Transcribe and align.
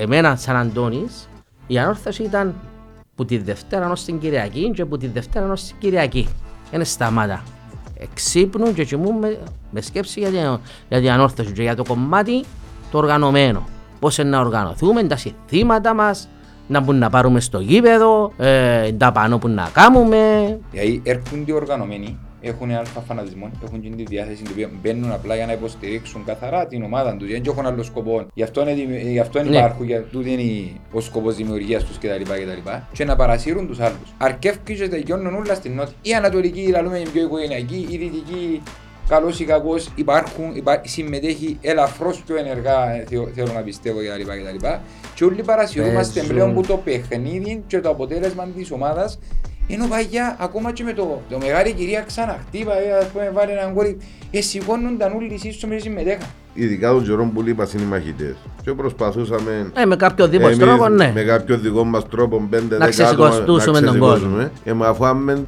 εμένα 0.00 0.36
σαν 0.36 0.56
Αντώνης, 0.56 1.28
η 1.66 1.78
ανόρθωση 1.78 2.22
ήταν 2.22 2.54
που 3.14 3.24
τη 3.24 3.38
Δευτέρα 3.38 3.90
ως 3.90 4.04
την 4.04 4.18
Κυριακή 4.18 4.70
και 4.74 4.84
που 4.84 4.96
τη 4.96 5.06
Δευτέρα 5.06 5.52
ως 5.52 5.62
την 5.62 5.76
Κυριακή. 5.78 6.28
Είναι 6.72 6.84
σταμάτα. 6.84 7.42
Εξύπνουν 7.98 8.74
και 8.74 8.84
κοιμούν 8.84 9.14
με, 9.70 9.80
σκέψη 9.80 10.20
για 10.20 10.28
την, 10.28 10.60
για 10.88 10.98
την 11.00 11.10
ανόρθωση 11.10 11.52
και 11.52 11.62
για 11.62 11.76
το 11.76 11.84
κομμάτι 11.84 12.44
το 12.90 12.98
οργανωμένο. 12.98 13.68
Πώς 14.00 14.18
είναι 14.18 14.28
να 14.28 14.40
οργανωθούμε, 14.40 15.02
τα 15.02 15.16
συστήματα 15.16 15.94
μας, 15.94 16.28
να 16.68 16.80
μπορούμε 16.80 17.04
να 17.04 17.10
πάρουμε 17.10 17.40
στο 17.40 17.60
γήπεδο, 17.60 18.32
ε, 18.38 18.92
τα 18.92 19.12
πάνω 19.12 19.38
που 19.38 19.48
να 19.48 19.68
κάνουμε. 19.72 20.58
Γιατί 20.72 21.02
έρχονται 21.04 21.52
οργανωμένοι 21.52 22.18
έχουν 22.40 22.70
αλφα 22.70 23.00
φανατισμό, 23.00 23.50
έχουν 23.64 23.80
και 23.80 23.88
τη 23.88 24.02
διάθεση 24.02 24.42
την 24.42 24.52
οποία 24.52 24.70
μπαίνουν 24.82 25.12
απλά 25.12 25.34
για 25.34 25.46
να 25.46 25.52
υποστηρίξουν 25.52 26.24
καθαρά 26.24 26.66
την 26.66 26.82
ομάδα 26.82 27.16
τους. 27.16 27.30
Δεν 27.30 27.42
έχουν 27.46 27.66
άλλο 27.66 27.82
σκοπό. 27.82 28.26
Γι' 28.34 28.42
αυτό, 28.42 28.68
είναι, 28.68 29.00
γι 29.10 29.18
αυτό 29.18 29.42
ναι. 29.42 29.56
υπάρχουν, 29.56 29.86
για 29.86 30.02
τούτο 30.02 30.28
είναι 30.28 30.70
ο 30.92 31.00
σκοπός 31.00 31.36
δημιουργίας 31.36 31.84
τους 31.84 31.98
κτλ. 31.98 32.22
Και, 32.22 32.80
και 32.92 33.04
να 33.04 33.16
παρασύρουν 33.16 33.66
τους 33.66 33.80
άλλους. 33.80 34.14
Αρκεύκει 34.18 34.74
και 34.74 34.88
τελειώνουν 34.88 35.34
όλα 35.34 35.54
στην 35.54 35.74
νότια. 35.74 35.94
Η 36.02 36.14
Ανατολική, 36.14 36.66
λαλούμε 36.66 36.98
η 36.98 37.08
πιο 37.12 37.22
οικογενειακή, 37.22 37.86
η 37.90 37.96
Δυτική, 37.96 38.62
καλός 39.08 39.40
ή 39.40 39.44
κακός 39.44 39.88
υπάρχουν, 39.94 40.54
υπά, 40.54 40.80
συμμετέχει 40.84 41.58
ελαφρώς 41.60 42.22
πιο 42.26 42.36
ενεργά, 42.36 42.90
ε, 42.94 43.04
θέλω 43.34 43.52
να 43.52 43.60
πιστεύω 43.60 43.98
κτλ. 43.98 44.66
Και 45.14 45.24
όλοι 45.24 45.42
παρασυρούμαστε 45.42 46.20
πλέον 46.20 46.54
που 46.54 46.62
το 46.62 46.76
παιχνίδι 46.76 47.62
και 47.66 47.80
το 47.80 47.88
αποτέλεσμα 47.88 48.46
της 48.56 48.70
ομάδας 48.70 49.18
ενώ 49.72 49.86
παγιά 49.88 50.36
ακόμα 50.40 50.72
και 50.72 50.84
με 50.84 50.92
το, 50.92 51.22
το 51.30 51.38
μεγάλη 51.38 51.72
κυρία 51.72 52.00
ξαναχτύπα, 52.00 52.72
ε, 52.72 52.98
ας 52.98 53.06
πούμε 53.06 53.30
βάλει 53.34 53.50
έναν 53.50 53.74
κόρη, 53.74 53.96
ε, 54.30 54.40
σηκώνονταν 54.40 55.12
όλοι 55.12 55.40
οι 55.42 55.52
στο 55.52 55.66
μέσα 55.66 55.80
συμμετέχαν. 55.80 56.28
Ειδικά 56.54 56.90
τον 56.90 57.04
καιρό 57.04 57.30
που 57.34 57.42
λείπα 57.42 57.68
είναι 57.74 57.82
οι 57.82 57.86
μαχητές. 57.86 58.36
Και 58.62 58.72
προσπαθούσαμε... 58.72 59.70
Ε, 59.74 59.84
με 59.84 59.96
κάποιο 59.96 60.28
δικό 60.28 60.46
μας 60.48 60.58
τρόπο, 60.58 60.88
ναι. 60.88 61.12
Με 61.14 61.22
κάποιο 61.22 61.58
δικό 61.58 61.84
μας 61.84 62.08
τρόπο, 62.08 62.46
πέντε 62.50 62.78
να 62.78 62.88
ξεσηκωστούσουμε 62.88 63.80
τον 63.80 63.98
κόσμο. 63.98 64.50
Ε, 64.64 64.72
μα 64.72 64.86
αφού 64.88 65.06
άμε 65.06 65.46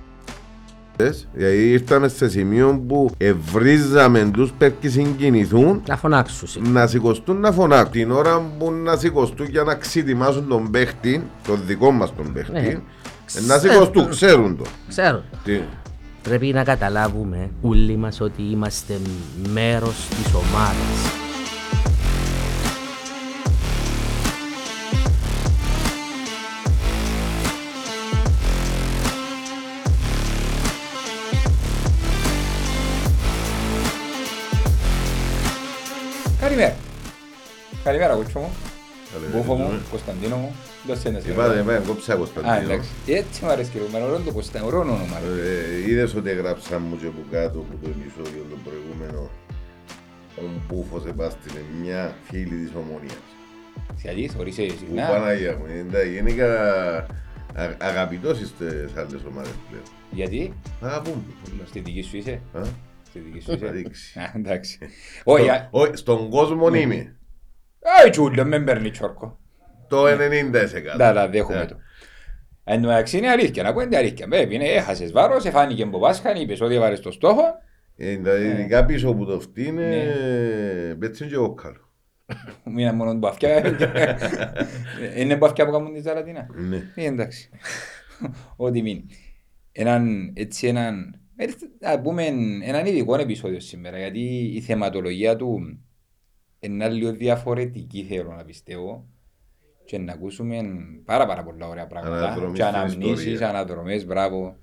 Δηλαδή 1.33 1.71
ήρθαμε 1.71 2.09
σε 2.09 2.29
σημείο 2.29 2.83
που 2.89 3.11
ευρίζαμε 3.17 4.31
τους 4.33 4.53
πέρκοι 4.59 4.89
συγκινηθούν 4.89 5.83
Να 5.87 5.97
φωνάξουν 5.97 6.73
Να 6.73 6.87
σηκωστούν 6.87 7.41
να 7.41 7.53
φωνάξουν 7.53 7.91
Την 7.93 8.11
ώρα 8.11 8.43
που 8.59 8.73
να 8.73 8.97
σηκωστούν 8.97 9.47
για 9.51 9.63
να 9.63 9.75
ξετοιμάσουν 9.75 10.49
τον 10.49 10.71
παίχτη 10.71 11.23
Τον 11.47 11.61
δικό 11.67 11.91
μας 11.91 12.15
τον 12.17 12.33
παίχτη 12.33 12.53
ναι. 12.53 12.81
Να 13.41 13.59
σηκωστούν, 13.59 14.11
ξέρουν 14.11 14.57
το. 14.57 14.65
Ξέρουν. 14.89 15.23
Τι; 15.45 15.61
Πρέπει 16.23 16.47
να 16.47 16.65
καταλάβουμε 16.65 17.51
όλοι 17.63 17.97
μας 17.97 18.21
ότι 18.21 18.43
είμαστε 18.43 19.01
μέρος 19.53 20.09
της 20.09 20.35
ομάδας. 20.35 21.21
Καλημέρα. 36.41 36.77
Καλημέρα, 37.85 38.15
κούτσο 38.15 38.39
μου. 38.39 38.72
Μπούφο 39.33 39.55
μου, 39.55 39.83
Κωνσταντίνο 39.91 40.37
μου. 40.37 40.55
Είπατε 41.29 41.59
εμένα, 41.59 41.79
κόψα 41.87 42.15
Κωνσταντίνο. 42.15 42.81
Έτσι 43.07 43.45
μου 43.45 43.51
αρέσει 43.51 43.71
και 43.71 43.79
εμένα, 43.89 44.05
ωραίο 44.05 44.19
το 44.19 44.33
Κωνσταντίνο, 44.33 44.67
ωραίο 44.67 44.81
όνομα. 44.81 45.19
Ε, 45.87 45.91
είδες 45.91 46.15
ότι 46.15 46.31
έγραψα 46.31 46.79
μου 46.79 46.97
και 46.97 47.07
από 47.07 47.23
κάτω 47.31 47.59
από 47.59 47.77
το 47.83 47.89
επεισόδιο 47.89 48.47
το 48.51 48.57
προηγούμενο 48.65 49.31
ο 50.37 50.43
Μπούφος 50.67 51.07
επάστηλε 51.07 51.61
μια 51.83 52.17
φίλη 52.23 52.57
της 52.65 52.73
ομονίας. 52.77 53.23
Γιατί 54.03 54.29
θωρείσαι 54.29 54.63
συχνά. 54.63 55.07
Που 55.07 55.13
Παναγία 55.13 55.57
μου, 55.57 55.65
γενικά 56.13 56.49
αγαπητός 57.79 58.41
είστε 58.41 58.89
σε 58.95 59.01
άλλες 59.01 59.21
ομάδες 59.29 59.53
πλέον. 59.69 59.85
Γιατί; 60.11 60.53
Αγαπούν. 60.81 61.25
Στη 61.67 61.81
δική 61.81 62.03
σου 62.03 62.17
είσαι. 62.17 62.41
Στη 63.09 63.19
δική 63.19 63.41
σου 63.41 63.53
είσαι. 63.53 63.93
Εντάξει. 64.35 64.79
Στον 65.93 66.31
κόσμο 66.31 66.75
είμαι. 66.75 67.15
Όχι 68.01 68.11
τσούλιο, 68.11 68.45
με 68.45 68.61
παίρνει 68.61 68.91
τσόρκο. 68.91 69.39
Το 69.89 70.07
90%. 70.07 70.11
Ναι, 70.97 71.13
ναι, 71.13 71.27
δέχομαι 71.27 71.67
το. 71.67 71.77
Εν 72.65 72.83
τω 72.83 72.89
μεταξύ 72.89 73.19
είναι 73.19 73.29
αλήθεια, 73.29 73.63
να 73.63 73.83
είναι 73.83 73.97
αλήθεια. 73.97 74.29
Πρέπει, 74.29 74.55
είναι, 74.55 74.65
έχασες 74.65 75.13
βάρος, 75.13 75.45
εφάνηκε 75.45 75.83
από 75.83 75.99
Πάσχαν, 75.99 76.41
είπες 76.41 76.61
ότι 76.61 76.75
έβαλες 76.75 77.01
το 77.01 77.11
στόχο. 77.11 77.43
Ειδικά 77.97 78.85
πίσω 78.85 79.15
που 79.15 79.25
το 79.25 79.41
φτύνε, 79.41 80.07
πέτσιν 80.99 81.29
και 81.29 81.35
εγώ 81.35 81.55
καλό. 81.55 81.91
Μήνα 82.65 82.93
μόνο 82.93 83.15
μπαφκιά. 83.15 83.77
Είναι 85.17 85.37
μπαφκιά 85.37 85.67
που 85.67 85.73
κάνουν 85.73 85.95
τη 85.95 86.01
Ζαρατίνα. 86.01 86.47
Ναι. 86.55 86.83
Εντάξει. 86.95 87.51
Ό,τι 88.57 88.83
μείνει. 88.83 89.07
Έναν, 89.73 90.33
έτσι 90.35 90.67
έναν, 90.67 91.21
να 91.81 92.01
πούμε 92.01 92.27
έναν 92.65 92.87
ειδικό 92.87 93.15
επεισόδιο 93.15 93.61
σήμερα, 93.61 93.99
γιατί 93.99 94.21
η 94.55 94.61
θεματολογία 94.61 95.37
του 95.37 95.79
είναι 96.67 96.89
λίγο 96.89 97.13
διαφορετική 97.13 98.03
θέλω 98.03 98.33
να 98.33 98.45
πιστεύω 98.45 99.07
και 99.85 99.99
να 99.99 100.13
ακούσουμε 100.13 100.61
πάρα 101.05 101.27
πάρα 101.27 101.43
πολλά 101.43 101.69
ωραία 101.69 101.87
πράγματα 101.87 102.51
και 102.53 102.65
αναμνήσεις, 102.65 103.41
αναδρομές, 103.41 104.07
μπράβο 104.07 104.57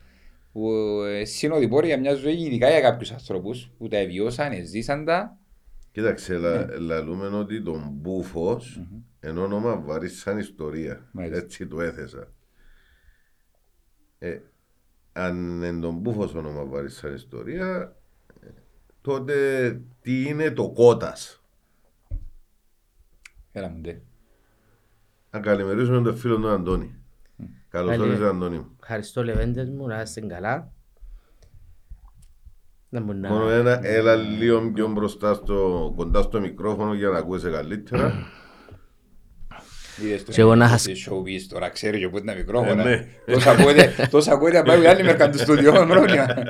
που 0.52 0.72
ε, 1.08 1.26
συνοδοιπόροι 1.26 1.88
για 1.88 2.00
μιας 2.00 2.18
ζωής 2.18 2.46
ειδικά 2.46 2.70
για 2.70 2.82
κάποιους 2.82 3.12
ανθρώπους 3.12 3.72
που 3.78 3.88
τα 3.88 3.98
εβιώσαν, 3.98 4.66
ζήσαν 4.66 5.06
τα 5.06 5.40
Κοίταξε, 5.92 6.38
ναι. 6.38 6.78
λαλούμε 6.78 7.28
ότι 7.28 7.62
τον 7.62 7.90
Μπούφος 7.92 8.80
mm-hmm. 8.82 9.02
εν 9.20 9.38
όνομα 9.38 9.80
βαρύ 9.80 10.10
σαν 10.10 10.38
ιστορία. 10.38 11.10
Μάλιστα. 11.12 11.38
Έτσι 11.38 11.68
το 11.68 11.82
έθεσα. 11.82 12.32
Ε, 14.20 14.40
αν 15.12 15.64
εν 15.64 15.82
τον 15.82 15.96
Μπούφος 15.96 16.34
όνομα 16.34 16.66
βαρύ 16.66 16.90
σαν 16.90 17.14
ιστορία, 17.14 17.96
τότε 19.02 19.72
τι 20.02 20.28
είναι 20.28 20.52
το 20.52 20.70
κότας; 20.70 21.39
Έλα 23.60 23.70
μου 23.70 23.80
ντε. 23.82 24.02
Να 25.32 25.40
καλημερίσουμε 25.40 26.02
τον 26.02 26.18
φίλο 26.18 26.38
του 26.38 26.50
Αντώνη. 26.50 26.96
Καλώς 27.70 27.96
ήρθατε 27.96 28.28
Αντώνη 28.28 28.58
μου. 28.58 28.68
Ευχαριστώ 28.82 29.24
Λεβέντες 29.24 29.70
μου, 29.70 29.88
να 29.88 30.02
είστε 30.02 30.22
καλά. 30.22 30.72
Μόνο 32.90 33.50
ένα, 33.50 33.86
έλα 33.86 34.16
λίγο 34.16 34.72
πιο 34.72 34.88
μπροστά 34.88 35.34
στο, 35.34 35.94
κοντά 35.96 36.22
στο 36.22 36.40
μικρόφωνο 36.40 36.94
για 36.94 37.10
να 37.10 37.18
ακούεσαι 37.18 37.50
καλύτερα. 37.50 38.14
Και 40.32 40.42
εγώ 40.42 40.56
να 40.56 40.70
has... 40.70 40.78
showbiz 40.78 41.42
τώρα 41.50 41.70
ξέρει 41.70 42.00
και 42.00 42.10
πού 42.10 42.18
είναι 42.18 42.32
τα 42.32 42.38
μικρόφωνα. 42.38 42.86
Τόσα 44.10 44.32
ακούετε 44.32 44.58
να 44.58 44.64
πάει 44.64 44.88
άλλη 44.88 45.04
μερικά 45.04 45.30
του 45.30 45.38
στούντιο 45.38 45.72
με 45.72 45.86
χρόνια. 45.94 46.48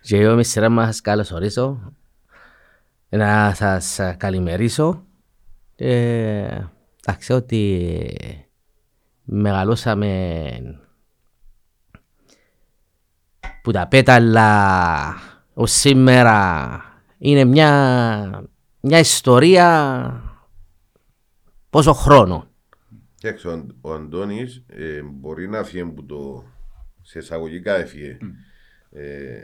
Και 0.00 0.16
εγώ 0.16 0.34
με 0.34 0.42
σειρά 0.42 0.68
μας 0.68 1.00
καλωσορίσω. 1.00 1.92
Να 3.08 3.52
σας 3.54 4.00
καλημερίσω. 4.16 5.06
Εντάξει, 5.76 7.32
ότι 7.32 7.86
μεγαλώσαμε 9.24 10.80
που 13.62 13.70
τα 13.70 13.88
πέταλα 13.88 15.14
ως 15.54 15.72
σήμερα 15.72 16.80
είναι 17.18 17.44
μια, 17.44 18.44
μια 18.80 18.98
ιστορία 18.98 20.22
πόσο 21.70 21.92
χρόνο. 21.92 22.48
Κοιτάξτε, 23.14 23.48
ο, 23.48 23.66
ο 23.80 23.92
Αντώνης 23.92 24.64
ε, 24.66 25.02
μπορεί 25.02 25.48
να 25.48 25.64
φύγει 25.64 25.84
που 25.84 26.06
το 26.06 26.44
σε 27.00 27.18
εισαγωγικά 27.18 27.74
έφυγε 27.74 28.18
mm. 28.20 28.98
ε, 28.98 29.42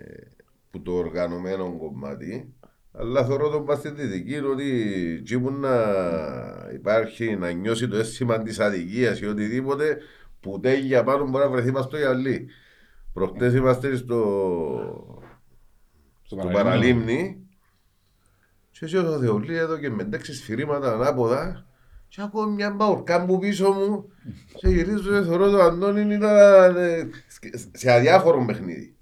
που 0.71 0.83
το 0.83 0.93
οργανωμένο 0.93 1.77
κομμάτι 1.79 2.55
αλλά 2.93 3.25
θεωρώ 3.25 3.49
τον 3.49 3.65
παστιδική 3.65 4.37
ότι 4.39 4.71
εκεί 5.21 5.41
που 5.41 5.51
να 5.51 5.71
υπάρχει 6.75 7.37
να 7.37 7.51
νιώσει 7.51 7.89
το 7.89 7.97
αίσθημα 7.97 8.42
της 8.42 8.60
αδικίας 8.60 9.21
ή 9.21 9.27
οτιδήποτε 9.27 9.98
που 10.41 10.60
τέγια 10.60 11.04
πάνω 11.04 11.28
μπορεί 11.28 11.45
να 11.45 11.51
βρεθεί 11.51 11.71
μας 11.71 11.84
στο 11.84 11.97
γυαλί. 11.97 12.48
Προχτές 13.13 13.54
είμαστε 13.54 13.97
στο, 13.97 14.22
στο, 16.22 16.37
παραλίμνη 16.37 17.48
και 18.71 18.84
εσύ 18.84 18.97
ο 18.97 19.19
Θεολή 19.19 19.57
εδώ 19.57 19.78
και 19.78 19.91
με 19.91 20.04
τέξεις 20.04 20.39
σφυρίγματα 20.39 20.92
ανάποδα 20.92 21.66
και 22.09 22.22
ακούω 22.22 22.51
μια 22.51 22.71
μπαουρκά 22.71 23.25
που 23.25 23.39
πίσω 23.39 23.71
μου 23.71 24.09
και 24.59 24.69
γυρίζω 24.69 25.21
και 25.21 25.27
θεωρώ 25.27 25.51
το 25.51 25.63
Αντώνη 25.63 26.15
ήταν 26.15 26.77
σε 27.72 27.92
αδιάφορο 27.92 28.45
παιχνίδι. 28.45 28.95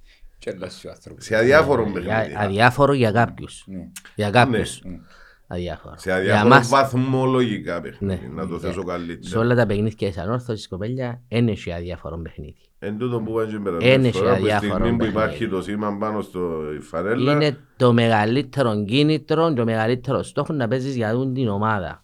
Σε 1.17 1.37
αδιάφορο 1.37 1.83
παιχνίδι. 1.83 2.35
Αδιάφορο 2.39 2.93
για 2.93 3.12
κάποιους. 3.12 3.65
Ναι. 3.67 3.91
Για 4.15 4.31
κάποιους. 4.31 4.81
Ναι. 4.85 4.99
Αδιάφορο. 5.47 5.95
Σε 5.99 6.12
αδιάφορο 6.12 6.61
βαθμολογικά 6.65 7.81
παιχνίδι, 7.81 8.31
να 8.35 8.49
το 8.49 8.59
θέσω 8.59 8.83
καλύτερα. 8.85 9.19
Σε 9.23 9.39
όλα 9.39 9.55
τα 9.55 9.67
παιχνίδια 9.67 10.09
της 10.09 10.19
ανόρθωσης 10.19 10.69
κοπέλια, 10.69 11.23
είναι 11.29 11.55
σε 11.55 11.73
αδιάφορο 11.73 12.19
παιχνίδι. 12.19 12.56
Εν 12.79 12.99
τούτο 12.99 13.21
που 13.21 13.33
βάζει 13.33 13.59
πέρα. 13.59 13.77
Είναι 13.81 14.11
σε 14.11 14.31
αδιάφορο 14.31 14.73
παιχνίδι. 14.73 14.97
που 14.97 15.05
υπάρχει 15.05 15.49
το 15.49 15.62
σήμα 15.62 15.97
πάνω 15.97 16.21
στο 16.21 16.61
φαρέλα. 16.81 17.33
Είναι 17.33 17.59
το 17.77 17.93
μεγαλύτερο 17.93 18.85
κίνητρο, 18.85 19.53
το 19.53 19.65
μεγαλύτερο 19.65 20.23
στόχο 20.23 20.53
να 20.53 20.69
παίζεις 20.69 20.97
για 20.97 21.31
την 21.35 21.49
ομάδα. 21.49 22.03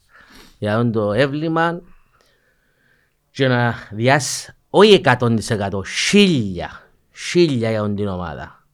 για 0.58 0.76
αυτό 0.76 0.91
το 0.91 1.12
έβλημα 1.12 1.81
και 3.31 3.49
να 3.49 3.75
διάσει 3.91 4.55
όχι 4.70 5.00
100% 5.05 5.38
χίλια, 6.08 6.83
χίλια 7.14 7.70
για 7.70 7.81
αυτή 7.81 7.94
την 7.94 8.06
ομάδα. 8.06 8.66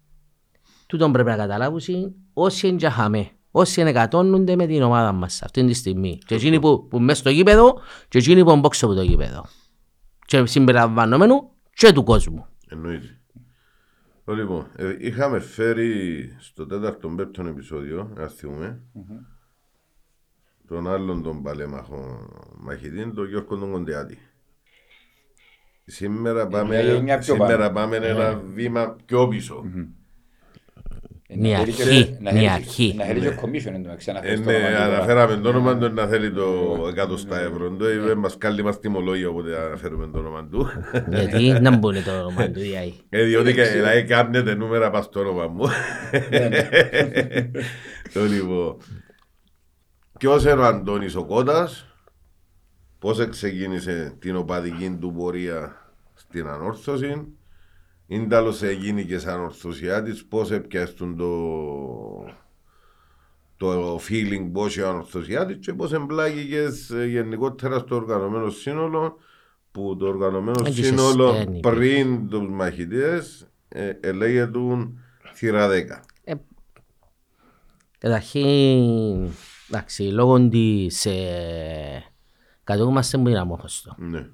Τούτον 0.87 1.13
πρέπει 1.13 1.29
να 1.29 1.37
καταλάβουν 1.37 2.15
όσοι 2.33 2.69
είναι 2.69 2.77
για 2.77 2.91
χαμέ, 2.91 3.31
όσοι 3.51 3.81
εκατόνονται 3.81 4.57
με 4.57 4.67
την 4.67 4.83
ομάδα 4.83 5.13
μας 5.13 5.43
αυτή 5.43 5.67
τη 5.67 5.73
στιγμή. 5.73 6.19
Και 6.27 6.35
εκείνοι 6.35 6.61
που, 6.61 6.87
που 6.89 7.01
μέσα 7.01 7.21
στο 7.21 7.31
γήπεδο 7.31 7.81
και 8.09 8.19
εκείνοι 8.19 8.45
που 8.45 8.57
μπόξω 8.57 8.87
από 8.87 8.95
το 8.95 9.03
γήπεδο. 9.03 9.47
Και 10.27 10.47
συμπεριλαμβανομένου 10.47 11.51
και 11.75 11.93
του 11.93 12.05
κόσμου. 12.05 12.47
Εννοείται. 12.69 13.21
Λοιπόν, 14.27 14.67
ε, 14.77 14.97
είχαμε 14.99 15.41
φέρει 15.41 16.37
στο 16.39 16.67
τέταρτο 16.67 17.09
πέπτον 17.09 17.47
επεισόδιο, 17.47 18.13
να 18.15 18.29
θυμούμε, 18.29 18.83
τον 20.67 20.89
άλλον 20.89 21.23
τον 21.23 21.43
παλέμαχο 21.43 22.29
μαχητή, 22.59 23.13
τον 23.13 23.29
Γιώργο 23.29 23.59
τον 23.59 23.73
Κοντιάτη. 23.73 24.19
Σήμερα 25.85 26.47
πάμε, 26.47 26.69
μια 26.69 26.81
γενιά 26.93 27.19
πιο 27.19 27.35
σήμερα 27.35 27.57
πάνω. 27.57 27.71
πάμε 27.73 27.97
ένα 27.97 28.41
βήμα 28.55 28.97
πιο 29.07 29.29
πίσω. 29.29 29.65
Είναι 31.33 31.49
η 31.49 31.53
Να 31.53 31.59
θέλει 31.59 31.71
αρχή, 31.71 32.05
και- 32.05 32.17
να 32.21 32.31
είναι 32.31 32.39
η 32.39 32.43
θέλει- 32.43 32.51
αρχή. 32.51 32.95
Να 32.97 33.05
θέλει 33.05 33.21
και 33.21 33.29
commission 33.43 33.67
εν 33.67 33.73
τω 33.73 33.79
μεταξύ, 33.89 34.11
Ε, 34.11 34.13
αναφέρεις 34.13 34.41
το 34.41 34.51
ναι, 34.51 34.57
όνομα 34.57 34.69
του 34.69 34.75
τώρα. 34.85 34.95
αναφέραμε 34.97 35.37
το 35.37 35.49
όνομα 35.49 35.79
του 35.79 35.95
να 35.95 36.07
θέλει 36.07 36.33
το 36.33 36.87
100 36.95 37.37
ευρώ. 37.37 37.71
Το 37.71 37.91
είπε 37.91 38.15
μας 38.15 38.39
κάλλει 38.39 38.63
μας 38.63 38.81
τιμολόγια 38.81 39.29
οπότε 39.29 39.57
αναφέρουμε 39.61 40.07
το 40.13 40.19
όνομα 40.19 40.47
του. 40.51 40.69
Γιατί 41.09 41.61
να 41.61 41.77
μπουν 41.77 42.05
το 42.05 42.11
όνομα 42.19 42.51
του 42.51 42.61
ΙΑΗ. 42.61 42.93
Ε, 43.09 43.25
διότι 43.25 43.53
κα- 43.55 43.65
δηλαδή 43.71 44.05
κάνετε 44.05 44.55
νούμερα 44.55 44.91
πας 44.91 45.05
στο 45.05 45.21
όνομα 45.21 45.47
μου. 45.47 45.65
Το 48.13 48.25
λοιπόν. 48.25 48.77
Ποιος 50.19 50.43
είναι 50.43 50.53
ο 50.53 50.65
Αντώνης 50.65 51.15
ο 51.17 51.25
Κώτας, 51.25 51.90
πώς 53.01 53.29
ξεκίνησε 53.29 54.17
την 54.19 54.37
οπαδική 54.37 54.97
του 55.01 55.13
πορεία 55.13 55.93
στην 56.15 56.47
ανόρθωση, 56.47 57.27
είναι 58.07 58.27
τέλος 58.27 58.63
έγινε 58.63 59.03
και 59.03 59.19
σαν 59.19 59.41
ορθωσιάτης, 59.41 60.25
πώς 60.25 60.51
έπιαστον 60.51 61.17
το, 61.17 61.31
το 63.57 64.01
feeling 64.09 64.51
πώς 64.53 64.77
είναι 64.77 64.87
ανορθωσιάτης 64.87 65.57
και 65.61 65.73
πώς 65.73 65.93
εμπλάγηκες 65.93 66.91
ε, 66.91 67.07
γενικότερα 67.07 67.79
στο 67.79 67.95
οργανωμένο 67.95 68.51
σύνολο 68.51 69.17
που 69.73 69.97
το 69.97 70.07
οργανωμένο 70.07 70.63
Έχεις 70.67 70.87
σύνολο 70.87 71.29
εσένη, 71.35 71.61
πριν 71.61 72.29
τους 72.29 72.49
μαχητές 72.49 73.49
ε, 73.69 73.93
ελέγεται 74.01 74.59
θύρα 75.35 75.69
10. 75.69 76.35
Καταρχήν, 77.99 79.31
εντάξει, 79.69 80.03
λόγω 80.03 80.49
της 80.49 81.07
ε, 81.07 82.10
κατοικούμαστε 82.71 83.19
που 83.19 83.29
είναι 83.29 83.39
αμόχωστο. 83.39 83.95
Ναι. 83.99 84.27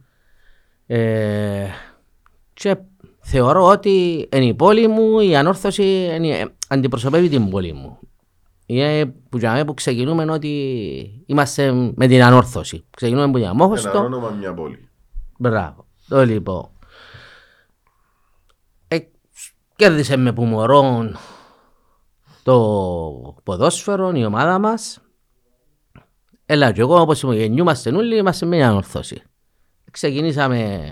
Ε, 0.86 1.68
και 2.54 2.76
θεωρώ 3.20 3.66
ότι 3.66 4.28
είναι 4.32 4.44
η 4.44 4.54
πόλη 4.54 4.88
μου, 4.88 5.20
η 5.20 5.36
ανόρθωση 5.36 5.82
είναι, 6.14 6.54
αντιπροσωπεύει 6.68 7.28
την 7.28 7.50
πόλη 7.50 7.72
μου. 7.72 7.98
Είναι 8.66 9.06
που, 9.28 9.38
για 9.38 9.52
μένα 9.52 9.64
που 9.64 9.74
ξεκινούμε 9.74 10.32
ότι 10.32 11.24
είμαστε 11.26 11.72
με 11.94 12.06
την 12.06 12.22
ανόρθωση. 12.22 12.84
Ξεκινούμε 12.96 13.30
που 13.30 13.36
είναι 13.36 13.46
Ένα 13.46 13.50
αμόχωστο. 13.50 13.98
όνομα 13.98 14.30
μια 14.30 14.54
πόλη. 14.54 14.88
Μπράβο. 15.38 15.86
Το 16.08 16.24
λοιπόν. 16.24 16.68
Ε, 18.88 18.98
κέρδισε 19.76 20.16
με 20.16 20.32
που 20.32 20.44
μωρό 20.44 21.10
το 22.42 23.34
ποδόσφαιρο, 23.42 24.12
η 24.14 24.24
ομάδα 24.24 24.58
μας. 24.58 25.00
Έλα 26.46 26.72
και 26.72 26.80
εγώ 26.80 27.00
όπως 27.00 27.22
γεννιούμαστε 27.22 27.90
όλοι, 27.90 28.16
είμαστε 28.16 28.46
με 28.46 28.56
μια 28.56 28.74
ορθώση. 28.74 29.22
Ξεκινήσαμε, 29.90 30.90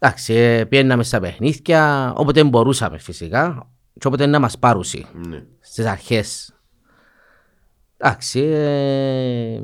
εντάξει, 0.00 0.34
ε, 0.34 0.64
πιέναμε 0.64 1.02
στα 1.02 1.20
παιχνίδια, 1.20 2.12
όποτε 2.16 2.44
μπορούσαμε 2.44 2.98
φυσικά, 2.98 3.70
και 3.98 4.06
όποτε 4.06 4.26
να 4.26 4.38
μας 4.38 4.58
πάρουσει 4.58 5.06
Ναι. 5.28 5.44
στις 5.60 5.86
αρχές. 5.86 6.52
Εντάξει, 7.96 8.40
ε, 8.40 9.62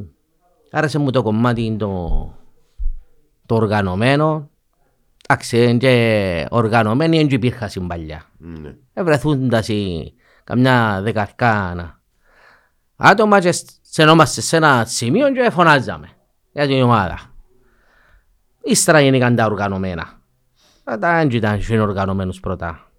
άρεσε 0.70 0.98
μου 0.98 1.10
το 1.10 1.22
κομμάτι 1.22 1.76
το, 1.78 2.08
το 3.46 3.54
οργανωμένο. 3.54 4.50
Εντάξει, 5.28 5.62
είναι 5.62 5.76
και 5.78 6.46
οργανωμένοι 6.50 7.16
δεν 7.16 7.28
υπήρχαν 7.28 7.68
στην 7.68 7.86
παλιά. 7.86 8.24
Ναι. 8.38 8.74
Ευρεθούντας 8.92 9.68
οι 9.68 10.14
καμιά 10.44 11.00
δεκαρκάνα 11.02 11.98
άτομα 12.96 13.40
και 13.40 13.52
στενόμαστε 13.94 14.40
σε 14.40 14.56
ένα 14.56 14.84
σημείο 14.84 15.32
και 15.32 15.50
φωνάζαμε 15.50 16.08
για 16.52 16.66
την 16.66 16.82
ομάδα. 16.82 17.34
Ύστερα 18.62 19.00
γεννήκαν 19.00 19.36
τα 19.36 19.44
οργανωμένα. 19.44 20.22
Αλλά 20.84 20.98
Τα 20.98 21.16
δεν 21.16 21.30
ήταν 21.30 21.58
και 21.58 21.80
οργανωμένους 21.80 22.40
πρώτα. 22.40 22.92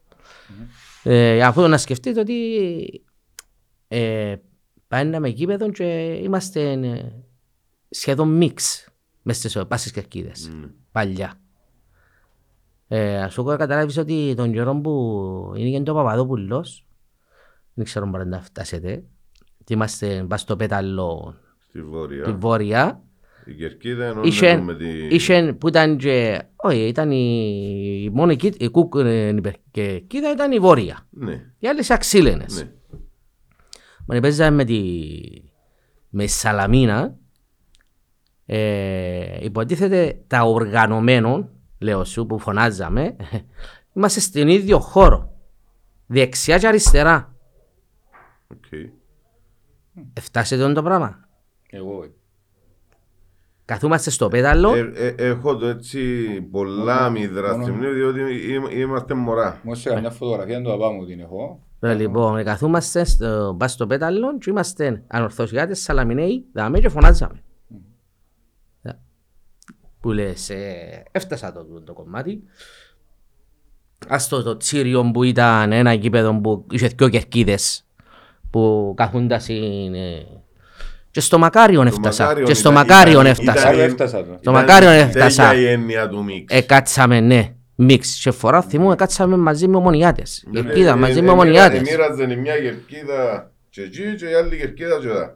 Ε, 1.03 1.43
αφού 1.43 1.67
να 1.67 1.77
σκεφτείτε 1.77 2.19
ότι 2.19 2.35
ε, 3.87 4.35
πάνε 4.87 5.27
γήπεδο 5.27 5.69
και 5.69 6.19
είμαστε 6.23 6.71
ε, 6.71 7.11
σχεδόν 7.89 8.29
μίξ 8.29 8.87
μες 9.21 9.37
στις 9.37 9.57
πάσες 9.67 9.91
κερκίδες. 9.91 10.51
Παλιά. 10.91 11.33
Ε, 12.87 13.21
ας 13.21 13.33
σου 13.33 13.43
καταλάβεις 13.43 13.97
ότι 13.97 14.33
τον 14.35 14.51
καιρό 14.51 14.75
που 14.75 15.53
είναι 15.55 15.77
και 15.77 15.83
το 15.83 15.93
Παπαδόπουλος, 15.93 16.85
δεν 17.73 17.85
ξέρω 17.85 18.05
αν 18.05 18.11
μπορεί 18.11 18.27
να 18.27 18.41
φτάσετε, 18.41 19.03
ότι 19.65 19.73
είμαστε 19.73 20.25
πας 20.27 20.41
στο 20.41 20.55
πέταλο 20.55 21.35
Στη 21.67 21.81
Βόρεια. 21.81 22.23
τη 22.23 22.31
Βόρεια, 22.31 23.01
Η 23.45 23.53
Κερκίδα 23.53 24.05
ενώ 24.05 24.21
είχε, 24.23 24.57
με 24.57 24.75
τη... 24.75 25.07
είχε 25.07 25.55
που 25.59 25.67
ήταν 25.67 25.97
και, 25.97 26.41
όχι, 26.55 26.87
ήταν 26.87 27.11
η, 27.11 28.01
η 28.03 28.09
μόνη 28.09 28.35
κοι- 28.35 28.61
η 28.61 28.69
κούκ 28.69 28.93
ε, 28.95 29.27
η 29.27 29.41
κερκίδα 29.71 30.31
ήταν 30.31 30.51
η 30.51 30.59
Βόρεια. 30.59 31.07
Ναι, 31.09 31.43
Οι 31.59 31.67
άλλες 31.67 31.89
αξίλενες. 31.89 32.55
ναι. 32.63 32.69
Μα 34.07 34.19
παίζαμε 34.19 34.55
με 34.55 34.63
τη 34.63 34.81
με 36.09 36.23
η 36.23 36.27
Σαλαμίνα 36.27 37.15
ε, 38.45 39.43
υποτίθεται 39.45 40.19
τα 40.27 40.41
οργανωμένο 40.43 41.49
λέω 41.79 42.03
σου 42.05 42.25
που 42.25 42.39
φωνάζαμε 42.39 43.15
είμαστε 43.95 44.19
στην 44.19 44.47
ίδιο 44.47 44.79
χώρο 44.79 45.33
δεξιά 46.05 46.57
και 46.57 46.67
αριστερά 46.67 47.35
Οκ. 48.47 48.65
Εφτάσετε 50.13 50.61
τον 50.61 50.73
το 50.73 50.83
πράγμα 50.83 51.27
Εγώ, 51.69 52.03
ε. 52.03 52.07
καθούμαστε 53.65 54.09
στο 54.09 54.27
πέταλο 54.27 54.73
Ε, 54.75 54.91
ε, 54.95 55.15
έχω 55.17 55.57
το 55.57 55.65
έτσι 55.65 56.25
πολλά 56.51 56.97
αμύδρα 57.05 57.61
στη 57.61 57.71
μνήμη 57.71 57.93
διότι 57.93 58.19
είμα- 58.53 58.71
είμαστε 58.71 59.13
μωρά. 59.13 59.59
Μου 59.63 59.71
έστειλα 59.71 59.99
μια 59.99 60.09
φωτογραφία 60.11 60.61
του 60.61 60.69
παπά 60.69 60.91
μου 60.91 61.05
την 61.05 61.19
έχω. 61.19 61.59
Ρε, 61.79 61.93
λοιπόν 61.93 62.43
καθούμαστε 62.43 63.03
στο, 63.03 63.55
πας 63.59 63.71
στο 63.71 63.87
πέταλο 63.87 64.37
και 64.37 64.49
είμαστε 64.49 65.03
ανορθωσιάτες 65.07 65.79
σαλαμινέοι 65.81 66.45
δάμε 66.53 66.79
και 66.79 66.89
φωνάζαμε 66.89 67.43
Ε, 68.81 68.91
που 69.99 70.11
λες 70.11 70.49
ε, 70.49 71.03
έφτασα 71.11 71.51
το, 71.51 71.63
το, 71.65 71.81
το 71.81 71.93
κομμάτι 71.93 72.43
Ας 74.07 74.27
το, 74.27 74.43
το 74.43 74.57
τσίριο 74.57 75.11
που 75.11 75.23
ήταν 75.23 75.71
ένα 75.71 75.93
γήπεδο 75.93 76.39
που 76.41 76.65
είχε 76.71 76.87
δυο 76.87 77.09
κερκίδες 77.09 77.84
που 78.55 78.93
καθούνταν 78.97 79.39
είναι... 79.47 80.25
Και 81.11 81.19
στο 81.19 81.37
Μακάριον 81.37 81.87
έφτασα. 81.87 82.23
Μακάριον 82.23 82.47
Και 82.47 82.53
στο 82.53 82.71
ήταν- 82.71 82.87
Μακάριον 82.87 83.25
ήταν- 83.25 83.31
έφτασα. 83.31 83.65
Μακάριον 83.65 83.85
έφτασα 83.89 84.25
το. 84.25 84.37
Στο 84.39 84.51
Μακάριον 84.51 84.91
έφτασα. 84.91 85.49
Τέτοια 85.49 85.61
η 85.61 85.65
έννοια 85.65 86.09
του 86.09 86.23
μίξ. 86.23 86.55
Ε, 86.55 86.61
κάτσαμε, 86.61 87.19
ναι. 87.19 87.53
Μίξ. 87.75 88.19
Και 88.23 88.31
φορά 88.31 88.61
θυμούμε 88.61 88.95
κάτσαμε 88.95 89.37
μαζί 89.37 89.67
με 89.67 89.77
ομονιάτες. 89.77 90.43
Ναι, 90.51 90.61
Κερκίδα 90.61 90.89
ε, 90.91 90.95
μαζί 90.95 91.19
ε, 91.19 91.21
με 91.21 91.27
ε, 91.27 91.31
ομονιάτες. 91.31 91.77
Εμοίραζαν 91.77 92.31
η 92.31 92.35
μια 92.35 92.53
κερκίδα 92.59 93.51
και 93.69 93.81
εκεί 93.81 94.15
και 94.15 94.25
η 94.25 94.33
άλλη 94.33 94.57
κερκίδα 94.57 94.99
και 94.99 95.07
εδώ. 95.07 95.35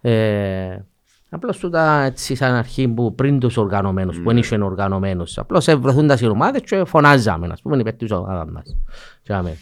Ε, 0.00 0.84
απλώς 1.30 1.58
τούτα 1.58 2.02
έτσι 2.02 2.34
σαν 2.34 2.54
αρχή 2.54 2.88
που 2.88 3.14
πριν 3.14 3.38
τους 3.38 3.56
οργανωμένους, 3.56 4.16
Ναι. 4.16 4.22
που 4.22 4.28
δεν 4.28 4.38
είχαν 4.38 4.62
οργανωμένους. 4.62 5.38
Απλώς 5.38 5.64
βρεθούν 5.64 6.10
οι 6.20 6.26
ομάδες 6.26 6.60
και 6.60 6.84
φωνάζαμε, 6.84 7.48
ας 7.52 7.62
πούμε, 7.62 7.76
υπέρ 7.76 7.92
της 7.94 8.10
ομάδας 8.12 8.50
μας. 8.52 8.76
Και 9.22 9.32
άμε. 9.32 9.56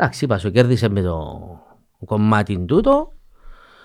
Εντάξει, 0.00 0.24
είπα 0.24 0.38
σου, 0.38 0.50
κέρδισε 0.50 0.88
με 0.88 1.02
το 1.02 1.28
κομμάτι 2.04 2.58
τούτο. 2.66 3.12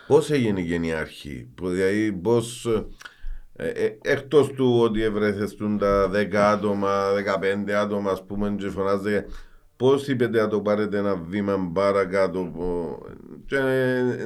Πώς 0.08 0.32
έγινε 0.32 0.62
και 0.62 0.74
η 0.75 0.91
αρχή, 0.91 1.48
που 1.55 1.67
δηλαδή 1.70 2.12
πώς, 2.12 2.67
ε, 3.55 3.67
ε, 3.67 3.98
εκτός 4.01 4.48
του 4.48 4.79
ότι 4.84 5.03
ευρέθεστούν 5.03 5.77
τα 5.77 6.10
10 6.10 6.36
άτομα, 6.36 6.89
15 7.13 7.72
άτομα 7.74 8.12
ας 8.12 8.24
πούμε 8.25 8.55
και 8.60 8.70
φωνάζετε, 8.70 9.25
πώς 9.77 10.08
είπετε 10.08 10.41
να 10.41 10.48
το 10.48 10.60
πάρετε 10.62 10.98
ένα 10.98 11.15
βήμα 11.15 11.70
παρακάτω 11.74 12.39
που- 12.39 12.98
και 13.46 13.58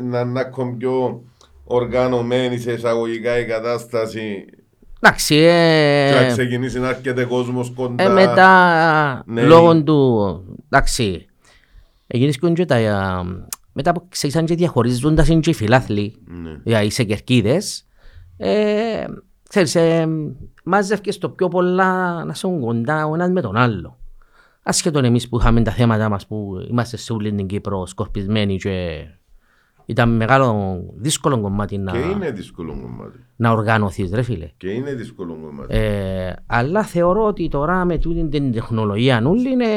να 0.03 0.19
είναι 0.19 0.39
ακόμη 0.39 0.75
πιο 0.77 1.23
οργανωμένη 1.63 2.57
σε 2.57 2.71
εισαγωγικά 2.71 3.39
η 3.39 3.45
κατάσταση 3.45 4.45
Εντάξει, 5.01 5.35
και 5.35 6.11
να 6.13 6.19
ε, 6.21 6.27
ξεκινήσει 6.27 6.79
να 6.79 6.89
έρχεται 6.89 7.25
κόσμος 7.25 7.71
κοντά. 7.75 8.03
ε, 8.03 8.09
μετά 8.09 9.23
Ναι. 9.25 9.41
λόγω 9.43 9.83
του, 9.83 10.43
εντάξει, 10.69 11.26
γίνησκαν 12.07 12.53
και 12.53 12.65
τα, 12.65 12.75
ε, 12.75 12.93
μετά 13.73 13.91
που 13.93 14.05
ξεκίνησαν 14.09 14.45
και 14.45 14.55
διαχωρίζοντας 14.55 15.27
είναι 15.27 15.39
και 15.39 15.49
οι 15.49 15.53
φιλάθλοι, 15.53 16.15
Ναι. 16.43 16.59
δηλαδή 16.63 16.89
σε 16.89 17.03
κερκίδες, 17.03 17.87
ε, 18.37 19.05
ξέρεις, 19.49 19.75
ε, 19.75 20.07
μάζευκες 20.63 21.17
το 21.17 21.29
πιο 21.29 21.47
πολλά 21.47 22.23
να 22.25 22.31
είσαι 22.31 22.47
κοντά 22.61 23.05
ο 23.05 23.13
ένας 23.13 23.29
με 23.29 23.41
τον 23.41 23.55
άλλο. 23.55 23.97
Ασχέτον 24.63 25.05
εμείς 25.05 25.29
που 25.29 25.37
είχαμε 25.39 25.61
τα 25.61 25.71
θέματα 25.71 26.09
μας 26.09 26.27
που 26.27 26.65
είμαστε 26.69 26.97
σε 26.97 27.13
όλη 27.13 27.33
την 27.33 27.47
Κύπρο 27.47 27.85
σκορπισμένοι 27.85 28.55
και 28.57 29.05
ήταν 29.85 30.09
μεγάλο, 30.15 30.79
δύσκολο 30.95 31.41
κομμάτι 31.41 31.77
να, 31.77 31.91
Και 31.91 31.97
είναι 31.97 32.31
δύσκολο 32.31 32.79
κομμάτι. 32.81 33.19
να 33.35 33.51
οργανωθείς 33.51 34.11
ρε 34.13 34.21
φίλε. 34.21 34.49
Και 34.57 34.69
είναι 34.69 34.93
δύσκολο 34.93 35.37
κομμάτι. 35.43 35.77
Ε, 35.77 36.33
αλλά 36.45 36.83
θεωρώ 36.83 37.23
ότι 37.25 37.47
τώρα 37.47 37.85
με 37.85 37.97
τούτη 37.97 38.27
την 38.27 38.51
τεχνολογία 38.51 39.21
νουλή 39.21 39.49
είναι... 39.51 39.67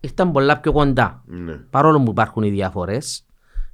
ήρθαν 0.00 0.32
πολλά 0.32 0.60
πιο 0.60 0.72
κοντά. 0.72 1.22
Ναι. 1.26 1.52
Παρόλο 1.52 2.02
που 2.02 2.10
υπάρχουν 2.10 2.42
οι 2.42 2.50
διαφορές 2.50 3.24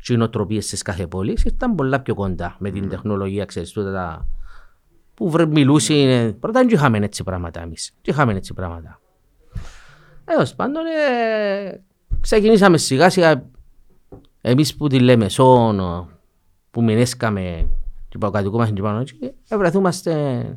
και 0.02 0.12
οι 0.12 0.16
νοοτροπίες 0.16 0.66
στις 0.66 0.82
κάθε 0.82 1.06
πόλη, 1.06 1.38
ήρθαν 1.44 1.74
πολλά 1.74 2.00
πιο 2.00 2.14
κοντά 2.14 2.56
με 2.58 2.70
την 2.70 2.88
τεχνολογία, 2.88 3.44
ξέρεις, 3.44 3.70
τούτα 3.70 3.92
τα... 3.92 4.28
που 5.14 5.30
βρε, 5.30 5.46
μιλούσε, 5.46 6.36
πρώτα 6.40 6.60
δεν 6.60 6.68
είχαμε 6.68 6.98
έτσι 6.98 7.24
πράγματα 7.24 7.60
εμείς, 7.60 7.92
δεν 8.02 8.14
είχαμε 8.14 8.32
έτσι 8.32 8.54
πράγματα. 8.54 9.00
Έως 10.24 10.54
πάντων, 10.54 10.82
ε, 10.86 11.82
ξεκινήσαμε 12.20 12.78
σιγά 12.78 13.10
σιγά, 13.10 13.50
εμείς 14.40 14.76
που 14.76 14.86
τη 14.86 15.00
λέμε 15.00 15.28
σόν, 15.28 16.08
που 16.70 16.82
μηνέσκαμε 16.82 17.68
και 18.08 18.18
παοκατοικούμαστε 18.18 18.74
και 18.74 18.82
πάνω 18.82 18.98
έτσι, 18.98 19.16
ευρεθούμαστε 19.48 20.54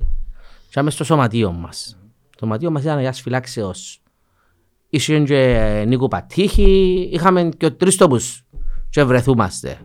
και 0.70 0.82
μες 0.82 0.94
στο 0.94 1.04
σωματείο 1.04 1.52
μας. 1.52 1.98
Το 2.30 2.38
σωματείο 2.40 2.72
μας 2.72 2.82
ήταν 2.82 3.00
για 3.00 3.14
φυλάξεως. 3.14 4.02
Είχε 4.90 5.20
και 5.20 5.84
Νίκο 5.88 6.08
Πατήχη, 6.08 7.10
είχαμε 7.14 7.50
και 7.58 7.70
τρεις 7.70 7.96
τόπους 7.96 8.46
και 8.90 9.04
βρεθούμαστε. 9.04 9.78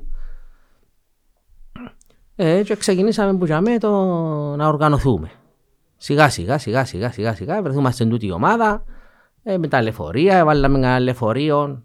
Ε, 2.37 2.63
και 2.63 2.77
ξεκινήσαμε 2.77 3.39
που 3.39 3.45
είχαμε 3.45 3.79
το 3.79 3.91
να 4.57 4.69
οργανωθούμε. 4.69 5.31
Σιγά 5.97 6.29
σιγά 6.29 6.59
σιγά 6.59 6.85
σιγά 6.85 7.13
σιγά 7.13 7.35
σιγά 7.35 7.63
βρεθούμαστε 7.63 8.05
τούτη 8.05 8.27
η 8.27 8.31
ομάδα 8.33 8.85
ε, 9.43 9.59
με 9.59 9.69
τα 9.69 9.83
λεωφορεία, 9.83 10.45
βάλαμε 10.45 10.79
ένα 10.79 10.99
λεωφορείο 10.99 11.83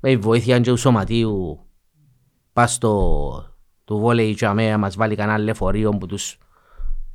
με 0.00 0.10
η 0.10 0.16
βοήθεια 0.16 0.60
και 0.60 0.70
του 0.70 0.76
σωματείου 0.76 1.66
πας 2.52 2.72
στο 2.72 3.56
του 3.84 3.98
βόλεϊ 3.98 4.34
και 4.34 4.46
αμέ 4.46 4.76
μας 4.76 4.96
βάλει 4.96 5.14
κανένα 5.14 5.38
λεωφορείο 5.38 5.90
που 5.90 6.06
τους, 6.06 6.38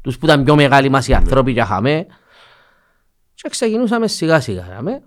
τους 0.01 0.17
που 0.17 0.25
ήταν 0.25 0.43
πιο 0.43 0.55
μεγάλοι 0.55 0.89
μας 0.89 1.07
οι 1.07 1.13
άνθρωποι 1.13 1.53
και 1.53 1.59
είχαμε 1.59 2.05
και 3.33 3.49
ξεκινούσαμε 3.49 4.07
σιγά 4.07 4.39
σιγά 4.39 4.75
αμέ. 4.77 5.03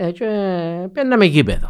Ε, 0.00 0.10
και 0.10 0.24
παίρναμε 0.92 1.24
γήπεδο. 1.24 1.68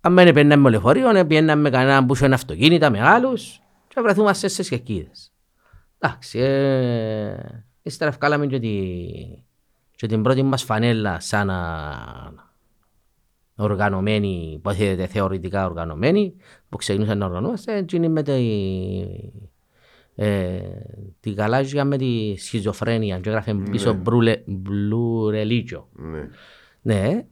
Αν 0.00 0.14
δεν 0.14 0.32
παίρναμε 0.32 0.62
με 0.62 0.70
λεωφορείο, 0.70 1.26
παίρναμε 1.26 1.70
κανέναν 1.70 2.06
που 2.06 2.14
είχε 2.14 2.26
αυτοκίνητα 2.26 2.90
μεγάλους 2.90 3.62
και 3.88 4.00
βρεθούμαστε 4.00 4.48
στις 4.48 4.68
κερκίδες. 4.68 5.32
Εντάξει, 5.98 6.38
ε, 6.38 7.36
ύστερα 7.82 8.10
βγάλαμε 8.10 8.46
και, 8.46 8.58
τη, 8.58 8.96
και 9.96 10.06
την 10.06 10.22
πρώτη 10.22 10.42
μας 10.42 10.62
φανέλα 10.62 11.20
σαν 11.20 11.46
να 11.46 11.60
οργανωμένη, 13.56 14.52
υποθέτεται 14.54 15.06
θεωρητικά 15.06 15.66
οργανωμένη, 15.66 16.34
που 16.68 16.76
ξεκινούσαν 16.76 17.18
να 17.18 17.26
οργανούμαστε, 17.26 17.76
εκείνη 17.76 18.08
με 18.08 18.22
τη, 18.22 18.32
ε, 20.14 20.60
τη 21.20 21.30
γαλάζια 21.30 21.84
με 21.84 21.96
τη 21.96 22.34
σχιζοφρένεια 22.36 23.18
και 23.20 23.28
έγραφε 23.28 23.54
πίσω 23.54 23.92
μπρουλε, 23.92 24.42
blue 24.46 25.34
religion. 25.34 25.84
Ναι. 25.92 26.28
Ναι. 26.86 27.26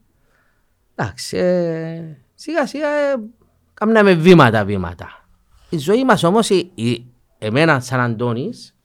Εντάξει, 0.95 1.37
ε, 1.37 2.17
σιγά 2.35 2.67
σιγά 2.67 2.89
ε, 2.89 3.15
κάναμε 3.75 4.15
βήματα 4.15 4.65
βήματα. 4.65 5.29
Η 5.71 5.77
ζωή 5.79 6.05
μας 6.05 6.23
όμως, 6.23 6.51
η, 6.51 6.71
η- 6.75 7.07
εμένα 7.39 7.81
σαν 7.81 8.01
Αντώνης, 8.01 8.77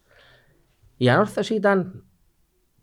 η 0.98 1.10
ανόρθωση 1.10 1.54
ήταν 1.54 2.04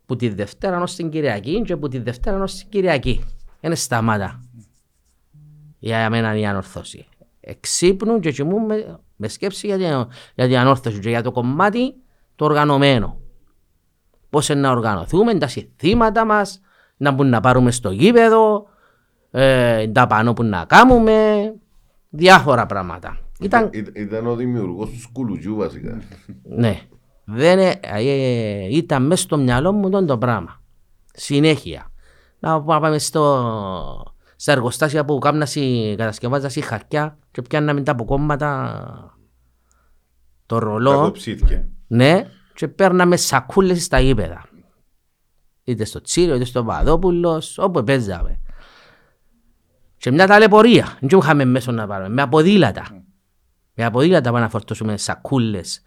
που 0.05 0.15
τη 0.15 0.29
Δευτέρα 0.29 0.81
ως 0.81 0.95
την 0.95 1.09
Κυριακή 1.09 1.61
και 1.61 1.77
που 1.77 1.87
τη 1.87 1.99
Δευτέρα 1.99 2.41
ως 2.41 2.55
την 2.55 2.69
Κυριακή. 2.69 3.23
Είναι 3.59 3.75
σταμάτα. 3.75 4.43
Για 5.79 6.09
μένα 6.09 6.35
η 6.37 6.45
ανόρθωση. 6.45 7.07
Εξύπνουν 7.39 8.19
και 8.19 8.31
κοιμούμε 8.31 8.99
με 9.15 9.27
σκέψη 9.27 9.67
για 9.67 9.77
την, 9.77 9.85
για 10.35 10.47
την 10.47 10.57
ανόρθωση 10.57 10.99
και 10.99 11.09
για 11.09 11.21
το 11.21 11.31
κομμάτι 11.31 11.93
το 12.35 12.45
οργανωμένο. 12.45 13.19
Πώς 14.29 14.49
να 14.49 14.71
οργανωθούμε, 14.71 15.37
τα 15.37 15.47
συστήματα 15.47 16.25
μας, 16.25 16.61
να 16.97 17.11
μπορούμε 17.11 17.29
να 17.35 17.41
πάρουμε 17.41 17.71
στο 17.71 17.91
γήπεδο, 17.91 18.67
ε, 19.31 19.87
τα 19.87 20.07
πάνω 20.07 20.33
που 20.33 20.43
να 20.43 20.65
κάνουμε, 20.65 21.53
διάφορα 22.09 22.65
πράγματα. 22.65 23.17
Ήταν, 23.39 23.69
Ήταν, 23.73 23.93
ήταν 23.95 24.27
ο 24.27 24.35
δημιουργός 24.35 24.89
του 24.89 24.99
σκουλουτζιού 24.99 25.55
βασικά. 25.55 26.01
ναι, 26.43 26.79
δεν, 27.25 27.59
ε, 27.59 27.79
ε, 27.81 28.75
ήταν 28.75 29.05
μέσα 29.05 29.23
στο 29.23 29.37
μυαλό 29.37 29.71
μου 29.71 29.89
τον 29.89 30.05
το 30.05 30.17
πράγμα. 30.17 30.61
Συνέχεια. 31.13 31.91
Να 32.39 32.61
πάμε 32.61 32.97
στο, 32.97 34.03
στα 34.35 34.51
εργοστάσια 34.51 35.05
που 35.05 35.19
κάμνασι, 35.19 35.95
κατασκευάζασι 35.97 36.61
χαρτιά 36.61 37.17
και 37.31 37.41
πιάνναμε 37.41 37.81
τα 37.81 37.91
αποκόμματα, 37.91 39.17
το 40.45 40.59
Τα 40.59 40.63
ρολό. 40.65 41.01
κοψίθηκε. 41.01 41.67
Ναι, 41.87 42.25
και 42.53 42.67
παίρναμε 42.67 43.17
σακούλες 43.17 43.83
στα 43.83 43.99
γήπεδα. 43.99 44.45
Είτε 45.67 45.85
στο 45.85 46.01
Τσίριο, 46.01 46.35
είτε 46.35 46.45
στο 46.45 46.63
Παδόπουλος, 46.63 47.57
όπου 47.57 47.83
παίζαμε. 47.83 48.39
Και 49.97 50.11
μια 50.11 50.27
ταλαιπωρία, 50.27 50.97
δεν 50.99 51.19
είχαμε 51.19 51.45
μέσο 51.45 51.71
να 51.71 51.87
πάρουμε, 51.87 52.09
με 52.09 52.21
αποδήλατα. 52.21 52.83
Με 53.73 53.85
αποδήλατα 53.85 54.29
πάμε 54.29 54.39
να 54.43 54.49
φορτώσουμε 54.49 54.97
σακούλες. 54.97 55.81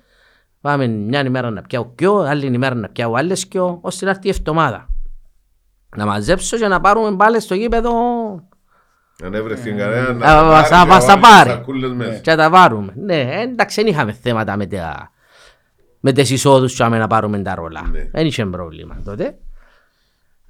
Πάμε 0.60 0.86
μια 0.86 1.20
ημέρα 1.24 1.50
να 1.50 1.62
πιάω 1.62 1.92
κιό, 1.94 2.14
άλλη 2.18 2.46
ημέρα 2.46 2.74
να 2.74 2.88
πιάω 2.88 3.14
άλλες 3.14 3.46
κιό, 3.46 3.78
ώστε 3.82 4.04
να 4.04 4.10
έρθει 4.10 4.26
η 4.26 4.30
εβδομάδα. 4.30 4.88
Να 5.96 6.06
μαζέψω 6.06 6.56
και 6.58 6.68
να 6.68 6.80
πάρουμε 6.80 7.16
πάλι 7.16 7.40
στο 7.40 7.54
γήπεδο 7.54 7.90
Αν 9.24 9.34
έβρεθε 9.34 9.70
κανένα 9.70 10.12
να 10.12 10.26
Α, 10.38 10.44
μας- 10.44 10.68
πάρει 10.68 10.74
να 10.80 10.86
μας 10.86 11.04
και 11.04 11.10
τα 11.10 11.18
βάλει 11.18 11.22
πάρει. 11.34 11.50
σακούλες 11.50 11.92
μέσα. 11.92 12.18
και 12.18 12.30
να 12.30 12.36
τα 12.36 12.50
πάρουμε. 12.50 12.92
Ναι, 12.96 13.40
εντάξει, 13.42 13.82
δεν 13.82 13.92
είχαμε 13.92 14.12
θέματα 14.12 14.56
με, 14.56 14.66
τα, 14.66 15.10
με 16.00 16.12
τις 16.12 16.30
εισόδους 16.30 16.74
και 16.74 16.84
να 16.84 17.06
πάρουμε 17.06 17.38
τα 17.42 17.54
ρόλα. 17.54 17.88
Ναι. 17.90 18.08
Δεν 18.12 18.26
είχε 18.26 18.46
πρόβλημα 18.46 19.00
τότε. 19.04 19.38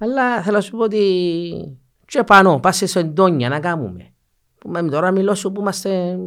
Αλλά 0.01 0.41
θέλω 0.41 0.55
να 0.55 0.61
σου 0.61 0.71
πω 0.71 0.83
ότι 0.83 1.77
και 2.05 2.23
πάνω, 2.23 2.59
πας 2.59 2.81
σε 2.85 2.99
εντόνια 2.99 3.49
να 3.49 3.59
κάνουμε. 3.59 4.13
Που 4.57 4.69
με 4.69 4.81
τώρα 4.83 5.11
μιλώ 5.11 5.35
σου 5.35 5.51
που 5.51 5.61
είμαστε 5.61 6.17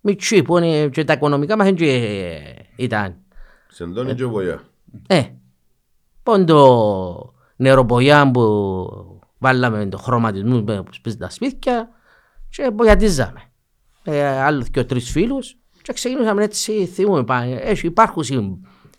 μητσί, 0.00 0.42
που 0.42 0.58
είναι 0.58 0.88
και 0.88 1.04
τα 1.04 1.12
οικονομικά 1.12 1.56
μας 1.56 1.70
και 1.72 2.40
ήταν. 2.76 3.16
Σεντόνι 3.68 4.14
και 4.14 4.24
βολιά. 4.24 4.62
Ε, 5.06 5.22
πόντο 6.22 7.34
νεροπογιά 7.56 8.30
που 8.30 9.20
βάλαμε 9.38 9.86
το 9.86 9.98
χρωματισμό 9.98 10.62
που 10.62 10.84
σπίζει 10.90 11.16
τα 11.16 11.30
σπίτια 11.30 11.88
και 12.48 12.70
μπογιατίζαμε. 12.70 13.42
Ε, 14.04 14.26
άλλους 14.40 14.70
και 14.70 14.84
τρεις 14.84 15.10
φίλους 15.10 15.56
και 15.82 15.92
ξεκινούσαμε 15.92 16.44
έτσι, 16.44 16.86
θυμούμε, 16.86 17.24
πά- 17.24 17.44
έχει, 17.60 17.86
υπάρχουν 17.86 18.22
συ- 18.24 18.58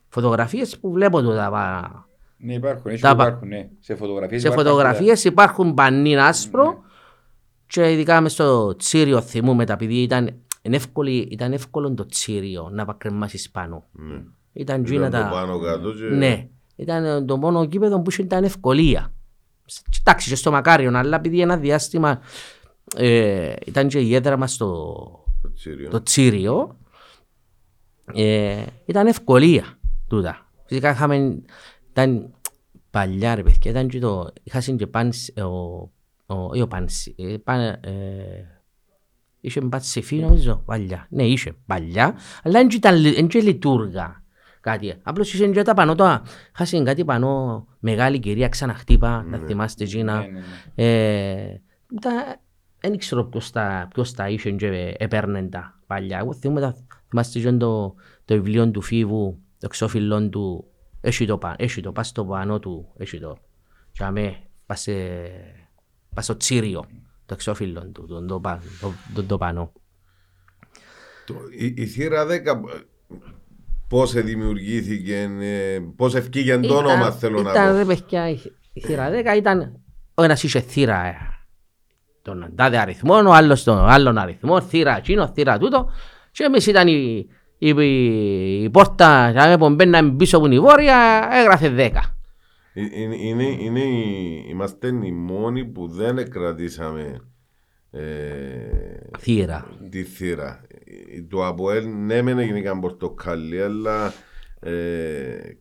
φωτογραφίες 0.10 0.80
που 0.80 0.92
βλέπω 0.92 1.22
το 1.22 1.36
τα, 1.36 1.50
πά- 1.52 2.08
Ναι, 2.46 2.54
υπάρχουν, 2.54 2.92
έτσι 2.92 3.02
Τα 3.02 3.16
πα- 3.16 3.28
υπάρχουν, 3.28 3.48
ναι. 3.48 3.70
Σε 3.80 3.96
φωτογραφίες 3.96 4.42
σε 4.42 4.48
υπάρχουν 4.48 4.66
φωτογραφίες 4.66 5.24
υπάρχουν 5.24 5.74
πανίν 5.74 6.20
άσπρο 6.20 6.82
και 7.68 7.92
ειδικά 7.92 8.22
μες 8.22 8.32
στο 8.32 8.76
τσίριο 8.76 9.22
θυμούμε 9.22 9.66
τα 9.66 9.74
επειδή 9.74 10.02
ήταν, 10.02 10.34
είναι 10.62 10.76
εύκολη, 10.76 11.18
ήταν 11.18 11.54
εύκολο 11.54 11.94
το 11.94 12.06
τσίριο 12.06 12.70
να 12.72 12.86
πακρεμάσεις 12.86 13.52
πάνω. 13.52 13.86
Ναι. 13.92 14.22
Ήταν 14.54 14.84
τζίνα 14.84 15.08
Ήταν 15.08 15.22
τα... 15.22 15.30
το 15.30 15.36
πάνω 15.36 15.60
κάτω 15.60 15.92
και... 15.92 16.04
Ναι, 16.04 16.48
ήταν 16.76 17.26
το 17.26 17.38
μόνο 17.38 17.64
γήπεδο 17.64 18.02
που 18.02 18.12
είχε 18.12 18.22
ήταν 18.22 18.44
ευκολία. 18.44 19.14
Εντάξει, 20.00 20.30
και 20.30 20.36
στο 20.36 20.52
Μακάριο, 20.52 20.98
αλλά 20.98 21.16
επειδή 21.16 21.42
ένα 21.42 21.58
διάστημα 21.58 22.20
ε, 22.96 23.54
ήταν 23.66 23.88
και 23.88 24.00
η 24.00 24.16
έδρα 24.16 24.38
μας 24.38 24.54
στο 24.54 24.96
το 25.42 25.54
τσίριο. 25.54 25.90
το 25.90 26.04
Τσίριο, 26.04 26.78
ε, 28.14 28.64
ήταν 28.86 29.08
ευκολία 29.08 29.78
τούτα. 30.08 30.48
Φυσικά 30.66 30.92
είχαμε, 30.92 31.42
ήταν 31.94 32.34
παλιά 32.92 33.36
ρε 33.36 33.44
παιδιά, 33.44 33.72
ήταν 33.72 33.88
και 33.88 34.00
το, 34.00 34.30
είχα 34.44 34.60
και 34.60 34.88
πάνση, 34.88 35.34
ο, 35.42 35.48
ο, 36.36 36.50
ή 36.54 36.62
ο 36.62 36.68
πάνση, 36.68 37.16
ε, 37.18 37.38
πάν, 37.44 37.60
ε, 37.60 37.80
είχε 39.40 39.62
πανσιφί 39.62 40.16
νομίζω, 40.16 40.62
παλιά. 40.66 41.08
Ναι, 41.10 41.24
είχε 41.24 41.54
παλιά, 41.66 42.16
αλλά 42.44 42.60
δεν 42.60 42.68
ήταν, 42.72 42.96
λει- 42.96 43.16
δεν 43.16 43.28
και 43.28 43.40
λειτούργα 43.40 44.24
κάτι. 44.62 44.94
Απλώς 45.04 45.34
είχε 45.34 45.48
και 45.48 45.62
τα 45.62 45.74
πανώ, 45.74 45.96
το, 45.96 46.22
είχα 46.60 46.84
κάτι 46.84 47.06
πανώ, 47.06 47.66
μεγάλη 47.80 48.20
κυρία 48.20 48.50
ξαναχτύπα, 48.50 49.24
να 49.24 49.38
θυμάστε 49.38 49.84
εκείνα. 49.84 50.20
Ναι, 50.20 50.26
ναι, 50.26 50.40
ναι. 50.76 50.84
Ε, 50.84 51.62
τα- 52.02 52.42
Δεν 52.80 52.98
ξέρω 52.98 53.24
ποιος 53.26 53.52
τα, 53.52 53.88
ποιος 53.94 54.14
τα 54.14 54.30
είχε 54.30 54.52
και 54.52 54.96
έπαιρνε 54.98 55.44
τα 55.44 55.80
παλιά. 55.88 56.18
Εγώ 56.20 56.34
θυμούμαι 56.34 56.62
τα, 56.62 56.76
θυμάστε 57.10 57.40
και 57.40 57.52
το, 57.52 57.96
το 58.26 58.36
βιβλίο 58.36 58.72
του 58.72 58.82
Φίβου, 58.82 59.38
το 59.60 59.66
εξώφυλλο 59.66 60.30
του, 60.30 60.66
έχει 61.06 61.26
το, 61.26 61.38
πα- 61.38 61.56
έχει 61.58 61.82
το, 61.82 61.92
πας 61.92 62.08
στο 62.08 62.26
πάνω 62.26 62.60
του, 62.60 62.94
έχει 62.98 63.20
το. 63.20 63.38
Και 63.92 64.04
αμέ, 64.04 64.38
πας, 64.66 64.82
σε- 64.82 64.96
πας 66.16 66.24
στο 66.24 66.38
τσίριο. 66.38 66.86
το 67.26 67.34
εξώφυλλο 67.34 67.86
του, 67.92 68.06
τον 68.08 68.28
το, 68.28 68.40
πα- 68.40 68.62
το, 68.82 68.94
το, 69.14 69.24
το 69.24 69.38
πανό. 69.38 69.72
Το- 71.26 71.36
η, 71.58 71.74
η 71.78 71.86
θύρα 71.86 72.26
10 72.26 72.30
πώς 73.88 74.14
δημιουργήθηκε, 74.14 75.30
ε, 75.42 75.80
πώς 75.96 76.16
ευκήγε 76.16 76.60
το 76.60 76.76
όνομα 76.78 77.12
θέλω 77.12 77.42
να 77.42 77.52
ήταν, 77.52 77.72
πω. 77.72 77.78
ρε 77.78 77.86
παιδιά, 77.86 78.30
η, 78.30 78.40
η 78.74 78.82
θύρα 78.82 79.10
10 79.34 79.38
ήταν, 79.38 79.80
ο 80.14 80.24
ένας 80.24 80.44
είχε 80.44 80.60
θύρα 80.60 81.06
ε, 81.06 81.14
τον 82.22 82.52
τάδε 82.56 82.78
αριθμό, 82.78 83.16
ο 83.16 83.34
άλλος 83.34 83.64
τον 83.64 83.78
άλλον 83.90 84.18
αριθμό, 84.18 84.62
θύρα 84.62 84.98
εκείνο, 84.98 85.28
θύρα 85.28 85.58
τούτο 85.58 85.90
και 86.32 86.44
εμείς 86.44 86.68
ήταν 86.68 86.88
η, 86.88 87.28
η, 87.68 87.74
η, 87.78 88.64
η 88.64 88.70
πόρτα 88.70 89.30
για 89.32 89.58
να 89.60 89.70
μπαίναμε 89.70 90.12
πίσω 90.12 90.38
από 90.38 90.48
την 90.50 90.62
βόρεια, 90.62 91.30
έγραφε 91.32 91.74
10. 91.78 92.00
Ε, 92.74 92.82
Είναι, 93.02 93.16
είναι, 93.16 93.44
είναι, 93.44 93.80
οι- 93.80 94.46
είμαστε 94.50 94.88
οι 94.88 95.12
μόνοι 95.12 95.66
που 95.66 95.88
δεν 95.88 96.30
κρατήσαμε 96.30 97.22
ε, 97.92 98.02
Θύρα. 99.20 99.66
τη 99.90 100.04
θύρα. 100.04 100.62
Ε, 101.16 101.22
Το 101.30 101.46
ΑΠΟΕΛ 101.46 101.86
ναι 102.06 102.22
μεν 102.22 102.40
έγιναν 102.40 102.80
πορτοκαλί 102.80 103.62
αλλά 103.62 104.14
ε, 104.60 104.72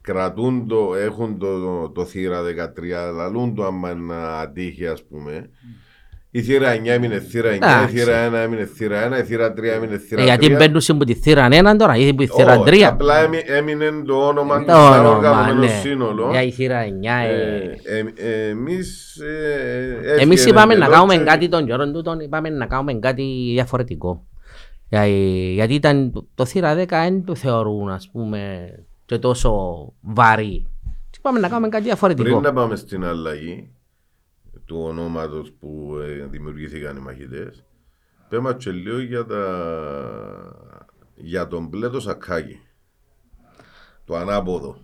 κρατούν 0.00 0.66
το, 0.66 0.94
έχουν 0.94 1.38
το, 1.38 1.61
το, 1.61 1.88
το 1.90 2.04
θύρα 2.04 2.40
13, 2.42 3.14
λαλούν 3.14 3.54
το 3.54 3.64
άμα 3.64 3.94
να 3.94 4.38
ατύχει 4.38 4.87
ας 4.87 5.02
πούμε. 5.04 5.50
Η 6.34 6.42
θύρα 6.42 6.74
9 6.74 6.86
έμεινε 6.86 7.18
θύρα 7.18 7.48
9, 7.50 7.52
η 7.52 7.56
Εντάξει. 7.56 7.96
θύρα 7.96 8.28
1 8.28 8.32
έμεινε 8.34 8.64
θύρα 8.64 9.08
1, 9.08 9.18
η 9.18 9.22
θύρα 9.22 9.52
3 9.52 9.62
έμεινε 9.76 9.98
θύρα 9.98 10.20
Ε, 10.20 10.24
3. 10.24 10.26
γιατί 10.26 10.54
μπαίνουν 10.54 10.80
από 10.88 11.04
τη 11.04 11.14
θύρα 11.14 11.48
1 11.50 11.76
τώρα 11.78 11.96
ή 11.96 12.08
από 12.08 12.18
τη 12.22 12.26
θύρα 12.26 12.58
Όχι, 12.58 12.62
3. 12.70 12.82
Απλά 12.88 13.18
έμει- 13.22 13.42
έμεινε 13.50 13.90
το 14.06 14.14
όνομα 14.26 14.58
του 14.58 14.64
Το 14.64 14.72
σαν 14.72 14.92
όνομα, 15.00 15.16
οργανωμένο 15.16 15.58
ναι. 15.60 15.66
σύνολο. 15.82 16.28
Για 16.30 16.42
η 16.42 16.50
θύρα 16.50 16.80
9. 16.84 17.24
ε, 17.26 17.98
Ε, 17.98 17.98
ε, 18.14 18.48
εμείς 18.48 19.16
ε, 19.16 20.20
Εμείς 20.20 20.36
έφυγε 20.38 20.50
είπαμε 20.50 20.66
να 20.66 20.84
εντελώς 20.84 20.94
κάνουμε 20.94 21.16
και- 21.16 21.22
κάτι 21.24 21.48
τον 21.48 21.66
καιρό 21.66 21.90
τούτον, 21.90 22.20
είπαμε 22.20 22.48
να 22.48 22.66
κάνουμε 22.66 22.94
κάτι 22.94 23.50
διαφορετικό. 23.52 24.26
Για- 24.88 25.06
Γιατί 25.54 25.74
ήταν 25.74 26.12
το- 26.12 26.26
το 26.34 26.44
θύρα 26.44 26.74
10 26.74 27.02
δεν 27.02 27.24
το 27.24 27.34
θεωρούν 27.34 27.88
ας 27.90 28.08
πούμε 28.12 28.68
και 29.06 29.18
τόσο 29.18 29.52
βαρύ. 30.00 30.66
Και 31.10 31.16
Είπαμε 31.18 31.38
να 31.38 31.48
κάνουμε 31.48 31.68
κάτι 31.68 31.84
διαφορετικό. 31.84 32.28
Πριν 32.28 32.40
να 32.40 32.52
πάμε 32.52 32.76
στην 32.76 33.04
αλλαγή 33.04 33.68
του 34.64 34.82
ονόματος 34.82 35.52
που 35.52 35.99
ε, 36.02 36.26
δημιουργήθηκαν 36.26 36.97
οι 36.97 37.00
μαχητές, 37.00 37.64
πέμα 38.28 38.54
και 38.54 38.71
λίγο 38.71 39.00
για, 39.00 39.26
τα... 39.26 39.44
για 41.14 41.49
τον 41.49 41.66
μπλε 41.66 41.88
το 41.88 42.00
σακάκι. 42.00 42.61
Το 44.04 44.16
ανάποδο. 44.16 44.76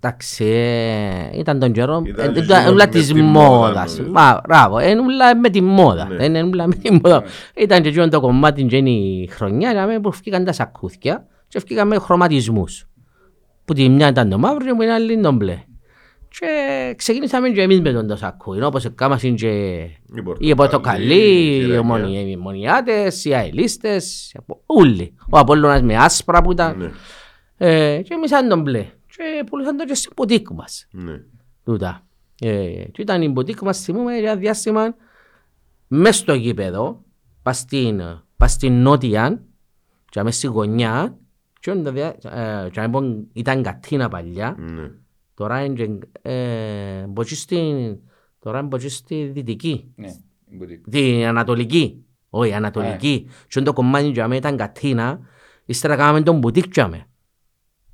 Εντάξει, 0.00 0.44
ε, 0.44 1.38
ήταν 1.38 1.58
τον 1.58 1.72
καιρό, 1.72 2.02
Ήταν 2.06 2.28
ε, 2.28 2.32
και 2.32 2.38
ήταν 2.38 2.60
λίγο 2.60 2.72
ούλα 2.72 2.84
με 2.84 2.90
της 2.90 3.06
τη 3.06 3.22
μόδα, 3.22 3.48
μόδας. 3.48 3.96
νομίζω. 3.96 4.12
Μα, 4.12 4.40
μπράβο, 4.46 4.80
είναι 4.80 5.00
ούλα 5.00 5.36
με 5.36 5.50
τη 5.50 5.60
μόδα. 5.60 6.08
Ναι. 6.08 6.16
Δεν 6.16 6.34
είναι 6.34 6.42
ούλα 6.48 6.66
με 6.66 6.74
τη 6.74 6.92
μόδα. 6.92 7.22
Ήταν 7.56 7.82
και 7.82 7.88
εκείνο 7.88 8.08
το 8.08 8.20
κομμάτι 8.20 8.64
και 8.64 8.76
είναι 8.76 8.90
η 8.90 9.26
χρονιά 9.26 9.72
για 9.72 9.86
μένα, 9.86 10.00
που 10.00 10.10
βγήκαν 10.10 10.44
τα 10.44 10.52
σακούθια 10.52 11.26
και 11.48 11.58
βγήκαν 11.58 11.88
με 11.88 11.98
χρωματισμούς. 11.98 12.88
Που 13.64 13.74
τη 13.74 13.88
μια 13.88 14.08
ήταν 14.08 14.28
το 14.28 14.38
μαύρος 14.38 14.64
και 14.64 14.74
που 14.74 14.82
η 14.82 14.90
άλλη 14.90 15.12
είναι 15.12 15.22
το 15.22 15.32
μπλε. 15.32 15.62
Και 16.28 16.94
ξεκινήσαμε 16.96 17.50
και 17.50 17.62
εμείς 17.62 17.80
με 17.80 17.92
τον 17.92 18.06
το 18.06 18.16
σακούι, 18.16 18.62
όπως 18.62 18.84
έκαναν 18.84 19.18
και 19.34 19.48
οι 20.38 20.54
πορτοκαλί, 20.54 21.14
οι 21.14 21.60
θηρανιά. 21.60 21.80
ομονι- 21.80 22.28
οι 22.28 22.36
μονιάτες, 22.36 23.24
οι 23.24 23.34
αελίστες, 23.34 24.34
όλοι. 24.66 25.14
Ο 25.30 25.38
Απόλλωνας 25.38 25.82
με 25.82 25.96
άσπρα 25.96 26.42
που 26.42 26.52
ήταν. 26.52 26.78
Ναι, 26.78 26.90
Ε, 27.56 28.02
και 28.02 28.14
εμείς 28.14 28.30
ήταν 28.30 28.48
τον 28.48 28.60
μπλε. 28.62 28.80
Και 29.06 29.44
πουλούσαν 29.46 29.76
το 29.76 29.84
και 29.84 29.94
στην 29.94 30.14
ποτίκ 30.14 30.50
μας. 30.50 30.86
ναι. 30.90 31.20
Τούτα. 31.64 32.06
Ε, 32.40 32.68
και 32.92 33.02
ήταν 33.02 33.22
η 33.22 33.32
ποτίκ 33.32 33.60
μας 33.60 33.80
θυμούμε 33.80 34.16
για 34.16 34.36
διάστημα 34.36 34.94
μες 35.86 36.16
στο 36.16 36.34
γήπεδο, 36.34 37.02
πας 37.42 37.58
στην, 37.58 38.00
πας 38.36 38.52
στην 38.52 38.82
νότια 38.82 39.42
και 40.08 40.22
μες 40.22 40.36
στη 40.36 40.46
γωνιά 40.46 41.16
και 41.60 41.72
onda 41.76 41.92
δια- 41.92 42.16
ε, 42.64 42.68
και 42.70 42.80
λοιπόν 42.80 43.26
ήταν 43.32 43.62
κατίνα 43.62 44.08
παλιά, 44.08 44.56
ναι. 44.58 44.90
Τώρα 45.38 45.64
είναι 45.64 45.74
και, 45.74 45.88
ε, 46.30 47.06
μποτσί 47.08 47.36
στην- 47.36 47.96
τώρα 48.38 48.58
είναι 48.58 48.66
μποτσί 48.68 48.88
στη 48.88 49.30
δυτική, 49.34 49.92
Ναι, 49.96 50.08
μπορεί. 50.58 50.80
την 50.90 51.24
ανατολική, 51.26 52.04
όχι 52.30 52.52
ανατολική. 52.52 53.26
Και 53.48 53.60
το 53.60 53.72
κομμάτι 53.72 54.06
για 54.08 54.22
μένα 54.28 54.36
ήταν 54.36 54.56
κατίνα, 54.56 55.20
ύστερα 55.64 55.96
κάναμε 55.96 56.20
τον 56.22 56.38
μπουτίκ 56.38 56.64
για 56.72 56.88
μένα. 56.88 57.06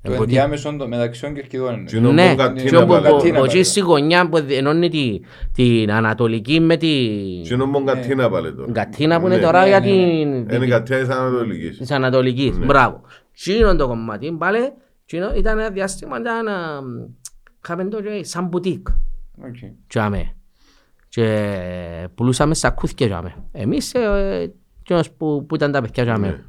Το 0.01 0.13
ενδιάμεσο 0.13 0.75
το 0.77 0.87
μεταξύ 0.87 1.21
των 1.21 1.33
κερκιδών 1.33 1.73
είναι. 1.73 1.83
Τι 1.89 1.97
είναι 1.97 2.11
Ναι, 2.11 2.31
ο 2.31 2.35
Κατίνα 2.35 2.69
και 2.69 2.75
όπου 2.77 2.87
πάλι. 2.87 3.03
Κατίνα 3.05 3.39
που 3.39 3.45
πάλι. 3.45 3.63
στη 3.63 3.79
γωνιά 3.79 4.29
που 4.29 4.37
ενώνει 4.49 4.89
τη- 4.89 5.19
την 5.51 5.91
Ανατολική 5.91 6.59
με 6.59 6.77
την 6.77 7.43
Τι 7.43 7.53
είναι 7.53 7.63
ο 7.63 7.83
Κατίνα 7.85 8.29
πάλι 8.29 8.53
τώρα. 8.53 8.71
Κατίνα 8.71 9.19
που 9.19 9.25
είναι 9.25 9.35
Ναι. 9.35 9.41
τώρα 9.41 9.61
ναι, 9.61 9.67
για 9.67 9.79
ναι, 9.79 9.85
την 9.85 9.95
Είναι 10.53 10.65
Κατίνα 10.67 10.81
της 10.83 11.09
Ανατολικής. 11.09 11.77
της 11.77 11.91
Ανατολικής. 11.91 12.57
Ναι. 12.57 12.65
Μπράβο. 12.65 13.01
Τι 13.43 13.55
είναι 13.55 13.75
το 13.75 13.87
κομμάτι, 13.87 14.31
πάλι, 14.31 14.71
τι 15.05 15.17
είναι- 15.17 15.33
ήταν 15.37 15.59
ένα 15.59 15.69
διάστημα, 15.69 16.19
ήταν, 16.19 16.47
α, 16.47 16.81
είχαμε 17.65 17.89
το 17.89 18.01
και 18.01 18.23
σαν 18.23 18.47
μπουτίκ. 18.47 18.87
Οκ. 19.37 19.55
Τζάμε. 19.87 20.35
Και 21.09 22.07
πουλούσαμε 22.15 22.53
σακούθια 22.53 23.07
τζάμε. 23.07 23.43
Εμείς, 23.51 23.93
ε, 23.93 24.53
εκείνος 24.79 25.11
που, 25.11 25.45
που 25.45 25.55
ήταν 25.55 25.71
τα 25.71 25.81
παιδιά 25.81 26.03
τζάμε. 26.03 26.27
Ναι. 26.27 26.43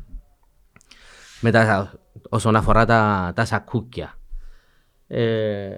Με 1.41 1.51
τα, 1.51 1.93
όσον 2.29 2.57
αφορά 2.57 2.85
τα, 2.85 3.33
τα 3.35 3.45
σακούκια. 3.45 4.19
Ε, 5.07 5.77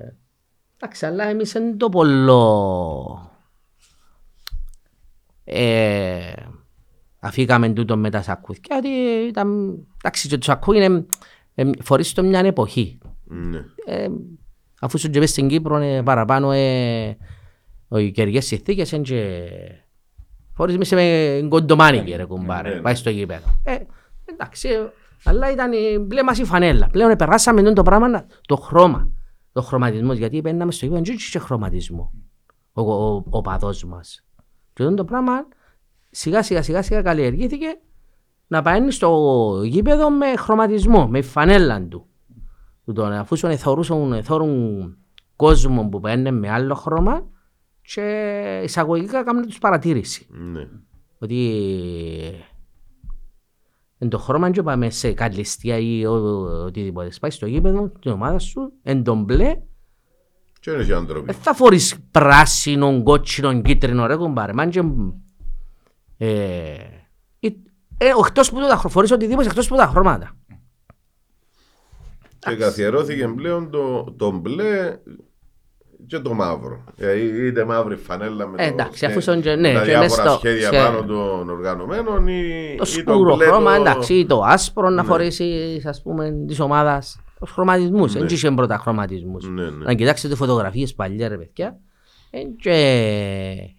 εντάξει, 0.77 1.07
αλλά 1.07 1.25
εμείς 1.25 1.53
δεν 1.53 1.79
το 1.79 1.89
πολλό 1.89 3.33
ε, 5.45 6.33
αφήκαμε 7.19 7.69
τούτο 7.69 7.97
με 7.97 8.11
τα 8.11 8.23
σακούθια. 8.23 8.63
Γιατί 8.71 8.89
ήταν, 9.29 9.79
εντάξει, 9.97 10.29
και 10.29 10.39
το 10.39 10.45
σακού 10.45 10.73
είναι 10.73 11.07
ε, 11.55 11.71
φορείς 11.83 12.13
το 12.13 12.23
μια 12.23 12.39
εποχή 12.39 12.99
Ναι. 13.25 13.65
ε, 13.87 14.09
αφού 14.81 14.99
σου 14.99 15.11
και 15.11 15.19
πες 15.19 15.31
στην 15.31 15.49
Κύπρο 15.49 15.77
ε, 15.77 16.03
παραπάνω 16.03 16.51
ε, 16.53 17.17
οι 17.89 18.11
καιρικές 18.11 18.47
συνθήκες 18.47 18.93
είναι 18.93 19.03
και 19.03 19.49
φορείς 20.55 20.77
μέσα 20.79 20.97
με 20.97 21.47
κοντομάνικη 21.49 22.13
ρε 22.13 22.25
κουμπάρε, 22.25 22.75
Ναι. 22.75 22.81
πάει 22.81 22.95
στο 22.95 23.11
γήπεδο. 23.11 23.61
Ε, 23.65 23.77
εντάξει, 24.25 24.69
ε, 24.69 24.93
αλλά 25.25 25.53
ήταν 25.53 25.73
η 25.73 25.99
μπλε 25.99 26.23
μας 26.23 26.39
η 26.39 26.45
φανέλα. 26.45 26.89
Πλέον 26.93 27.17
περάσαμε 27.17 27.63
τον 27.63 27.75
το 27.75 27.83
πράγμα, 27.83 28.09
να- 28.09 28.27
το 28.47 28.57
χρώμα, 28.57 29.11
το 29.53 29.63
χρωματισμός, 29.63 30.17
γιατί 30.17 30.41
παίρναμε 30.43 30.73
στο 30.73 30.85
γήπεδο 30.87 31.03
και 31.03 31.13
είχε 31.13 31.39
χρωματισμό 31.39 32.13
ο, 32.73 32.81
ο, 32.93 33.25
ο 33.31 33.41
παδός 33.41 33.85
μας. 33.85 34.25
Και 34.73 34.83
αυτό 34.83 34.95
το 34.95 35.05
πράγμα 35.05 35.33
σιγά 36.11 36.43
σιγά 36.43 36.63
σιγά 36.63 36.83
σιγά 36.83 37.03
καλλιεργήθηκε 37.03 37.67
να 38.47 38.63
πάει 38.63 38.91
στο 38.91 39.61
γήπεδο 39.65 40.11
με 40.11 40.27
χρωματισμό, 40.37 41.07
με 41.09 41.23
φανέλα 41.23 41.83
του. 41.83 42.08
Του 42.89 42.95
τον, 42.95 43.13
αφού 43.13 43.37
σου 43.37 43.57
θεωρούσαν 43.57 44.23
θεωρούν 44.23 44.97
κόσμο 45.37 45.89
που 45.89 46.01
παίρνει 46.01 46.33
με 46.33 46.51
άλλο 46.51 46.75
χρώμα 46.75 47.27
και 47.83 48.61
εισαγωγικά 48.65 49.25
κάνουν 49.25 49.47
τους 49.47 49.59
παρατήρηση. 49.59 50.27
Ναι. 50.31 50.69
Ότι 51.19 51.61
εν 53.99 54.09
το 54.09 54.19
χρώμα 54.19 54.51
και 54.51 54.63
πάμε 54.63 54.91
σε 54.91 55.13
καλυστία 55.13 55.77
ή 55.79 56.07
ο- 56.07 56.65
οτιδήποτε. 56.65 57.11
Πάει 57.21 57.31
στο 57.31 57.47
γήπεδο 57.47 57.89
την 58.01 58.11
ομάδα 58.11 58.39
σου, 58.39 58.73
εν 58.83 59.03
τον 59.05 59.23
μπλε, 59.23 59.57
Και 60.61 60.71
είναι 60.71 60.85
και 60.85 60.95
άνθρωποι. 60.95 61.27
δεν 61.33 61.35
θα 61.43 61.55
φορείς 61.55 61.97
πράσινο, 62.11 63.03
κότσινο, 63.03 63.61
κίτρινο 63.63 64.07
ρε 64.07 64.17
κουμπάρε. 64.17 64.53
Μάν 64.53 64.71
και, 64.71 64.83
ε, 66.17 66.73
ε, 67.41 67.49
ε, 67.99 68.07
εκτός 68.27 68.51
που 68.51 68.61
το 68.61 68.67
τα 68.67 68.77
φορείς 68.77 69.11
οτιδήποτε 69.11 69.49
εκτός 69.49 69.69
που 69.69 69.77
τα 69.77 69.87
χρώματα. 69.87 70.33
Και 72.39 72.55
καθιερώθηκε 72.57 73.29
πλέον 73.37 73.71
το, 73.71 74.15
το 74.17 74.31
μπλε 74.31 74.97
και 76.07 76.19
το 76.19 76.35
μαύρο. 76.35 76.85
Ε, 76.97 77.47
είτε 77.47 77.65
μαύρη 77.65 77.97
φανέλα 77.97 78.47
με 78.47 78.63
Ε, 78.63 78.67
το, 78.69 78.73
εντάξει, 78.73 79.07
αφού 79.07 79.21
στον 79.21 79.41
και- 79.41 79.55
ναι, 79.55 79.73
τα 79.73 79.79
και 79.79 79.85
διάφορα 79.85 80.01
μες 80.03 80.13
στο- 80.13 80.39
σχέδια 80.39 80.69
σε- 80.73 80.77
πάνω 80.77 81.05
των 81.05 81.51
οργανωμένων 81.51 82.27
ή, 82.29 82.43
Το 82.79 82.85
ή 82.87 82.91
σκούρο 82.91 83.35
μπλε 83.37 83.45
χρώμα, 83.45 83.75
το- 83.75 83.81
εντάξει, 83.81 84.15
ή 84.15 84.27
το 84.27 84.43
άσπρο 84.47 84.89
να 84.91 85.03
Ναι. 85.03 85.09
φορέσεις, 85.09 85.87
ας 85.87 86.03
πούμε, 86.03 86.35
της 86.47 86.61
ομάδας. 86.61 87.21
Τους 87.41 87.51
χρωματισμούς, 87.51 88.15
Ναι. 88.15 88.21
δεν 88.21 88.29
είχε 88.31 88.51
πρώτα 88.51 88.79
χρωματισμούς. 88.79 89.49
Ναι, 89.49 89.63
ναι. 89.63 89.85
Να 89.85 89.95
κοιτάξετε 89.95 90.35
φωτογραφίες 90.35 90.95
παλιά, 90.95 91.29
ρε 91.29 91.37
παιδιά, 91.37 91.79
εν 92.31 92.57
και 92.57 92.73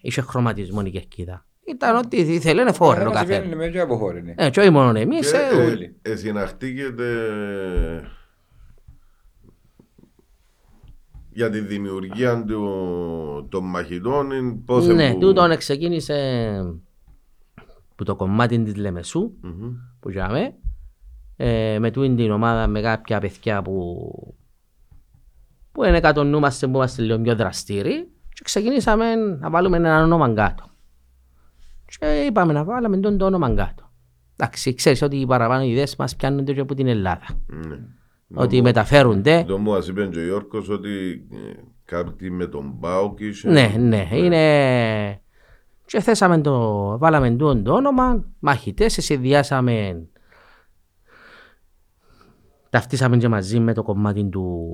είχε 0.00 0.20
χρωματισμό 0.20 0.82
η 0.84 0.90
κερκίδα. 0.90 1.44
Ήταν 1.66 1.96
ό,τι 1.96 2.16
ήθελε 2.16 2.64
να 2.64 2.72
φόρει 2.72 2.90
ο 3.00 3.04
Καθένας 3.04 3.20
καθένας. 3.20 3.40
βγαίνει 3.46 3.56
με 3.56 3.68
και 3.68 3.80
από 3.80 3.96
χώρη, 3.96 4.22
ναι. 4.22 4.34
Ε, 4.36 4.50
και 4.50 4.60
όχι 4.60 4.70
μόνο 4.70 4.98
εμείς, 4.98 5.30
Και, 5.30 5.36
ε, 5.36 5.62
ε, 5.62 5.64
όλοι. 5.70 5.96
ε, 6.02 6.14
συναχτήκεται 6.16 7.04
για 11.32 11.50
τη 11.50 11.60
δημιουργία 11.60 12.44
του, 12.44 13.46
των 13.50 13.64
μαχητών 13.64 14.30
είναι 14.30 14.52
πώς 14.64 14.86
Ναι, 14.86 15.06
εμπου- 15.06 15.20
τούτον 15.20 15.56
ξεκίνησε 15.56 16.60
που 17.96 18.04
το 18.04 18.16
κομμάτι 18.16 18.62
της 18.62 18.76
Λεμεσού, 18.76 19.32
Μμμ. 19.42 19.72
που 20.00 20.10
είχαμε, 20.10 20.54
ε, 21.36 21.78
με 21.78 21.90
τούτη 21.90 22.14
την 22.14 22.30
ομάδα 22.30 22.66
με 22.66 22.80
κάποια 22.80 23.20
παιδιά 23.20 23.62
που 23.62 24.34
που 25.72 25.84
είναι 25.84 26.00
κατονούμαστε 26.00 26.66
που 26.66 26.74
είμαστε 26.76 27.02
λίγο 27.02 27.18
πιο 27.20 27.36
δραστήριοι 27.36 28.08
και 28.28 28.40
ξεκινήσαμε 28.44 29.14
να 29.14 29.50
βάλουμε 29.50 29.76
ένα 29.76 30.02
όνομα 30.02 30.32
κάτω. 30.34 30.64
Και 31.98 32.24
είπαμε 32.28 32.52
να 32.52 32.64
βάλουμε 32.64 32.96
τον 32.96 33.18
το 33.18 33.24
όνομα 33.26 33.54
κάτω. 33.54 33.90
Εντάξει, 34.36 34.74
ξέρεις 34.74 35.02
ότι 35.02 35.16
οι 35.16 35.26
παραπάνω 35.26 35.62
ιδέες 35.64 35.96
μας 35.96 36.16
πιάνονται 36.16 36.52
και 36.52 36.60
από 36.60 36.74
την 36.74 36.86
Ελλάδα. 36.86 37.26
Ναι. 37.46 37.76
Ότι 38.34 38.62
μεταφέρονται. 38.62 39.44
Το 39.46 39.58
μου 39.58 39.74
ας 39.74 39.88
είπε 39.88 40.06
και 40.06 40.18
ο 40.18 40.24
Γιώργος 40.24 40.68
ότι 40.68 41.26
ε, 41.32 41.60
κάτι 41.84 42.30
με 42.30 42.46
τον 42.46 42.78
Πάοκ 42.80 43.20
είχε... 43.20 43.50
Ναι, 43.50 43.74
ναι, 43.78 44.08
είναι... 44.12 45.22
Και 45.86 46.00
θέσαμε 46.00 46.40
το, 46.40 46.98
βάλαμε 46.98 47.30
το, 47.30 47.62
το 47.62 47.72
όνομα, 47.72 48.24
μαχητές, 48.38 48.96
συνδυάσαμε, 49.00 50.06
ταυτίσαμε 52.70 53.16
και 53.16 53.28
μαζί 53.28 53.60
με 53.60 53.74
το 53.74 53.82
κομμάτι 53.82 54.24
του 54.24 54.68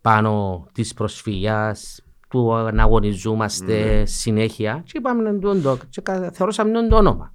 πάνω 0.00 0.66
της 0.72 0.94
προσφυγιάς, 0.94 2.04
του 2.28 2.52
να 2.72 2.82
αγωνιζόμαστε 2.82 4.04
συνέχεια 4.04 4.82
και 4.84 4.92
είπαμε 4.94 5.38
το, 5.38 5.60
το, 5.60 5.78
και 5.88 6.00
κα- 6.00 6.30
θεωρούσαμε 6.32 6.72
το, 6.72 6.88
το 6.88 6.96
όνομα. 6.96 7.34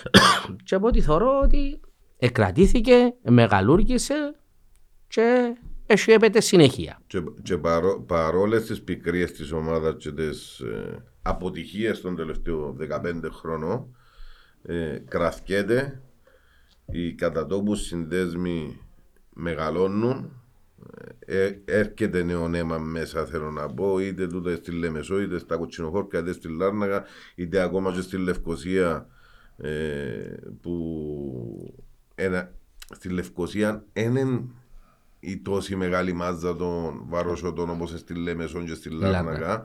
και 0.64 0.74
από 0.74 0.86
ό,τι 0.86 1.00
θεωρώ 1.00 1.40
ότι 1.42 1.80
εκρατήθηκε, 2.18 3.14
μεγαλούργησε 3.22 4.34
και 5.12 5.56
έχει 5.86 6.12
έπεται 6.12 6.40
συνέχεια. 6.40 7.00
Και, 7.06 7.22
και 7.42 7.58
παρό, 7.58 8.00
παρόλες 8.00 8.64
τις 8.66 8.82
πικρίες 8.82 9.32
της 9.32 9.52
ομάδας 9.52 9.94
και 9.98 10.12
τις 10.12 10.60
ε, 10.60 11.04
αποτυχίες 11.22 12.00
των 12.00 12.16
τελευταίων 12.16 12.76
15 12.90 13.28
χρονών 13.30 13.96
ε, 14.62 14.98
κρατιέται 15.08 16.02
οι 16.86 17.12
κατατόπους 17.12 17.80
συνδέσμοι 17.80 18.80
μεγαλώνουν 19.34 20.30
ε, 21.18 21.50
έρχεται 21.64 22.22
νέο 22.22 22.50
αίμα 22.54 22.78
μέσα 22.78 23.24
θέλω 23.24 23.50
να 23.50 23.66
πω 23.66 23.98
είτε 23.98 24.26
τούτα 24.26 24.56
στη 24.56 24.70
Λεμεσό 24.70 25.20
είτε 25.20 25.38
στα 25.38 25.56
Κοτσινοχώρια 25.56 26.20
είτε 26.20 26.32
στη 26.32 26.48
Λάρνακα 26.48 27.04
είτε 27.34 27.60
ακόμα 27.60 27.92
και 27.92 28.00
στη 28.00 28.16
Λευκοσία 28.16 29.06
ε, 29.56 29.70
που 30.60 31.74
ένα, 32.14 32.52
στη 32.90 33.08
Λευκοσία 33.08 33.84
είναι 33.92 34.44
η 35.24 35.38
τόση 35.38 35.76
μεγάλη 35.76 36.12
μάζα 36.12 36.56
των 36.56 37.02
βαροσότων 37.08 37.70
όπως 37.70 37.90
στη 37.90 38.14
Λεμεσό 38.14 38.62
και 38.64 38.74
στη 38.74 38.90
Λάρνακα 38.90 39.64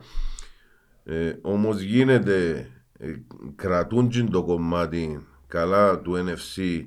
ε, 1.04 1.32
όμως 1.42 1.80
γίνεται 1.80 2.68
ε, 2.98 3.12
κρατούν 3.56 4.08
τζιν 4.08 4.30
το 4.30 4.44
κομμάτι 4.44 5.26
καλά 5.46 5.98
του 6.00 6.12
NFC 6.26 6.84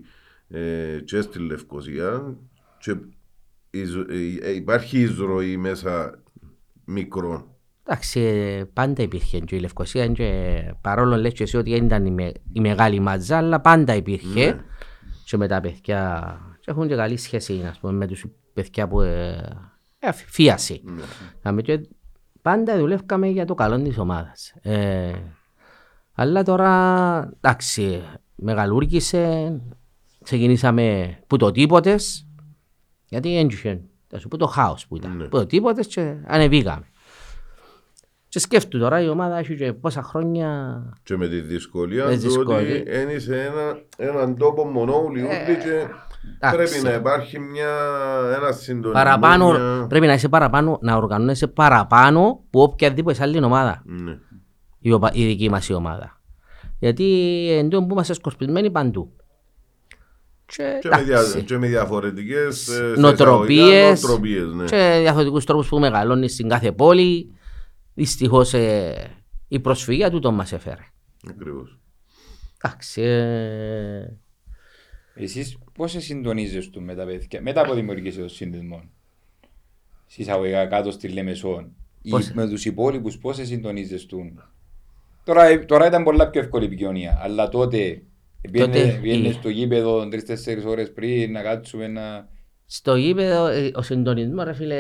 ε, 0.48 1.00
και 1.06 1.22
στη 1.22 1.40
Λευκοσία 1.40 2.36
και 2.80 2.96
η 3.70 3.84
ζω- 3.84 4.10
ε, 4.10 4.38
ε, 4.42 4.56
υπάρχει 4.56 5.00
εισρωή 5.00 5.58
μέσα 5.58 6.20
μικρών. 6.86 7.46
Εντάξει, 7.84 8.20
ε, 8.20 8.64
πάντα 8.74 9.04
υπήρχε 9.04 9.40
και 9.40 9.56
η 9.56 9.60
Λευκοσία 9.60 10.08
και 10.08 10.62
παρόλο 10.82 11.16
λες 11.16 11.34
και 11.34 11.44
εσύ 11.44 11.58
ότι 11.58 11.72
δεν 11.72 11.86
ήταν 11.86 12.06
η, 12.06 12.12
με- 12.12 12.32
η 12.54 12.60
μεγάλη 12.60 13.00
μάτζα, 13.00 13.38
αλλά 13.38 13.60
πάντα 13.62 13.96
υπήρχε 13.96 14.46
Ναι. 14.46 14.62
και 15.26 15.38
με 15.38 15.48
τα 15.48 15.62
παιδιά 15.62 15.80
και 15.82 16.51
έχουν 16.72 16.88
και 16.88 16.96
καλή 16.96 17.18
σχέση 17.18 17.66
ας 17.70 17.80
πούμε, 17.80 17.94
με 17.94 18.08
τους 18.08 18.26
παιδιά 18.54 18.88
που 18.88 19.02
ε, 19.02 19.50
ε, 20.00 20.12
φίαση. 20.12 20.82
Ναι. 20.86 21.02
Να 21.52 21.62
και 21.62 21.80
πάντα 22.42 22.78
δουλεύκαμε 22.78 23.28
για 23.28 23.46
το 23.46 23.54
καλό 23.54 23.82
της 23.82 23.98
ομάδας. 23.98 24.54
Ε, 24.62 25.12
αλλά 26.14 26.44
τώρα, 26.44 27.34
εντάξει, 27.42 28.02
μεγαλούργησε, 28.36 29.56
ξεκινήσαμε 30.24 31.18
που 31.28 31.38
το 31.38 31.52
τίποτες, 31.52 32.28
γιατί 33.06 33.38
έντυχε, 33.38 33.82
θα 34.08 34.20
σου 34.20 34.28
πω 34.28 34.38
το 34.38 34.48
χάος 34.48 34.88
που 34.88 34.96
ήταν, 34.96 35.18
Ναι. 35.18 35.24
που 35.24 35.38
το 35.38 35.46
τίποτες 35.46 35.88
και 35.88 36.16
ανεβήκαμε. 36.26 36.86
Και 38.28 38.40
σκέφτου 38.40 38.80
τώρα 38.80 39.02
η 39.02 39.10
ομάδα 39.10 39.38
έχει 39.38 39.56
και 39.56 39.74
πόσα 39.74 40.04
χρόνια 40.04 40.82
Και 41.04 41.18
με 41.18 41.28
τη 41.28 41.40
δυσκολία 41.42 42.06
Με 42.06 42.14
του 42.14 42.20
δυσκολία. 42.20 42.58
ότι 42.58 42.84
είναι 43.02 43.20
σε 43.20 43.44
ένα, 43.44 43.82
έναν 43.98 44.38
τόπο 44.38 44.66
μονόουλοι 44.66 45.20
Ε, 45.22 45.26
και 45.46 45.52
εντάξει. 45.52 45.70
Πρέπει 46.52 46.82
να 46.84 46.94
υπάρχει 46.94 47.40
μια, 47.40 47.70
ένα 48.38 48.52
συντονισμό. 48.52 48.92
παραπάνω, 48.92 49.52
μια- 49.52 49.86
πρέπει 49.90 50.06
να 50.06 50.14
είσαι 50.14 50.30
παραπάνω, 50.30 50.78
να 50.82 50.96
οργανώνεσαι 50.96 51.48
παραπάνω 51.48 52.44
που 52.50 52.62
οποιαδήποτε 52.62 53.24
άλλη 53.24 53.44
ομάδα. 53.44 53.82
Ναι. 53.86 54.18
η, 54.80 54.92
οπα- 54.92 55.14
η 55.14 55.26
δική 55.26 55.50
μας 55.50 55.70
η 55.70 55.74
ομάδα. 55.74 56.22
Γιατί 56.80 57.06
εντός 57.52 57.80
που 57.86 57.88
είμαστε 57.92 58.14
σκορπισμένοι 58.14 58.72
παντού. 58.72 59.16
Και, 60.46 60.78
Και, 60.82 60.90
με, 60.90 61.02
δια, 61.02 61.20
εντάξει, 61.20 61.44
και 61.44 61.58
με 61.58 61.68
διαφορετικές 61.68 62.68
ε, 62.68 62.74
σε 62.74 63.00
νοοτροπίες 63.00 63.98
εισαγωγικά, 64.00 64.00
νοοτροπίες, 64.08 64.54
ναι. 64.54 64.64
και 64.66 64.98
διαφορετικούς 65.02 65.46
τρόπους 65.46 65.68
που 65.68 65.80
μεγαλώνεις 65.80 66.34
στην 66.34 66.50
κάθε 66.50 66.72
πόλη. 66.72 67.36
Δυστυχώς 67.94 68.54
ε, 68.54 68.94
η 69.48 69.60
προσφυγία 69.60 70.10
του 70.12 70.20
τον 70.20 70.34
μας 70.34 70.52
έφερε. 70.52 70.82
Ακριβώς. 71.30 71.80
Εντάξει, 72.64 73.02
ε, 73.02 74.18
Εσείς 75.14 75.58
πώς 75.74 75.92
συντονίζεστε 75.92 76.80
με 76.80 76.96
τα 76.96 77.06
παιδιά, 77.06 77.42
μετά 77.42 77.62
από 77.62 77.74
δημιουργήσει 77.74 78.20
το 78.20 78.28
σύνδεσμο, 78.28 78.82
συσσαγωγικά 80.08 80.66
κάτω 80.66 80.92
στη 80.92 81.08
Λεμεσόν, 81.08 81.72
ή 82.02 82.10
Πώς- 82.10 82.32
με 82.32 82.48
τους 82.50 82.66
υπόλοιπους 82.66 83.18
πώς 83.18 83.36
συντονίζεστε. 83.36 84.16
Τώρα, 85.24 85.66
τώρα 85.66 85.88
ήταν 85.88 86.04
πολλά 86.04 86.30
πιο 86.30 86.42
εύκολη 86.42 86.64
η 86.64 86.68
επικοινωνία, 86.68 87.20
αλλά 87.22 87.50
τότε 87.50 88.02
Τότε 88.58 89.00
πήγαινε 89.02 89.28
η- 89.28 89.32
στο 89.32 89.50
γήπεδο 89.50 90.08
τρεις-τέσσερις 90.08 90.66
ώρες 90.66 90.92
πριν 90.94 91.32
να 91.32 91.42
κάτσουμε 91.42 91.88
να... 91.88 92.28
στο 92.66 92.96
γήπεδο 92.96 93.48
ε, 93.48 93.72
ο 93.76 93.82
συντονισμός 93.82 94.44
ρε 94.46 94.54
φίλε, 94.54 94.78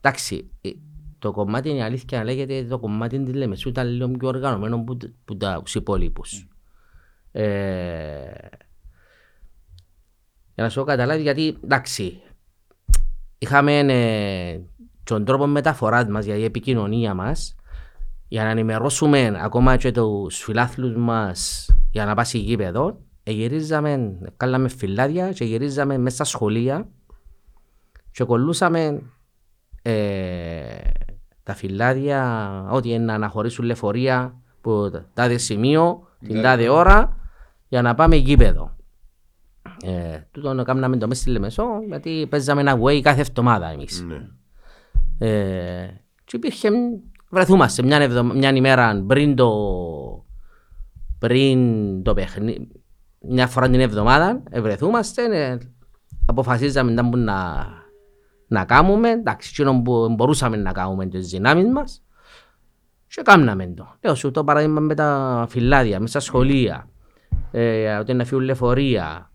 εντάξει, 0.00 0.50
ε, 0.60 0.70
το 1.18 1.32
κομμάτι 1.32 1.68
είναι 1.68 1.78
η 1.78 1.82
αλήθεια 1.82 2.18
να 2.18 2.24
λέγεται 2.24 2.64
το 2.64 2.78
κομμάτι 2.78 3.22
της 3.22 3.34
Λεμεσού 3.34 3.68
ήταν 3.68 3.88
λίγο 3.88 4.08
πιο 4.08 4.28
οργανωμένο 4.28 4.78
που, 4.84 4.96
που 5.24 5.36
τα 5.36 5.60
τους 5.64 5.74
υπόλοιπους. 5.74 6.48
Ε, 7.32 7.46
για 10.58 10.66
να 10.66 10.72
σου 10.72 10.84
καταλάβεις 10.84 11.22
γιατί 11.22 11.58
εντάξει 11.64 12.20
είχαμε 13.38 13.78
ε, 13.78 14.60
τον 15.04 15.24
τρόπο 15.24 15.46
μεταφοράς 15.46 16.06
μας 16.06 16.24
για 16.24 16.36
η 16.36 16.44
επικοινωνία 16.44 17.14
μας 17.14 17.54
για 18.28 18.44
να 18.44 18.50
ενημερώσουμε 18.50 19.32
ακόμα 19.42 19.76
και 19.76 19.90
τους 19.92 20.42
φιλάθλους 20.42 20.94
μας 20.96 21.70
για 21.90 22.04
να 22.04 22.14
πάει 22.14 22.24
σε 22.24 22.38
γήπεδο 22.38 23.00
ε, 23.22 23.32
γυρίζαμε, 23.32 24.18
κάναμε 24.36 24.68
φυλάδια 24.68 25.32
και 25.32 25.44
γυρίζαμε 25.44 25.98
μέσα 25.98 26.14
στα 26.14 26.24
σχολεία 26.24 26.88
και 28.10 28.24
κολλούσαμε 28.24 29.02
ε, 29.82 30.76
τα 31.42 31.54
φυλάδια 31.54 32.48
ότι 32.70 32.88
είναι 32.88 33.04
να 33.04 33.14
αναχωρήσουν 33.14 33.64
λεωφορεία 33.64 34.40
που 34.60 34.90
τάδε 35.14 35.36
σημείο, 35.36 36.08
την 36.26 36.36
Ναι. 36.36 36.42
τάδε 36.42 36.68
ώρα 36.68 37.16
για 37.68 37.82
να 37.82 37.94
πάμε 37.94 38.16
γήπεδο. 38.16 38.76
Ε, 39.82 40.18
τούτο 40.30 40.62
κάναμε 40.62 40.96
το 40.96 41.06
μέσα 41.08 41.20
στη 41.20 41.30
Λεμεσό 41.30 41.66
γιατί 41.86 42.26
παίζαμε 42.30 42.60
ένα 42.60 42.78
away 42.80 43.00
κάθε 43.00 43.20
εβδομάδα 43.20 43.70
εμείς. 43.70 44.04
Ναι. 44.06 44.26
Ε, 45.18 45.88
και 46.24 46.36
υπήρχε, 46.36 46.68
βρεθούμαστε 47.30 47.82
μια, 47.82 47.96
εβδο, 47.96 48.24
μια 48.24 48.50
ημέρα 48.50 49.04
πριν 49.06 49.34
το, 49.36 49.50
πριν 51.18 51.58
το 52.02 52.14
παιχνίδι, 52.14 52.68
μια 53.20 53.46
φορά 53.46 53.68
την 53.68 53.80
εβδομάδα, 53.80 54.42
ε, 54.50 54.60
βρεθούμαστε, 54.60 55.22
ε, 55.22 55.58
αποφασίζαμε 56.26 56.92
να, 56.92 57.16
να, 57.16 57.66
να 58.48 58.64
κάνουμε, 58.64 59.10
εντάξει, 59.10 59.50
εκείνο 59.52 59.82
που 59.82 60.14
μπορούσαμε 60.14 60.56
να 60.56 60.72
κάνουμε 60.72 61.06
τις 61.06 61.28
δυνάμεις 61.28 61.66
μας 61.72 62.02
και 63.06 63.22
κάναμε 63.22 63.66
το. 63.66 63.96
Λέω 64.00 64.14
σου 64.14 64.30
το 64.30 64.44
παράδειγμα 64.44 64.80
με 64.80 64.94
τα 64.94 65.46
φυλάδια, 65.48 66.00
με 66.00 66.06
στα 66.06 66.20
σχολεία, 66.20 66.88
ε, 67.50 67.96
ότι 67.96 68.14
να 68.14 68.24
φύγουν 68.24 68.44
λεωφορεία, 68.44 69.27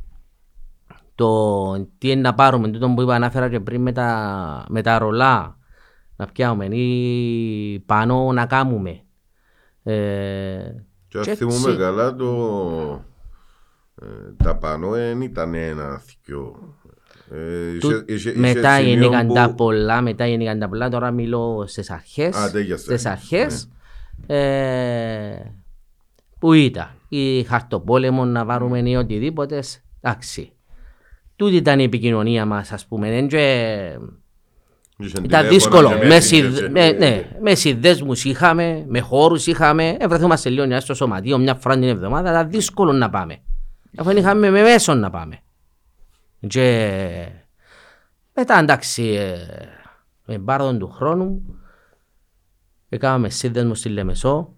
το 1.16 1.74
τι 1.98 2.10
είναι 2.12 2.22
να 2.22 2.34
πάρουμε, 2.34 2.68
τούτο 2.68 2.90
που 2.90 3.02
είπα 3.02 3.16
ανάφερα 3.16 3.50
και 3.50 3.60
πριν 3.60 3.82
με 3.82 3.92
τα, 3.92 4.66
με 4.70 4.82
τα 4.82 4.98
ρολά, 4.98 5.58
να 6.16 6.26
πιάμε 6.26 6.66
ή 6.66 7.80
πάνω 7.86 8.32
να 8.32 8.46
κάνουμε. 8.46 9.02
Ε, 9.84 9.94
Και 11.08 11.18
αν 11.18 11.24
Και 11.24 11.36
θυμούμε 11.36 11.56
έτσι. 11.70 11.76
καλά 11.78 12.16
το... 12.16 13.06
ε, 14.02 14.06
τα 14.44 14.56
πάνω 14.58 14.90
δεν 14.90 15.22
ήταν 15.22 15.54
ένα 15.54 15.98
θκιο. 15.98 16.76
Ε, 17.32 17.78
του- 17.80 17.88
είχε- 17.90 18.04
είχε- 18.08 18.30
είχε 18.30 18.40
μετά 18.40 18.76
σημείο 18.76 18.90
γεννήκαν 18.94 19.28
που- 19.28 19.34
τα 19.34 19.54
πολλά, 19.54 20.02
μετά 20.02 20.28
γεννήκαν 20.28 20.60
τα 20.60 20.70
πολλά, 20.70 20.90
τώρα 20.90 21.12
μιλώ 21.12 21.64
στις 21.68 21.90
αρχές. 21.92 22.36
Α, 22.36 22.52
τέτοια 22.52 22.78
στις 22.78 23.00
στιγμή, 23.00 23.18
αρχές. 23.18 23.70
Ε, 24.28 25.38
που 26.40 26.54
ήταν 26.54 26.90
η 27.10 27.44
χαρτοπόλεμο 27.44 28.26
να 28.26 28.46
βάλουμε 28.46 28.90
ή 28.90 28.96
οτιδήποτε. 28.96 29.64
Εντάξει. 30.02 30.52
Τούτη 31.36 31.56
ήταν 31.56 31.80
η 31.80 31.84
επικοινωνία 31.84 32.46
μας 32.46 32.72
ας 32.72 32.86
πούμε. 32.86 33.18
Εν 33.18 33.28
και- 33.28 33.98
είχε 34.98 35.10
Ήταν 35.10 35.22
τηλέφωνα 35.22 35.48
δύσκολο. 35.50 35.90
και 36.00 36.06
Με, 36.06 36.18
messenger 36.18 36.22
συνδ- 36.22 36.58
και- 36.60 36.70
με, 36.70 36.92
ναι, 36.92 37.30
με 37.42 37.56
συνδέσμους 37.56 38.24
είχαμε, 38.26 38.86
με 38.88 39.00
χώρους 39.00 39.48
είχαμε. 39.48 39.98
Ε, 40.00 40.08
βρεθούμαστε 40.08 40.50
λίγο 40.50 40.80
στο 40.80 40.94
σωματείο 40.94 41.38
μια 41.38 41.56
φορά 41.56 41.74
την 41.74 41.84
εβδομάδα, 41.84 42.30
αλλά 42.30 42.46
δύσκολο 42.46 42.92
να 42.92 43.10
πάμε. 43.10 43.38
Αφού 43.98 44.08
δεν 44.10 44.18
είχαμε 44.18 44.50
με 44.50 44.62
μέσον 44.62 45.00
να 45.00 45.10
πάμε. 45.10 45.40
Και 46.48 47.28
μετά 48.34 48.60
εντάξει, 48.60 49.04
ε, 49.04 49.38
με 50.26 50.40
πάροδο 50.40 50.78
του 50.78 50.90
χρόνου, 50.90 51.42
έκαναμε 52.90 53.30
σύνδεσμο 53.30 53.74
στη 53.74 53.90
Λεμεσό. 53.90 54.54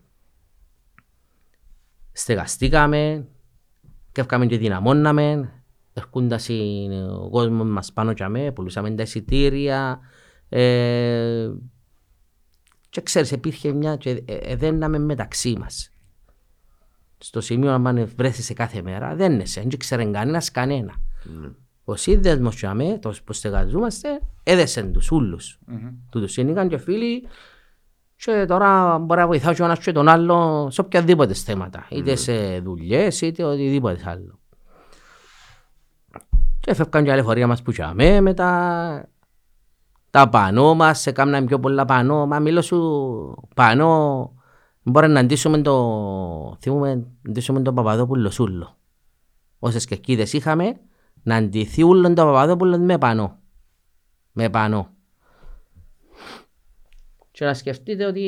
στεγαστήκαμε 2.17 3.27
και 4.11 4.21
έφκαμε 4.21 4.45
και 4.45 4.57
δυναμώναμε. 4.57 5.53
Έρχοντας 5.97 6.49
ο 7.23 7.29
κόσμος 7.29 7.67
μας 7.67 7.93
πάνω 7.93 8.13
και 8.13 8.23
αμέ, 8.23 8.51
πουλούσαμε 8.51 8.91
τα 8.91 9.03
εισιτήρια. 9.03 9.99
Ε, 10.49 11.49
και 12.89 13.01
ξέρεις, 13.01 13.31
υπήρχε 13.31 13.71
μια 13.71 13.95
και 13.95 14.23
ε, 14.25 14.55
δέναμε 14.55 14.99
μεταξύ 14.99 15.55
μας. 15.59 15.89
Στο 17.17 17.41
σημείο 17.41 17.71
αν 17.71 18.09
βρέθησε 18.15 18.53
κάθε 18.53 18.81
μέρα, 18.81 19.15
δεν 19.15 19.39
είσαι, 19.39 19.61
δεν 19.61 19.79
ξέρει 19.79 20.11
κανένας 20.11 20.51
κανένα. 20.51 20.93
Ο 21.83 21.95
σύνδεσμος 21.95 22.59
και 22.59 22.67
αμέ, 22.67 22.99
το 23.01 23.13
που 23.23 23.33
στεγαζόμαστε, 23.33 24.21
έδεσαν 24.43 24.93
τους 24.93 25.11
ούλους. 25.11 25.59
Τούτους 26.09 26.37
είναι 26.37 26.67
και 26.67 26.77
φίλοι 26.77 27.27
και 28.15 28.45
τώρα 28.47 28.99
μπορεί 28.99 29.19
να 29.19 29.27
βοηθάω 29.27 29.53
και 29.53 29.61
ο 29.61 29.65
ένας 29.65 29.79
και 29.79 29.91
τον 29.91 30.07
άλλο 30.07 30.67
σε 30.71 30.81
οποιαδήποτε 30.81 31.33
θέματα. 31.33 31.87
Είτε 31.89 32.15
σε 32.15 32.59
δουλειές 32.59 33.21
είτε 33.21 33.43
οτιδήποτε 33.43 34.03
άλλο. 34.05 34.39
Και 36.65 36.71
έφευκαν 36.71 37.03
και 37.03 37.13
λεωφορεία 37.13 37.47
μας 37.47 37.61
που 37.61 37.71
είχαμε 37.71 38.21
με 38.21 38.33
τα, 38.33 39.09
τα 40.09 40.29
πανό 40.29 40.73
μας, 40.73 40.99
σε 40.99 41.11
κάμναν 41.11 41.45
πιο 41.45 41.59
πολλά 41.59 41.85
πανό. 41.85 42.25
Μα 42.25 42.39
μιλώ 42.39 42.61
σου 42.61 43.47
πανό, 43.55 44.33
μπορεί 44.81 45.07
να 45.07 45.19
αντίσουμε 45.19 45.61
το, 45.61 46.57
θυμούμε, 46.59 46.95
να 46.95 47.03
αντίσουμε 47.27 47.61
τον 47.61 47.75
Παπαδόπουλο 47.75 48.29
Σούλο. 48.29 48.77
Όσες 49.59 49.85
κερκίδες 49.85 50.33
είχαμε, 50.33 50.79
να 51.23 51.35
αντιθεί 51.35 51.83
ούλον 51.83 52.15
τον 52.15 52.25
Παπαδόπουλο 52.25 52.77
με 52.77 52.97
πανό. 52.97 53.39
Με 54.31 54.49
πανό. 54.49 54.89
Και 57.31 57.45
να 57.45 57.53
σκεφτείτε 57.53 58.05
ότι 58.05 58.25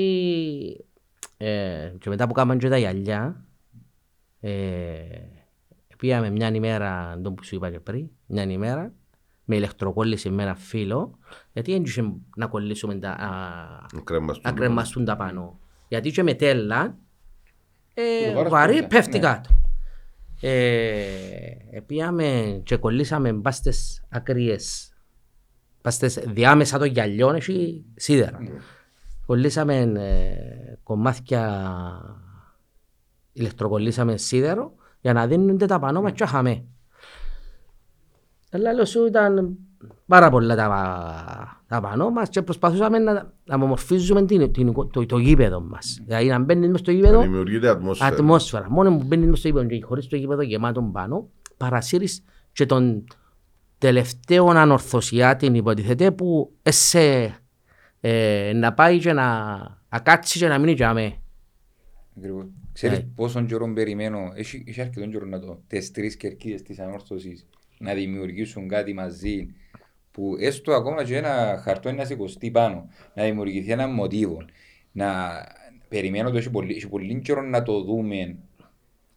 ε, 1.38 1.94
και 2.00 2.10
μετά 2.10 2.28
που 2.28 2.34
κάναμε 2.34 2.56
και 2.60 2.70
τα 2.70 2.78
γυαλιά, 2.78 3.46
ε, 4.40 5.36
πήγαμε 5.98 6.30
μια 6.30 6.48
ημέρα, 6.48 7.20
τον 7.24 7.36
που 7.36 7.44
σου 7.44 7.56
είπα 7.56 7.72
και 7.72 7.80
πριν, 7.80 8.10
μια 8.26 8.44
ημέρα, 8.44 8.94
με 9.46 9.56
ηλεκτροκόλληση 9.56 10.30
με 10.30 10.44
ένα 10.44 10.56
φύλλο, 10.56 11.18
γιατί 11.54 11.72
δεν 11.72 11.84
είχε 11.84 12.14
να 12.36 12.48
κολλήσουμε 12.48 12.96
τα, 12.96 13.10
α, 13.10 14.02
Κρέμαστούν 14.04 14.42
να 14.44 14.52
τα 14.52 14.60
κρεμαστούν 14.60 15.06
τα 15.06 15.16
πάνω. 15.16 15.60
Γιατί 15.88 16.12
και 16.12 16.24
με 16.24 16.34
τέλα, 16.34 16.98
ε, 17.94 18.28
Το 18.28 18.34
βάρος 18.34 18.52
βαρύ 18.52 18.74
πέφτει, 18.74 18.88
πέφτει 18.88 19.12
ναι. 19.12 19.20
κάτω. 19.20 19.62
Ε, 20.42 21.80
πήγαμε 21.86 22.60
και 22.64 22.78
κολλήσαμε 22.78 23.34
μπας 23.34 23.56
στις 23.56 24.04
ακρίες, 24.10 24.94
μπας 25.84 25.94
στις 25.94 26.20
διάμεσα 26.28 26.78
των 26.78 26.88
γυαλιών, 26.88 27.36
έχει 27.36 27.86
σίδερα. 27.96 28.40
Κολλήσαμε 29.26 29.78
ε, 29.78 30.76
κομμάτια, 30.84 32.02
ηλεκτροκολλήσαμε 33.34 34.18
σίδερο 34.18 34.77
για 35.02 35.14
να 35.14 35.28
δίνονται 35.28 35.66
τα 35.66 35.80
πανώ 35.80 36.02
μας 36.02 36.12
και 36.12 36.24
είχαμε. 36.24 36.64
Αλλά 38.52 38.74
λέω 38.74 38.86
σου 38.86 39.06
ήταν 39.06 39.58
πάρα 40.06 40.30
πολλά 40.30 40.56
τα, 40.56 40.68
τα 41.68 41.82
πανώ 41.82 42.10
μας 42.10 42.30
και 42.30 42.42
προσπαθούσαμε 42.42 43.00
να, 43.00 43.14
να 43.44 43.56
απομορφίζουμε 43.56 44.26
την, 44.26 44.52
την, 44.52 44.74
το, 44.92 45.06
το 45.06 45.18
γήπεδο 45.18 45.62
μας. 45.62 46.00
Δηλαδή 46.06 46.28
να 46.28 46.40
μπαίνεις 46.40 46.70
μες 46.70 46.80
στο 46.80 46.92
Να 46.92 46.98
γήπεδο, 46.98 47.22
Δημιουργείται 47.22 47.70
ατμόσφαιρα. 47.70 48.10
ατμόσφαιρα. 48.10 48.70
Μόνο 48.70 48.98
που 48.98 49.04
μπαίνεις 49.04 49.28
μες 49.28 49.40
στο 49.40 49.48
γήπεδο 49.48 49.68
και 49.68 49.84
χωρίς 49.84 50.08
το 50.08 50.16
γήπεδο 50.16 50.42
γεμάτο 50.42 50.82
πάνω, 50.82 51.30
παρασύρεις 51.58 52.24
και 52.52 52.66
τον 52.66 53.04
τελευταίο 53.78 54.46
ανορθωσιάτη 54.46 55.46
υποτιθέται 55.46 56.12
που 56.12 56.52
εσέ 56.62 57.40
ε, 58.00 58.52
να 58.56 58.74
πάει 58.74 59.00
και 59.00 59.14
να, 59.14 59.48
να 59.90 60.00
κάτσει 60.00 60.40
και 60.40 60.48
να 60.48 60.58
μείνει 60.60 60.72
για 60.72 60.94
με. 60.94 61.14
Ακριβώς. 62.18 62.46
Ξέρεις 62.78 62.98
Ναι. 62.98 63.06
πόσον 63.16 63.46
καιρό 63.46 63.74
περιμένω, 63.74 64.32
έχει, 64.36 64.64
έχει 64.68 64.82
αρκετόν 64.82 65.12
καιρό 65.12 65.26
να 65.26 65.40
το, 65.40 65.62
τις 65.68 65.92
τρεις 65.92 66.18
κερκίδες 66.18 66.62
της 66.62 66.80
ανόρθωσης 66.80 67.46
να 67.78 67.94
δημιουργήσουν 67.94 68.68
κάτι 68.68 68.94
μαζί 68.94 69.48
που 70.12 70.36
έστω 70.40 70.74
ακόμα 70.74 71.04
και 71.04 71.16
ένα 71.16 71.62
χαρτό 71.64 71.92
να 71.92 72.06
σηκωστεί 72.06 72.52
πάνω, 72.52 72.90
να 73.14 73.24
δημιουργηθεί 73.24 73.72
ένα 73.72 73.88
μοτίβο, 73.88 74.46
να 74.92 75.08
περιμένω 75.88 76.32
το 76.32 76.38
έχει 76.38 76.50
πολύ, 76.50 76.76
έχει 76.76 76.88
πολύ 76.88 77.22
καιρό 77.22 77.42
να 77.42 77.64
το 77.64 77.84
δούμε 77.84 78.36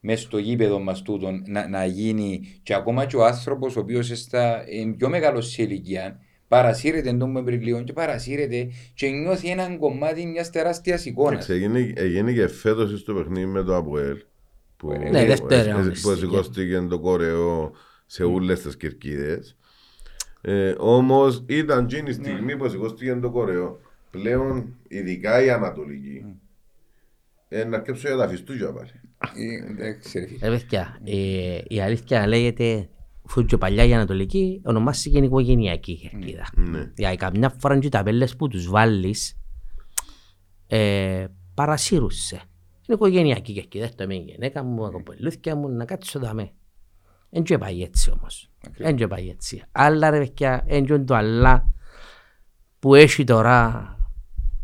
μέσα 0.00 0.22
στο 0.22 0.38
γήπεδο 0.38 0.78
μας 0.78 1.02
τούτον 1.02 1.42
να, 1.46 1.68
να 1.68 1.84
γίνει 1.84 2.60
και 2.62 2.74
ακόμα 2.74 3.06
και 3.06 3.16
ο 3.16 3.24
άνθρωπος 3.24 3.76
ο 3.76 3.80
οποίος 3.80 4.06
στα, 4.14 4.64
είναι 4.70 4.92
πιο 4.92 5.08
μεγάλος 5.08 5.50
σε 5.50 5.62
ηλικία 5.62 6.20
παρασύρεται 6.50 7.08
εντός 7.08 7.28
με 7.28 7.42
πριλίων 7.42 7.84
και 7.84 7.92
παρασύρεται 7.92 8.68
και 8.94 9.08
νιώθει 9.08 9.48
έναν 9.48 9.78
κομμάτι 9.78 10.26
μιας 10.26 10.50
τεράστιας 10.50 11.04
εικόνας. 11.04 11.48
Εντάξει, 11.48 11.52
έγινε- 11.52 11.98
Έγινε 11.98 12.32
και 12.32 12.48
φέτος 12.48 13.00
στο 13.00 13.14
παιχνίδι 13.14 13.46
με 13.46 13.62
το 13.62 13.76
Αποέλ. 13.76 14.16
Που, 14.76 14.92
Ναι, 15.10 15.24
δεύτερη 15.26 15.68
ε, 15.68 15.70
ε, 15.70 15.72
αγωνιστική. 15.72 16.08
Που 16.12 16.18
σηκώστηκε 16.18 16.80
το 16.90 16.98
κορεό 16.98 17.72
σε 18.06 18.22
όλες 18.24 18.60
τις 18.60 18.76
κερκίδες. 18.76 19.56
Ε, 20.40 20.74
όμως 20.78 21.44
ήταν 21.46 21.84
εκείνη 21.84 22.10
η 22.10 22.12
στιγμή 22.12 22.56
που 22.56 22.68
σηκώστηκε 22.68 23.14
το 23.14 23.30
κορεό. 23.30 23.80
Πλέον, 24.10 24.74
ειδικά 24.88 25.42
η 25.44 25.50
Ανατολική, 25.50 26.24
ε, 27.48 27.64
να 27.64 27.76
αρκέψω 27.76 28.08
για 28.08 28.16
τα 28.16 28.28
φιστούκια 28.28 28.72
πάλι. 28.72 28.90
Ε, 29.36 29.70
εντάξει, 29.72 30.18
ρε 30.18 30.26
φίλε. 30.26 30.48
Ρε 30.48 30.56
παιδιά, 30.56 31.00
ε, 31.04 31.58
η 31.68 31.80
αλήθεια 31.80 32.26
λέγεται 32.26 32.88
αφού 33.30 33.44
και 33.44 33.56
παλιά 33.56 33.84
η 33.84 33.94
Ανατολική 33.94 34.60
ονομάστηκε 34.64 35.18
οικογενειακή 35.18 35.96
κερκίδα. 35.96 36.46
Ναι. 36.54 36.92
Για 36.96 37.14
καμιά 37.14 37.54
φορά 37.58 37.78
και 37.78 37.88
τα 37.88 38.02
πέλες 38.02 38.36
που 38.36 38.48
τους 38.48 38.68
βάλεις 38.68 39.38
ε, 40.66 41.26
παρασύρουσε. 41.54 42.34
Είναι 42.34 42.96
οικογενειακή 42.96 43.52
κερκίδα, 43.52 43.88
το 43.94 44.06
με 44.06 44.14
η 44.14 44.18
γυναίκα 44.18 44.62
μου, 44.62 44.82
τα 44.82 44.90
κομπολούθια 44.90 45.56
μου, 45.56 45.68
να 45.68 45.84
κάτσω 45.84 46.18
δαμέ. 46.18 46.52
Εν 47.30 47.42
και 47.42 47.58
πάει 47.58 47.82
έτσι 47.82 48.10
όμως. 48.10 48.50
Εν 48.76 48.96
και 48.96 49.06
πάει 49.06 49.28
έτσι. 49.28 49.62
Άλλα 49.72 50.10
ρε 50.10 50.18
παιδιά, 50.18 50.64
εν 50.66 50.84
και 50.84 50.98
το 50.98 51.14
άλλα 51.14 51.72
που 52.78 52.94
έχει 52.94 53.24
τώρα, 53.24 53.96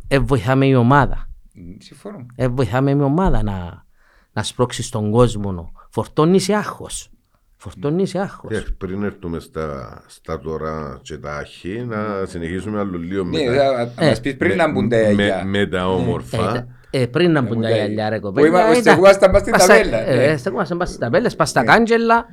ε, 0.09 0.19
βοηθάμε 0.19 0.67
η 0.67 0.75
ομάδα. 0.75 1.31
Συμφωνώ. 1.79 2.27
Ε, 2.35 2.49
βοηθάμε 2.49 2.91
η 2.91 2.95
ομάδα 3.01 3.43
να, 3.43 3.87
να 4.33 4.43
σπρώξει 4.43 4.91
τον 4.91 5.11
κόσμο. 5.11 5.73
Φορτώνεις 5.91 6.45
σε 6.45 6.55
άγχος. 6.55 7.11
Φορτώνεις 7.57 8.11
σε 8.11 8.19
άγχος. 8.19 8.51
Και 8.51 8.65
πριν 8.79 9.03
έρθουμε 9.03 9.39
στα, 9.41 10.01
στα 10.07 10.39
τώρα 10.41 10.99
και 11.03 11.17
τα 11.17 11.37
αρχή, 11.37 11.85
να 11.89 12.25
συνεχίσουμε 12.27 12.79
άλλο 12.79 12.99
λίγο 12.99 13.25
Ναι, 13.25 13.45
μετά. 13.51 13.93
θα 13.97 14.05
μας 14.05 14.21
πεις 14.21 14.37
πριν 14.37 14.57
να 14.57 14.73
μπουν 14.73 14.89
τα 14.89 14.97
με, 14.97 15.03
γιαγιά. 15.13 15.45
με 15.45 15.67
τα 15.67 15.89
όμορφα. 15.89 16.57
Ε, 16.91 17.01
ε, 17.03 17.07
πριν 17.07 17.33
να 17.33 17.41
μπουν 17.41 17.61
τα 17.63 17.69
τα- 17.69 17.75
γυαλιά 17.75 18.09
ρε 18.09 18.15
Όχι, 18.15 18.23
κοπέλια. 18.25 18.51
μα 18.51 18.61
ήταν- 18.61 18.75
στεγούμασταν 18.75 19.31
πας 19.31 19.41
στην 19.41 19.53
πας 19.53 19.63
στα- 19.63 19.73
ταβέλα, 19.75 19.97
ναι. 20.05 20.25
ε, 20.25 20.37
Στεγούμασταν 20.37 20.79
πας 20.79 20.89
στις 20.89 21.01
ταβέλες, 21.01 21.37
πας 21.37 21.49
στα 21.49 21.65
κάγκελα, 21.65 22.25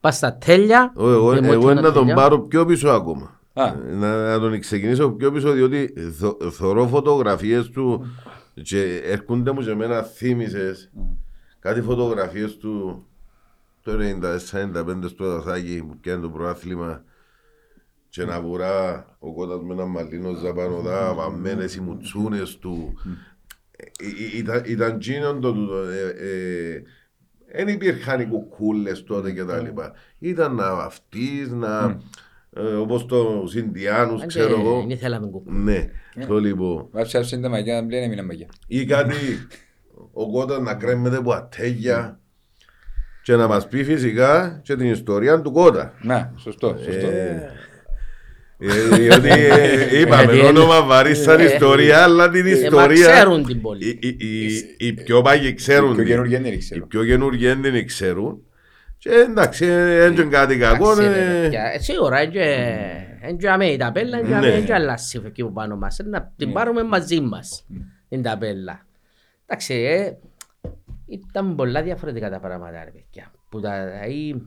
πας 0.00 0.16
στα 0.16 0.36
τέλεια. 0.36 0.92
Ω, 0.96 1.10
Εγώ, 1.10 1.32
Ε, 1.32 1.38
εγώ 1.42 1.52
μότσο 1.54 1.74
να 1.74 1.82
τον 1.82 1.92
τέλεια. 1.94 2.14
πάρω 2.14 2.38
πιο 2.40 2.64
πίσω 2.66 2.88
ακόμα. 2.88 3.40
Α. 3.54 3.72
Να, 3.92 4.26
να 4.30 4.40
τον 4.40 4.60
ξεκινήσω 4.60 5.10
πιο 5.10 5.32
πίσω 5.32 5.50
διότι 5.52 5.94
θω, 6.18 6.36
θωρώ 6.50 6.86
φωτογραφίες 6.86 7.68
του 7.70 8.06
και 8.62 9.00
έρχονται 9.04 9.52
μου 9.52 9.60
και 9.60 9.70
εμένα 9.70 10.02
θύμισες 10.02 10.90
κάτι 11.58 11.80
φωτογραφίες 11.80 12.56
του 12.56 13.06
το 13.82 13.92
94-95 13.92 15.08
στο 15.08 15.26
Δασάκι 15.26 15.84
που 15.88 15.96
πιάνε 16.00 16.22
το 16.22 16.30
προάθλημα 16.30 17.04
και 18.08 18.24
να 18.24 18.40
βουρά 18.40 19.06
ο 19.18 19.32
κότας 19.34 19.60
με 19.62 19.72
ένα 19.72 19.86
μαλλίνο 19.86 20.34
ζαπανοδά, 20.34 21.14
βαμμένες 21.14 21.74
οι 21.74 21.80
μουτσούνες 21.80 22.58
του. 22.58 22.94
Ε, 23.70 23.84
ε, 23.84 24.38
Ήταν, 24.38 24.62
ήταν 24.66 24.98
τζίνον 24.98 25.40
το 25.40 25.52
τούτο. 25.52 25.74
Δεν 27.54 27.68
υπήρχαν 27.68 28.20
οι 28.20 28.26
κουκούλες 28.26 29.04
τότε 29.04 29.32
και 29.32 29.44
τα 29.44 29.60
λοιπά. 29.60 29.92
Ήταν 30.18 30.54
να 30.54 30.74
βαφτείς, 30.74 31.50
να... 31.50 31.98
ε, 32.50 32.62
όπως 32.62 33.06
τους 33.06 33.54
Ινδιάνους, 33.54 34.22
Αν 34.22 34.28
ξέρω 34.28 34.54
και 34.54 34.60
εγώ. 34.60 34.80
Δεν 34.80 34.90
ήθελαμε 34.90 35.26
κουκού. 35.26 35.52
Ναι, 35.52 35.88
το 36.26 36.38
λοιπόν. 36.38 36.88
Βάψε 36.90 37.18
άψε 37.18 37.38
τα 37.38 37.48
μαγιά, 37.48 37.74
να 37.74 37.86
μπλένε 37.86 38.08
μήνα 38.08 38.22
μαγιά. 38.24 38.48
Ή 38.66 38.84
κάτι, 38.84 39.14
ο 40.12 40.30
κότας 40.30 40.58
να 40.58 40.74
κρέμεται 40.74 41.16
από 41.16 41.32
ατέλεια 41.32 42.20
και 43.22 43.36
να 43.36 43.46
μας 43.46 43.68
πει 43.68 43.84
φυσικά 43.84 44.60
και 44.64 44.76
την 44.76 44.90
ιστορία 44.90 45.40
του 45.40 45.52
κότα. 45.52 45.92
Να, 46.02 46.32
σωστό, 46.36 46.76
σωστό. 46.84 47.06
Ε, 47.06 48.96
Διότι 48.96 49.28
ε, 49.28 49.98
είπαμε 50.00 50.22
Γιατί 50.22 50.40
το 50.40 50.46
όνομα 50.46 50.82
βαρύ 50.82 51.14
σαν 51.14 51.40
ε, 51.40 51.44
ιστορία, 51.44 52.02
αλλά 52.02 52.28
την 52.30 52.46
Ε, 52.46 52.50
μα 52.50 52.56
ιστορία. 52.56 53.10
ξέρουν 53.10 53.44
την 53.46 53.60
πόλη. 53.60 53.86
Οι- 53.88 53.98
οι- 54.02 54.16
οι- 54.18 54.74
Οι 54.86 54.92
πιο 54.92 55.22
πάγοι 55.22 55.54
ξέρουν. 55.54 55.90
Οι 55.90 55.94
πιο 55.94 56.02
την. 56.02 56.06
καινούργιοι 56.12 56.36
δεν 56.38 56.52
Οι 56.52 56.58
ξέρω. 56.58 56.86
πιο 56.86 57.04
καινούργιοι 57.04 57.46
δεν 57.54 57.72
την 57.72 57.86
ξέρουν. 57.86 58.42
Και 58.98 59.10
εντάξει, 59.10 59.66
δεν 59.66 60.12
είναι 60.12 60.22
κάτι 60.24 60.56
κακό. 60.58 60.92
Εντάξει, 60.92 61.08
ρε 61.20 61.36
ε, 61.38 61.40
παιδιά, 61.42 61.62
ε, 61.74 61.78
Σίγουρα, 61.78 62.18
εν 62.18 62.30
και- 62.30 62.80
εν 63.20 63.36
και 63.38 63.48
αμέ 63.50 63.66
η 63.66 63.76
ταπέλα, 63.76 64.18
εν 64.18 64.26
και 64.26 64.34
αμέ, 64.34 64.46
Ναι. 64.46 64.52
εν 64.54 64.64
και 64.64 64.74
αλλάσει 64.74 65.20
εκεί 65.26 65.42
που 65.42 65.52
πάνω 65.52 65.76
μας. 65.76 65.98
Ε, 65.98 66.02
Να 66.02 66.32
την 66.36 66.52
πάρουμε 66.52 66.82
μαζί 66.82 67.20
μας, 67.20 67.66
την 68.08 68.22
ταπέλα. 68.22 68.86
Εντάξει, 69.46 69.74
ε, 69.74 70.16
ήταν 71.12 71.54
πολλά 71.54 71.82
διαφορετικά 71.82 72.30
τα 72.30 72.40
πράγματα, 72.40 72.84
ρε 72.84 72.90
παιδιά. 72.90 73.32
Που 73.48 73.60
τα, 73.60 73.86
δηλαδή, 73.86 74.46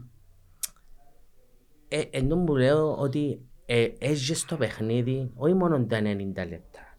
ε, 1.87 2.01
ενώ 2.11 2.35
μου 2.35 2.55
λέω 2.55 2.95
ότι 2.95 3.45
ε, 3.65 3.87
έζησε 3.99 4.35
στο 4.35 4.55
παιχνίδι, 4.55 5.31
όχι 5.35 5.53
μόνο 5.53 5.85
τα 5.85 5.99
90 5.99 6.03
λεπτά. 6.35 6.97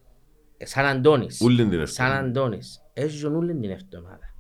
Ε, 0.57 0.67
σαν 0.67 0.85
Αντώνης. 0.85 1.41
Ούλην 1.41 1.71
την 1.71 1.87
Σαν 1.87 2.07
ευθύνη. 2.07 2.29
Αντώνης. 2.29 2.83
Έζησαν 2.93 3.35
όλη 3.35 3.55
την 3.55 3.71
εβδομάδα. 3.71 4.35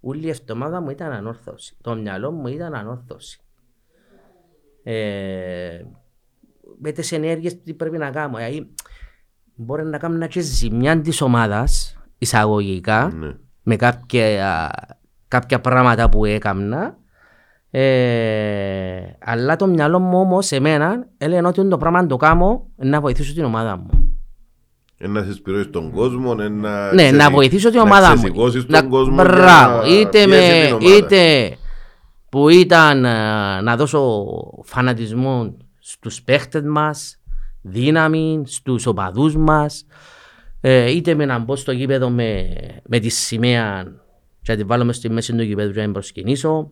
Όλη 0.00 0.26
η 0.26 0.28
εβδομάδα 0.28 0.80
μου 0.80 0.90
ήταν 0.90 1.12
ανόρθωση. 1.12 1.76
Το 1.80 1.94
μυαλό 1.94 2.30
μου 2.30 2.46
ήταν 2.46 2.74
ανόρθωση. 2.74 3.40
Ε, 4.82 5.82
με 6.78 6.92
τις 6.92 7.12
ενέργειες 7.12 7.62
τι 7.62 7.74
πρέπει 7.74 7.98
να 7.98 8.10
κάνω. 8.10 8.36
Δηλαδή, 8.36 8.74
μπορεί 9.54 9.84
να 9.84 9.98
κάνω 9.98 10.26
και 10.26 10.40
ζημιά 10.40 11.00
της 11.00 11.20
ομάδας 11.20 11.98
εισαγωγικά 12.18 13.12
Ναι. 13.14 13.36
Με 13.68 13.76
κάποια, 13.76 14.70
κάποια 15.28 15.60
πράγματα 15.60 16.08
που 16.08 16.24
έκανα. 16.24 16.96
Ε, 17.70 19.00
αλλά 19.24 19.56
το 19.56 19.66
μυαλό 19.66 19.98
μου 19.98 20.18
όμως 20.20 20.50
εμένα 20.52 21.06
έλεγε 21.18 21.46
ότι 21.46 21.68
το 21.68 21.76
πράγμα 21.76 22.00
να 22.02 22.08
το 22.08 22.16
κάνω 22.16 22.66
να 22.76 23.00
βοηθήσω 23.00 23.34
την 23.34 23.44
ομάδα 23.44 23.76
μου. 23.76 24.12
Ένα 24.98 25.20
να 25.20 25.26
συσπηρώσεις 25.26 25.70
τον 25.70 25.90
κόσμο, 25.90 26.36
ένα 26.40 26.92
Ναι, 26.94 27.10
να 27.10 27.30
βοηθήσω 27.30 27.70
την 27.70 27.80
ομάδα 27.80 28.08
μου. 28.08 28.14
ξεσηκώσεις 28.16 28.66
Να- 28.66 28.80
τον 28.80 28.90
κόσμο 28.90 29.14
Μπράβο, 29.14 29.84
για 29.86 29.94
να 29.94 30.00
είτε, 30.00 30.24
πιέσει 30.24 30.28
με, 30.28 30.64
την 30.66 30.74
ομάδα. 30.74 30.96
είτε 30.96 31.56
που 32.28 32.48
ήταν 32.48 33.04
ε, 33.04 33.60
να 33.60 33.76
δώσω 33.76 34.24
φανατισμό 34.64 35.56
στους 35.78 36.22
παίχτες 36.22 36.62
μας, 36.64 37.16
δύναμη, 37.62 38.42
στους 38.46 38.86
οπαδούς 38.86 39.36
μας, 39.36 39.86
ε, 40.60 40.90
είτε 40.90 41.14
με 41.14 41.24
να 41.24 41.38
μπω 41.38 41.56
στο 41.56 41.72
γήπεδο 41.72 42.10
με, 42.10 42.48
με 42.88 42.98
τη 42.98 43.08
σημαία 43.08 43.84
και 44.42 44.52
να 44.52 44.58
τη 44.58 44.64
βάλω 44.64 44.84
μες 44.84 44.96
στη 44.96 45.10
μέση 45.10 45.32
του 45.36 45.42
γήπεδου 45.42 45.70
και 45.72 45.76
να 45.78 45.82
την 45.84 45.92
προσκυνήσω, 45.92 46.70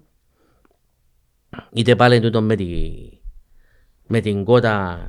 είτε 1.73 1.97
πάλι 1.97 2.21
τούτο 2.21 2.43
με, 2.43 2.57
τη, 2.57 2.93
με 4.07 4.21
την 4.21 4.45
κότα 4.45 5.09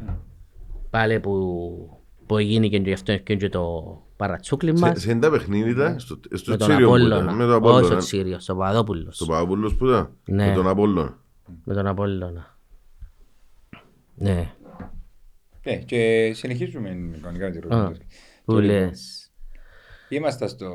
πάλι 0.90 1.20
που, 1.20 2.00
που 2.26 2.38
έγινε 2.38 2.68
και 2.68 2.78
γι' 2.78 2.94
αυτό 2.94 3.12
είναι 3.12 3.22
και 3.36 3.50
το 3.50 4.02
παρατσούκλι 4.18 4.74
μας. 4.74 4.90
Σε, 4.90 5.00
σε 5.06 5.12
είναι 5.12 5.20
τα 5.20 5.30
παιχνίδια 5.32 6.00
στο, 6.00 6.20
στο 6.34 6.52
Με 6.52 6.58
τον 6.58 6.68
Τσίριο 6.68 6.88
που 6.88 6.94
Απόλλωνα. 6.96 7.24
ήταν, 7.24 7.36
με 7.36 7.44
τον 7.46 7.52
Όχι 7.54 7.60
στο 7.64 7.68
Απόλλωνα. 7.78 7.98
Τσίριο, 7.98 8.40
στο 8.40 8.56
Παπαδόπουλος. 8.56 9.16
Στο 9.16 9.26
Παπαπούλος 9.26 9.76
που 9.76 9.86
ήταν, 9.86 10.10
Ναι. 10.26 10.48
με 10.48 10.54
τον 10.54 10.68
Απόλλωνα. 10.68 11.18
Με 11.64 11.74
τον 11.74 11.88
Απόλλωνα. 11.88 12.58
Ναι. 14.16 14.52
Ναι, 15.64 15.76
και 15.76 16.32
συνεχίζουμε 16.36 16.90
κανονικά 17.22 17.46
με 17.46 17.52
τη 17.52 17.58
Α, 17.76 17.84
ρωτή. 17.84 18.00
Που 18.48 18.60
λες; 18.60 19.32
Είμαστε 20.10 20.48
στο... 20.48 20.66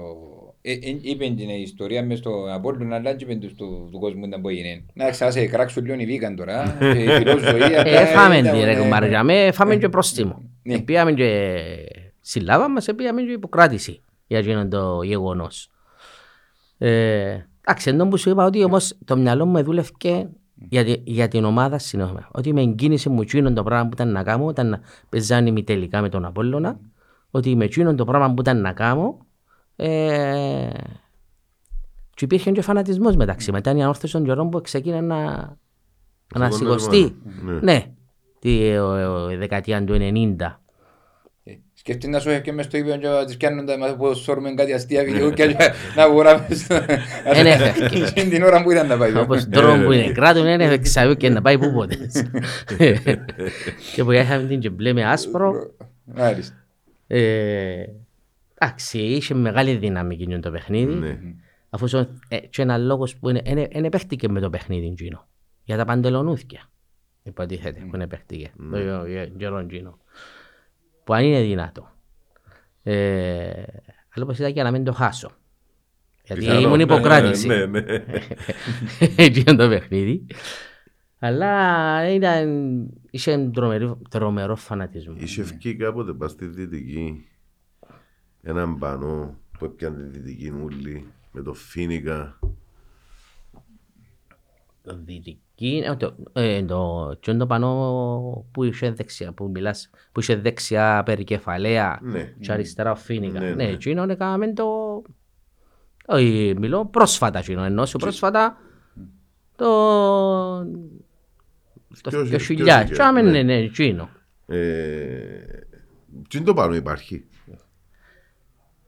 Ε, 0.62 0.72
ε, 0.72 0.78
είπε 1.00 1.24
την 1.36 1.48
ιστορία 1.48 2.04
μες 2.04 2.18
στο 2.18 2.46
Απόλλωνα, 2.54 2.96
αλλά 2.96 3.14
και 3.14 3.24
είπε 3.24 3.34
του- 3.34 3.54
του 3.54 3.88
τους 3.90 4.00
κόσμους 4.00 4.26
ήταν 4.26 4.40
που 4.40 4.48
έγινε. 4.48 4.84
Να 4.94 5.10
ξανά 5.10 5.30
σε 5.30 5.46
κράξουν 5.46 5.84
λίγο 5.84 6.00
οι 6.00 6.04
βίγαν 6.06 6.36
τώρα. 6.36 6.76
και 6.78 6.86
η 7.02 7.08
φιλοζωία, 7.08 7.82
Ε, 7.86 7.96
ε, 8.02 8.04
φάμε 8.06 8.38
ήταν, 8.38 8.52
τη 8.58 8.64
ρε 8.64 8.72
ε, 8.72 8.80
κουμπάρε 8.82 9.08
για 9.08 9.22
με, 9.22 9.50
φάμε 9.52 9.76
και 9.76 9.88
πρόστιμο. 9.88 10.42
Ναι. 10.62 10.74
Ε, 10.74 10.78
Πήγαμε 10.78 11.12
και 11.12 11.58
συλλάβα 12.20 12.68
μας, 12.70 12.88
ε, 12.88 12.92
πήγαμε 12.92 13.22
και 13.22 13.32
υποκράτηση 13.32 14.00
για 14.26 14.38
εκείνο 14.38 14.68
το 14.68 15.02
γεγονός. 15.02 15.70
Ε, 16.78 17.36
Εντάξει, 17.64 17.88
ενώ 17.90 18.08
που 18.08 18.16
σου 18.16 18.30
είπα 18.30 18.44
ότι 18.44 18.64
όμως 18.64 18.94
το 19.04 19.16
μυαλό 19.16 19.46
μου 19.46 19.62
δούλευε 19.62 19.90
για, 20.54 20.84
τη- 20.84 21.00
για 21.04 21.28
την 21.28 21.44
ομάδα 21.44 21.78
συνέχεια. 21.78 22.28
Ότι 22.32 22.52
με 22.52 22.60
εγκίνησε 22.60 23.08
μου 23.08 23.20
εκείνο 23.20 23.52
το 23.52 23.62
πράγμα 23.62 23.84
που 23.88 23.94
ήταν 23.94 24.12
να 24.12 24.22
κάνω, 24.22 24.48
ήταν 24.50 24.68
να 24.68 24.80
παίζανε 25.08 25.48
ημιτελικά 25.48 26.00
με 26.00 26.08
τον 26.08 26.24
Απόλλωνα, 26.24 26.80
ότι 27.34 27.56
με 27.56 27.64
εκείνο 27.64 27.94
το 27.94 28.04
πράγμα 28.04 28.34
που 28.34 28.40
ήταν 28.40 28.60
να 28.60 28.72
κάνω, 28.72 29.18
ε, 29.76 30.68
και 32.14 32.24
υπήρχε 32.24 32.50
και 32.50 32.62
φανατισμός 32.62 33.16
μεταξύ. 33.16 33.52
Μετά 33.52 33.70
η 33.76 33.82
ανόρθωση 33.82 34.12
των 34.12 34.24
καιρών 34.24 34.50
που 34.50 34.60
ξεκίνησε 34.60 35.00
να 35.00 35.52
ανασηκωστεί. 36.34 37.14
Ναι. 37.44 37.58
Ναι, 37.60 37.84
τη 38.38 38.76
ο- 38.78 39.12
ο- 39.24 39.30
η 39.30 39.36
δεκαετία 39.36 39.84
του 39.84 39.94
90. 39.94 40.60
Ε, 41.44 41.52
Σκεφτεί 41.74 42.08
να 42.08 42.18
σου 42.20 42.30
έχει 42.30 42.40
και 42.42 42.52
μες 42.52 42.64
στο 42.64 42.76
ύπιο 42.76 42.96
και 42.96 43.08
να 43.08 43.24
τις 43.24 43.36
πιάνουν 43.36 43.66
τα 43.66 43.78
μας 43.78 43.96
που 43.96 44.14
σώρουμε 44.14 44.54
κάτι 44.54 44.72
αστεία 44.72 45.04
βίντεο 45.04 45.30
και 45.30 45.56
να 45.96 46.08
βγούμε 46.10 46.46
στο... 46.50 46.74
Εν 47.24 47.46
έφευκε. 47.46 48.06
Στην 48.06 48.30
την 48.30 48.42
ώρα 48.42 48.62
που 48.62 48.70
ήταν 48.70 48.86
να 48.86 48.96
πάει. 48.96 49.16
Όπως 49.16 49.48
τρόμο 49.48 49.84
που 49.84 49.92
είναι 49.92 50.12
κράτο, 50.12 50.46
είναι 50.46 50.64
εξαβεί 50.72 51.16
και 51.16 51.28
να 51.28 51.42
πάει 51.42 51.58
πού 51.58 51.72
ποτέ. 51.76 51.96
Και 53.94 54.04
που 54.04 54.10
είχαμε 54.10 54.46
την 54.46 54.60
και 54.60 54.70
μπλε 54.70 54.92
με 54.92 55.04
άσπρο. 55.04 55.52
Μάλιστα. 56.04 56.54
Ε, 57.16 57.84
Εντάξει, 58.54 58.98
είχε 58.98 59.34
μεγάλη 59.34 59.76
δύναμη 59.76 60.14
εκείνο 60.14 60.40
το 60.40 60.50
παιχνίδι. 60.50 60.94
Ναι. 60.94 61.18
Αφού 61.70 61.88
σω- 61.88 62.08
ε, 62.28 62.38
και 62.38 62.62
ένα 62.62 62.78
λόγος 62.78 63.16
που 63.16 63.28
είναι, 63.28 63.68
δεν 63.72 63.88
παίχτηκε 63.88 64.28
με 64.28 64.40
το 64.40 64.50
παιχνίδι 64.50 64.86
εκείνο. 64.86 65.26
Για 65.64 65.76
τα 65.76 65.84
παντελονούθια. 65.84 66.70
Υποτίθεται 67.22 67.80
που 67.80 67.94
είναι 67.94 68.06
παίχτηκε. 68.06 68.50
Το 68.70 69.06
καιρό 69.38 69.58
εκείνο. 69.58 69.98
Που 71.04 71.14
αν 71.14 71.24
είναι 71.24 71.40
δυνατό. 71.40 71.90
Ε, 72.82 73.50
αλλά 74.14 74.24
όπως 74.24 74.38
είδα 74.38 74.50
και 74.50 74.62
να 74.62 74.70
μην 74.70 74.84
το 74.84 74.92
χάσω. 74.92 75.30
Γιατί 76.24 76.40
Πιθανό, 76.40 76.60
ήμουν 76.60 76.76
ναι, 76.76 76.82
υποκράτηση. 76.82 77.46
Ναι, 77.46 77.66
ναι. 77.66 77.80
εκείνο 79.16 79.56
το 79.56 79.68
παιχνίδι. 79.68 80.26
Αλλά 81.24 82.14
ήταν, 82.14 82.48
είχε 83.10 83.50
τρομερό, 83.52 83.98
τρομερός 84.10 84.62
φανατισμός. 84.62 85.20
Είχε 85.22 85.42
βγει 85.42 85.74
κάποτε 85.76 86.12
πας 86.12 86.30
στη 86.30 86.46
Δυτική 86.46 87.26
έναν 88.42 88.78
πανό 88.78 89.38
που 89.58 89.64
έπιανε 89.64 89.96
τη 90.02 90.18
Δυτική 90.18 90.50
Νούλη 90.50 91.06
με 91.32 91.42
το 91.42 91.52
Φίνικα. 91.54 92.38
Το 94.82 94.96
δυτική, 95.04 95.82
ε, 95.84 95.94
το, 95.96 96.14
ε, 96.32 96.62
το, 96.62 97.12
και 97.20 97.30
είναι 97.30 97.40
το 97.40 97.46
πανό 97.46 98.46
που 98.52 98.64
είχε 98.64 98.90
δεξιά, 98.90 99.32
που 99.32 99.50
μιλάς, 99.54 99.90
που 100.12 100.20
είχε 100.20 100.36
δεξιά 100.36 101.02
περικεφαλαία 101.04 101.98
Ναι. 102.02 102.34
και 102.40 102.52
αριστερά 102.52 102.90
ο 102.90 102.96
Φίνικα. 102.96 103.40
Ναι, 103.40 103.46
Ναι, 103.48 103.54
ναι. 103.54 103.64
εκείνο 103.68 104.02
έκαναμε 104.02 104.52
το, 104.52 104.66
όχι, 106.06 106.54
μιλώ 106.58 106.86
πρόσφατα 106.86 107.38
εκείνο, 107.38 107.62
ενώ 107.62 107.86
σου 107.86 107.98
πρόσφατα 107.98 108.56
το, 109.56 109.68
το 112.00 112.10
Ποιος- 112.10 112.28
2000, 112.28 112.84
ποιος 112.84 112.96
και 112.96 113.02
άμε, 113.02 113.20
είχε, 113.20 113.30
ναι, 113.30 113.42
ναι, 113.42 113.54
εκείνο. 113.54 114.08
Ε, 114.46 114.56
Τι 116.28 116.36
είναι 116.36 116.46
το 116.46 116.54
πάνω 116.54 116.74
υπάρχει. 116.74 117.24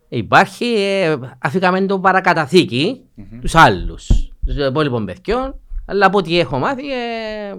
Υπάρχει, 0.08 0.64
ε, 0.64 1.16
αφήκαμε 1.38 1.86
το 1.86 2.00
παρακαταθήκη 2.00 3.00
τους 3.40 3.54
άλλους, 3.54 4.06
τους 4.46 4.56
υπόλοιπων 4.68 5.04
παιδιών, 5.04 5.60
αλλά 5.86 6.06
από 6.06 6.18
ό,τι 6.18 6.38
έχω 6.38 6.58
μάθει, 6.58 6.92
ε, 6.92 7.54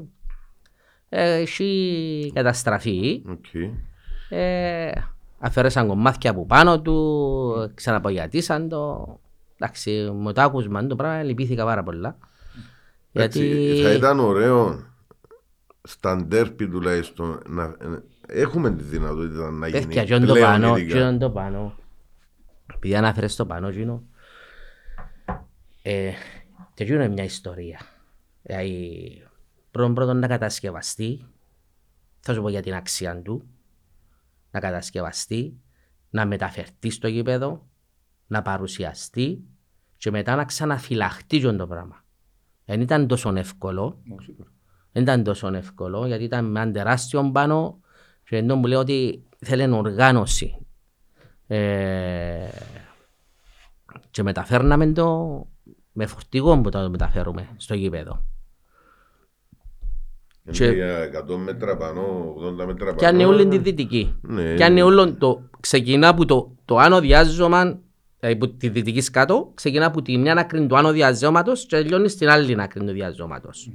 ε, 1.10 1.34
έχει 1.40 2.32
καταστραφεί. 2.36 3.22
Οκ. 3.30 3.46
Ε, 4.30 4.92
αφαίρεσαν 5.40 5.88
κομμάτια 5.88 6.30
από 6.32 6.46
πάνω 6.46 6.82
του, 6.82 7.72
ξαναπαγιατήσαν 7.74 8.70
το. 8.70 9.06
Εντάξει, 9.58 10.12
με 10.16 10.34
το 10.34 10.42
άκουσμα 10.42 10.88
το 10.88 10.96
πράγμα 10.96 11.24
λυπήθηκα 11.24 11.66
πάρα 11.66 11.84
πολλά. 11.84 12.18
Εντάξει, 13.14 13.46
Γιατί 13.48 13.82
Θα 13.82 13.92
ήταν 13.94 14.20
ωραίο 14.20 14.84
στα 15.86 16.16
ντέρπι 16.16 16.68
τουλάχιστον 16.68 17.40
να 17.48 17.64
ε, 17.64 18.04
έχουμε 18.28 18.76
τη 18.76 18.84
δυνατότητα 18.84 19.52
να 19.52 19.68
γίνει 19.68 19.86
Παιδιά, 19.86 20.04
και 20.04 20.18
το 20.20 20.34
πλέον 20.34 20.46
πάνω, 20.48 20.78
ειδικά. 20.78 21.12
και 21.12 21.18
το 21.18 21.32
πάνω. 21.32 21.76
Επειδή 22.74 22.96
ανάφερες 22.96 23.36
το 23.36 23.46
πάνω, 23.46 23.68
εκείνο, 23.68 24.04
ε, 25.82 26.12
και 26.74 26.84
εκείνο 26.84 27.04
είναι 27.04 27.14
μια 27.14 27.24
ιστορία. 27.24 27.80
Δηλαδή, 28.42 29.24
πρώτον 29.72 29.94
πρώτον 29.94 30.20
να 30.20 30.28
κατασκευαστεί, 30.28 31.26
θα 32.20 32.34
σου 32.34 32.42
πω 32.42 32.50
για 32.50 32.62
την 32.62 32.74
αξία 32.74 33.22
του, 33.22 33.48
να 34.52 34.60
κατασκευαστεί, 34.60 35.60
να 36.10 36.26
μεταφερθεί 36.26 36.90
στο 36.90 37.08
γήπεδο, 37.08 37.68
να 38.28 38.42
παρουσιαστεί 38.42 39.44
και 39.98 40.12
μετά 40.12 40.36
να 40.36 40.46
ξαναφυλαχτεί 40.46 41.40
και 41.40 41.52
το 41.52 41.68
πράγμα. 41.68 42.04
Δεν 42.66 42.82
ήταν 42.82 43.08
τόσο 43.08 43.34
εύκολο, 43.36 44.02
δεν 44.96 45.04
ήταν 45.04 45.24
τόσο 45.24 45.48
εύκολο 45.54 46.06
γιατί 46.08 46.24
ήταν 46.24 46.46
με 46.46 46.60
έναν 46.60 46.74
τεράστιο 46.74 47.30
πάνω 47.32 47.80
και 48.24 48.38
ενώ 48.38 48.56
μου 48.56 48.66
λέει 48.66 48.78
ότι 48.78 49.24
θέλει 49.40 49.74
οργάνωση. 49.74 50.58
Ε, 51.48 52.48
και 54.12 54.24
μεταφέρναμε 54.24 54.92
το 54.92 55.48
με 55.92 56.06
φορτηγό 56.06 56.62
που 56.62 56.70
το 56.70 56.90
μεταφέρουμε 56.90 57.50
στο 57.58 57.74
γήπεδο. 57.74 58.26
Είναι 60.44 60.58
και- 60.58 60.72
για 60.72 61.04
100 61.04 61.38
μέτρα 61.38 61.78
πάνω, 61.78 62.34
80 62.38 62.66
μέτρα 62.66 62.86
πάνω. 62.86 62.98
Και 62.98 63.06
αν 63.06 63.16
είναι 63.16 63.26
όλη 63.26 63.48
τη 63.48 63.58
δυτική. 63.58 64.16
Ναι. 64.22 64.54
Και 64.54 64.64
αν 64.64 64.72
είναι 64.72 64.84
όλο 64.84 65.14
το, 65.14 65.50
ξεκινά 65.60 66.08
από 66.08 66.26
το, 66.26 66.56
το 66.66 66.78
άνω 66.78 67.00
διάζωμα, 67.00 67.80
δηλαδή 68.20 68.38
που 68.38 68.56
τη 68.56 68.70
δυτικής 68.70 69.10
κάτω, 69.10 69.52
ξεκινά 69.54 69.86
από 69.86 70.02
τη 70.02 70.18
μια 70.18 70.34
άκρη 70.34 70.68
του 70.68 70.78
άνω 70.78 70.92
διαζώματος 70.92 71.66
και 71.66 71.76
τελειώνει 71.76 72.10
στην 72.10 72.30
άλλη 72.30 72.62
άκρη 72.62 72.86
του 72.86 72.92
διαζώματος. 72.92 73.70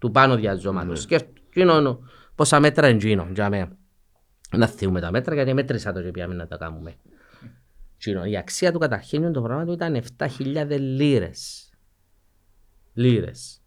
Του 0.00 0.10
πάνω 0.10 0.36
διαζώματος. 0.36 1.06
Και 1.06 1.20
εκείνο 1.48 2.00
πόσα 2.34 2.60
μέτρα 2.60 2.88
είναι 2.88 2.96
εκείνο, 2.96 3.28
για 3.34 3.48
μένα. 3.48 3.76
Να 4.56 4.66
θυμούμε 4.66 5.00
τα 5.00 5.10
μέτρα 5.10 5.34
γιατί 5.34 5.54
μέτρησα 5.54 5.92
το 5.92 6.02
και 6.02 6.10
πήγαμε 6.10 6.34
να 6.34 6.46
τα 6.46 6.56
κάνουμε. 6.56 6.94
Εκείνο, 7.96 8.24
η 8.24 8.36
αξία 8.36 8.72
του 8.72 8.78
καταρχήν 8.78 9.32
το 9.32 9.42
πράγμα 9.42 9.64
του 9.64 9.72
ήταν 9.72 10.02
7.000 10.16 10.76
λίρες. 10.78 11.70
Λίρες. 12.92 13.62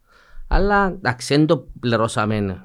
Αλλά 0.47 0.85
εντάξει, 0.87 1.35
δεν 1.35 1.45
το 1.45 1.67
πληρώσαμε 1.79 2.61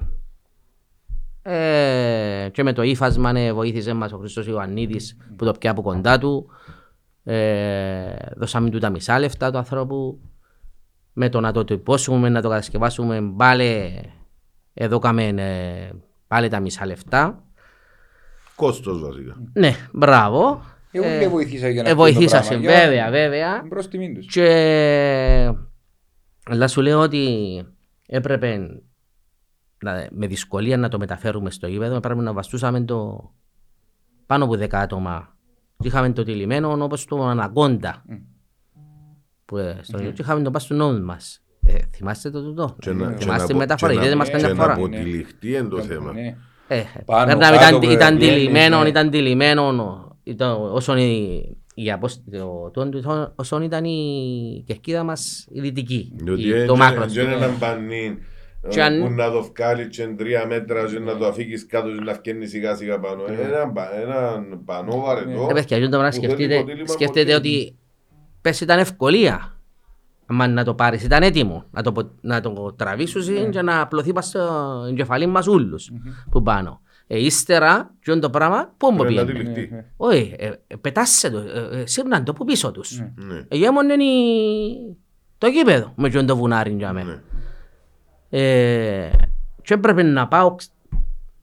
ε, 1.41 2.49
και 2.51 2.63
με 2.63 2.73
το 2.73 2.81
ύφασμα 2.81 3.31
ναι, 3.31 3.53
βοήθησε 3.53 3.93
μας 3.93 4.11
ο 4.11 4.17
Χρήστος 4.17 4.47
Ιωαννίδης 4.47 5.17
που 5.35 5.45
το 5.45 5.51
πια 5.51 5.71
από 5.71 5.81
κοντά 5.81 6.17
του. 6.17 6.49
Ε, 7.23 8.15
δώσαμε 8.35 8.69
του 8.69 8.79
τα 8.79 8.89
μισά 8.89 9.19
λεφτά 9.19 9.51
του 9.51 9.57
ανθρώπου. 9.57 10.19
Με 11.21 11.29
το 11.29 11.39
να 11.39 11.51
το 11.51 11.63
τυπώσουμε, 11.63 12.29
να 12.29 12.41
το 12.41 12.49
κατασκευάσουμε, 12.49 13.33
πάλι 13.37 14.01
εδώ 14.73 14.99
κάμε 14.99 15.23
ε, 15.27 15.89
πάλι 16.27 16.47
τα 16.49 16.59
μισά 16.59 16.85
λεφτά. 16.85 17.43
Κόστος 18.55 18.99
βασικά. 19.01 19.35
Ναι, 19.53 19.71
μπράβο. 19.91 20.61
Εγώ 20.91 21.05
Ε, 21.05 21.17
δεν 21.19 21.29
βοηθήσα 21.29 21.69
για 21.69 21.83
να 21.83 21.89
ε, 21.89 21.91
αυτό 21.91 22.03
το 22.05 22.11
βοηθήσασαι, 22.11 22.49
πράγμα, 22.57 22.65
για- 22.71 22.79
βέβαια, 22.85 23.09
βέβαια. 23.09 23.67
Προς 23.67 23.87
τιμήν 23.87 24.13
τους. 24.15 24.25
Και 24.25 25.53
αλλά 26.45 26.67
σου 26.67 26.81
λέω 26.81 26.99
ότι 26.99 27.63
έπρεπε 28.07 28.81
να, 29.83 30.07
με 30.11 30.27
δυσκολία 30.27 30.77
να 30.77 30.89
το 30.89 30.97
μεταφέρουμε 30.99 31.49
στο 31.51 31.67
γήπεδο. 31.67 31.99
Πρέπει 31.99 32.19
να 32.19 32.33
βαστούσαμε 32.33 32.81
το 32.81 33.29
πάνω 34.25 34.43
από 34.43 34.53
10 34.53 34.67
άτομα. 34.75 35.35
Και 35.77 35.87
είχαμε 35.87 36.11
το 36.11 36.23
τυλιμένο 36.23 36.83
όπως 36.83 37.05
το 37.05 37.23
Ανακόντα. 37.27 38.03
Που, 39.49 39.57
ε, 39.57 39.77
στο, 39.81 39.97
και 39.99 40.13
είχαμε 40.19 40.41
το 40.41 40.51
πας 40.51 40.65
του 40.65 40.73
νόμου 40.73 41.03
μας. 41.05 41.41
Ε, 41.65 41.73
θυμάστε 41.95 42.29
το 42.29 42.41
τούτο; 42.43 42.75
Και 42.79 42.91
να- 42.91 43.13
και 43.13 43.23
θυμάστε 43.23 43.31
να 43.31 43.37
τη 43.37 43.43
απο- 43.43 43.57
μεταφορά. 43.57 43.91
και 43.91 43.97
να- 43.97 44.03
Είδατε 44.03 44.17
μας 44.17 44.27
και 44.29 44.33
καμιά 44.33 44.47
να 44.47 44.55
φορά. 44.61 44.73
αποτυλιχτεί 44.73 45.55
εν 45.55 45.69
το 45.69 45.81
θέμα. 45.81 46.13
Ναι. 46.13 46.35
Ε, 46.67 46.83
Πάνω, 47.05 47.25
παίρναμε, 47.25 47.57
κάτω, 47.57 47.67
ήταν, 47.67 47.79
που 47.79 47.89
ήταν 47.89 48.15
βγαίνεις, 48.17 48.33
τυλιμένο, 48.35 48.81
ναι. 48.81 48.87
ήταν 48.89 49.09
τυλιμένο. 49.09 50.03
Ήταν, 50.23 50.51
όσον 50.73 50.97
η, 50.97 51.41
η 51.73 51.91
απόσ- 51.91 52.21
το- 52.31 52.69
το- 52.73 52.89
το- 53.01 53.33
όσον 53.35 53.61
ήταν 53.63 53.83
η 53.85 54.63
κερκίδα 54.67 55.03
μας 55.03 55.47
η 55.51 55.59
δυτική. 55.61 56.11
Διότι 56.15 56.41
η- 56.47 56.51
δεν 56.51 56.67
το 56.67 56.75
μάκρος. 56.75 57.15
είναι 57.15 57.33
έναν 57.33 57.57
πανί 57.59 58.17
Και 58.69 58.81
αν- 58.83 59.01
που 59.01 59.09
να 59.09 59.31
το 59.31 59.43
βγάλει 59.55 59.87
και 59.87 60.03
εν 60.03 60.17
τρία 60.17 60.45
μέτρα 60.47 60.85
και 60.85 60.99
να 60.99 61.17
το 61.17 61.25
αφήκεις 61.25 61.65
κάτω 61.65 61.87
και 61.89 62.01
να 62.01 62.13
φκένει 62.13 62.45
σιγά 62.47 62.75
σιγά 62.75 62.99
πάνω. 62.99 63.21
Έναν 63.27 63.73
πα- 63.73 64.01
Έναν 64.01 64.61
πανό 64.65 64.99
βαρετό. 65.01 65.47
Ε, 65.49 65.53
παιδιά, 65.53 65.77
αυτό 65.77 65.89
το 65.89 65.97
πράγμα 65.97 66.09
που 66.09 66.13
θέλει 66.15 66.25
σκεφτείτε, 66.25 66.59
ποτήλημα 66.59 66.87
σκεφτείτε 66.87 67.19
ποτέ. 67.23 67.35
ότι 67.35 67.75
πες 68.49 68.61
ήταν 68.61 68.79
ευκολία. 68.79 69.53
Αν 70.25 70.53
να 70.53 70.63
το 70.63 70.73
πάρεις, 70.73 71.03
ήταν 71.03 71.23
έτοιμο 71.23 71.63
να 71.71 71.81
το, 71.81 71.91
πο- 71.91 72.11
να 72.21 72.41
το 72.41 72.73
τραβήσεις 72.77 73.29
και 73.51 73.61
να 73.61 73.81
απλωθεί 73.81 74.13
πας 74.13 74.25
στο 74.25 74.83
εγκεφαλή 74.89 75.25
μας 75.27 75.47
ούλους 75.47 75.89
που 76.31 76.41
πάνω. 76.41 76.81
Ε, 77.07 77.19
ύστερα, 77.25 77.91
και 78.01 78.15
το 78.15 78.29
πράγμα, 78.29 78.73
πού 78.77 78.91
μου 78.91 78.97
Πρέπει 78.97 79.13
να 79.13 79.25
πήγαινε. 79.25 79.49
τυλιχτεί. 79.49 79.85
Όχι, 79.97 80.35
ε, 80.37 80.51
ε, 80.67 80.75
πετάσσε 80.75 81.29
το, 81.29 81.37
ε, 81.37 81.79
ε, 81.81 81.85
σύρναν 81.85 82.23
το 82.23 82.33
που 82.33 82.45
πίσω 82.45 82.71
τους. 82.71 82.99
Ναι. 83.15 83.45
Εγέμονε 83.47 83.93
το 85.37 85.47
γήπεδο 85.47 85.93
με 85.95 86.09
τον 86.09 86.25
το 86.25 86.35
βουνάρι 86.35 86.73
για 86.77 86.91
Ναι. 86.91 87.03
μένα. 87.03 87.21
Ε, 88.29 89.09
και 89.61 89.73
έπρεπε 89.73 90.03
να 90.03 90.27
πάω 90.27 90.55
ξ- 90.55 90.71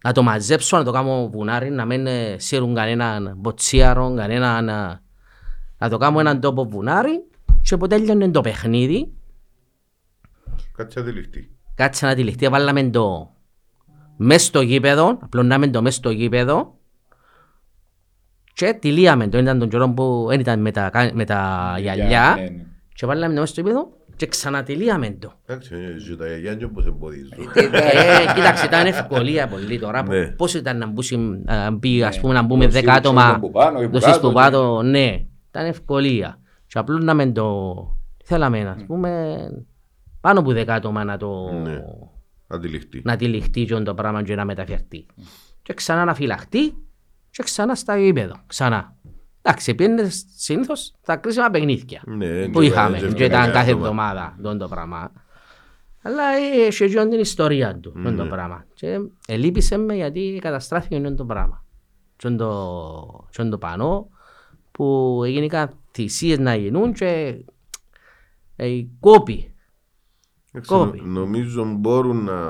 να 0.04 0.12
το 0.12 0.22
μαζέψω, 0.22 0.76
να 0.76 0.84
το 0.84 0.92
κάνω 0.92 1.28
βουνάρι, 1.32 1.70
να 1.70 1.84
μην 1.84 2.06
ε, 2.06 2.36
σύρουν 2.38 2.74
κανέναν 2.74 3.34
μποτσίαρο, 3.36 4.14
κανέναν... 4.16 5.00
να- 5.78 5.86
Να 5.86 5.92
το 5.92 5.96
κάνω 5.98 6.20
έναν 6.20 6.40
τόπο 6.40 6.64
βουνάρι 6.64 7.24
και 7.62 7.74
όποτε 7.74 7.94
έλειωνε 7.94 8.28
το 8.30 8.40
παιχνίδι, 8.40 9.10
Κάτσε 10.76 11.00
να 11.00 11.04
τυλιχτεί. 11.06 11.50
κάτσε 11.74 12.06
να 12.06 12.14
τυλιχτεί, 12.14 12.48
βάλαμε 12.48 12.82
το 12.90 13.30
μες 14.16 14.44
στο 14.44 14.60
γήπεδο, 14.60 15.18
απλώναμε 15.20 15.68
το 15.68 15.82
μες 15.82 15.94
στο 15.94 16.10
γήπεδο 16.10 16.74
και 18.52 18.72
τυλίαμε 18.80 19.28
το, 19.28 19.38
ήταν 19.38 19.58
τον 19.58 19.68
καιρό 19.68 19.88
που 19.90 20.24
δεν 20.28 20.40
ήταν 20.40 20.60
με 20.60 20.70
τα, 20.70 20.90
με 21.14 21.24
τα 21.24 21.74
γυαλιά 21.80 22.34
Ναι, 22.36 22.42
ναι. 22.42 22.64
και 22.94 23.06
βάλαμε 23.06 23.34
το 23.34 23.40
μες 23.40 23.48
στο 23.48 23.60
γήπεδο 23.60 23.88
και 24.16 24.26
ξανατυλίαμε 24.26 25.10
το. 25.10 25.32
Εντάξει, 25.46 25.74
ε, 25.74 25.98
ζω 25.98 26.16
τα 26.16 26.26
γιαγιά 26.26 26.54
και 26.54 26.66
πώς 26.66 26.86
εμποδίζουν. 26.86 27.32
Ε, 27.54 28.32
κοίταξε, 28.34 28.66
ήταν 28.66 28.86
ευκολία 28.86 29.48
πολύ 29.48 29.78
τώρα. 29.78 30.02
Ναι. 30.02 30.26
Πώς 30.26 30.54
ήταν 30.54 30.78
να 30.78 30.86
μπούσει, 30.86 31.16
να 31.44 31.70
μπει, 31.70 32.02
ας 32.02 32.20
πούμε, 32.20 32.32
να 32.32 32.42
μπούμε 32.42 32.64
Το 32.66 32.70
10 32.70 32.72
σύρουξε 32.74 32.98
άτομα, 32.98 33.30
τον 33.30 33.40
που 33.40 33.50
πάνω 33.50 33.80
ή 33.82 33.86
που 33.86 33.92
το 33.92 33.98
κάτω 33.98 34.12
σύστο 34.12 34.28
και- 34.28 34.34
πάτο, 34.34 34.82
ναι. 34.82 35.24
Ήταν 35.56 35.68
ευκολία. 35.68 36.38
Και 36.66 36.78
απλώναμε 36.78 37.26
το, 37.32 37.74
θέλαμε, 38.24 38.60
ας 38.68 38.84
πούμε, 38.86 39.36
πάνω 40.20 40.40
από 40.40 40.50
10 40.50 40.68
άτομα 40.68 41.04
να 41.04 41.16
το, 41.16 41.52
Ναι. 41.52 41.82
Να 42.46 42.58
τυλιχτεί. 42.58 43.00
να 43.04 43.16
τυλιχτεί 43.16 43.64
και 43.64 43.74
το 43.74 43.94
πράγμα 43.94 44.22
και 44.22 44.34
να 44.34 44.44
μεταφερθεί. 44.44 45.06
Και 45.62 45.74
ξανά 45.74 46.04
να 46.04 46.14
φυλαχτεί 46.14 46.70
και 47.30 47.42
ξανά 47.42 47.74
στα 47.74 47.98
γήπεδο, 47.98 48.34
ξανά. 48.46 48.94
Εντάξει, 49.42 49.74
πήγαινε 49.74 50.08
συνήθως 50.36 50.94
στα 51.02 51.16
κρίσιμα 51.16 51.50
παιχνίδια 51.50 52.02
Ναι, 52.06 52.48
που 52.48 52.60
και 52.60 52.66
είχαμε 52.66 52.98
τα- 53.00 53.06
και 53.12 53.24
ήταν 53.24 53.44
τα- 53.44 53.50
κάθε 53.50 53.70
άτομα. 53.70 53.82
εβδομάδα 53.86 54.36
τον 54.42 54.58
το 54.58 54.68
πράγμα. 54.68 55.12
Αλλά 56.02 56.22
έχει 56.66 56.88
και 56.88 57.06
την 57.06 57.20
ιστορία 57.20 57.78
του 57.78 57.92
τον 58.02 58.16
το 58.16 58.22
Ναι. 58.24 58.28
πράγμα. 58.30 58.64
Και 58.74 58.98
ελείπησε 59.26 59.76
με 59.76 59.94
γιατί 59.94 60.38
καταστράφηκε 60.42 61.00
τον 61.00 61.16
το 61.16 61.24
πράγμα. 61.24 61.64
Τον 62.16 62.36
το, 62.36 63.26
τον 63.36 63.50
το 63.50 63.58
πανό 63.58 64.08
που 64.76 65.22
έγιναν 65.24 65.70
θυσίες 65.92 66.38
να 66.38 66.54
γίνουν 66.54 66.92
και 66.92 67.34
ε, 68.56 68.68
κόπη. 69.00 69.54
Εντάξει, 70.52 70.70
Κόβει. 70.70 71.00
νο- 71.04 71.20
Νομίζω 71.20 71.64
μπορούν 71.64 72.24
να. 72.24 72.40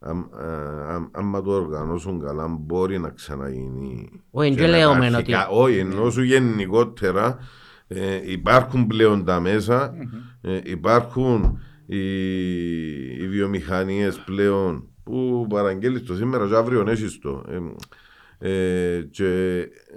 αν- 0.00 0.30
ε, 0.40 0.44
αν- 0.92 1.10
Άμα 1.12 1.42
το 1.42 1.50
οργανώσουν 1.50 2.20
καλά, 2.20 2.46
μπορεί 2.60 2.98
να 2.98 3.10
ξαναγίνει. 3.10 4.10
Όχι, 4.30 4.50
Και 4.50 4.56
δεν 4.60 4.70
να 4.70 4.76
λέω 4.76 4.90
υπάρχει 4.90 5.10
μεν 5.10 5.20
ότι- 5.20 5.32
κα- 5.32 5.48
Όχι, 5.48 5.78
ενώ 5.78 6.10
σου 6.10 6.22
γενικότερα 6.22 7.38
ε, 7.88 8.20
υπάρχουν 8.32 8.86
πλέον 8.86 9.24
τα 9.24 9.40
μέσα, 9.40 9.92
ε, 10.40 10.60
υπάρχουν 10.64 11.58
οι, 11.86 11.98
οι 13.22 13.28
βιομηχανίες 13.28 14.18
πλέον 14.18 14.88
που 15.04 15.46
παραγγέλνεις 15.48 16.02
το 16.02 16.14
σήμερα 16.14 16.46
και 16.48 16.54
αύριο 16.56 16.84
έχεις 16.88 17.18
το. 17.18 17.44
Ε, 18.40 18.50
ε, 18.50 19.02
και 19.10 19.24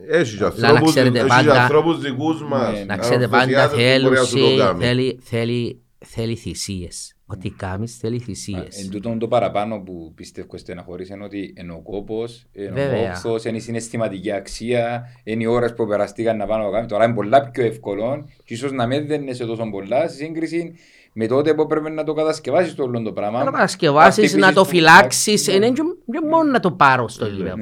έχεις 0.10 0.36
και 0.38 0.44
να 0.44 0.48
ανθρώπους, 0.48 0.90
ξέρετε 0.92 1.20
έχεις 1.20 1.30
και 1.36 1.36
πάντα- 1.48 1.62
ανθρώπους 1.62 2.00
δικούς 2.02 2.44
μας. 2.44 2.72
Ναι, 2.78 2.84
Να 2.84 2.98
ξέρετε 2.98 3.28
πάντα 3.28 3.44
αναστασιάζεις 3.44 4.02
που 4.02 4.08
μπορεί 4.08 4.20
να 4.20 4.24
σου 4.26 4.38
το 4.38 4.46
θέλει, 4.46 4.58
κάνει. 4.58 4.84
θέλει, 4.86 5.20
θέλει, 5.24 5.82
θέλει 6.06 6.36
θυσίες. 6.36 7.16
Ό,τι 7.26 7.50
κάνεις 7.50 7.98
θέλει 7.98 8.20
θυσίες. 8.20 8.84
Εν 8.84 8.90
τούτον 8.90 9.20
το 9.20 9.28
παραπάνω 9.28 9.80
που 9.80 10.12
πιστεύω 10.16 10.58
στεναχωρείς 10.58 11.10
είναι 11.10 11.24
ότι 11.24 11.54
είναι 11.58 11.72
ο 11.72 11.82
κόπος, 11.82 12.46
είναι 12.52 12.70
ο 12.70 12.74
Βέβαια. 12.74 13.12
όφθος, 13.12 13.44
είναι 13.46 13.58
η 13.58 13.60
συναισθηματική 13.60 14.32
αξία, 14.32 15.04
είναι 15.24 15.44
οι 15.44 15.46
ώρες 15.46 15.74
που 15.74 15.88
περαστήκαν 15.88 16.38
να 16.38 16.46
πάνε 16.46 16.60
να 16.62 16.68
το 16.68 16.74
κάνουν. 16.74 16.88
Τώρα 16.88 17.04
είναι 17.06 17.14
πολλά 17.14 17.50
πιο 17.50 17.66
εύκολο 17.66 18.30
και 18.44 18.54
ίσως 18.54 18.72
να 18.72 18.88
μην 18.88 19.08
δεν 19.08 19.36
σε 19.36 19.46
τόσο 19.46 19.70
πολλά 19.72 20.08
σε 20.08 20.16
σύγκριση 20.16 20.74
με 21.14 21.28
τότε 21.28 21.54
που 21.54 21.62
έπρεπε 21.62 21.90
να 21.90 22.04
το 22.04 22.14
κατασκευάσεις 22.14 22.76
το 22.76 22.84
όλο 22.84 23.02
το 23.02 23.12
πράγμα. 23.12 23.40
Να 23.40 23.46
το 23.46 23.52
κατασκευάσεις, 23.52 24.14
χτυπήσεις 24.14 24.38
να 24.38 24.48
το 24.48 24.54
το- 24.54 24.66
φυλάξεις, 24.66 25.48
Ναι. 25.48 25.54
είναι 25.54 25.68
και 25.72 25.82
και 26.12 26.28
μόνος 26.30 26.52
να 26.52 26.60
το 26.60 26.72
πάρω 26.72 27.08
στο 27.08 27.26
Ναι, 27.26 27.32
γήπεδο. 27.32 27.56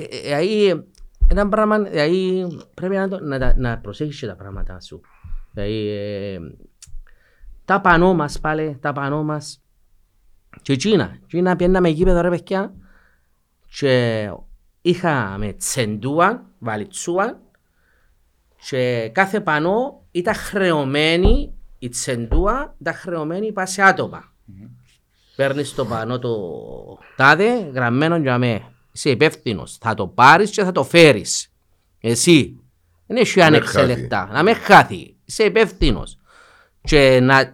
Ναι. 0.00 0.06
Και, 0.06 0.16
ε, 0.16 0.18
ε, 0.18 0.40
Δηλαδή, 0.44 0.84
ένα 1.28 1.48
πράγμα, 1.48 1.78
δηλαδή, 1.78 2.46
πρέπει 2.74 2.94
να, 2.94 3.08
το, 3.08 3.20
να, 3.24 3.38
τα- 3.38 3.54
να 3.56 3.78
προσέχεις 3.78 4.18
και 4.20 4.26
τα 4.26 4.36
πράγματα 4.36 4.80
σου. 4.80 5.00
Δηλαδή, 5.52 5.88
ε, 5.88 6.38
τα 7.64 7.80
πανώ 7.80 8.14
μας 8.14 8.40
πάλι, 8.40 8.78
τα 8.80 8.92
πανώ 8.92 9.22
μας. 9.22 9.62
Και 10.62 10.72
εκείνα, 10.72 11.18
εκείνα 11.24 11.56
πιέναμε 11.56 11.88
γήπεδο 11.88 12.20
ρε 12.20 12.28
παιδιά 12.28 12.72
και 13.78 14.30
είχαμε 14.82 15.52
τσεντούα, 15.52 16.44
βαλιτσούα 16.58 17.40
και 18.68 19.10
κάθε 19.14 19.40
πανό 19.40 20.02
ήταν 20.10 20.34
χρεωμένη, 20.34 21.54
η 21.78 21.88
τσεντούα 21.88 22.74
ήταν 22.80 22.94
χρεωμένη 22.94 23.52
πάει 23.52 23.66
σε 23.66 23.82
άτομα. 23.82 24.32
Παίρνεις 25.36 25.74
το 25.74 25.84
πανό 25.84 26.18
το 26.18 26.36
τάδε, 27.16 27.70
γραμμένο 27.74 28.16
για 28.16 28.38
με. 28.38 28.62
Είσαι 29.00 29.10
υπεύθυνος. 29.10 29.76
Θα 29.80 29.94
το 29.94 30.06
πάρεις 30.06 30.50
και 30.50 30.64
θα 30.64 30.72
το 30.72 30.84
φέρεις. 30.84 31.48
Εσύ. 32.00 32.60
Δεν 33.06 33.16
έχει 33.16 33.40
ανεξελεκτά. 33.40 34.28
Να 34.32 34.42
με 34.42 34.54
χάθει. 34.54 35.16
Είσαι 35.24 35.42
υπεύθυνος. 35.42 36.18
Και 36.80 37.18
να 37.22 37.52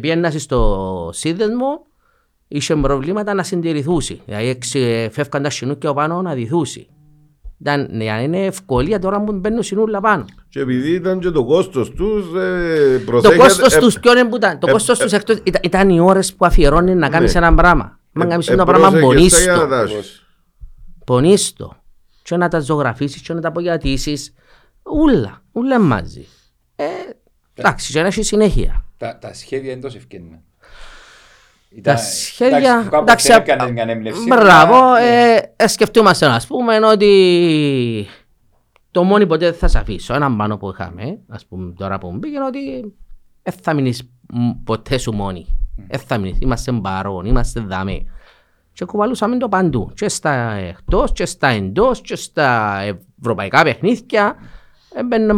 πιένασαι 0.00 0.38
στο 0.38 1.10
σύνδεσμο, 1.12 1.86
είχε 2.48 2.74
προβλήματα 2.76 3.34
να 3.34 3.42
συντηρηθούσει. 3.42 4.20
Δηλαδή 4.24 4.48
έξι- 4.48 5.12
φεύγαν 5.12 5.42
τα 5.42 5.50
σινούκια 5.50 5.92
πάνω 5.94 6.22
να 6.22 6.34
δηθούσει. 6.34 6.88
Ήταν, 7.60 7.88
ναι, 7.90 8.22
είναι 8.22 8.44
ευκολία 8.44 8.98
τώρα 8.98 9.24
που 9.24 9.32
μπαίνουν 9.32 9.62
σινούλα 9.62 10.00
πάνω. 10.00 10.24
Και 10.48 10.60
επειδή 10.60 10.90
ήταν 10.90 11.20
και 11.20 11.30
το 11.30 11.44
κόστος 11.44 11.90
τους, 11.90 12.26
ε, 12.34 12.98
Το 12.98 13.04
προσέχετε... 13.04 13.38
κόστος 13.38 13.74
ε, 13.74 13.78
τους 13.78 14.00
ποιο 14.00 14.12
είναι 14.12 14.28
που 14.28 14.36
ήταν; 14.36 14.58
Το 14.58 14.66
ε, 14.68 14.72
κόστος 14.72 15.00
ε, 15.00 15.02
τους 15.02 15.12
εκτός, 15.12 15.38
ήταν, 15.42 15.60
ήταν 15.64 15.88
οι 15.88 16.00
ώρες 16.00 16.34
που 16.34 16.46
αφιερώνει 16.46 16.94
να 16.94 17.08
κάνεις 17.08 17.32
Ναι. 17.34 17.38
ένα 17.46 17.54
πράγμα. 17.54 17.98
Μα 18.12 18.24
ε, 18.24 18.28
κάνεις 18.28 18.48
ε, 18.48 18.52
ένα 18.52 18.64
πράγμα 18.64 18.90
πρόσεχες 18.90 19.46
τα 21.04 21.14
για 21.14 21.22
να 21.22 21.28
πονίστο. 21.28 21.66
τα 21.66 21.72
έχεις. 21.72 21.74
Πονίστο. 21.74 21.82
Και 22.22 22.36
να 22.36 22.48
τα 22.48 22.60
ζωγραφίσεις 22.60 23.22
και 23.22 23.32
να 23.32 23.40
τα 23.40 23.48
απογιατήσεις. 23.48 24.34
Ούλα, 24.82 25.42
ούλα 25.52 25.78
μαζί. 25.78 26.26
Ε, 26.76 26.84
εντάξει, 27.54 27.92
και 27.92 28.00
να 28.00 28.06
έχει 28.06 28.22
συνέχεια. 28.22 28.84
Τα, 28.96 29.18
τα 29.18 29.34
σχέδια 29.34 29.72
είναι 29.72 29.80
τόσο 29.80 29.96
ευκαιρία. 29.96 30.42
Τα 31.82 31.96
σχέδια, 31.96 32.88
εντάξει, 32.92 33.32
έκανες 33.32 33.66
την 33.66 33.80
ανέμλευση. 33.80 34.26
μπράβο, 34.26 34.74
αλλά, 34.74 35.00
ναι. 35.00 35.34
ε, 35.34 35.54
ε, 35.56 35.66
σκεφτούμαστε 35.66 36.26
να 36.26 36.40
πούμε 36.48 36.76
ότι 36.76 38.06
το 38.90 39.04
μόνο 39.04 39.26
ποτέ 39.26 39.44
δεν 39.50 39.58
θα 39.58 39.68
σε 39.68 39.78
αφήσω. 39.78 40.14
Έναν 40.14 40.36
πάνω 40.36 40.56
που 40.56 40.70
είχαμε, 40.70 41.18
ας 41.28 41.46
πούμε 41.46 41.72
τώρα 41.76 41.98
που 41.98 42.12
μπήκε, 42.12 42.36
είναι 42.36 42.44
ότι 42.44 42.94
δεν 43.42 43.54
θα 43.62 43.74
μείνεις 43.74 44.10
μ, 44.32 44.50
ποτέ 44.64 44.98
σου 44.98 45.12
μόνοι. 45.12 45.46
Δεν 45.88 46.00
θα 46.00 46.18
μείνεις, 46.18 46.38
είμαστε 46.40 46.72
παρόν, 46.72 47.24
είμαστε 47.24 47.60
δάμε. 47.60 48.00
Και 48.74 48.84
κουβαλούσαμε 48.84 49.36
το 49.36 49.48
παντού, 49.48 49.92
και 49.94 50.08
στα 50.08 50.32
εκτός, 50.52 51.12
και 51.12 51.26
στα 51.26 51.48
εντός, 51.48 52.00
και 52.00 52.16
στα 52.16 52.78
ευρωπαϊκά 53.18 53.62
παιχνίδια. 53.62 54.36
Έμπαινε 54.94 55.34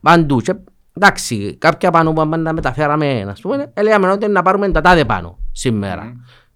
παντού 0.00 0.40
και 0.40 0.54
εντάξει, 0.92 1.56
κάποια 1.58 1.90
πάνω 1.90 2.12
που 2.12 2.24
να 2.24 2.52
μεταφέραμε, 2.52 3.26
ας 3.28 3.40
πούμε, 3.40 3.70
έλεγαμε 3.74 4.10
ότι 4.10 4.28
να 4.28 4.42
πάρουμε 4.42 4.70
τα 4.70 4.80
τάδε 4.80 5.04
πάνω 5.04 5.38
σήμερα. 5.52 6.12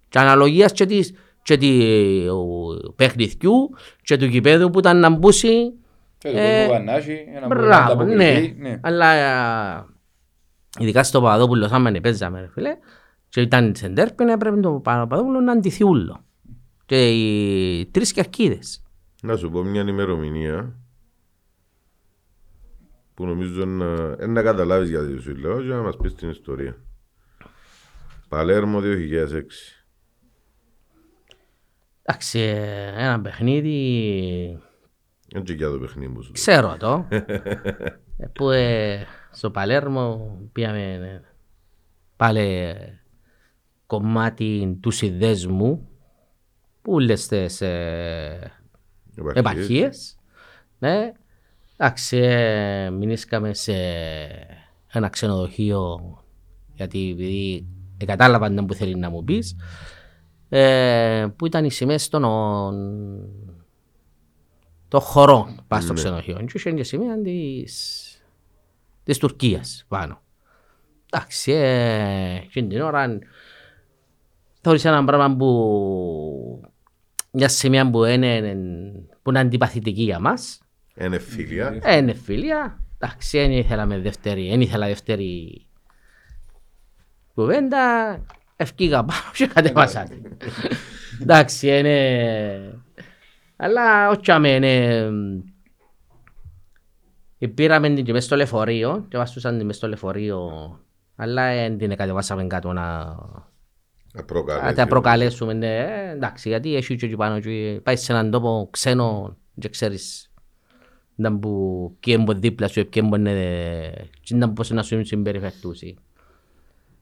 Και 0.09 0.19
αναλογίας 0.19 0.73
και 0.73 0.87
της 0.87 1.15
και 1.43 1.59
του 1.59 2.93
παιχνιδιού 2.97 3.71
και 4.03 4.17
του 4.17 4.29
κηπέδου 4.29 4.71
που 4.71 4.79
ήταν 4.79 4.99
να 4.99 5.11
μπούσει. 5.11 5.73
Και 6.19 6.31
το 6.31 6.39
Ε, 6.39 6.65
που 6.65 6.73
Πανάχη, 6.73 7.25
ένα 7.35 7.47
που 7.47 7.55
Μπράβο, 7.55 7.69
να 7.69 8.05
ναι. 8.05 8.25
ανταποκριθεί, 8.25 8.57
ναι. 8.59 8.81
Αλλά 8.83 9.09
α, 9.09 9.85
ειδικά 10.79 11.03
στο 11.03 11.21
Παπαδόπουλο, 11.21 11.69
άμα 11.73 11.89
είναι 11.89 12.01
παίζαμε, 12.01 12.41
ρε 12.41 12.49
φίλε, 12.53 12.77
και 13.33 13.41
ήταν 13.41 13.75
σε 13.75 13.89
ντέρπιν, 13.89 14.29
έπρεπε 14.29 14.61
το 14.61 14.73
Παπαδόπουλο 14.73 15.41
να 15.41 15.53
αντιθεί 15.53 15.85
ούλο. 15.85 16.25
Και 16.87 17.11
οι 17.11 17.87
τρεις 17.87 18.13
κερκίδες. 18.13 18.83
Να 19.23 19.37
σου 19.37 19.51
πω 19.51 19.63
μια 19.63 19.83
ημερομηνία 19.83 20.77
που 23.15 23.27
νομίζω 23.27 23.65
να, 23.65 23.85
ε, 24.19 24.27
να 24.27 24.43
καταλάβεις 24.43 24.89
γιατί 24.89 25.21
σου 25.21 25.37
λέω 25.37 25.63
και 25.63 25.69
να 25.69 25.83
μας 25.83 25.97
πεις 25.97 26.15
την 26.15 26.31
ιστορία. 26.31 26.77
Παλέρμο 28.29 28.81
2006. 28.81 29.43
Εντάξει, 32.03 32.39
ε, 32.39 32.93
ένα 32.97 33.21
παιχνίδι, 33.21 34.59
Έτσι 35.35 35.55
για 35.55 35.69
το 35.69 35.79
παιχνίδι 35.79 36.13
μου 36.13 36.23
σου. 36.23 36.33
λέω. 36.33 36.33
ξέρω 36.33 36.77
το, 36.79 37.07
ε, 38.19 38.27
που 38.33 38.51
ε, 38.51 39.07
στο 39.31 39.51
Παλέρμο 39.51 40.39
πήγαμε 40.53 40.93
ε, 40.95 41.21
πάλι 42.17 42.75
κομμάτι 43.93 44.79
του 44.81 44.91
συνδέσμου 44.91 45.89
που 46.83 46.93
όλες 46.93 47.27
τις 47.27 47.61
ε, 47.61 48.53
Επαρχίες. 49.15 49.37
επαρχίες. 49.37 50.19
Ναι. 50.79 51.13
Εντάξει, 51.77 52.17
ε, 52.17 52.91
μείνησκαμε 52.91 53.55
σε 53.55 53.73
ένα 54.93 55.09
ξενοδοχείο 55.09 56.01
γιατί 56.75 57.11
επειδή 57.11 57.67
ε, 57.99 58.05
κατάλαβαν 58.05 58.67
που 58.67 58.75
θέλει 58.75 58.97
να 58.97 59.11
μου 59.11 59.25
πεις 59.25 59.57
ε, 60.49 61.27
που 61.37 61.47
ήταν 61.47 61.65
οι 61.65 61.71
σημαίες 61.71 62.09
των 62.09 62.23
των 64.89 65.01
χωρών 65.01 65.65
πάνω 65.69 65.83
στο 65.83 65.93
ξενοδοχείο 65.93 66.37
και 66.37 66.53
είχε 66.55 66.73
και 66.73 66.85
σημαία 66.85 67.21
της, 67.21 68.23
της 69.05 69.19
Τουρκίας 69.19 69.85
πάνω. 69.89 70.21
Εντάξει, 71.11 71.53
ε, 71.53 72.35
εκείνη 72.35 72.69
την 72.69 72.81
ώρα 72.81 73.19
θεωρήσα 74.63 74.89
ένα 74.89 75.05
πράγμα 75.05 75.37
που 75.37 76.71
μια 77.31 77.49
σημαία 77.49 77.91
που 77.91 78.05
είναι, 78.05 78.57
που 79.23 79.31
είναι 79.31 79.39
αντιπαθητική 79.39 80.03
για 80.03 80.19
μας. 80.19 80.61
Είναι 80.97 81.19
φίλια. 81.19 81.79
Ε, 81.83 81.97
είναι 81.97 82.15
φίλια. 82.15 82.79
Εντάξει, 82.99 83.39
δεν 83.39 83.51
ήθελα 83.51 83.87
με 83.87 83.99
δεύτερη, 83.99 84.49
δεν 84.49 84.61
ήθελα 84.61 84.87
δεύτερη 84.87 85.67
κουβέντα. 87.35 88.19
Ευκήγα 88.57 89.05
πάνω 89.05 89.21
και 89.35 89.47
κατέβασα. 89.47 90.03
την. 90.03 90.37
Εντάξει, 91.21 91.79
είναι... 91.79 92.83
Αλλά 93.57 94.09
όχι 94.09 94.31
αμέ, 94.31 94.59
Πήραμε 97.55 97.95
την 97.95 98.05
και 98.05 98.13
μες 98.13 98.25
στο 98.25 98.37
λεωφορείο 98.37 99.07
και 99.09 99.17
βάστουσαν 99.17 99.57
την 99.57 99.67
μες 99.67 99.77
στο 99.77 99.89
λεωφορείο 99.89 100.51
αλλά 101.17 101.55
δεν 101.55 101.79
την 101.79 101.97
κατεβάσαμε 101.97 102.47
κάτω 102.47 102.73
να 102.73 103.17
Να 104.13 104.21
να 104.21 104.27
προκαλέσει. 104.27 104.75
τα 104.75 104.87
προκαλέσουμε. 104.87 105.53
Ναι. 105.53 105.77
Ε, 105.77 106.11
εντάξει, 106.11 106.49
γιατί 106.49 106.77
έχει 106.77 106.97
και 106.97 107.07
εκεί 107.07 107.17
πάνω 107.17 107.41
και 107.41 107.81
πάει 107.83 107.97
σε 107.97 108.13
έναν 108.13 108.31
τόπο 108.31 108.69
ξένο 108.71 109.37
και 109.59 109.69
ξέρεις 109.69 110.33
να 111.15 111.39
που 111.39 111.97
και 112.01 112.13
έμπο 112.13 112.33
δίπλα 112.33 112.69
σου 112.69 112.89
και 112.89 113.01
έμπο 113.01 113.17
είναι 113.17 113.93
και 114.21 114.35
να 114.35 114.53
πώς 114.53 114.71
να 114.71 114.83
σου 114.83 115.05
συμπεριφερτούσει. 115.05 115.97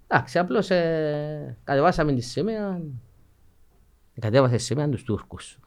Εντάξει, 0.06 0.38
απλώς 0.38 0.70
ε, 0.70 1.56
κατεβάσαμε 1.64 2.12
τη 2.14 2.20
σημαία 2.20 2.80
κατέβασε 4.20 4.56
τη 4.56 4.62
σημαία 4.62 4.88
τους 4.88 5.02
Τούρκους. 5.02 5.58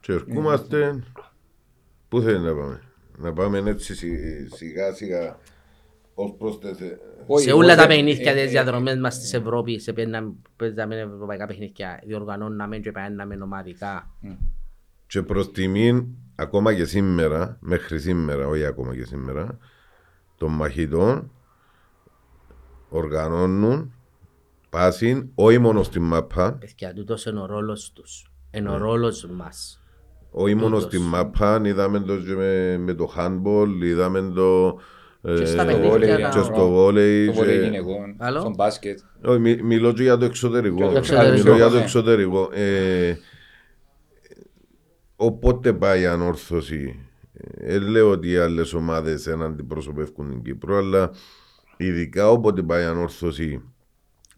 Και 0.00 0.12
ερχόμαστε. 0.12 1.02
Πού 2.08 2.20
θέλει 2.20 2.38
να 2.44 2.54
πάμε; 2.54 2.80
Να 3.16 3.32
πάμε 3.32 3.58
έτσι 3.58 3.94
σι- 3.94 4.54
σιγά 4.54 4.92
σιγά 4.94 5.38
ως 6.20 6.34
προς 6.38 6.58
τις... 6.58 6.80
ε, 6.80 6.98
Όχι, 7.26 7.44
σε 7.44 7.52
όλα 7.52 7.72
εγώ 7.72 7.80
τα 7.80 7.86
δεν- 7.86 7.96
παιχνίδια 7.96 8.30
ε, 8.30 8.34
τις 8.34 8.42
ε, 8.42 8.46
διαδρομές 8.46 8.96
μας 8.98 9.18
της 9.20 9.34
Ευρώπης 9.34 9.82
σε 9.82 9.92
παίζαμε 9.92 10.32
παίζαμε 10.56 10.96
ευρωπαϊκά 10.96 11.46
παιχνίδια 11.46 12.02
διοργανώναμε 12.06 12.78
και 12.78 12.92
παίρναμε 12.92 13.38
ομαδικά. 13.42 14.10
Και 15.06 15.22
προς 15.22 15.50
τιμήν, 15.50 16.06
ακόμα 16.34 16.74
και 16.74 16.84
σήμερα, 16.84 17.56
μέχρι 17.60 17.98
σήμερα, 18.00 18.46
όχι 18.46 18.64
ακόμα 18.64 18.94
και 18.96 19.04
σήμερα, 19.04 19.58
των 20.36 20.52
μαχητών 20.52 21.30
οργανώνουν 22.88 23.92
πάσιν, 24.70 25.28
όχι 25.34 25.58
μόνο 25.58 25.82
στην 25.82 26.02
μάπα, 26.02 26.52
Παιδιά, 26.52 26.92
τούτος 26.94 27.24
είναι 27.26 27.40
ο 27.40 27.46
ρόλος 27.46 27.92
τους. 27.92 28.30
Είναι 28.50 28.70
ο 28.70 28.76
ρόλος 28.76 29.26
μας. 29.26 29.82
όχι 30.30 30.54
μόνο 30.54 30.74
Τούτος. 30.76 30.82
στην 30.84 31.02
μάπα, 31.02 31.60
είδαμε 31.64 32.00
το 32.00 32.16
και 32.16 32.34
με, 32.34 32.76
με 32.78 32.94
το 32.94 33.12
handball, 33.16 33.68
είδαμε 33.82 34.20
το... 34.34 34.78
Και 35.22 35.44
στα 35.44 35.62
ε, 35.62 35.64
παιχνίδια 35.66 35.90
βόλεϊ, 35.90 36.22
να- 36.22 36.28
και 36.28 36.42
στο 36.42 36.68
βόλεϊ. 36.68 37.26
Το 37.26 37.32
βόλεϊ 37.32 37.58
και- 37.58 37.64
γυναικών, 37.64 38.14
Άλλο; 38.18 38.40
στο 38.40 38.52
μπάσκετ. 38.56 38.98
Όχι, 39.24 39.38
μι- 39.38 39.62
μιλώ 39.62 39.92
και 39.92 40.02
για 40.02 40.16
το 40.16 40.24
εξωτερικό. 40.24 40.76
Για 40.76 40.88
το 40.90 40.96
εξωτερικό. 40.96 41.42
Μιλώ 41.42 41.56
για 41.56 41.68
το 41.68 41.74
Ναι. 41.76 41.80
εξωτερικό. 41.82 42.48
Ε, 42.52 43.14
οπότε 45.16 45.72
πάει 45.72 46.00
η 46.00 46.06
ανόρθωση. 46.06 46.98
Ε, 47.56 47.78
λέω 47.78 48.10
ότι 48.10 48.30
οι 48.30 48.36
άλλες 48.36 48.72
ομάδες 48.74 49.22
δεν 49.22 49.42
αντιπροσωπεύουν 49.42 50.28
την 50.30 50.42
Κύπρο, 50.42 50.76
αλλά 50.76 51.10
ειδικά 51.76 52.30
όποτε 52.30 52.62
πάει 52.62 52.82
η 52.82 52.86
ανόρθωση 52.86 53.62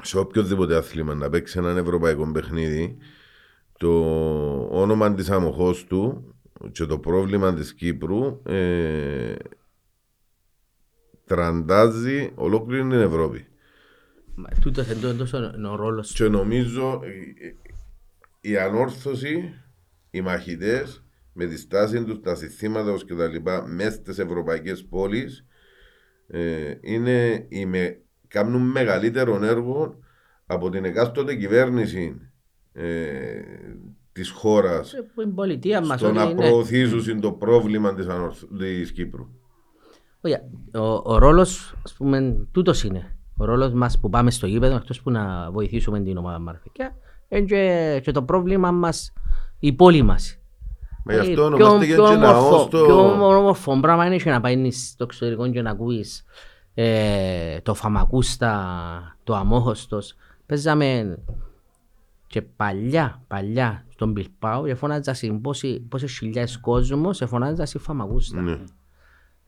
σε 0.02 0.18
οποιοδήποτε 0.18 0.76
άθλημα 0.76 1.14
να 1.14 1.28
παίξει 1.28 1.58
έναν 1.58 1.76
ευρωπαϊκό 1.76 2.30
παιχνίδι, 2.32 2.96
το 3.78 3.90
όνομα 4.70 5.14
της 5.14 5.30
αμοχώς 5.30 5.84
του 5.84 6.34
και 6.72 6.84
το 6.84 6.98
πρόβλημα 6.98 7.54
της 7.54 7.74
Κύπρου 7.74 8.40
ε, 8.46 9.34
τραντάζει 11.34 12.30
ολόκληρη 12.34 12.82
την 12.82 12.92
Ευρώπη. 13.00 13.46
Μα 14.34 14.48
Τούτος 14.60 14.86
είναι 14.90 15.12
τόσο 15.12 15.52
είναι 15.56 15.68
ο 15.68 15.76
ρόλος 15.76 16.06
τους. 16.06 16.16
Και 16.16 16.28
νομίζω 16.28 17.00
ε, 17.04 17.46
ε, 17.46 17.54
η 18.40 18.56
ανόρθωση, 18.58 19.54
οι 20.10 20.20
μαχητές 20.20 21.04
με 21.32 21.46
τη 21.46 21.58
στάση 21.58 22.04
τους, 22.04 22.20
τα 22.20 22.34
συστήματα 22.34 22.92
τους 22.92 23.04
και 23.04 23.14
τα 23.14 23.26
λοιπά 23.26 23.66
μέσα 23.66 23.90
στις 23.90 24.18
ευρωπαϊκές 24.18 24.84
πόλεις 24.84 25.46
ε, 26.26 26.74
είναι 26.80 27.46
οι 27.48 27.66
με, 27.66 28.00
κάνουν 28.28 28.62
μεγαλύτερο 28.62 29.44
έργο 29.44 29.98
από 30.46 30.70
την 30.70 30.84
εκάστοτε 30.84 31.34
κυβέρνηση 31.34 32.20
ε, 32.72 33.40
της 34.12 34.30
χώρας 34.30 34.92
Ε, 34.92 35.02
Που 35.14 35.20
είναι 35.20 35.30
η 35.30 35.34
πολιτεία 35.34 35.80
μας. 35.80 35.98
στο 35.98 36.08
ότι 36.08 36.16
να 36.16 36.22
είναι- 36.24 36.34
προωθήσουν 36.34 37.20
το 37.20 37.32
πρόβλημα 37.32 37.94
της, 37.94 38.06
ανορθ... 38.06 38.44
της 38.58 38.92
Κύπρου. 38.92 39.28
Όχι, 40.20 40.34
ο, 40.74 41.12
ο 41.12 41.18
ρόλος, 41.18 41.74
ας 41.84 41.92
πούμε, 41.92 42.46
τούτος 42.52 42.84
είναι. 42.84 43.16
Ο 43.36 43.44
ρόλος 43.44 43.72
μας 43.72 43.98
που 44.00 44.08
πάμε 44.10 44.30
στο 44.30 44.46
γήπεδο, 44.46 44.74
εκτός 44.76 45.02
που 45.02 45.10
να 45.10 45.50
βοηθήσουμε 45.50 46.00
την 46.00 46.16
ομάδα 46.16 46.38
Μαρφικιά, 46.38 46.94
είναι 47.28 47.44
και, 47.44 48.00
και 48.04 48.10
το 48.12 48.22
πρόβλημα 48.22 48.70
μας, 48.70 49.12
η 49.58 49.72
πόλη 49.72 50.02
μας. 50.02 50.38
Μα 51.04 51.12
γι' 51.12 51.18
Ε, 51.18 51.22
αυτό 51.22 51.32
πιο- 51.32 51.44
ονομάστε 51.44 51.86
και 51.86 51.94
πιο 51.94 52.02
έτσι 52.04 52.14
όμορφο- 52.16 52.50
λαό 52.50 52.58
στο... 52.58 52.84
Πιο 52.84 53.10
όμορφο 53.10 53.80
πράγμα 53.80 54.06
είναι 54.06 54.16
και 54.16 54.30
να 54.30 54.40
πάει 54.40 54.70
στο 54.70 55.04
εξωτερικό 55.04 55.50
και 55.50 55.62
να 55.62 55.70
ακούεις 55.70 56.24
ε, 56.74 57.60
το 57.60 57.74
Φαμακούστα, 57.74 59.16
το 59.24 59.34
Αμόχωστος. 59.34 60.14
Παίζαμε 60.46 61.18
και 62.26 62.42
παλιά, 62.42 63.22
παλιά 63.28 63.84
στον 63.88 64.12
Πιλπάο 64.12 64.64
και 64.66 64.74
φωνάζασαν 64.74 65.40
πόσοι- 65.40 65.80
πόσες 65.88 66.12
χιλιάδες 66.18 66.58
κόσμος 66.60 67.20
εφωνάζασαν 67.20 67.80
Φαμακούστα. 67.80 68.40
Ναι. 68.40 68.58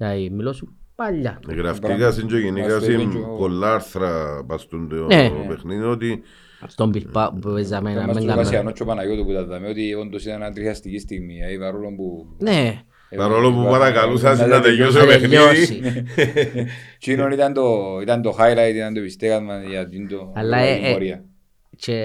Δηλαδή, 0.07 0.30
μιλώ 0.30 0.53
σου 0.53 0.76
παλιά. 0.94 1.40
Γραφτικά 1.48 2.11
συν 2.11 2.26
και 2.26 2.36
γενικά 2.36 2.74
Μας 2.74 2.84
το 2.84 2.92
είπε 2.92 3.00
συν 3.00 3.11
και 3.11 3.16
ο- 3.18 3.36
πολλά 3.36 3.74
άρθρα 3.74 4.44
πας 4.46 4.61
στον 4.62 4.88
το 4.88 4.94
Ναι. 5.07 5.30
παιχνίδι 5.48 5.84
ότι 5.84 6.22
Στον 6.66 6.90
Πιλπάο 6.90 7.30
που 7.32 7.53
παίζαμε 7.53 7.94
να 7.94 8.07
Μας 8.07 8.16
μην 8.16 8.26
του 8.28 8.34
Βασιανό 8.34 8.50
κάνουμε. 8.50 8.72
και 8.72 8.82
ο 8.82 8.86
Παναγιώτου 8.86 9.24
που 9.24 9.32
τα 9.32 9.44
δάμε 9.44 9.68
ότι 9.68 9.94
όντως 9.94 10.24
ήταν 10.24 10.38
μια 10.38 10.50
τριχιαστική 10.53 10.98
στιγμή. 10.98 11.34
ε, 11.40 11.59
παρόλο 11.59 11.94
που... 11.96 12.26
Ναι, 12.38 12.82
Παρόλο 13.16 13.53
που 13.53 13.61
Ε, 13.66 13.70
παρακαλούσαν 13.70 14.36
να 14.38 14.46
να 14.46 14.61
τελειώσει 14.61 14.94
να 14.96 15.00
το 15.03 15.07
παιχνίδι. 15.07 15.36
τελειώσει. 15.36 15.82
Εκείνο 16.96 17.28
ήταν 17.28 17.53
το, 17.53 17.98
ήταν 18.03 18.22
το 18.22 18.36
highlight, 18.38 18.74
ήταν 18.74 18.94
το 18.94 19.00
πιστέγασμα 19.00 19.62
για 19.62 19.88
την 19.88 20.09
το 20.09 20.32
Αλλά, 20.34 20.62
για 20.64 20.70
ε, 20.74 20.76
την 20.76 20.84
ε, 20.84 20.92
πορεία. 20.92 21.24
Και 21.76 21.96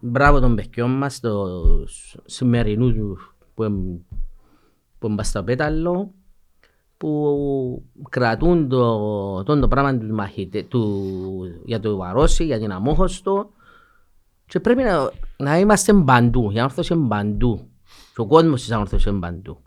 μπράβο 0.00 0.40
των 0.40 0.54
παιδιών 0.54 0.90
μας, 0.90 1.20
τους 1.20 2.16
σημερινούς 2.24 2.94
που 3.54 3.64
είναι 3.64 4.00
που 4.98 5.06
είναι 5.08 5.22
στο 5.24 5.42
πέταλο, 5.44 6.12
που 6.98 7.82
κρατούν 8.08 8.68
το, 8.68 9.42
το, 9.42 9.58
το 9.58 9.68
πράγμα 9.68 9.98
του 9.98 10.14
μαχητέ, 10.14 10.62
του, 10.62 11.04
για 11.64 11.80
το 11.80 11.96
βαρόσι, 11.96 12.44
για 12.44 12.58
την 12.58 12.72
αμόχωστο 12.72 13.50
και 14.46 14.60
πρέπει 14.60 14.82
να, 14.82 15.10
να 15.36 15.58
είμαστε 15.58 15.92
παντού, 15.92 16.50
η 16.50 16.58
ανόρθωση 16.58 16.92
είναι 16.92 17.08
παντού 17.08 17.68
και 18.14 18.20
ο 18.20 18.26
κόσμος 18.26 18.60
της 18.60 18.70
ανόρθωσης 18.70 19.06
είναι 19.06 19.18
παντού. 19.18 19.58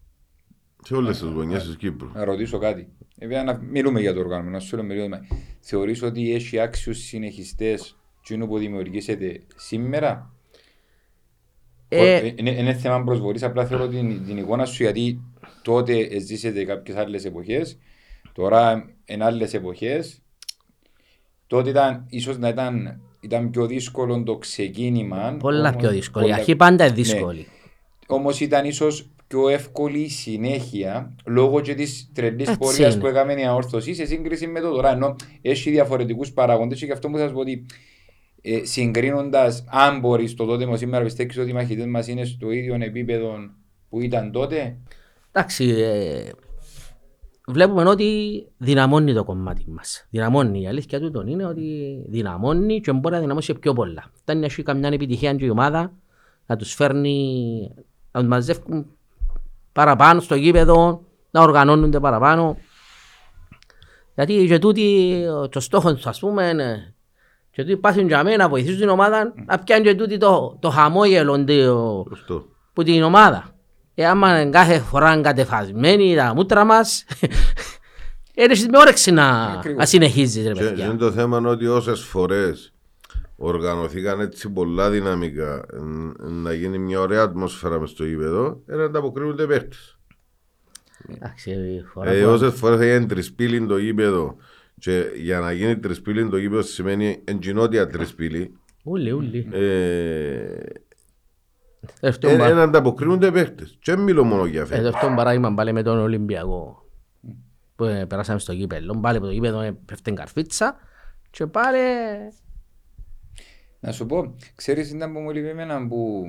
Σε 0.83 0.95
όλες 0.95 1.19
τις 1.19 1.29
γωνιές 1.29 1.65
της 1.65 1.75
Κύπρου. 1.75 2.09
Να 2.13 2.23
ρωτήσω 2.23 2.57
κάτι. 2.57 2.87
Βέβαια 3.19 3.43
να 3.43 3.57
μιλούμε 3.57 3.99
για 3.99 4.13
το 4.13 4.19
οργάνωμα, 4.19 4.49
να 4.49 4.59
σου 4.59 4.75
λέω 4.75 4.85
μερίδιο. 4.85 5.19
Θεωρείς 5.59 6.03
ότι 6.03 6.33
έχει 6.33 6.59
άξιους 6.59 6.97
συνεχιστές 6.97 7.95
εκείνο 8.19 8.47
που 8.47 8.57
δημιουργήσετε 8.57 9.41
σήμερα; 9.55 10.33
Ε, 11.87 12.15
Ε, 12.15 12.33
Είναι, 12.35 12.49
είναι 12.49 12.73
θέμα 12.73 13.03
προσβολής, 13.03 13.43
απλά 13.43 13.65
θέλω 13.65 13.87
την, 13.87 14.25
την 14.25 14.37
εικόνα 14.37 14.65
σου 14.65 14.83
γιατί 14.83 15.21
τότε 15.61 16.19
ζήσετε 16.19 16.63
κάποιες 16.63 16.97
άλλες 16.97 17.25
εποχές, 17.25 17.77
τώρα 18.33 18.89
είναι 19.05 19.23
άλλες 19.23 19.53
εποχές. 19.53 20.21
Τότε 21.47 21.69
ήταν, 21.69 22.05
ίσως 22.09 22.37
να 22.37 22.47
ήταν, 22.47 23.01
ήταν 23.19 23.49
πιο 23.49 23.65
δύσκολο 23.65 24.23
το 24.23 24.37
ξεκίνημα. 24.37 25.35
πολλά 25.39 25.59
όμως- 25.69 25.75
πιο 25.81 25.89
δύσκολη. 25.91 26.25
Η 26.25 26.27
πολλά- 26.27 26.39
αρχή 26.39 26.55
πάντα 26.55 26.85
είναι 26.85 26.95
Ναι. 26.95 27.01
δύσκολη. 27.01 27.47
Όμως 28.07 28.39
ήταν 28.39 28.65
ίσως 28.65 29.09
πιο 29.27 29.49
εύκολη 29.49 29.99
η 29.99 30.09
συνέχεια 30.09 31.15
λόγω 31.25 31.61
και 31.61 31.73
της 31.75 32.11
τρελής 32.13 32.47
Έτσι 32.47 32.59
πορείας 32.59 32.93
είναι. 32.93 33.01
που 33.01 33.07
έκαμε 33.07 33.33
η 33.33 33.43
αόρθωση 33.45 33.93
σε 33.93 34.05
σύγκριση 34.05 34.47
με 34.47 34.59
το 34.59 34.71
τώρα. 34.71 34.91
Ενώ 34.91 35.15
έχει 35.41 35.69
διαφορετικούς 35.71 36.31
παράγοντες 36.31 36.79
και 36.79 36.85
γι' 36.85 36.91
αυτό 36.91 37.09
που 37.09 37.17
θα 37.17 37.27
σου 37.27 37.33
πω 37.33 37.39
ότι 37.39 37.65
ε, 38.41 38.59
συγκρίνοντας 38.63 39.63
αν 39.67 39.99
μπορείς 39.99 40.33
το 40.33 40.45
τότε 40.45 40.65
με 40.65 40.77
σήμερα 40.77 41.03
πιστεύεις 41.03 41.37
ότι 41.37 41.49
οι 41.49 41.53
μαχητές 41.53 41.85
μας 41.85 42.07
είναι 42.07 42.25
στο 42.25 42.51
ίδιο 42.51 42.75
επίπεδο 42.79 43.35
που 43.89 44.01
ήταν 44.01 44.31
τότε; 44.31 44.77
Εντάξει, 45.31 45.65
ε, 45.69 46.29
βλέπουμε 47.47 47.89
ότι 47.89 48.47
δυναμώνει 48.57 49.13
το 49.13 49.23
κομμάτι 49.23 49.65
μας. 49.67 50.05
Δυναμώνει. 50.09 50.61
Η 50.61 50.67
αλήθεια 50.67 50.99
του 50.99 51.23
είναι 51.27 51.45
ότι 51.45 51.97
δυναμώνει 52.07 52.81
και 52.81 52.91
μπορεί 52.91 53.15
να 53.15 53.21
δυναμώσει 53.21 53.53
πιο 53.53 53.73
πολλά. 53.73 54.11
Φτάνει 54.13 54.39
να 54.39 54.45
έχει 54.45 54.63
καμιά 54.63 54.89
επιτυχία 54.89 55.35
και 55.35 55.45
η 55.45 55.49
ομάδα 55.49 55.93
να 56.45 56.55
τους 56.55 56.73
φέρνει, 56.73 57.71
να 58.11 58.19
τους 58.19 58.29
μαζεύουν 58.29 58.85
παραπάνω 59.71 60.19
στο 60.19 60.35
γήπεδο, 60.35 61.03
να 61.31 61.41
οργανώνονται 61.41 61.99
παραπάνω. 61.99 62.57
Γιατί 64.15 64.45
και 64.47 64.59
τούτοι, 64.59 65.23
το 65.49 65.59
στόχο 65.59 65.93
τους 65.93 66.07
ας 66.07 66.19
πούμε, 66.19 66.49
είναι 66.49 66.93
και 67.51 67.61
τούτοι 67.61 67.77
πάθουν 67.77 68.07
για 68.07 68.23
μένα 68.23 68.37
να 68.37 68.49
βοηθήσουν 68.49 68.79
την 68.79 68.89
ομάδα 68.89 69.33
να 69.45 69.59
πιάνουν 69.59 69.85
και 69.85 69.95
τούτοι 69.95 70.17
το, 70.17 70.57
το 70.59 70.69
χαμόγελο 70.69 71.43
το, 71.43 72.05
Σωστό. 72.09 72.45
που 72.73 72.83
την 72.83 73.03
ομάδα. 73.03 73.50
Ε, 74.01 74.05
άμα 74.07 74.41
είναι 74.41 74.49
κάθε 74.51 74.79
φορά 74.79 75.13
είναι 75.13 75.21
κατεφασμένοι 75.21 76.15
τα 76.15 76.33
μούτρα 76.35 76.63
μας, 76.65 77.05
έρχεσαι 78.35 78.67
με 78.69 78.77
όρεξη 78.77 79.11
να, 79.11 79.27
Ακριβώς. 79.43 79.79
να 79.79 79.85
συνεχίζεις 79.85 80.45
ρε 80.47 80.51
Και, 80.53 80.59
και 80.59 80.65
είναι 80.65 80.75
παιδιά. 80.75 80.95
το 80.97 81.11
θέμα 81.11 81.37
είναι 81.37 81.49
ότι 81.49 81.67
όσες 81.67 82.01
φορές 82.01 82.73
οργανωθήκαν 83.35 84.19
έτσι 84.19 84.49
πολλά 84.49 84.89
δυναμικά 84.89 85.65
ν- 85.73 86.31
να 86.43 86.53
γίνει 86.53 86.77
μια 86.77 86.99
ωραία 86.99 87.21
ατμόσφαιρα 87.21 87.79
μες 87.79 87.89
στο 87.89 88.05
γήπεδο, 88.05 88.61
ε, 88.67 88.75
να 88.75 88.83
ανταποκρίνονται 88.83 89.45
παίχτε. 89.45 89.75
Εντάξει, 91.15 91.51
η 91.51 91.83
φορά 91.93 92.11
Ε, 92.11 92.23
που- 92.23 92.29
όσες 92.29 92.53
φορές 92.53 92.77
θα 92.79 92.85
γίνει 92.85 93.05
τρισπύλιν 93.05 93.67
το 93.67 93.77
γήπεδο, 93.77 94.35
και 94.79 95.03
για 95.21 95.39
να 95.39 95.51
γίνει 95.51 95.77
τρισπύλιν 95.79 96.29
το 96.29 96.37
γήπεδο 96.37 96.61
σημαίνει 96.61 97.21
εντζινότια 97.23 97.87
τρισπύλη, 97.87 98.55
Ούλοι, 98.83 99.11
ούλοι. 99.11 99.47
ε, 99.51 99.59
Τελευταίο 101.99 102.29
ε, 102.31 102.37
πα- 102.37 102.47
ε, 102.47 102.53
να 102.53 102.61
ανταποκρίνονται 102.63 103.31
παίχτες. 103.31 103.77
Και 103.81 103.95
δεν 103.95 104.03
μιλώ 104.03 104.23
μόνο 104.23 104.45
για 104.45 104.61
ε, 104.61 104.65
φέτο. 104.65 104.81
τελευταίο 104.81 105.15
παράδειγμα 105.15 105.53
πάλι 105.53 105.73
με 105.73 105.83
τον 105.83 105.97
Ολυμπιακό 105.99 106.85
που 107.75 107.83
ε, 107.83 108.05
περάσαμε 108.05 108.39
στο 108.39 108.53
γήπεδο. 108.53 108.99
Πάλι 108.99 109.17
από 109.17 109.25
το 109.25 109.31
γήπεδο 109.31 109.61
ε, 109.61 109.71
πέφτει 109.85 110.11
καρφίτσα 110.13 110.75
και 111.29 111.45
πάλι 111.47 111.77
Να 113.79 113.91
σου 113.91 114.05
πω, 114.05 114.35
ξέρεις 114.55 114.91
ήταν 114.91 115.13
που 115.13 115.19
μου 115.19 115.31
λείπει 115.31 115.47
εμένα 115.47 115.87
που 115.87 116.23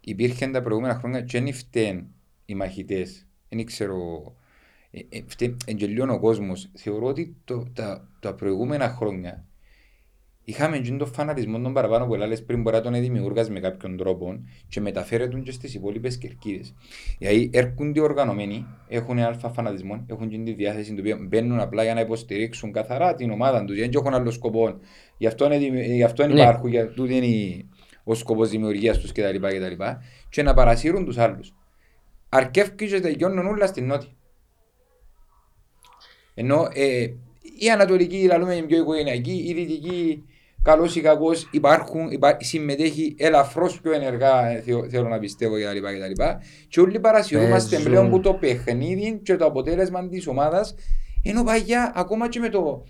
υπήρχαν 0.00 0.52
τα 0.52 0.62
προηγούμενα 0.62 0.94
χρόνια 0.94 1.20
και 1.20 1.40
δεν 1.40 1.54
φταίν 1.54 2.06
οι 2.44 2.54
μαχητές. 2.54 3.26
Δεν 3.48 3.64
ξέρω, 3.64 3.96
ε, 4.90 5.00
ε, 5.08 5.22
φταίν 5.26 5.56
εγγελιών 5.66 6.10
ο 6.10 6.18
κόσμος. 6.20 6.70
Θεωρώ 6.74 7.06
ότι 7.06 7.36
το, 7.44 7.64
τα, 7.72 8.08
τα 8.20 8.34
προηγούμενα 8.34 8.88
χρόνια 8.88 9.44
είχαμε 10.44 10.78
και 10.78 10.90
τον 10.92 11.06
φανατισμό 11.12 11.58
των 11.60 11.72
παραπάνω 11.72 12.06
που 12.06 12.14
έλεγες 12.14 12.44
πριν 12.44 12.62
μπορεί 12.62 12.76
να 12.76 12.82
τον 12.82 12.92
δημιούργας 12.92 13.50
με 13.50 13.60
κάποιον 13.60 13.96
τρόπο 13.96 14.36
και 14.68 14.80
μεταφέρεται 14.80 15.38
και 15.38 15.50
στις 15.52 15.74
υπόλοιπες 15.74 16.18
κερκίδες. 16.18 16.74
Γιατί 17.18 17.50
έρχονται 17.52 18.00
οργανωμένοι, 18.00 18.66
έχουν 18.88 19.18
αλφα 19.18 19.48
φανατισμό, 19.48 20.04
έχουν 20.06 20.28
και 20.28 20.38
τη 20.38 20.52
διάθεση 20.52 20.90
του 20.94 20.96
οποίου 21.00 21.16
μπαίνουν 21.28 21.60
απλά 21.60 21.82
για 21.82 21.94
να 21.94 22.00
υποστηρίξουν 22.00 22.72
καθαρά 22.72 23.14
την 23.14 23.30
ομάδα 23.30 23.64
τους, 23.64 23.76
δεν 23.78 23.90
έχουν 23.94 24.14
άλλο 24.14 24.30
σκοπό. 24.30 24.78
Γι' 25.18 25.26
αυτό, 25.26 25.44
είναι, 25.44 25.58
δημι- 25.58 25.84
γι 25.86 26.02
αυτό 26.02 26.26
Ναι. 26.26 26.32
υπάρχουν, 26.32 26.68
για 26.70 26.88
τούτο 26.88 27.12
είναι 27.12 27.26
η- 27.26 27.68
ο 28.04 28.14
σκοπός 28.14 28.48
δημιουργίας 28.50 28.98
τους 28.98 29.12
κτλ. 29.12 29.36
κτλ. 29.40 29.82
Και 30.28 30.42
να 30.42 30.54
παρασύρουν 30.54 31.04
τους 31.04 31.18
άλλους. 31.18 31.54
Αρκεύκει 32.28 32.86
και 32.86 33.00
τελειώνουν 33.00 33.46
όλα 33.46 33.66
στην 33.66 33.86
νότια. 33.86 34.08
Ενώ 36.34 36.68
ε, 36.72 37.06
η 37.58 37.70
Ανατολική, 37.70 38.26
λαλούμε 38.26 38.54
είναι 38.54 38.66
πιο 38.66 38.78
οικογενειακή, 38.78 39.32
η 39.48 39.52
Δυτική, 39.54 40.24
καλός 40.64 40.96
ή 40.96 41.00
κακός, 41.00 41.48
υπάρχουν, 41.50 42.10
υπά, 42.10 42.36
συμμετέχει 42.40 43.14
ελαφρώς 43.18 43.80
πιο 43.80 43.92
ενεργά, 43.92 44.46
ε, 44.46 44.60
θεω- 44.60 44.88
θέλω 44.88 45.08
να 45.08 45.18
πιστεύω 45.18 45.54
κτλ. 45.54 45.78
κτλ. 45.78 46.22
Και 46.68 46.80
όλοι 46.80 47.00
παρασυρούμαστε 47.00 47.74
Παίζουν. 47.74 47.90
πλέον 47.92 48.10
που 48.10 48.20
το 48.20 48.34
παιχνίδι 48.34 49.20
και 49.22 49.36
το 49.36 49.44
αποτέλεσμα 49.44 50.08
της 50.08 50.26
ομάδας, 50.26 50.74
ενώ 51.22 51.44
παγιά 51.44 51.92
ακόμα 51.94 52.28
και 52.28 52.40
με 52.40 52.48
το, 52.48 52.84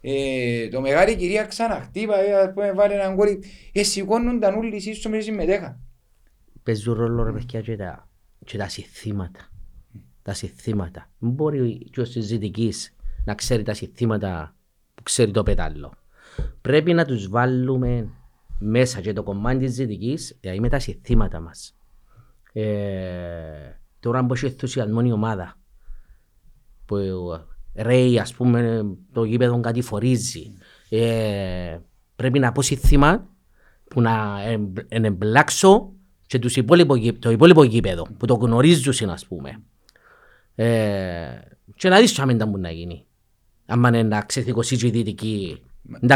ε, 0.00 0.68
το 0.68 0.80
μεγάλη 0.80 1.16
κυρία 1.16 1.44
ξαναχτύπα, 1.44 2.18
ε, 2.20 2.32
ας 2.34 2.52
πούμε, 2.54 2.72
βάλε 2.72 2.94
έναν 2.94 3.16
κόρη, 3.16 3.42
ε, 3.72 3.82
σηκώνονταν 3.82 4.54
όλοι 4.54 4.76
εσείς 4.76 4.96
στο 4.98 5.10
συμμετέχαν. 5.20 5.80
παίζουν 6.62 6.94
ρόλο 6.94 7.22
ρε 7.24 7.32
παιδιά 7.32 7.60
και 7.60 7.76
τα, 7.76 8.08
και 8.44 8.58
τα 8.58 8.68
συνθήματα. 8.68 9.40
Τα 10.22 10.32
συνθήματα. 10.34 11.10
Δεν 11.18 11.30
μπορεί 11.30 11.88
και 11.92 12.00
ο 12.00 12.04
συζητικής 12.04 12.94
να 13.24 13.34
ξέρει 13.34 13.62
τα 13.62 13.74
συνθήματα 13.74 14.56
που 14.94 15.02
ξέρει 15.02 15.30
το 15.30 15.42
πετάλλο. 15.42 15.92
Πρέπει 16.60 16.92
να 16.92 17.04
τους 17.04 17.28
βάλουμε 17.28 18.08
μέσα 18.58 19.00
και 19.00 19.12
το 19.12 19.22
κομμάτι 19.22 19.58
της 19.58 19.72
ζητικής, 19.74 20.36
δηλαδή 20.40 20.60
με 20.60 20.68
τα 20.68 20.78
συνθήματα 20.78 21.40
μας. 21.40 21.76
Ε, 22.52 23.80
τώρα 24.00 24.26
που 24.26 24.34
έχει 24.34 24.46
ενθουσιασμό 24.46 25.02
η 25.04 25.12
ομάδα, 25.12 25.56
που 26.84 26.96
ρέει 27.74 28.18
ας 28.18 28.34
πούμε 28.34 28.86
το 29.12 29.24
γήπεδο 29.24 29.60
κατηφορίζει, 29.60 30.52
ε, 30.88 31.78
πρέπει 32.16 32.38
να 32.38 32.52
πω 32.52 32.62
συνθήμα 32.62 33.28
που 33.84 34.00
να 34.00 34.42
εμ- 34.44 34.78
εμπλάξω 34.88 35.92
και 36.26 36.38
τους 36.38 36.56
υπόλοιπο, 36.56 36.96
γή- 36.96 37.18
το 37.18 37.30
υπόλοιπο 37.30 37.64
γήπεδο 37.64 38.06
που 38.18 38.26
το 38.26 38.34
γνωρίζουν 38.34 39.10
ας 39.10 39.26
πούμε. 39.26 39.62
Ε, 40.54 41.38
και 41.74 41.88
να 41.88 42.00
δεις 42.00 42.14
τι 42.14 42.22
αμέντα 42.22 42.50
που 42.50 42.58
να 42.58 42.70
γίνει. 42.70 43.06
Αν 43.66 43.84
είναι 43.84 44.02
να 44.02 44.20
ξεθηκωθεί 44.20 44.76
και 44.76 44.86
η 44.86 44.90
δυτική, 44.90 45.40
είναι 45.40 45.60
τα 45.60 45.65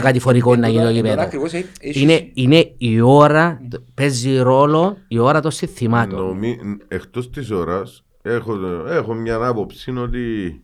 κατηφορικό 0.00 0.56
να 0.56 0.68
γίνει 0.68 0.82
το 0.82 0.88
Τώρα- 0.88 0.92
τώρα 0.92 1.08
γήπεδο. 1.08 1.22
ακριβώς, 1.22 1.52
ε, 1.52 1.64
έχεις- 1.80 2.02
Είναι, 2.02 2.30
είναι 2.34 2.74
η 2.78 3.00
ώρα, 3.00 3.60
παίζει 3.94 4.38
ρόλο 4.38 4.96
η 5.08 5.18
ώρα 5.18 5.40
των 5.40 5.50
συνθημάτων. 5.50 6.26
Νομί... 6.26 6.58
Εκτός 6.88 7.30
της 7.30 7.50
ώρας 7.50 8.04
έχω, 8.22 8.58
έχω 8.88 9.14
μια 9.14 9.44
άποψη 9.46 9.90
ότι 9.98 10.54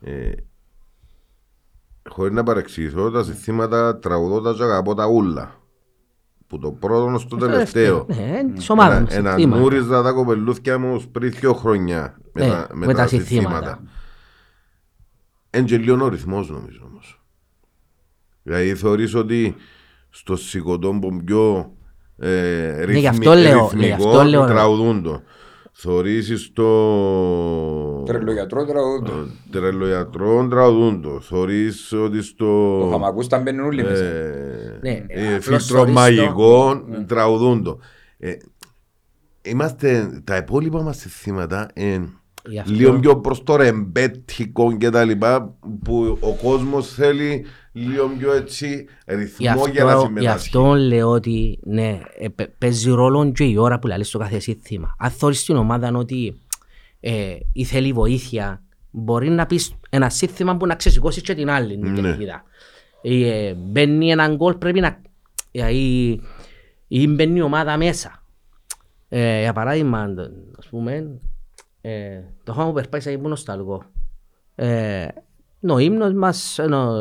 ε, 0.00 0.30
χωρίς 2.10 2.32
να 2.34 2.42
παρεξηγηθώ 2.42 3.10
τα 3.10 3.22
συστήματα 3.22 3.98
τραγουδώντα 3.98 4.54
και 4.54 4.62
αγαπώ 4.62 4.94
τα 4.94 5.06
ούλα. 5.06 5.58
Που 6.46 6.58
το 6.58 6.70
πρώτο 6.72 7.18
στο 7.18 7.36
τελευταίο. 7.36 8.06
Ναι, 8.08 8.52
της 8.54 8.70
ομάδας 8.70 8.94
Ένα- 8.96 9.02
μας, 9.04 9.14
Ένα 9.14 9.30
συνθήματα. 9.30 9.60
νούριζα 9.62 10.02
τα 10.02 10.12
κοπελούθια 10.12 10.78
μου 10.78 11.02
πριν 11.12 11.30
δύο 11.30 11.52
χρόνια 11.54 12.18
με, 12.32 12.44
Ναι, 12.44 12.50
τα, 12.50 12.66
με 12.72 12.94
τα 12.94 13.06
συνθήματα. 13.06 13.82
Εν 15.50 15.64
και 15.64 15.76
λίγο 15.78 16.04
ο 16.04 16.08
ρυθμός 16.08 16.50
νομίζω 16.50 16.80
όμως. 16.90 17.19
Δηλαδή 18.42 18.74
θεωρείς 18.74 19.14
ότι 19.14 19.54
στο 20.10 20.36
σηκωτό 20.36 20.98
που 21.00 21.20
πιο 21.24 21.72
ε, 22.18 22.78
γι' 22.78 22.84
ρυθμι, 22.84 23.06
αυτό 23.06 23.32
λέω, 23.32 23.70
ναι, 23.74 23.80
γι' 23.86 23.90
ρυθμικό 23.90 24.08
αυτό 24.08 24.22
λέω, 24.28 24.44
ρε. 24.46 24.52
τραγουδούν 24.52 25.02
το. 25.02 25.22
Θεωρείς 25.72 26.40
στο 26.44 28.02
Τρελογιατρό 28.06 28.64
τραγουδούν. 28.64 29.30
τρελοιατρό 29.50 30.48
τραγουδούν 30.48 31.02
το. 31.02 31.20
Θεωρείς 31.20 31.92
ότι 31.92 32.22
στο 32.22 32.78
Το 32.80 32.88
χαμακούς 32.90 33.26
τα 33.26 33.38
μπαίνουν 33.38 33.66
όλοι 33.66 33.82
μέσα. 33.82 34.04
ε, 34.04 34.78
Ναι, 34.82 35.04
ε, 35.08 35.26
απλώς 35.34 35.44
φίλτρο 35.44 35.58
θεωρείς 35.76 35.94
το- 35.94 36.00
μαγικό 36.00 36.82
τραγουδούν 37.06 37.62
το. 37.62 37.78
Ε, 38.18 38.32
Είμαστε, 39.42 40.20
τα 40.24 40.36
υπόλοιπα 40.36 40.82
μας 40.82 40.98
θύματα 40.98 41.68
ε, 41.74 41.82
Γι' 41.82 42.06
αυτό- 42.60 42.72
λίγο 42.72 42.98
πιο 42.98 43.16
προς 43.20 43.42
το 43.42 43.56
ρεμπέτικο 43.56 44.76
και 44.76 44.90
τα 44.90 45.04
λοιπά 45.04 45.54
που 45.84 46.18
ο 46.20 46.32
κόσμος 46.34 46.88
θέλει 46.92 47.44
λίγο 47.72 48.08
πιο 48.18 48.32
έτσι 48.32 48.86
Γι' 49.06 49.14
ρυθμό 49.14 49.66
για 49.66 49.84
να 49.84 49.90
αυτό, 49.92 50.00
γι' 50.00 50.06
συμμετάσχει. 50.06 50.46
αυτό 50.48 50.74
λέω 50.74 51.08
ότι 51.10 51.58
ναι, 51.62 52.00
ε, 52.18 52.28
παι- 52.28 52.50
παίζει 52.58 52.90
ρόλο 52.90 53.32
και 53.32 53.44
η 53.44 53.56
ώρα 53.56 53.78
που 53.78 53.86
λέει 53.86 54.02
στο 54.02 54.18
κάθε 54.18 54.38
σύνθημα. 54.38 54.94
Αν 54.98 55.10
θωρείς 55.10 55.44
την 55.44 55.56
ομάδα 55.56 55.90
ότι 55.94 56.40
ε, 57.00 57.36
ή 57.52 57.64
θέλει 57.64 57.92
βοήθεια, 57.92 58.62
μπορεί 58.90 59.28
να 59.28 59.46
πεις 59.46 59.74
ένα 59.90 60.10
σύνθημα 60.10 60.56
που 60.56 60.66
να 60.66 60.74
ξεσηκώσεις 60.74 61.22
και 61.22 61.34
την 61.34 61.50
άλλη 61.50 61.78
την 61.78 61.90
Ναι. 61.92 62.00
κερκίδα. 62.00 62.42
Ε, 63.02 63.54
μπαίνει 63.54 64.10
έναν 64.10 64.36
γκολ 64.36 64.54
πρέπει 64.54 64.80
να... 64.80 65.00
ε, 65.52 65.74
ή, 65.74 66.20
ή 66.88 67.06
μπαίνει 67.08 67.38
η 67.38 67.42
ομάδα 67.42 67.76
μέσα. 67.76 68.22
Ε, 69.08 69.40
για 69.40 69.52
παράδειγμα, 69.52 70.06
ας 70.58 70.66
πούμε, 70.70 71.20
ε, 71.80 72.20
το 72.44 72.52
χώμα 72.52 72.66
που 72.66 72.72
περπάτησα 72.72 73.10
ήμουν 73.10 73.28
νοσταλγό. 73.28 73.84
Ε, 74.54 75.08
είναι 75.60 75.72
ο 75.72 75.78
ύμνος 75.78 76.12
μας, 76.12 76.58
ενώ, 76.58 76.94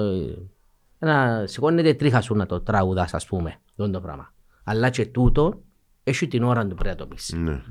ένα, 0.99 1.43
σηκώνεται 1.47 1.93
τρίχα 1.93 2.21
σου 2.21 2.35
να 2.35 2.45
το 2.45 2.61
τραγουδάς 2.61 3.13
ας 3.13 3.25
πούμε, 3.25 3.59
αυτό 3.69 3.89
το 3.89 4.01
πράγμα. 4.01 4.33
Αλλά 4.63 4.89
και 4.89 5.05
τούτο 5.05 5.61
έχει 6.03 6.27
την 6.27 6.43
ώρα 6.43 6.67
του 6.67 6.75
πρέπει 6.75 6.89
να 6.89 6.95
το 6.95 7.07
πεις. 7.07 7.33
Ναι. 7.37 7.61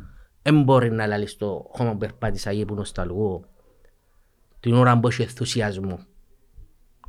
Δεν 0.43 0.63
μπορεί 0.63 0.91
να 0.91 1.07
λαλείς 1.07 1.37
το 1.37 1.71
χώμα 1.73 1.91
που 1.93 1.99
περπάτησα 1.99 2.51
εκεί 2.51 2.65
που 2.65 2.75
νοσταλγώ 2.75 3.45
την 4.61 4.75
ώρα 4.75 5.01
που 5.01 5.09
έχει 5.09 5.23
ενθουσιασμό. 5.23 5.99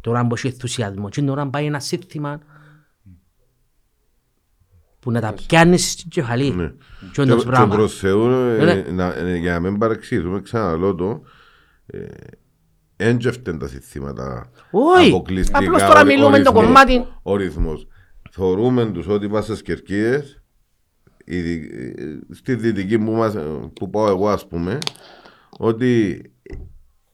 Την 0.02 0.12
ώρα 0.12 0.28
που 0.28 0.34
έχει 0.36 0.47
ενθουσιασμό. 0.47 1.10
Και 1.10 1.20
την 1.20 1.30
ώρα 1.30 1.43
που 1.43 1.50
πάει 1.50 1.66
ένα 1.66 1.80
σύνθημα 1.80 2.39
που 5.00 5.12
να 5.12 5.22
τα 5.22 5.34
πιάνεις 5.34 5.91
στην 5.91 6.10
κεφαλή. 6.10 6.50
Ναι. 6.56 6.68
Και 6.68 6.74
Και, 7.14 7.22
όντως 7.22 7.43
και 7.43 7.50
πράγμα. 7.50 7.76
προς 7.76 7.97
Θεού, 8.00 8.30
ε, 8.30 8.64
Ναι. 8.66 8.86
να- 8.91 9.16
ε, 9.16 9.36
για 9.38 9.54
να 9.54 9.60
μην 9.60 9.78
παρεξηγηθούμε, 9.78 10.41
ξαναλώ 10.41 10.95
το, 10.95 11.22
έντζευτεν 12.95 13.58
τα 13.60 13.68
συστήματα 13.68 14.52
Όχι, 14.72 15.08
αποκλειστικά. 15.10 15.58
απλώς 15.58 15.82
τώρα 15.82 16.00
ο- 16.00 16.04
ο 16.04 16.06
μιλούμε 16.06 16.38
το 16.39 16.52
ρυθμός. 16.52 16.64
κομμάτι. 16.66 17.06
Ο 17.24 17.36
ρυθμός. 17.36 17.88
Θεωρούμε 18.32 18.86
τους 18.86 19.08
ότι 19.08 19.26
είμαστε 19.26 19.52
στις 19.52 19.62
κερκίδες, 19.66 20.41
ήδη- 21.26 21.72
ε, 21.97 22.20
στη 22.34 22.56
δυτική 22.56 23.00
που, 23.00 23.12
μας, 23.12 23.36
που 23.74 23.89
πάω 23.89 24.08
εγώ 24.08 24.30
ας 24.30 24.47
πούμε, 24.47 24.78
ότι 25.58 26.22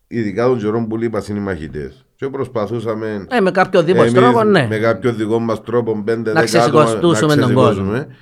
ειδικά 0.08 0.46
των 0.46 0.58
καιρών 0.60 0.88
που 0.88 0.98
λείπα 0.98 1.24
είναι 1.30 1.40
οι 1.40 1.42
μαχητές. 1.42 2.05
Και 2.16 2.30
προσπαθούσαμε 2.30 3.26
Ε, 3.30 3.40
με 3.40 3.52
κάποιο 3.52 3.84
δίποτε 3.84 4.08
εμείς 4.08 4.20
τρόπο, 4.20 4.44
ναι. 4.44 4.68
με 4.70 4.78
κάποιο 4.78 5.14
δικό 5.14 5.40
μας 5.40 5.62
τρόπο 5.64 6.02
πέντε 6.04 6.34
Να 6.34 6.42
δέκα 6.42 6.64
άτομα 6.64 6.84
ξεσηκωστούσουμε 6.84 7.36
να 7.36 7.42
τον 7.42 7.54
κόσμο. 7.54 7.70
ξεσηκώσουμε. 7.72 8.16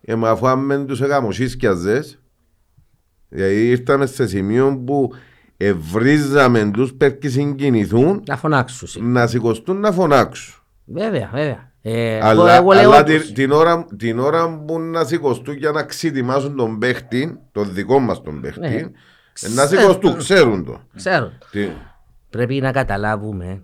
Ε, 0.00 0.14
μα 0.14 0.30
αφού 0.30 0.46
αν 0.48 0.66
δεν 0.66 0.86
τους 0.86 1.00
έκαμωσίσκιαζες, 1.00 2.18
δηλαδή 3.28 3.68
ήρθαμε 3.68 4.06
σε 4.06 4.26
σημείο 4.26 4.82
που 4.86 5.10
ευρίζαμε 5.56 6.70
τους 6.72 6.94
πέρκοι 6.94 7.28
συγκινηθούν 7.28 8.22
Να 8.26 8.36
φωνάξουν. 8.36 9.10
να 9.12 9.26
σηκωστούν 9.26 9.80
να 9.80 9.92
φωνάξουν. 9.92 10.54
Βέβαια, 10.84 11.30
βέβαια. 11.32 11.72
Ε, 11.82 12.18
Αλλά, 12.22 12.56
εγώ 12.56 12.72
λέω 12.72 12.90
αλλά 12.92 13.04
τους. 13.04 13.24
την, 13.24 13.34
την, 13.34 13.50
ώρα, 13.52 13.86
την 13.96 14.18
ώρα 14.18 14.58
που 14.66 14.80
να 14.80 15.04
σηκωστούν 15.04 15.54
για 15.56 15.70
να 15.70 15.82
ξετοιμάσουν 15.82 16.56
τον 16.56 16.78
παίχτη, 16.78 17.38
τον 17.52 17.68
δικό 17.72 17.98
μας 17.98 18.22
τον 18.22 18.40
παίχτη, 18.40 18.60
Ναι. 18.60 18.74
ε, 18.76 18.90
να 19.54 19.66
σηκωστούν, 19.66 20.16
ξέρουν 20.16 20.64
το. 20.64 20.80
Ξέρω. 20.96 21.32
Τι, 21.50 21.68
Πρέπει 22.30 22.60
να 22.60 22.72
καταλάβουμε 22.72 23.62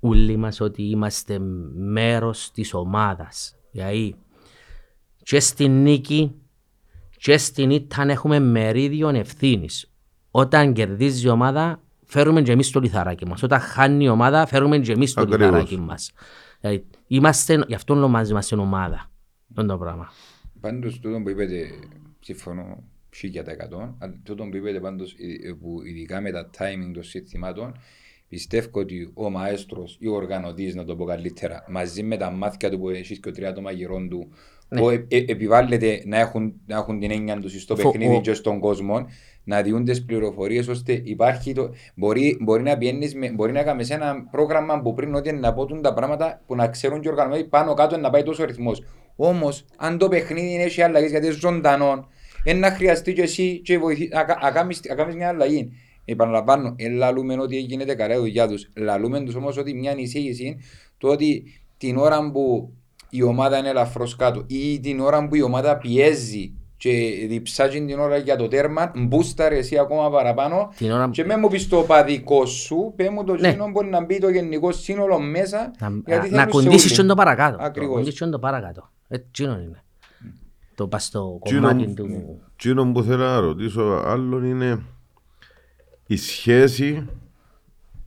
όλοι 0.00 0.36
μας 0.36 0.60
ότι 0.60 0.82
είμαστε 0.82 1.38
μέρος 1.74 2.50
της 2.50 2.74
ομάδας. 2.74 3.54
Δηλαδή, 3.70 4.14
και 5.22 5.40
στην 5.40 5.82
νίκη 5.82 6.34
και 7.16 7.38
στην 7.38 7.70
ήττα 7.70 8.02
έχουμε 8.02 8.38
μερίδιο 8.38 9.08
ευθύνης. 9.08 9.90
Όταν 10.30 10.72
κερδίζει 10.72 11.26
η 11.26 11.30
ομάδα, 11.30 11.80
φέρουμε 12.04 12.42
και 12.42 12.52
εμείς 12.52 12.70
το 12.70 12.80
λιθαράκι 12.80 13.26
μας. 13.26 13.42
Όταν 13.42 13.60
χάνει 13.60 14.04
η 14.04 14.08
ομάδα, 14.08 14.46
φέρουμε 14.46 14.78
και 14.78 14.92
εμείς 14.92 15.12
το 15.14 15.20
Ακριβώς. 15.20 15.44
λιθαράκι 15.46 15.76
μας. 15.78 16.12
Δηλαδή, 16.60 16.86
είμαστε, 17.06 17.64
γι' 17.66 17.74
αυτό 17.74 17.94
ονομάζουμε 17.94 18.30
είμαστε 18.30 18.56
ομάδα. 18.56 19.10
Αυτό 19.48 19.62
είναι 19.62 19.70
το 19.70 19.78
πράγμα. 19.78 20.12
Πάντως 20.60 21.00
τούτο 21.00 21.20
που 21.22 21.28
είπετε, 21.28 21.70
συμφωνώ 22.20 22.89
χίλια 23.20 23.44
τα 23.44 23.50
εκατό, 23.50 23.96
αλλά 23.98 24.20
τούτο 24.22 24.44
που 24.44 24.56
είπετε 24.56 24.80
πάντως, 24.80 25.12
ε, 25.48 25.52
που 25.60 25.80
ειδικά 25.84 26.20
με 26.20 26.30
τα 26.30 26.50
timing 26.58 26.90
των 26.94 27.02
συστημάτων, 27.02 27.78
πιστεύω 28.28 28.68
ότι 28.72 29.10
ο 29.14 29.30
μαέστρος 29.30 29.96
ή 30.00 30.06
ο 30.08 30.14
οργανωτής, 30.14 30.74
να 30.74 30.84
το 30.84 30.96
πω 30.96 31.04
καλύτερα, 31.04 31.64
μαζί 31.68 32.02
με 32.02 32.16
τα 32.16 32.30
μάθηκια 32.30 32.70
του 32.70 32.78
που 32.78 32.88
έχει 32.88 33.20
και 33.20 33.28
ο 33.28 33.32
τρία 33.32 33.48
άτομα 33.48 33.70
γυρών 33.70 34.08
του, 34.08 34.32
Ναι. 34.68 34.80
που 34.80 34.88
ε, 34.90 35.06
ε, 35.08 35.24
επιβάλλεται 35.28 36.02
να 36.06 36.18
έχουν, 36.18 36.54
να 36.66 36.76
έχουν 36.76 37.00
την 37.00 37.10
έννοια 37.10 37.38
τους 37.40 37.62
στο 37.62 37.76
Φο- 37.76 37.90
παιχνίδι 37.90 38.14
ο- 38.16 38.20
και 38.20 38.32
στον 38.34 38.58
κόσμο, 38.60 39.06
να 39.44 39.62
διούν 39.62 39.84
τις 39.84 40.04
πληροφορίες 40.04 40.68
ώστε 40.68 41.00
υπάρχει 41.04 41.52
το. 41.52 41.70
Μπορεί, 41.94 42.38
μπορεί 42.40 42.62
να 42.62 42.78
πιένεις 42.78 43.14
με, 43.14 43.30
μπορεί 43.30 43.52
να 43.52 43.62
κάνεις 43.62 43.90
ένα 43.90 44.26
πρόγραμμα 44.30 44.80
που 44.80 44.94
πριν 44.94 45.14
ότι 45.14 45.32
να 45.32 45.52
πω 45.54 45.64
τούν 45.66 45.82
τα 45.82 45.94
πράγματα 45.94 46.42
που 46.46 46.54
να 46.54 46.68
ξέρουν 46.68 47.00
και 47.00 47.08
οι 47.08 47.10
οργανωμένοι 47.10 47.44
πάνω 47.44 47.74
κάτω 47.74 47.96
να 47.96 48.10
πάει 48.10 48.22
τόσο 48.22 48.44
ρυθμός. 48.44 48.82
Όμως, 49.16 49.64
αν 49.76 49.98
το 49.98 50.08
παιχνίδι 50.08 50.62
έχει 50.62 50.82
αλλαγή 50.82 51.06
γιατί 51.06 51.26
είναι 51.26 51.34
ζωντανό, 51.34 51.90
είναι 51.90 52.04
να 52.54 52.70
χρειαστεί 52.70 53.12
και 53.12 53.22
εσύ 53.22 53.60
και 53.64 53.78
βοηθεί, 53.78 54.08
να, 54.08 54.24
κα- 54.24 54.38
να, 54.42 54.50
κάνεις, 54.50 54.80
να 54.88 54.94
κάνεις 54.94 55.14
μια 55.14 55.28
αλλαγή. 55.28 55.72
Επαναλαμβάνω, 56.04 56.74
δεν 56.78 56.92
λαλούμε 56.92 57.34
ότι 57.40 57.58
γίνεται 57.58 57.94
καλά 57.94 58.14
η 58.14 58.18
δουλειά 58.18 58.48
τους. 58.48 58.68
Λαλούμε 58.76 59.20
τους 59.20 59.34
όμως 59.34 59.56
ότι 59.56 59.74
μια 59.74 59.94
εισήγηση 59.96 60.58
το 60.98 61.08
ότι 61.08 61.44
την 61.78 61.96
ώρα 61.96 62.30
που 62.30 62.72
η 63.10 63.22
ομάδα 63.22 63.58
είναι 63.58 63.68
ελαφρώς 63.68 64.16
κάτω 64.16 64.44
ή 64.46 64.80
την 64.80 65.00
ώρα 65.00 65.28
που 65.28 65.34
η 65.34 65.42
ομάδα 65.42 65.76
πιέζει 65.76 66.52
και 66.76 66.90
διψάζει 67.28 67.84
την 67.84 67.98
ώρα 67.98 68.16
για 68.16 68.36
το 68.36 68.48
τέρμα, 68.48 68.92
μπούσταρε 68.96 69.56
εσύ 69.56 69.78
ακόμα 69.78 70.10
παραπάνω 70.10 70.72
Την 70.76 70.90
ώρα 70.90 71.08
και 71.12 71.24
με 71.24 71.36
μου 71.36 71.48
πεις 71.48 71.68
το 71.68 71.82
παδικό 71.82 72.46
σου, 72.46 72.92
πέ 72.96 73.10
μου 73.10 73.24
το 73.24 73.34
Ναι. 73.34 73.50
ναι. 73.52 73.70
μπορεί 73.70 73.88
να 73.88 74.04
μπει 74.04 74.18
το 74.18 74.28
γενικό 74.28 74.72
σύνολο 74.72 75.18
μέσα 75.20 75.70
να, 75.78 75.88
γιατί 76.06 76.30
να 76.30 76.36
θέλουν 76.44 76.60
σε 76.62 76.68
κοντήσεις 76.68 76.90
όλοι. 76.90 77.00
και 77.00 77.06
το 77.06 77.14
παρακάτω. 77.14 77.56
Να 77.56 77.64
Ακριβώς. 77.64 77.94
κοντήσεις 77.94 78.18
και 78.20 78.26
το 78.26 78.38
παρακάτω. 78.38 78.90
Έτσι 79.08 79.42
είναι. 79.44 79.82
Το 80.80 80.88
πας 80.88 81.04
στο 81.04 81.40
Τσίνο- 81.44 81.68
κομμάτι 81.68 81.94
του... 81.94 82.40
Τσίνο 82.56 82.92
που 82.92 83.02
θέλω 83.02 83.24
να 83.24 83.40
ρωτήσω 83.40 84.02
άλλον 84.04 84.44
είναι 84.44 84.82
η 86.06 86.16
σχέση 86.16 87.08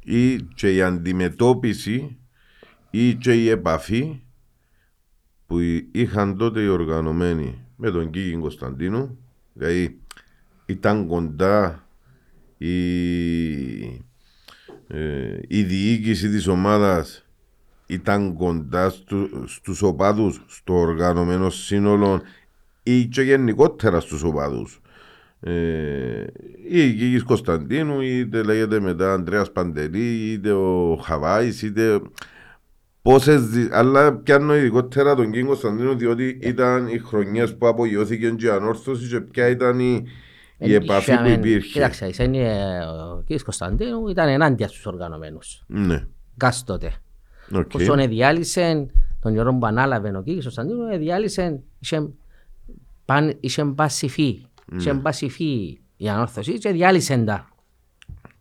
ή 0.03 0.35
και 0.35 0.75
η 0.75 0.81
αντιμετώπιση 0.81 2.17
ή 2.89 3.15
και 3.15 3.33
η 3.33 3.49
επαφή 3.49 4.21
που 5.47 5.59
είχαν 5.91 6.37
τότε 6.37 6.61
οι 6.61 6.67
οργανωμένοι 6.67 7.65
με 7.75 7.91
τον 7.91 8.09
Κίκη 8.09 8.37
Κωνσταντίνου. 8.37 9.17
Δηλαδή 9.53 9.99
ήταν 10.65 11.07
κοντά 11.07 11.87
η, 12.57 12.73
ε, 14.87 15.39
η 15.47 15.63
διοίκηση 15.63 16.29
της 16.29 16.47
ομάδας 16.47 17.25
ήταν 17.85 18.35
κοντά 18.35 18.89
στου, 18.89 19.47
στους 19.47 19.81
οπαδούς, 19.81 20.43
στο 20.47 20.73
οργανωμένο 20.73 21.49
σύνολο 21.49 22.21
ή 22.83 23.05
και 23.05 23.21
γενικότερα 23.21 23.99
στους 23.99 24.23
οπαδούς. 24.23 24.81
Ε, 25.39 25.51
ή 26.69 26.87
η 26.87 26.93
Κίκης 26.93 27.23
Κωνσταντίνου, 27.23 28.01
είτε 28.01 28.43
λέγεται 28.43 28.79
μετά 28.79 29.13
Ανδρέας 29.13 29.51
Παντελή, 29.51 30.31
είτε 30.31 30.51
ο 30.51 30.95
Χαβάης, 31.03 31.61
είτε 31.61 32.01
πόσες, 33.01 33.47
δι- 33.49 33.73
αλλά 33.73 34.13
πιάνω 34.13 34.55
ειδικότερα 34.55 35.15
τον 35.15 35.31
Κίκη 35.31 35.45
Κωνσταντίνου 35.45 35.95
διότι 35.95 36.39
ήταν 36.41 36.87
οι 36.87 36.97
χρονιές 36.97 37.55
που 37.57 37.67
απογειώθηκε 37.67 38.29
και 38.29 38.45
η 38.45 38.49
ανόρθωση 38.49 39.07
και 39.09 39.19
ποια 39.21 39.47
ήταν 39.49 39.79
η, 39.79 40.03
η 40.57 40.73
επαφή 40.73 41.05
που 41.05 41.11
Είχαμε- 41.23 41.37
υπήρχε. 41.37 41.71
Κοίταξε, 41.71 42.05
εσένη, 42.05 42.39
ε, 42.39 42.79
ο 42.79 43.23
κ. 43.27 43.41
Κωνσταντίνου 43.43 44.07
ήταν 44.07 44.27
ενάντια 44.27 44.67
στους 44.67 44.85
οργανωμένους. 44.85 45.63
Ναι, 45.67 46.03
Κάς 46.37 46.63
τότε. 46.63 46.91
οκ. 47.55 47.67
Πόσο 47.71 47.95
διάλυσε, 47.95 48.87
τον 49.21 49.33
καιρό 49.33 49.53
που 49.53 49.65
ανάλαβε 49.65 50.09
ο 50.17 50.21
κ. 50.21 50.25
Κωνσταντίνου, 50.41 50.83
ε, 50.91 50.97
διάλυσε, 50.97 51.59
είχε, 51.79 52.09
παν, 53.05 53.37
είχε 53.39 53.65
πασιφή. 53.65 54.45
Είχε 54.77 54.93
πασιφή 54.93 55.79
η 55.97 56.09
ανόρθωσης 56.09 56.59
και 56.59 56.69
διάλυσε 56.69 57.17
τα. 57.17 57.47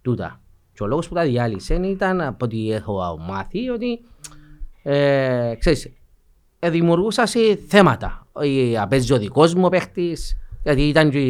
Τούτα. 0.02 0.40
Και 0.72 0.82
ο 0.82 0.86
λόγος 0.86 1.08
που 1.08 1.14
τα 1.14 1.22
διάλυσε 1.22 1.74
ήταν 1.74 2.20
από 2.20 2.44
ό,τι 2.44 2.72
έχω 2.72 3.18
μάθει 3.28 3.68
ότι 3.68 4.00
ε, 4.82 5.54
ξέρεις, 5.58 5.92
ε, 6.58 6.70
δημιουργούσα 6.70 7.26
σε 7.26 7.40
θέματα. 7.68 8.26
Ε, 8.40 8.78
Απέζει 8.78 9.12
ο 9.12 9.18
δικός 9.18 9.54
μου 9.54 9.64
ο 9.64 9.68
παίχτης, 9.68 10.36
γιατί 10.62 10.88
ήταν 10.88 11.10
και 11.10 11.20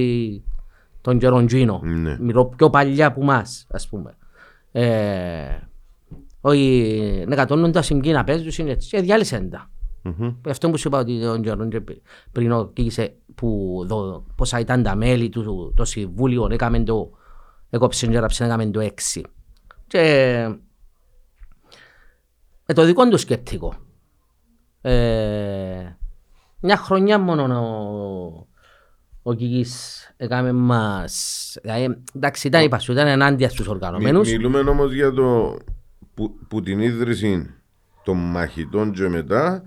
τον 1.01 1.18
καιρόν 1.18 1.47
Τζίνο. 1.47 1.80
Ναι. 1.83 2.16
Μιλώ 2.20 2.47
πιο 2.47 2.70
παλιά 2.70 3.12
που 3.12 3.24
μας, 3.24 3.66
ας 3.70 3.89
πούμε. 3.89 4.16
Ε, 4.72 5.59
όχι, 6.41 7.24
να 7.26 7.37
κατώνουν 7.37 7.72
τα 7.72 7.83
συγκεί 7.83 8.12
να 8.12 8.24
παίζουν 8.24 8.51
είναι 8.59 8.70
έτσι. 8.70 8.89
Και 8.89 9.01
διάλυσαν 9.01 9.51
τα. 9.51 9.70
Μμμ. 10.03 10.34
Αυτό 10.48 10.70
που 10.70 10.76
σου 10.78 10.88
είπα 10.88 10.98
ότι 10.98 11.20
τον 11.20 11.42
καιρό 11.42 11.68
και 11.68 11.82
πριν 12.32 12.53
ο 12.53 12.70
Κίκησε 12.72 13.14
που 13.34 13.78
δω, 13.86 14.24
πόσα 14.36 14.59
ήταν 14.59 14.82
τα 14.82 14.94
μέλη 14.94 15.28
του, 15.28 15.72
το 15.76 15.84
συμβούλιο, 15.84 16.48
έκαμε 16.50 16.82
το, 16.82 17.11
έκοψε 17.70 18.07
και 18.07 18.12
έγραψε, 18.12 18.44
έκαμε 18.44 18.66
το 18.66 18.80
έξι. 18.80 19.24
Και 19.86 20.57
με 22.66 22.74
το 22.74 22.84
δικό 22.84 23.09
του 23.09 23.18
σκεπτικό. 23.18 23.74
Ε, 24.80 25.96
μια 26.61 26.76
χρονιά 26.76 27.18
μόνο 27.18 27.42
ο, 27.42 28.46
ο 29.22 29.34
Κίκης 29.34 29.98
έκαμε 30.16 30.53
μας, 30.53 31.57
δηλαδή, 31.62 32.03
εντάξει 32.14 32.46
ήταν 32.46 32.64
είπα 32.64 32.78
σου, 32.78 32.92
ήταν 32.92 33.07
ενάντια 33.07 33.48
στους 33.48 33.66
Μι- 33.66 33.74
οργανωμένους. 33.74 34.30
μιλούμε 34.30 34.59
όμως 34.59 34.92
για 34.92 35.12
το 35.12 35.57
που, 36.14 36.34
που 36.48 36.61
την 36.62 36.80
ίδρυση 36.80 37.55
των 38.05 38.16
μαχητών 38.16 38.92
και 38.92 39.09
μετά 39.09 39.62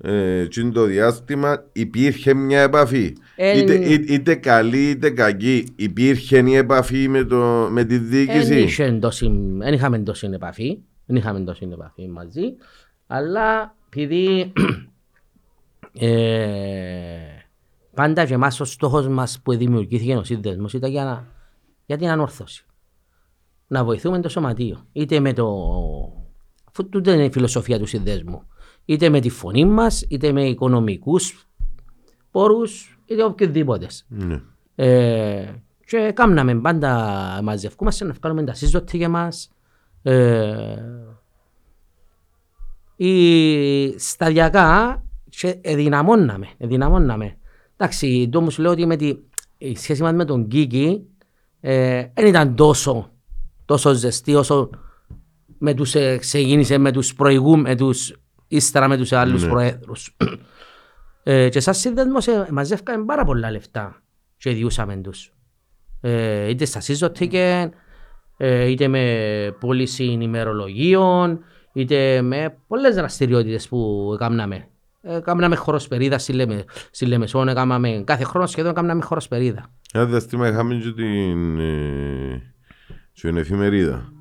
ε, 0.00 0.46
και 0.50 0.62
το 0.64 0.84
διάστημα 0.84 1.64
υπήρχε 1.72 2.34
μια 2.34 2.60
επαφή. 2.60 3.16
Εν- 3.36 3.58
Είτε, 3.58 3.74
είτε, 3.74 4.12
είτε 4.12 4.34
καλή 4.34 4.88
είτε 4.90 5.10
κακή, 5.10 5.66
υπήρχε 5.76 6.38
η 6.46 6.54
επαφή 6.54 7.08
με, 7.08 7.24
το, 7.24 7.68
με 7.70 7.84
τη 7.84 7.98
Δεν 7.98 8.08
διοίκηση. 8.08 8.60
είχε 8.60 8.92
τόση- 8.92 9.30
δεν 9.58 9.72
είχαμε 9.74 9.98
τόση 9.98 10.28
επαφή, 10.32 10.78
δεν 11.06 11.16
είχαμε 11.16 11.40
τόση 11.40 11.68
επαφή 11.72 12.08
μαζί, 12.08 12.42
αλλά 13.06 13.74
επειδή 13.88 14.52
ε, 15.92 17.18
πάντα 17.94 18.26
και 18.26 18.34
εμάς 18.34 18.60
ο 18.60 18.64
στόχος 18.64 19.08
μας 19.08 19.40
που 19.42 19.56
δημιουργήθηκε 19.56 20.16
ο 20.16 20.24
σύνδεσμος 20.24 20.72
ήταν 20.72 20.90
για, 20.90 21.04
να, 21.04 21.26
για 21.86 21.96
την 21.96 22.08
ανόρθωση. 22.08 22.62
Να 23.66 23.84
βοηθούμε 23.84 24.20
το 24.20 24.28
σωματείο. 24.28 24.86
Είτε 24.92 25.20
με 25.20 25.32
το... 25.32 25.46
Αφού 26.70 26.88
τούτο 26.88 27.12
είναι 27.12 27.24
η 27.24 27.30
φιλοσοφία 27.32 27.78
του 27.78 27.86
συνδέσμου. 27.86 28.42
Είτε 28.88 29.08
με 29.08 29.20
τη 29.20 29.28
φωνή 29.28 29.64
μας, 29.64 30.04
είτε 30.08 30.32
με 30.32 30.44
οικονομικούς 30.44 31.48
πόρους, 32.30 33.00
είτε 33.04 33.24
οποιοδήποτε. 33.24 33.86
Ναι. 34.08 34.40
Ε, 34.74 35.54
και 35.86 36.12
κάμναμε 36.14 36.54
πάντα 36.54 36.90
μαζευκούμαστε 37.42 38.04
να 38.04 38.12
βγάλουμε 38.12 38.44
τα 38.44 38.54
σύζωτη 38.54 39.08
μας. 39.08 39.50
Ε, 40.02 40.76
η, 42.96 43.98
σταδιακά 43.98 45.02
και 45.28 45.58
εδυναμώναμε, 45.60 46.48
εδυναμώναμε. 46.58 47.36
Εντάξει, 47.76 48.28
το 48.32 48.38
όμως 48.38 48.58
λέω 48.58 48.70
ότι 48.70 48.86
με 48.86 48.96
τη, 48.96 49.14
η 49.58 49.76
σχέση 49.76 50.02
μας 50.02 50.12
με 50.12 50.24
τον 50.24 50.48
Κίκη 50.48 51.06
ε, 51.60 52.06
δεν 52.14 52.26
ήταν 52.26 52.54
τόσο, 52.54 53.10
τόσο 53.64 53.92
ζεστή 53.92 54.34
όσο 54.34 54.70
με 55.58 55.74
τους, 55.74 55.94
ε, 55.94 56.16
ξεκίνησε 56.16 56.78
με 56.78 56.92
τους 56.92 57.14
προηγούμενους, 57.14 57.68
με 57.68 57.74
τους, 57.74 58.16
ύστερα 58.48 58.88
με 58.88 58.96
τους 58.96 59.12
άλλους 59.12 59.42
Ναι. 59.42 59.48
προέδρους. 59.48 60.16
Ε, 61.22 61.48
και 61.48 61.60
σαν 61.60 61.74
σύνδεσμος 61.74 62.26
ε, 62.26 62.46
μαζεύκαμε 62.50 63.04
πάρα 63.04 63.24
πολλά 63.24 63.50
λεφτά 63.50 64.02
και 64.36 64.50
διούσαμε 64.50 64.96
τους. 64.96 65.32
Ε, 66.00 66.48
είτε 66.48 66.64
στα 66.64 66.80
σύζωτικεν, 66.80 67.70
ε, 68.36 68.64
είτε 68.64 68.88
με 68.88 69.56
πώληση 69.60 70.04
ημερολογίων, 70.04 71.40
είτε 71.72 72.22
με 72.22 72.56
πολλές 72.66 72.94
δραστηριότητες 72.94 73.68
που 73.68 74.10
έκαναμε. 74.14 74.68
Ε, 75.02 75.20
Κάμναμε 75.20 75.56
χωροσπερίδα 75.56 76.18
στη, 76.18 76.32
Λεμε, 76.32 76.64
στη 76.90 77.06
Λεμεσόν, 77.06 77.48
έκαναμε, 77.48 78.02
κάθε 78.06 78.24
χρόνο 78.24 78.46
σχεδόν 78.46 78.70
έκαναμε 78.70 79.02
χωροσπερίδα. 79.02 79.70
Ένα 79.92 80.04
διαστήμα 80.04 80.48
είχαμε 80.48 80.74
και 80.74 80.92
την, 80.92 81.58
ε, 81.60 82.42
την 83.20 83.36
εφημερίδα. 83.36 84.12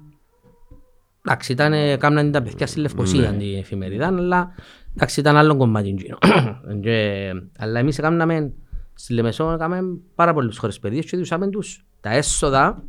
Εντάξει, 1.29 1.51
ήταν, 1.51 1.73
ε, 1.73 1.97
κάμναν 1.97 2.31
τα 2.31 2.41
παιδιά 2.41 2.67
στη 2.67 2.79
Λευκοσία 2.79 3.31
Ναι. 3.31 3.37
την 3.37 3.57
εφημερίδα, 3.57 4.07
αλλά 4.07 4.51
εντάξει, 4.95 5.19
ήταν 5.19 5.35
άλλο 5.35 5.57
κομμάτι 5.57 5.89
εκείνο. 5.89 6.17
Και, 6.83 7.29
αλλά 7.57 7.79
εμείς 7.79 7.97
έκαναμε 7.97 8.53
στη 8.93 9.13
Λεμεσόν, 9.13 9.53
έκαναμε 9.53 9.97
πάρα 10.15 10.33
πολλές 10.33 10.57
χωροσπερίδες 10.57 11.05
και 11.05 11.15
διούσαμε 11.15 11.49
τους 11.49 11.85
τα 12.01 12.09
έσοδα 12.09 12.83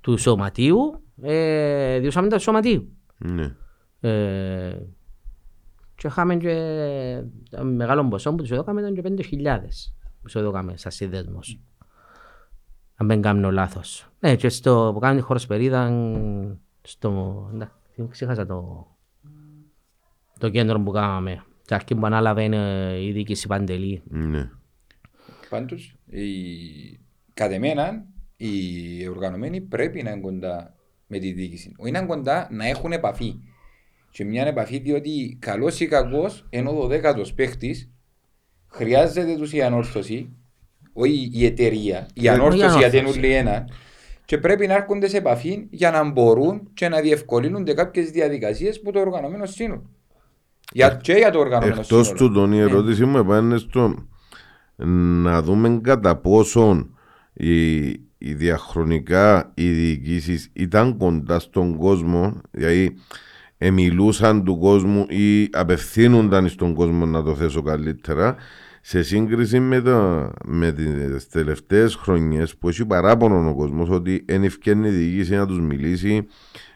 του 0.00 0.16
σωματείου, 0.16 1.02
ε, 1.22 1.98
διούσαμε 1.98 2.28
τα 2.28 2.36
του 2.36 2.42
σωματείου. 2.42 2.88
Ναι. 3.18 3.54
Ε, 4.00 4.76
και 5.94 6.06
είχαμε 6.06 6.36
και 6.36 6.50
ένα 7.50 7.64
μεγάλο 7.64 8.08
ποσό 8.08 8.30
που 8.30 8.36
τους 8.36 8.50
έδωκαμε 8.50 8.80
ήταν 8.80 8.94
και 8.94 9.00
5.000 9.00 9.92
που 10.02 10.22
τους 10.22 10.34
έδωκαμε 10.34 10.76
σαν 10.76 10.90
σύνδεσμος. 10.92 11.60
Αν 12.94 13.06
δεν 13.06 13.20
κάνω 13.20 13.50
λάθος. 13.50 14.10
Ναι, 14.20 14.36
και 14.36 14.48
στο 14.48 14.90
που 14.94 14.98
κάνουμε 14.98 15.20
τη 15.20 15.26
χωροσπερίδα, 15.26 15.90
στο, 16.82 17.50
εντάξει, 17.54 17.74
ξέχασα 18.10 18.46
το, 18.46 18.86
το 20.38 20.48
κέντρο 20.48 20.80
που 20.80 20.90
κάναμε. 20.90 21.44
Και 21.66 21.74
αρχή 21.74 21.94
που 21.94 22.06
ανάλαβε 22.06 22.42
είναι 22.42 22.96
η 23.02 23.12
διοίκηση 23.12 23.46
Παντελή. 23.46 24.02
Ναι. 24.08 24.50
Πάντως, 25.48 25.94
η... 26.06 26.22
κατ' 27.34 27.52
εμένα, 27.52 28.04
οι 28.36 29.08
οργανωμένοι 29.08 29.60
πρέπει 29.60 30.02
να 30.02 30.10
είναι 30.10 30.20
κοντά 30.20 30.74
με 31.06 31.18
τη 31.18 31.32
διοίκηση. 31.32 31.74
Όχι 31.78 31.90
να 31.90 31.98
είναι 31.98 32.06
κοντά, 32.08 32.48
να 32.50 32.66
έχουν 32.66 32.92
επαφή. 32.92 33.34
Και 34.10 34.24
μια 34.24 34.46
επαφή 34.46 34.78
διότι 34.78 35.36
καλό 35.40 35.72
ή 35.78 35.86
κακό, 35.86 36.30
ενώ 36.50 36.80
ο 36.82 36.86
δέκατο 36.86 37.22
παίχτη 37.34 37.92
χρειάζεται 38.66 39.36
του 39.36 39.56
η 39.56 39.62
ανόρθωση, 39.62 40.36
όχι 40.92 41.30
η 41.32 41.44
εταιρεία. 41.44 42.08
Η 42.14 42.26
Ε, 42.26 42.30
ανόρθωση 42.30 42.74
η 42.74 42.78
γιατί 42.78 42.96
είναι 42.96 43.04
ανόρθωση. 43.04 43.18
όλοι 43.26 43.34
ένα. 43.34 43.68
Και 44.30 44.38
πρέπει 44.38 44.66
να 44.66 44.74
έρχονται 44.74 45.08
σε 45.08 45.16
επαφή 45.16 45.66
για 45.70 45.90
να 45.90 46.10
μπορούν 46.10 46.70
και 46.74 46.88
να 46.88 47.00
διευκολύνονται 47.00 47.74
κάποιες 47.74 48.10
διαδικασίες 48.10 48.80
που 48.80 48.90
το 48.90 49.00
οργανωμένο 49.00 49.46
σύνολο. 49.46 49.90
Για, 50.72 50.98
και 51.02 51.12
για 51.12 51.30
το 51.30 51.38
οργανωμένο 51.38 51.80
Εκτός 51.80 52.06
σύνολο. 52.06 52.26
του 52.28 52.32
τον 52.34 52.52
η 52.52 52.56
Ναι. 52.56 52.62
ερώτηση 52.62 53.04
μου 53.04 53.18
επάνε 53.18 53.56
στο 53.56 53.94
να 55.22 55.42
δούμε 55.42 55.80
κατά 55.82 56.16
πόσον 56.16 56.98
οι, 57.32 57.86
οι 58.18 58.34
διαχρονικά 58.34 59.52
οι 59.54 59.68
διοικήσεις 59.70 60.50
ήταν 60.52 60.96
κοντά 60.96 61.38
στον 61.38 61.76
κόσμο, 61.76 62.40
δηλαδή 62.50 62.96
εμιλούσαν 63.58 64.44
του 64.44 64.58
κόσμου 64.58 65.06
ή 65.08 65.48
απευθύνονταν 65.52 66.48
στον 66.48 66.74
κόσμο 66.74 67.06
να 67.06 67.22
το 67.22 67.34
θέσω 67.34 67.62
καλύτερα 67.62 68.36
σε 68.80 69.02
σύγκριση 69.02 69.60
με, 69.60 69.80
το, 69.80 70.30
με 70.44 70.72
τις 70.72 71.28
τελευταίες 71.28 71.94
χρονιές 71.94 72.56
που 72.56 72.68
έχει 72.68 72.84
παράπονο 72.86 73.48
ο 73.48 73.54
κόσμος 73.54 73.88
ότι 73.88 74.24
δεν 74.26 74.44
ευκαιρνεί 74.44 74.88
η 74.88 74.90
διοίκηση 74.90 75.34
να 75.34 75.46
τους 75.46 75.60
μιλήσει 75.60 76.26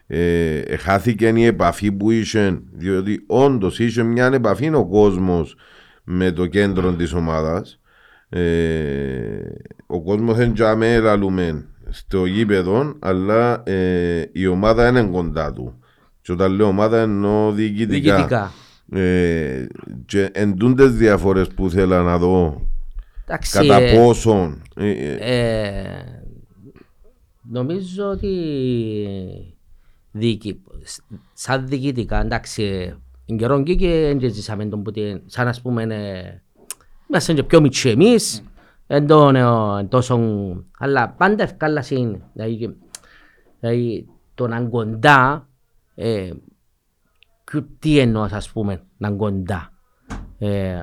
ε, 0.06 0.58
ε, 0.58 0.76
χάθηκε 0.76 1.32
η 1.34 1.44
επαφή 1.44 1.92
που 1.92 2.10
είχε 2.10 2.60
διότι 2.72 3.24
όντως 3.26 3.78
είχε 3.78 4.02
μια 4.02 4.26
επαφή 4.26 4.74
ο 4.74 4.86
κόσμος 4.86 5.56
με 6.04 6.30
το 6.32 6.46
κέντρο 6.46 6.92
της 6.92 7.12
ομάδας. 7.12 7.80
Ε, 8.28 8.40
ο 9.86 10.02
κόσμος 10.02 10.36
δεν 10.36 10.54
τζάμε 10.54 10.98
λαλούμε 10.98 11.66
στο 11.90 12.24
γήπεδο 12.24 12.94
αλλά 12.98 13.62
ε, 13.66 14.28
η 14.32 14.46
ομάδα 14.46 14.88
είναι 14.88 15.02
κοντά 15.02 15.52
του. 15.52 15.78
Και 16.20 16.32
όταν 16.32 16.52
λέω 16.52 16.66
ομάδα 16.66 17.00
εννοώ 17.00 17.52
διοικητικά, 17.52 18.14
Διοικητικά. 18.14 18.52
Ε, 18.92 19.66
και 20.06 20.30
εντούντες 20.32 20.92
διαφορές 20.92 21.48
που 21.48 21.66
ήθελα 21.66 22.02
να 22.02 22.18
δω 22.18 22.68
Εντάξει, 23.26 23.52
κατά 23.52 23.80
ε, 23.80 23.96
πόσον 23.96 24.62
ε, 24.76 24.90
ε, 24.90 25.16
Ε, 25.20 26.22
νομίζω 27.42 28.10
ότι 28.10 28.28
διοικη, 30.10 30.60
σαν 31.32 31.66
διοικητικά, 31.66 32.20
εντάξει, 32.20 32.94
εν 33.26 33.36
καιρόν 33.36 33.64
και 33.64 33.74
και 33.74 34.14
δεν 34.18 34.32
ζήσαμε 34.32 34.66
τον 34.66 34.82
που 34.82 34.90
την, 34.90 35.20
σαν 35.26 35.48
ας 35.48 35.60
πούμε, 35.60 35.82
ε, 35.82 36.42
είμαστε 37.08 37.32
και 37.32 37.42
πιο 37.42 37.60
μητσοί 37.60 37.88
εμείς, 37.88 38.44
εν 38.86 39.06
τον, 39.06 39.36
ε, 39.36 39.84
τόσο, 39.88 40.18
αλλά 40.78 41.08
πάντα 41.08 41.42
ευκάλασαν, 41.42 42.22
δηλαδή, 42.32 42.76
δηλαδή 43.60 44.06
το 44.34 44.46
να 44.46 44.56
είναι 44.56 44.68
κοντά, 44.68 45.48
ε, 45.94 46.30
και 47.52 47.62
τι 47.78 47.98
εννοώ 47.98 48.26
ας 48.30 48.50
πούμε, 48.50 48.82
να 48.96 49.08
είναι 49.08 49.16
κοντά; 49.16 49.72
Ε, 50.38 50.74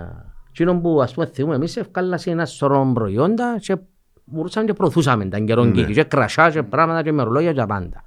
εκείνο 0.50 0.80
που 0.80 1.02
ας 1.02 1.14
πούμε 1.14 1.26
θυμούμε 1.34 1.56
εμείς 1.56 1.78
ευκάλασαν 1.78 2.34
ένα 2.34 2.46
σωρό 2.46 2.92
προϊόντα 2.94 3.58
και 3.60 3.78
μπορούσαμε 4.26 4.66
και 4.66 4.74
προωθούσαμε 4.74 5.26
τα 5.26 5.40
καιρόν 5.40 5.70
Ναι. 5.70 5.84
και, 5.84 5.94
και 5.94 6.04
κρασιά 6.04 6.50
και 6.50 6.64
πράγματα 6.64 7.04
και 7.04 7.12
μερολόγια 7.12 7.54
και 7.54 7.66
πάντα. 7.68 8.04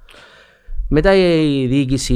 Μετά 0.89 1.15
η 1.15 1.67
διοίκηση, 1.67 2.15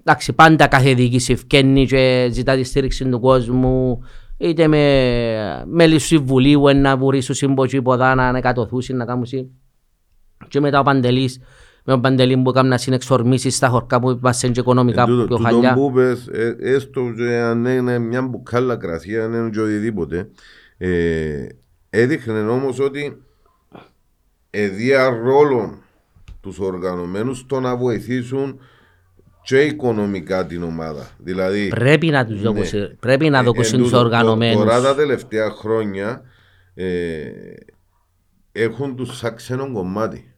εντάξει 0.00 0.32
πάντα 0.32 0.66
κάθε 0.66 0.94
διοίκηση 0.94 1.32
ευκαινεί 1.32 1.86
και 1.86 2.28
ζητά 2.32 2.54
τη 2.56 2.62
στήριξη 2.64 3.08
του 3.08 3.20
κόσμου 3.20 4.02
είτε 4.38 4.66
με 4.68 5.64
μέλη 5.66 5.94
του 5.94 6.00
συμβουλίου 6.00 6.62
να 6.74 6.96
βουρήσουν 6.96 7.34
σύμποχοι 7.34 7.82
ποδά 7.82 8.14
να 8.14 8.28
ανεκατοθούσουν 8.28 8.96
να 8.96 9.04
κάνουν 9.04 9.26
συ- 9.26 9.46
και 10.48 10.60
μετά 10.60 10.78
ο 10.80 10.82
Παντελής 10.82 11.40
με 11.88 11.92
τον 11.92 12.00
Παντελή 12.00 12.36
που 12.36 12.50
έκανα 12.50 12.78
συνεξορμήσεις 12.78 13.56
στα 13.56 13.68
χωρκά 13.68 14.00
που 14.00 14.10
είμαστε 14.10 14.48
και 14.48 14.60
οικονομικά 14.60 15.00
Εν 15.02 15.06
τούτο- 15.08 15.26
πιο 15.26 15.36
τούτο 15.36 15.48
χαλιά. 15.48 15.74
που 15.74 15.92
πες, 15.92 16.26
ε, 16.32 16.56
έστω 16.60 17.12
και 17.16 17.34
αν 17.36 17.64
είναι 17.64 17.98
μια 17.98 18.22
μπουκάλα 18.22 18.76
κρασί, 18.76 19.20
αν 19.20 19.32
είναι 19.32 19.50
και 19.50 19.60
οτιδήποτε, 19.60 20.28
ε, 20.78 21.46
έδειχνε 21.90 22.40
όμως 22.40 22.80
ότι 22.80 23.22
εδία 24.50 25.08
ρόλο 25.08 25.78
τους 26.40 26.58
οργανωμένους 26.58 27.38
στο 27.38 27.60
να 27.60 27.76
βοηθήσουν 27.76 28.60
και 29.42 29.60
οικονομικά 29.60 30.46
την 30.46 30.62
ομάδα. 30.62 31.08
Δηλαδή, 31.18 31.68
Πρέπει 31.68 32.06
να 32.06 32.26
τους 32.26 32.36
Ναι. 32.36 32.42
δοκουσι- 32.42 32.94
πρέπει 33.00 33.30
να 33.30 33.38
ε, 33.38 33.42
δοκουσουν 33.42 33.74
εν 33.74 33.80
τους 33.80 33.90
τούτο, 33.90 34.02
οργανωμένους. 34.04 34.56
Τώρα 34.64 34.80
τα 34.80 34.94
τελευταία 34.94 35.50
χρόνια 35.50 36.22
ε, 36.74 37.24
έχουν 38.52 38.96
τους 38.96 39.16
σαν 39.18 39.34
ξένο 39.34 39.72
κομμάτι. 39.72 40.34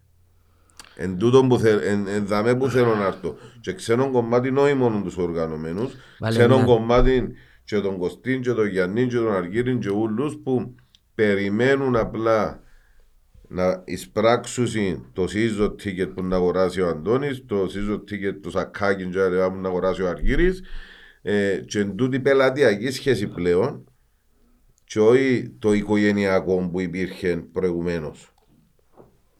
Εν 1.01 1.19
τούτο 1.19 1.47
που, 1.47 1.59
θε, 1.59 1.71
εν, 1.91 2.07
εν 2.07 2.27
δαμέ 2.27 2.55
που 2.55 2.69
θέλω 2.69 2.95
να 2.95 3.07
έρθω. 3.07 3.37
Και 3.61 3.73
ξένο 3.73 4.11
κομμάτι 4.11 4.49
όχι 4.57 4.75
μόνο 4.75 5.03
τους 5.03 5.17
οργανωμένους, 5.17 5.93
Βάλε 6.19 6.37
ξένο 6.39 6.57
μια- 6.57 6.65
κομμάτι 6.65 7.33
και 7.65 7.81
τον 7.81 7.99
Κωστίν 7.99 8.41
και 8.41 8.53
τον 8.53 8.67
Γιάννη 8.67 9.07
και 9.07 9.17
τον 9.17 9.33
Αργύριν 9.33 9.79
και 9.81 9.91
ούλους 9.91 10.37
που 10.45 10.75
περιμένουν 11.15 11.97
απλά 11.97 12.63
να 13.49 13.83
εισπράξουν 13.85 14.67
το 15.13 15.25
season 15.35 15.69
ticket 15.71 16.15
που 16.15 16.23
να 16.25 16.37
αγοράσει 16.37 16.81
ο 16.81 16.89
Αντώνης, 16.89 17.45
το 17.47 17.63
season 17.63 17.97
ticket 17.97 18.35
του 18.43 18.51
Σακάκιν 18.51 19.11
και 19.11 19.21
αριά 19.21 19.51
που 19.53 19.59
να 19.61 19.69
αγοράσει 19.69 20.03
ο 20.03 20.09
Αργύρης 20.09 20.63
ε, 21.23 21.57
και 21.67 21.79
εν 21.79 21.95
τούτη 21.97 22.21
πελατειακή 22.21 22.91
σχέση 22.91 23.27
πλέον 23.27 23.85
και 24.85 25.01
όχι 25.01 25.57
το 25.59 25.73
οικογενειακό 25.73 26.69
που 26.73 26.81
υπήρχε 26.81 27.37
προηγουμένως. 27.53 28.33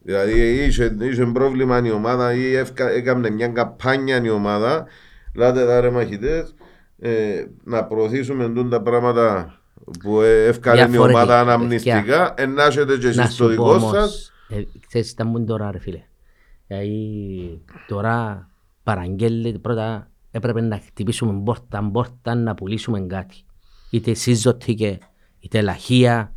Δηλαδή 0.09 0.65
είχε, 0.65 0.97
είχε 1.01 1.27
πρόβλημα 1.27 1.83
η 1.87 1.91
ομάδα 1.91 2.35
ή 2.35 2.55
έφκα- 2.55 2.91
έκαμε 2.91 3.31
μια 3.31 3.49
καμπάνια 3.49 4.23
η 4.25 4.31
ομάδα, 4.31 4.87
λάτε 5.35 5.67
τα 5.67 5.81
ρε 5.81 5.91
μαχητές, 5.91 6.55
ε, 6.99 7.45
να 7.65 7.85
προωθήσουμε 7.85 8.49
τούν 8.49 8.71
τα 8.71 8.83
πράγματα 8.83 9.55
που 10.03 10.21
ε, 10.21 10.45
έφκανε 10.47 10.81
η 10.81 10.85
Διαφορετικά, 10.87 11.21
ομάδα 11.23 11.39
παιδιά. 11.39 11.55
αναμνηστικά, 11.55 12.35
ενάσχετε 12.37 12.97
και 12.97 13.05
Να 13.07 13.23
εσείς 13.23 13.35
στο 13.35 13.49
σου 13.51 13.57
πω 13.57 13.65
δικό 13.65 13.71
όμως, 13.75 13.91
σας. 13.91 14.33
ε, 14.49 14.63
ξέρεις 14.87 15.15
τι 15.15 15.25
μου 15.25 15.45
τώρα 15.45 15.71
ρε 15.71 15.79
φίλε. 15.79 16.03
Δηλαδή 16.67 17.63
τώρα 17.87 18.49
παραγγέλλεται 18.83 19.59
πρώτα 19.59 20.11
έπρεπε 20.31 20.61
να 20.61 20.77
χτυπήσουμε 20.87 21.43
πόρτα 21.45 21.91
πόρτα 21.93 22.35
να 22.35 22.55
πουλήσουμε 22.55 23.01
κάτι. 23.01 23.37
Είτε 23.91 24.15
σύζωτηκε, 24.15 24.99
είτε 25.41 25.61
λαχεία, 25.61 26.35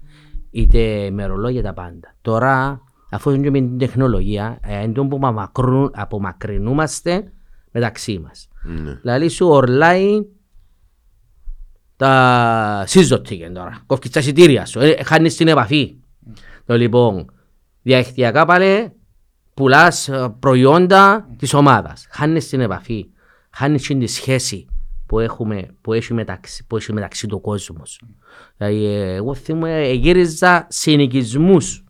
είτε 0.52 0.80
ημερολόγια 0.80 1.62
τα 1.64 1.74
πάντα. 1.74 2.16
Τώρα 2.22 2.82
αφού 3.12 3.30
είναι 3.30 3.44
και 3.44 3.52
με 3.52 3.60
την 3.60 3.78
τεχνολογία, 3.78 4.60
ε, 4.62 4.84
εντός 4.84 5.08
που 5.08 5.16
απομακρούν- 5.16 5.92
απομακρυνούμαστε 5.94 7.32
μεταξύ 7.72 8.20
μας. 8.20 8.48
Ναι. 8.64 8.94
Δηλαδή 9.02 9.28
σου 9.28 9.48
ορλάει 9.48 10.26
τα 11.96 12.84
σύζωτηκε 12.88 13.50
τώρα. 13.54 13.84
Κόφκεις 13.86 14.12
τα 14.12 14.20
εισιτήρια 14.20 14.66
σου. 14.66 14.80
Ε, 14.80 15.04
χάνεις 15.04 15.36
την 15.36 15.48
επαφή. 15.48 15.96
Το 16.66 16.78
λοιπόν, 16.78 17.32
διαδικτυακά 17.82 18.46
πάλι 18.46 18.92
πουλάς 19.54 20.10
ε, 20.10 20.36
προϊόντα 20.40 21.30
της 21.38 21.54
ομάδας. 21.54 22.08
Χάνεις 22.10 22.50
την 22.50 22.62
επαφή. 22.62 23.10
Χάνεις 23.50 23.82
την 23.82 24.00
τη 24.00 24.08
σχέση 24.08 24.66
που, 25.06 25.20
έχουμε, 25.20 25.68
που, 25.82 25.94
έχει 25.94 26.14
μεταξύ, 26.14 26.66
που 26.68 26.78
έχει 26.78 26.94
μεταξύ 26.94 27.28
του 27.28 27.42
κόσμους. 27.42 28.02
Δηλαδή, 28.58 28.86
ε, 28.86 29.14
εγώ 29.14 29.34
θυμούμαι, 29.34 29.82
ε, 29.82 29.94
γύριζα 29.94 30.68
συνοικισμούς 30.70 31.84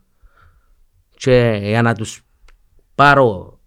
και 1.21 1.59
για 1.63 1.81
να 1.81 1.93
τους 1.95 2.21
πάρω 2.95 3.59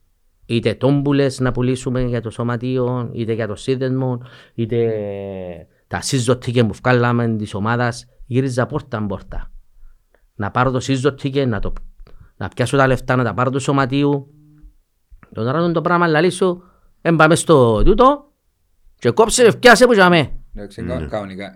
είτε 0.46 0.74
τόμπουλες 0.74 1.40
να 1.40 1.52
πουλήσουμε 1.52 2.02
για 2.02 2.20
το 2.20 2.30
σωματείο, 2.30 3.10
είτε 3.12 3.32
για 3.32 3.46
το 3.46 3.54
σύνδεσμο, 3.54 4.20
είτε 4.54 4.92
τα 5.86 6.00
σύζωτικες 6.00 6.66
που 6.66 6.72
βγάλαμε 6.82 7.36
της 7.36 7.54
ομάδας, 7.54 8.06
γύριζα 8.26 8.66
πόρτα 8.66 9.06
πόρτα. 9.06 9.50
Να 10.34 10.50
πάρω 10.50 10.70
το 10.70 10.80
σύζωτικες, 10.80 11.46
να, 11.46 11.58
το, 11.58 11.72
να 12.36 12.48
πιάσω 12.48 12.76
τα 12.76 12.86
λεφτά, 12.86 13.16
να 13.16 13.24
τα 13.24 13.34
πάρω 13.34 13.50
του 13.50 13.60
σωματείου. 13.60 14.28
Τον 15.32 15.46
ώρα 15.46 15.72
το 15.72 15.80
πράγμα 15.80 16.06
λαλί 16.06 16.30
σου, 16.30 16.62
εν 17.00 17.16
πάμε 17.16 17.34
στο 17.34 17.82
τούτο 17.82 18.32
και 18.98 19.10
κόψε, 19.10 19.50
φτιάσε 19.50 19.86
που 19.86 19.92
για 19.92 20.06
Εντάξει, 20.54 20.82
κα- 20.82 21.06
κανονικά. 21.06 21.52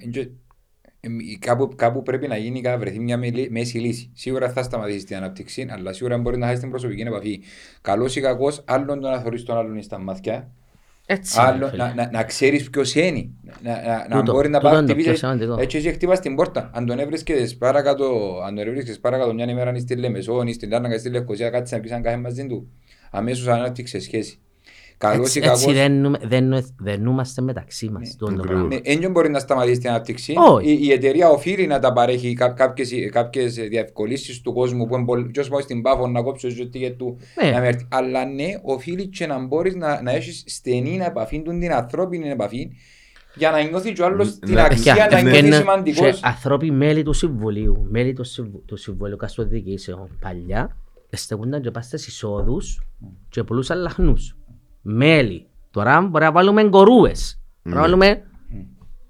Κάπου, 1.38 1.68
κάπου 1.76 2.02
πρέπει 2.02 2.28
να 2.28 2.36
γίνει 2.36 2.60
να 2.60 2.78
βρεθεί 2.78 2.98
μια 2.98 3.16
μελι- 3.16 3.50
μέση 3.50 3.78
λύση. 3.78 4.10
Σίγουρα 4.14 4.50
θα 4.50 4.62
σταματήσει 4.62 5.04
την 5.04 5.16
ανάπτυξη, 5.16 5.66
αλλά 5.70 5.92
σίγουρα 5.92 6.18
μπορεί 6.18 6.38
να 6.38 6.46
χάσει 6.46 6.60
την 6.60 6.70
προσωπική 6.70 7.00
επαφή. 7.00 7.40
Καλός 7.80 8.16
ή 8.16 8.20
κακός, 8.20 8.62
άλλον 8.66 9.00
το 9.00 9.08
να 9.08 9.18
θεωρεί 9.18 9.42
τον 9.42 9.56
άλλον 9.56 9.82
στα 9.82 9.98
μάτια, 9.98 10.50
Έτσι. 11.06 11.40
άλλο 11.40 11.64
ρε 11.64 11.70
φίλε. 11.70 11.84
να, 11.84 11.94
να, 11.94 12.10
να 12.12 12.24
ξέρεις 12.24 12.70
ποιος 12.70 12.94
είναι. 12.94 13.28
Να, 13.62 13.70
να, 13.82 14.06
να 14.08 14.16
Τούτο, 14.20 14.32
μπορεί 14.32 14.48
να 14.48 14.58
τούτο 14.58 14.70
πάει 14.70 14.78
είναι 14.78 14.88
το 14.88 14.94
πιο 14.94 15.02
χτυπήσει. 15.02 15.24
σημαντικό. 15.24 15.56
Έτσι, 15.60 15.76
εσύ 15.76 15.92
χτυπάς 15.92 16.20
την 16.20 16.34
πόρτα. 16.34 16.70
Αν 16.74 16.86
τον 16.86 16.98
έβρισκες 16.98 17.56
παρακάτω, 17.56 18.38
αν 18.46 18.54
τον 18.54 18.66
έβρισκες 18.66 18.98
παρακάτω 19.00 19.34
μια 19.34 19.44
ημέρα 19.50 19.72
ή 19.74 19.78
στη 19.78 19.96
Λεμεσό 19.96 20.42
ή 20.46 20.52
στην 20.52 20.70
Λάρνακα 20.70 20.94
ή 20.94 20.98
στη 20.98 21.10
Λευκοσία, 21.10 21.50
κάτσε 21.50 21.74
να 21.76 21.80
πεις 21.82 21.90
αν 21.92 22.02
κάθεσαι 22.02 22.22
μαζί 22.22 22.46
του. 22.46 22.70
Αμέσως 23.10 23.46
ανάπτυξε 23.48 23.98
σχέση. 24.00 24.38
Καλός 24.98 25.26
Έτσι, 25.26 25.38
ή 25.38 25.42
κακός. 25.42 25.62
έτσι 25.62 25.74
δεν, 25.74 26.00
νούμε- 26.00 26.18
δεν, 26.26 26.48
νο- 26.48 26.74
δεν 26.78 27.02
νούμαστε 27.02 27.42
μεταξύ 27.42 27.88
μας. 27.90 28.16
τούτο 28.18 28.24
το 28.34 28.40
ακριβώς. 28.40 28.66
πράγμα. 28.68 28.80
Ναι, 28.86 28.96
δεν 29.00 29.10
μπορεί 29.10 29.30
να 29.30 29.38
σταματήσει 29.38 29.78
την 29.80 29.88
ανάπτυξη. 29.90 30.34
Όχι. 30.50 30.70
Η, 30.70 30.78
η 30.82 30.92
εταιρεία 30.92 31.28
οφείλει 31.28 31.66
να 31.66 31.78
τα 31.78 31.92
παρέχει 31.92 32.34
κά, 32.34 32.48
κάποιες, 32.48 32.90
κάποιες 33.12 33.54
διευκολύνσεις 33.54 34.40
του 34.40 34.52
κόσμου 34.52 34.86
που 34.86 34.98
μπορεί 35.02 35.24
ποιος 35.24 35.48
πάει 35.48 35.62
στην 35.62 35.82
Πάφο 35.82 36.06
να 36.06 36.22
κόψει 36.22 36.46
το 36.48 36.54
ζωτή 36.54 36.94
του. 36.98 37.18
Ναι. 37.44 37.50
Να 37.50 37.60
με 37.60 37.66
έρθει. 37.66 37.86
Αλλά 37.90 38.24
ναι, 38.24 38.46
οφείλει 38.62 39.06
και 39.06 39.26
να 39.26 39.46
μπορείς 39.46 39.74
να, 39.74 40.02
να 40.02 40.12
έχεις 40.12 40.42
στενή 40.46 40.98
επαφή, 41.06 41.42
του, 41.42 41.58
την 41.58 41.72
ανθρώπινη 41.72 42.28
επαφή, 42.30 42.70
για 43.34 43.50
να 43.50 43.62
νιώθει 43.62 43.92
και 43.92 44.02
ο 44.02 44.04
άλλος 44.04 44.38
την 44.38 44.54
Ναι. 44.54 44.62
αξία, 44.62 44.94
να 44.94 45.00
Παιδιά, 45.06 45.20
νιώθει 45.22 45.36
ευκαινε- 45.36 45.54
σημαντικός. 45.54 46.14
και 46.20 46.26
Ανθρώποι 46.26 46.70
μέλη 46.70 47.02
του 47.02 47.12
Συμβουλίου, 47.12 47.86
μέλη 47.90 48.12
του, 48.12 48.24
Συμβου- 48.24 48.64
του 48.66 48.76
Συμβουλίου 48.76 49.16
Καστοδιοικήσεων 49.16 50.08
παλιά, 50.20 50.76
στεκούνταν 51.10 51.62
και 51.62 51.70
πας 51.70 51.84
στις 51.86 52.06
εισόδους 52.06 52.82
και 53.28 53.42
πουλούσαν 53.42 53.78
λαχνούς. 53.78 54.36
Μέλη. 54.82 55.46
Τώρα 55.70 56.00
μπορεί 56.00 56.24
να 56.24 56.32
βάλουμε 56.32 56.64
κορούες. 56.64 57.40
Μπορεί 57.62 57.76
να 57.76 57.82
βάλουμε 57.82 58.22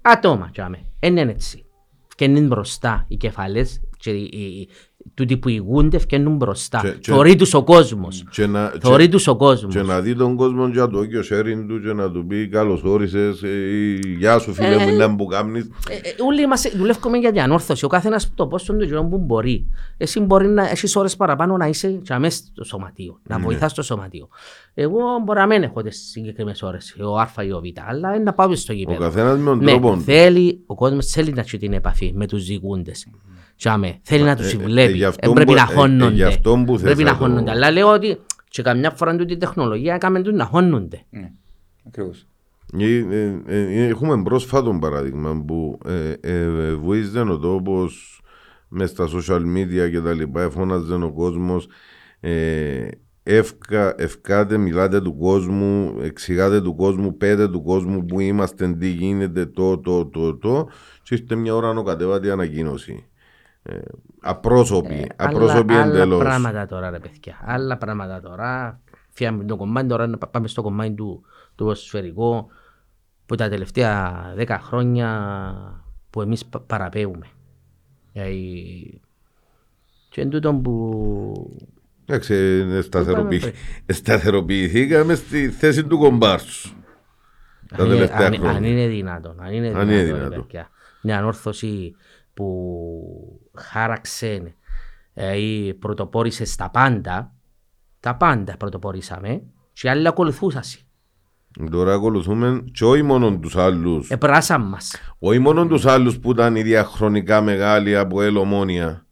άτομα. 0.01 0.51
Δεν 0.99 1.17
είναι 1.17 1.31
έτσι. 1.31 1.65
Φκένουν 2.07 2.47
μπροστά 2.47 3.05
οι 3.07 3.17
κεφαλές 3.17 3.81
και 3.97 4.11
οι, 4.11 4.29
οι, 4.33 4.59
οι, 4.59 4.69
τούτοι 5.13 5.37
που 5.37 5.49
ηγούνται 5.49 5.99
φκένουν 5.99 6.35
μπροστά. 6.35 6.79
Και- 6.81 6.89
και- 6.89 7.11
Θωρεί 7.11 7.35
τους 7.35 7.53
ο 7.53 7.63
κόσμος. 7.63 8.23
Και 8.31 8.45
να, 8.47 8.71
Θωρεί 8.81 9.03
και, 9.05 9.09
τους 9.11 9.27
ο 9.27 9.35
κόσμος. 9.35 9.73
και 9.73 9.81
να 9.81 10.01
δει 10.01 10.15
τον 10.15 10.35
κόσμο 10.35 10.67
για 10.67 10.87
το 10.87 10.97
όκιο 10.99 11.21
sharing 11.21 11.65
του 11.67 11.81
και 11.81 11.93
να 11.93 12.11
του 12.11 12.25
πει 12.27 12.47
καλώς 12.47 12.83
όρισες, 12.83 13.43
ε, 13.43 13.99
γεια 14.17 14.39
σου 14.39 14.53
φίλε 14.53 14.77
μου, 14.91 14.97
να 14.97 15.07
μου 15.07 15.25
κάνεις. 15.25 15.69
Ε, 15.89 15.93
ε, 15.93 15.99
Όλοι 16.27 16.41
είμαστε, 16.41 16.71
δουλεύουμε 16.75 17.17
για 17.17 17.31
την 17.31 17.41
ανόρθωση. 17.41 17.85
Ο 17.85 17.87
καθένας 17.87 18.31
το 18.35 18.47
πόσο 18.47 18.73
του 18.73 18.83
γύρω 18.83 19.05
που 19.05 19.17
μπορεί. 19.17 19.67
Εσύ 19.97 20.19
μπορεί 20.19 20.47
να 20.47 20.69
έχεις 20.69 20.95
ώρες 20.95 21.15
παραπάνω 21.15 21.57
να 21.57 21.67
είσαι 21.67 21.87
και 21.91 22.13
αμέσως 22.13 22.39
στο 22.53 22.63
σωματείο, 22.63 23.19
να 23.27 23.39
βοηθάς 23.39 23.71
στο 23.71 23.81
σωματείο. 23.81 24.27
Εγώ 24.73 24.99
μπορεί 25.25 25.39
να 25.39 25.45
μην 25.47 25.63
έχω 25.63 25.81
τις 25.81 26.09
συγκεκριμένες 26.11 26.61
ώρες, 26.61 26.95
ο 27.01 27.17
Α 27.19 27.29
ή 27.45 27.51
ο 27.51 27.59
Β, 27.59 27.79
αλλά 27.89 28.13
είναι 28.15 28.23
να 28.23 28.33
πάω 28.33 28.55
στο 28.55 28.73
Ο 28.73 28.75
γήπεδο. 28.75 28.99
καθένας 28.99 29.37
με 29.37 29.45
τον 29.45 29.57
Ναι, 29.57 29.71
τρόπο 29.71 29.93
του. 29.93 30.01
θέλει, 30.01 30.63
ο 30.65 30.75
κόσμος 30.75 31.05
θέλει 31.05 31.31
να 31.33 31.41
έχει 31.41 31.57
την 31.57 31.73
επαφή 31.73 32.11
με 32.15 32.27
τους 32.27 32.41
ζυγούντες. 32.41 33.07
Τσάμε, 33.59 33.99
θέλει 34.01 34.23
να 34.23 34.35
τους 34.35 34.53
ε, 34.53 34.55
ε, 34.55 34.63
βλέπει, 34.63 34.97
γι' 34.97 35.03
αυτό 35.03 35.33
δεν 35.33 35.33
πρέπει 35.33 35.49
που- 35.51 35.55
να 35.57 35.61
ε, 35.61 35.73
ε, 35.73 35.75
χώνονται. 35.75 36.13
γι' 36.15 36.23
αυτό 36.23 36.63
που 36.65 36.73
θες 36.73 36.81
Πρέπει 36.81 37.03
να 37.03 37.11
να 37.11 37.17
το- 37.17 37.23
χώνονται, 37.23 37.51
αλλά 37.51 37.71
λέω 37.71 37.87
ότι 37.93 38.17
και 38.49 38.61
καμιά 38.61 38.91
φορά 38.91 39.15
τούτη 39.15 39.33
η 39.33 39.37
τεχνολογία 39.37 39.93
έκαμε 39.93 40.21
τους 40.21 40.33
να 40.33 40.45
χώνονται. 40.45 41.01
Ναι, 41.09 41.31
ακριβώς. 41.87 42.25
Ε, 42.79 42.85
ε, 42.95 43.39
ε, 43.47 43.87
Έχουμε 43.87 44.23
πρόσφατο 44.23 44.77
παράδειγμα 44.81 45.43
που 45.47 45.77
ε, 45.85 46.13
ε, 46.21 46.73
βοήθησε 46.73 47.19
ο 47.19 47.37
τόπος 47.39 48.21
μες 48.67 48.89
στα 48.89 49.07
social 49.07 49.41
media 49.41 49.91
και 49.91 49.99
τα 49.99 50.13
λοιπά, 50.13 50.41
εφώναζε 50.41 50.93
ο 50.93 51.11
κόσμος. 51.15 51.67
Ε, 52.19 52.87
ευκα, 53.23 53.93
ευκάτε, 53.97 54.57
μιλάτε 54.57 55.01
του 55.01 55.17
κόσμου, 55.17 55.97
εξηγάτε 56.01 56.61
του 56.61 56.75
κόσμου, 56.75 57.17
πέτε 57.17 57.47
του 57.47 57.63
κόσμου 57.63 58.05
που 58.05 58.19
είμαστε, 58.19 58.73
τι 58.73 58.87
γίνεται, 58.89 59.45
το, 59.45 59.77
το, 59.77 60.05
το, 60.05 60.35
το. 60.37 60.67
Και 61.03 61.15
ήρθε 61.15 61.35
μια 61.35 61.55
ώρα 61.55 61.73
να 61.73 61.83
κατέβατε 61.83 62.31
ανακοίνωση. 62.31 63.03
Ε, 63.63 63.79
απρόσωπη, 64.21 65.11
απρόσωπη 65.15 65.73
άλλα, 65.73 65.81
άλλα 65.83 65.93
εντελώς. 65.95 66.19
πράγματα 66.19 66.65
τώρα 66.65 66.89
ρε 66.89 66.99
παιδιά. 66.99 67.37
Άλλα 67.45 67.77
πράγματα 67.77 68.21
τώρα. 68.21 68.79
Φύγαμε 69.09 69.43
το 69.43 69.55
κομμάτι 69.55 69.87
τώρα 69.87 70.07
να 70.07 70.17
πάμε 70.17 70.47
στο 70.47 70.61
κομμάτι 70.61 70.91
του, 70.93 71.21
του 71.55 71.63
ποδοσφαιρικού 71.63 72.47
που 73.25 73.35
τα 73.35 73.49
τελευταία 73.49 74.23
δέκα 74.35 74.59
χρόνια 74.59 75.09
που 76.09 76.21
εμείς 76.21 76.45
πα- 76.45 76.59
παραπέουμε. 76.59 77.25
Δηλαδή, 78.13 79.01
και 80.09 80.21
εν 80.21 80.29
τούτον 80.29 80.61
που 80.61 81.57
Εντάξει, 82.05 82.33
ε, 82.71 82.81
σταθεροποιη- 82.81 83.41
Είπαμε 83.43 83.53
σταθεροποιηθήκαμε 83.87 85.15
στη 85.15 85.49
θέση 85.49 85.83
του 85.85 85.97
κομπάρσου. 85.97 86.69
Τα 87.67 87.75
αν 87.75 87.85
είναι- 87.85 87.93
τελευταία 87.95 88.27
αν, 88.27 88.33
αν 88.33 88.39
χρόνια. 88.39 88.69
είναι 88.69 88.87
δυνατόν. 88.87 89.35
Αν 89.41 89.53
είναι 89.53 89.67
Αν 89.67 89.73
δυνατόν, 89.73 89.89
είναι 89.89 90.01
ρε 90.01 90.13
δυνατόν. 90.13 90.29
παιδιά. 90.41 90.69
Μια 91.01 91.17
ανόρθωση 91.17 91.95
που 92.33 93.41
χάραξε 93.59 94.53
ε, 95.13 95.37
ή 95.37 95.73
πρωτοπόρησε 95.73 96.45
στα 96.45 96.69
πάντα, 96.69 97.33
τα 97.99 98.15
πάντα 98.15 98.57
πρωτοπορήσαμε 98.57 99.41
και 99.73 99.89
άλλοι 99.89 100.07
ακολουθούσαν. 100.07 100.61
Τώρα 101.71 101.93
ακολουθούμε 101.93 102.63
και 102.71 102.85
όχι 102.85 103.01
μόνο 103.03 103.37
τους 103.39 103.55
άλλους, 103.55 104.09
Επράσαν 104.09 104.61
μας. 104.61 104.95
όχι 105.19 105.39
μόνο 105.39 105.67
τους 105.67 105.85
άλλους 105.85 106.19
που 106.19 106.31
ήταν 106.31 106.55
οι 106.55 106.61
διαχρονικά 106.61 107.41
μεγάλοι 107.41 107.97
από 107.97 108.21
ελομόνια. 108.21 109.05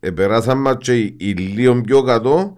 Ε, 0.00 0.10
περάσαν 0.10 0.58
μας 0.60 0.76
και 0.78 0.98
οι, 0.98 1.16
οι 1.20 1.32
λίγο 1.32 1.80
πιο 1.80 2.02
κάτω 2.02 2.56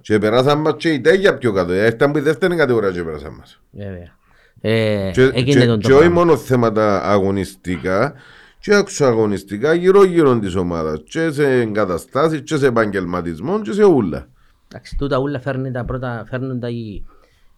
και 0.00 0.18
περάσαν 0.18 0.60
μας 0.60 0.74
και 0.76 0.88
οι 0.92 1.00
τέγια 1.00 1.38
πιο 1.38 1.52
κάτω. 1.52 1.72
Έρθαν 1.72 2.12
που 2.12 2.18
η 2.18 2.20
δεύτερη 2.20 2.56
κατηγορία 2.56 2.90
και 2.90 3.02
περάσαν 3.02 3.34
μας. 3.34 3.60
Βέβαια. 3.70 4.14
Ε, 4.60 5.10
Και, 5.14 5.22
έγινε 5.22 5.60
και, 5.60 5.66
τον 5.66 5.78
και 5.80 5.88
το 5.88 5.94
όχι 5.94 6.02
πράγμα. 6.04 6.24
μόνο 6.24 6.36
θέματα 6.36 7.02
αγωνιστικά, 7.10 8.14
και 8.66 8.74
εξωαγωνιστικά 8.74 9.74
γύρω-γύρω 9.74 10.38
της 10.38 10.54
ομάδας. 10.54 11.02
Και 11.04 11.30
σε 11.30 11.60
εγκαταστάσεις, 11.60 12.42
και 12.42 12.56
σε 12.56 12.66
επαγγελματισμό, 12.66 13.60
και 13.60 13.72
σε 13.72 13.84
ούλα. 13.84 14.28
Εντάξει, 14.68 14.96
τούτα 14.96 15.18
όλα 15.18 15.40
φέρνουν 15.40 15.72
τα 15.72 15.84
πρώτα, 15.84 16.24
φέρνουν 16.28 16.60
τα 16.60 16.68
οι, 16.68 17.04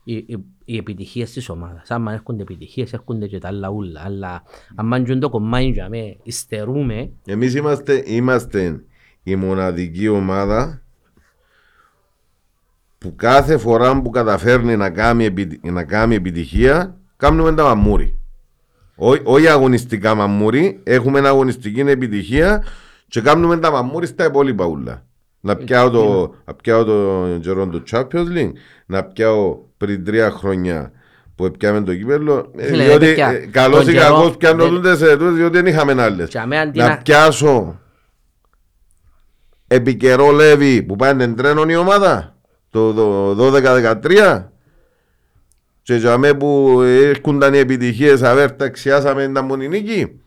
οι, 0.04 0.14
οι, 0.14 0.44
οι 0.64 0.76
επιτυχίες 0.76 1.32
της 1.32 1.48
ομάδας. 1.48 1.90
Άμα 1.90 2.12
έρχονται 2.12 2.42
επιτυχίες, 2.42 2.92
έρχονται 2.92 3.26
και 3.26 3.38
τα 3.38 3.48
άλλα 3.48 3.68
ούλα. 3.68 4.02
Αλλά 4.04 4.42
αν 4.74 4.86
μάντζουν 4.86 5.20
το 5.20 5.28
κομμάτι 5.28 5.64
για 5.64 5.88
με, 5.88 6.16
υστερούμε, 6.22 7.10
Εμείς 7.26 7.54
είμαστε, 7.54 8.02
είμαστε 8.06 8.84
η 9.22 9.36
μοναδική 9.36 10.08
ομάδα 10.08 10.82
που 12.98 13.14
κάθε 13.16 13.58
φορά 13.58 14.02
που 14.02 14.10
καταφέρνει 14.10 14.76
να 14.76 14.90
κάνει, 14.90 15.24
επι- 15.24 15.66
να 15.70 15.84
κάνει 15.84 16.14
επιτυχία, 16.14 16.96
κάνουμε 17.16 17.54
τα 17.54 17.62
μαμούρι. 17.62 18.17
Ό- 18.98 19.20
Όχι 19.24 19.48
αγωνιστικά 19.48 20.14
μαμούρι, 20.14 20.80
έχουμε 20.84 21.18
ένα 21.18 21.28
αγωνιστική 21.28 21.80
επιτυχία 21.80 22.64
και 23.08 23.20
κάνουμε 23.20 23.56
τα 23.58 23.70
μαμούρι 23.70 24.06
στα 24.06 24.24
υπόλοιπα 24.24 24.64
ούλα. 24.66 25.02
Να 25.40 25.56
πιάω 25.56 25.90
το, 25.90 26.34
να 26.44 26.54
πιάω 26.54 26.84
το 26.84 27.26
καιρό 27.40 27.66
του 27.66 27.82
Champions 27.90 28.26
League, 28.36 28.52
να 28.86 29.04
πιάω 29.04 29.56
πριν 29.76 30.04
τρία 30.04 30.30
χρόνια 30.30 30.92
που 31.34 31.50
πιάμε 31.58 31.80
το 31.82 31.94
κύπελο. 31.94 32.50
ε, 32.56 32.66
Φίλε, 32.66 32.84
Διότι 32.84 33.06
παιδιά, 33.06 33.28
ε, 33.28 33.46
καλώς 33.50 33.84
τον 33.84 33.94
ή 33.94 33.96
καιρό 33.96 34.14
κακώς 34.14 34.36
πιάνω 34.36 34.62
δεν- 34.64 34.74
τούτες 34.74 35.00
ε, 35.02 35.16
τούτες, 35.16 35.34
διότι 35.34 35.56
δεν 35.56 35.66
είχαμε 35.66 36.02
άλλες. 36.02 36.28
Και 36.28 36.38
αμέ 36.38 36.58
αντί 36.58 36.78
Να 36.78 36.88
να- 36.88 36.98
πιάσω 36.98 37.78
επί 39.66 39.94
καιρό 39.94 40.30
Λέβη 40.30 40.82
που 40.82 40.96
πάει 40.96 41.14
εν 41.18 41.34
τρένον 41.36 41.68
η 41.68 41.76
ομάδα 41.76 42.36
το 42.70 42.92
το 42.92 43.34
12-13 43.34 44.52
και 45.88 45.94
για 45.94 46.18
μέ 46.18 46.34
που 46.34 46.80
έρχονταν 46.82 47.54
οι 47.54 47.58
επιτυχίες 47.58 48.22
αβέρτα 48.22 48.68
ξιάσαμε 48.68 49.28
τα 49.28 49.42
μονινίκη 49.42 50.20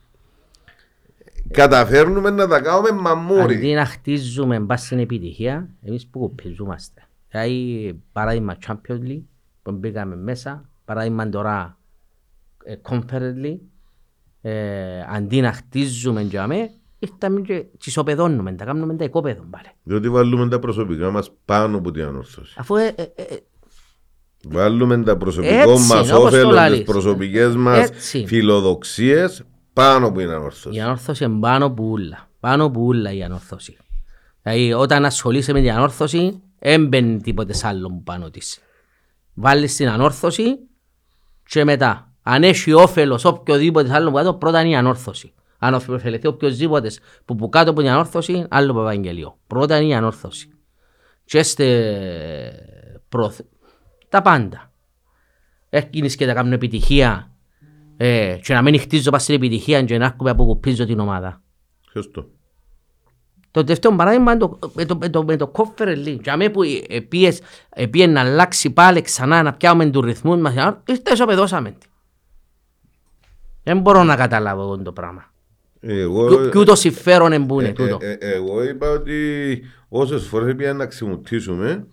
καταφέρνουμε 1.52 2.30
να 2.30 2.48
τα 2.48 2.62
κάνουμε 2.62 2.90
Αντί 2.90 3.02
μαμούρι 3.02 3.74
να 3.74 3.86
χτίζουμε 3.86 4.60
μπας 4.60 4.82
στην 4.86 5.00
επιτυχία, 5.00 5.70
εμείς 5.82 6.08
που 6.08 6.20
κοπιζούμαστε. 6.20 7.08
Δηλαδή, 7.30 8.00
παράδειγμα 8.12 8.58
Champions 8.68 9.08
League, 9.08 9.24
που 9.62 9.72
μπήκαμε 9.72 10.16
μέσα, 10.16 10.70
παράδειγμα 10.86 11.30
τώρα 11.30 11.78
ε, 12.64 12.76
Conference 12.90 13.46
League, 13.46 13.60
ε, 14.42 15.02
αντί 15.10 15.42
να 15.42 15.54
χτίζουμε 15.54 16.22
για 16.22 16.48
μέ, 16.48 16.72
ήρθαμε 17.00 17.42
και 17.42 17.66
τις 17.78 17.88
ισοπεδώνουμε, 17.88 18.54
τα 18.54 18.66
κάνουμε 18.66 18.96
τα 18.96 19.04
οικόπεδο 19.04 19.44
πάλι. 19.50 19.68
διότι 19.84 20.10
βάλουμε 20.10 20.48
τα 20.48 20.60
προσωπικά 20.60 21.12
μας 21.12 21.32
πάνω 21.46 21.78
από 21.78 21.92
την 21.92 22.04
ανόρθωση 22.04 22.56
Αφού 22.58 22.76
ε, 22.76 22.94
ε, 22.96 23.04
ε, 23.16 23.36
βάλουμε 24.48 25.04
τα 25.04 25.18
προσωπικό 25.18 25.72
Έτσι, 25.72 25.88
μας 25.88 25.92
όπως 25.92 26.10
το 26.10 26.18
όφελος 26.18 26.48
τις 26.48 26.54
λαλείς. 26.54 26.84
προσωπικές 26.84 27.56
μας 27.56 27.90
Έτσι. 27.90 28.26
φιλοδοξίες 28.28 29.44
πάνω 29.74 30.08
από 30.08 30.20
την 30.20 30.30
ανόρθωση 30.30 30.78
η 30.78 30.82
ανόρθωση 30.82 31.24
είναι 31.24 31.40
πάνω 31.40 31.72
που 31.72 31.84
ούλα. 31.90 32.30
Πάνω 32.40 32.70
που 32.72 32.86
ούλα 32.86 33.14
η 33.14 33.24
ανόρθωση. 33.24 33.78
Δηλαδή, 34.42 34.74
όταν 34.74 35.06
ασχολείσαι 35.06 35.54
με 35.54 35.62
την 35.62 35.72
ανόρθωση, 35.72 36.42
έμπαινε 36.60 37.20
τίποτε 37.20 37.54
άλλο 37.64 38.02
πάνω 38.04 38.30
της. 38.30 38.60
Βάλεις 39.34 39.76
την 39.76 39.90
ανόρθωση 39.90 40.44
και 41.46 41.64
μετά, 41.64 42.14
αν 42.22 42.44
έχει 42.44 42.74
όφελος 42.74 43.26
οποιοδήποτε 43.26 43.94
άλλο 43.94 44.10
που 44.10 44.16
κάτω, 44.16 44.34
πρώτα 44.34 44.62
είναι 44.62 44.70
η 44.70 44.76
ανόρθωση. 44.76 45.34
Αν 45.58 45.74
ωφεληθεί 45.74 46.28
οποιοδήποτε 46.28 46.92
που, 47.26 47.36
που 47.36 47.50
κάτω 47.50 47.72
από 47.72 47.82
την 47.82 47.90
ανόρθωση, 47.90 48.46
άλλο 48.50 48.72
από 48.72 48.82
Ευαγγελίο. 48.82 49.38
Πρώτα 49.48 49.78
είναι 49.78 49.92
η 49.92 49.96
ανόρθωση. 49.96 50.50
Και 51.26 51.38
είστε 51.38 51.66
προθ... 53.10 53.40
τα 54.12 54.22
πάντα. 54.22 54.72
Έρχινες 55.70 56.16
και 56.16 56.26
τα 56.26 56.34
κάνουν 56.34 56.52
επιτυχία 56.54 57.32
ε, 57.98 58.38
και 58.44 58.54
να 58.54 58.62
μην 58.62 58.80
χτίζω 58.80 59.10
πας 59.12 59.24
στην 59.24 59.36
επιτυχία 59.36 59.84
και 59.84 59.98
να 59.98 60.06
έρχομαι 60.06 60.30
από 60.30 60.46
κουπίζω 60.46 60.86
την 60.86 61.00
ομάδα. 61.00 61.42
Σωστό. 61.92 62.30
Το 63.52 63.64
τελευταίο 63.64 63.96
παράδειγμα 63.96 64.32
είναι 64.32 64.40
το, 64.40 64.60
με 64.74 64.86
το, 64.86 64.98
με 64.98 65.10
το, 65.10 65.24
με 65.24 65.36
το 65.36 65.52
Conference 65.56 66.08
League. 66.08 66.20
Για 66.24 66.38
μένα 66.38 66.52
που 66.52 66.62
επίες, 66.90 67.42
επίες 67.70 68.08
να 68.10 68.20
αλλάξει 68.20 68.70
πάλι 68.72 69.02
ξανά 69.02 69.44
να 69.44 69.54
πιάμε 69.54 69.90
τους 69.90 70.06
ρυθμούς 70.06 70.40
μας, 70.40 70.54
ήρθες 70.86 71.14
ισοπεδώσαμε. 71.14 71.70
τη. 71.72 71.88
Δεν 73.64 73.80
μπορώ 73.80 74.04
να 74.04 74.16
καταλάβω 74.16 74.62
εγώ 74.62 74.78
το 74.82 74.92
πράγμα. 74.92 75.26
Εγώ, 75.80 76.28
Κι- 76.30 76.50
Κι 76.52 76.58
ούτως 76.58 76.80
συμφέρον 76.80 77.32
εμπούνε 77.32 77.68
Ε, 77.68 77.72
τούτο. 77.72 77.98
ε, 78.02 78.12
ε, 78.12 78.32
εγώ 78.34 78.64
είπα 78.64 78.90
ότι 78.90 79.62
όσες 79.90 80.24
φορές 80.28 80.56
πήγαμε 80.56 80.78
να 80.78 80.86
ξεμουτήσουμε, 80.86 81.88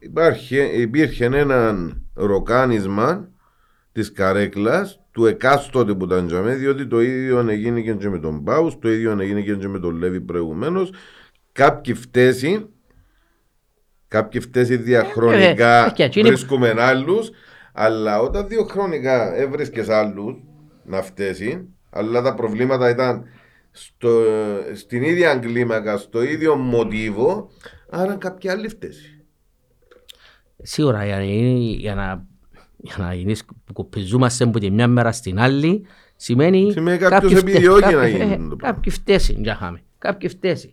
υπάρχει, 0.00 0.56
υπήρχε 0.80 1.24
ένα 1.24 1.74
ροκάνισμα 2.14 3.28
της 3.92 4.12
καρέκλας 4.12 5.00
του 5.10 5.26
εκάστοτε 5.26 5.94
που 5.94 6.04
ήταν 6.04 6.26
τζαμέ, 6.26 6.54
διότι 6.54 6.86
το 6.86 7.00
ίδιο 7.00 7.48
έγινε 7.48 7.80
και 7.80 8.08
με 8.08 8.18
τον 8.18 8.44
Πάους, 8.44 8.78
το 8.78 8.90
ίδιο 8.92 9.18
έγινε 9.20 9.40
και 9.40 9.68
με 9.68 9.78
τον 9.78 9.96
Λέβη 9.96 10.20
προηγουμένως. 10.20 10.92
Κάποιοι 11.52 11.94
φταίσοι, 11.94 12.66
κάποιοι 14.08 14.40
φταίσοι 14.40 14.76
διαχρονικά 14.76 15.86
ε, 15.86 15.90
και 15.94 16.02
εκείνοι- 16.02 16.28
βρίσκουμε 16.28 16.74
άλλους, 16.78 17.30
αλλά 17.72 18.20
όταν 18.20 18.48
διαχρονικά 18.48 19.36
έβρισκες 19.36 19.88
άλλους 19.88 20.36
να 20.84 21.02
φταίσει, 21.02 21.68
αλλά 21.90 22.22
τα 22.22 22.34
προβλήματα 22.34 22.88
ήταν 22.90 23.24
στο, 23.70 24.22
στην 24.74 25.02
ίδια 25.02 25.34
κλίμακα, 25.36 25.96
στο 25.96 26.22
ίδιο 26.22 26.56
μοτίβο, 26.56 27.50
άρα 27.90 28.14
κάποια 28.14 28.52
άλλη 28.52 28.68
φταίση. 28.68 29.19
Σίγουρα 30.62 31.04
για 31.04 31.16
να, 31.16 31.24
γίνει- 31.24 31.76
για 31.76 31.94
να, 31.94 32.24
για 32.76 32.94
να 32.98 33.14
γίνεις 33.14 33.44
που 33.44 33.72
κουπιζούμαστε 33.72 34.44
από 34.44 34.58
τη 34.58 34.70
μια 34.70 34.88
μέρα 34.88 35.12
στην 35.12 35.38
άλλη 35.40 35.86
σημαίνει, 36.16 36.72
Σημαίνει 36.72 36.98
κάποιος 36.98 37.20
κάποιοι 37.20 37.36
φτε- 37.36 37.48
επιδιώκει 37.48 37.80
να 37.84 37.90
κάποιοι- 37.90 38.10
γίνει 38.16 38.32
ε, 38.32 38.36
το 38.48 38.56
πράγμα. 38.56 38.56
Κάποιοι 38.76 38.92
φταίσουν 38.92 39.42
για 39.42 39.54
χάμε. 39.54 39.82
Κάποιοι 39.98 40.28
φταίσουν. 40.28 40.72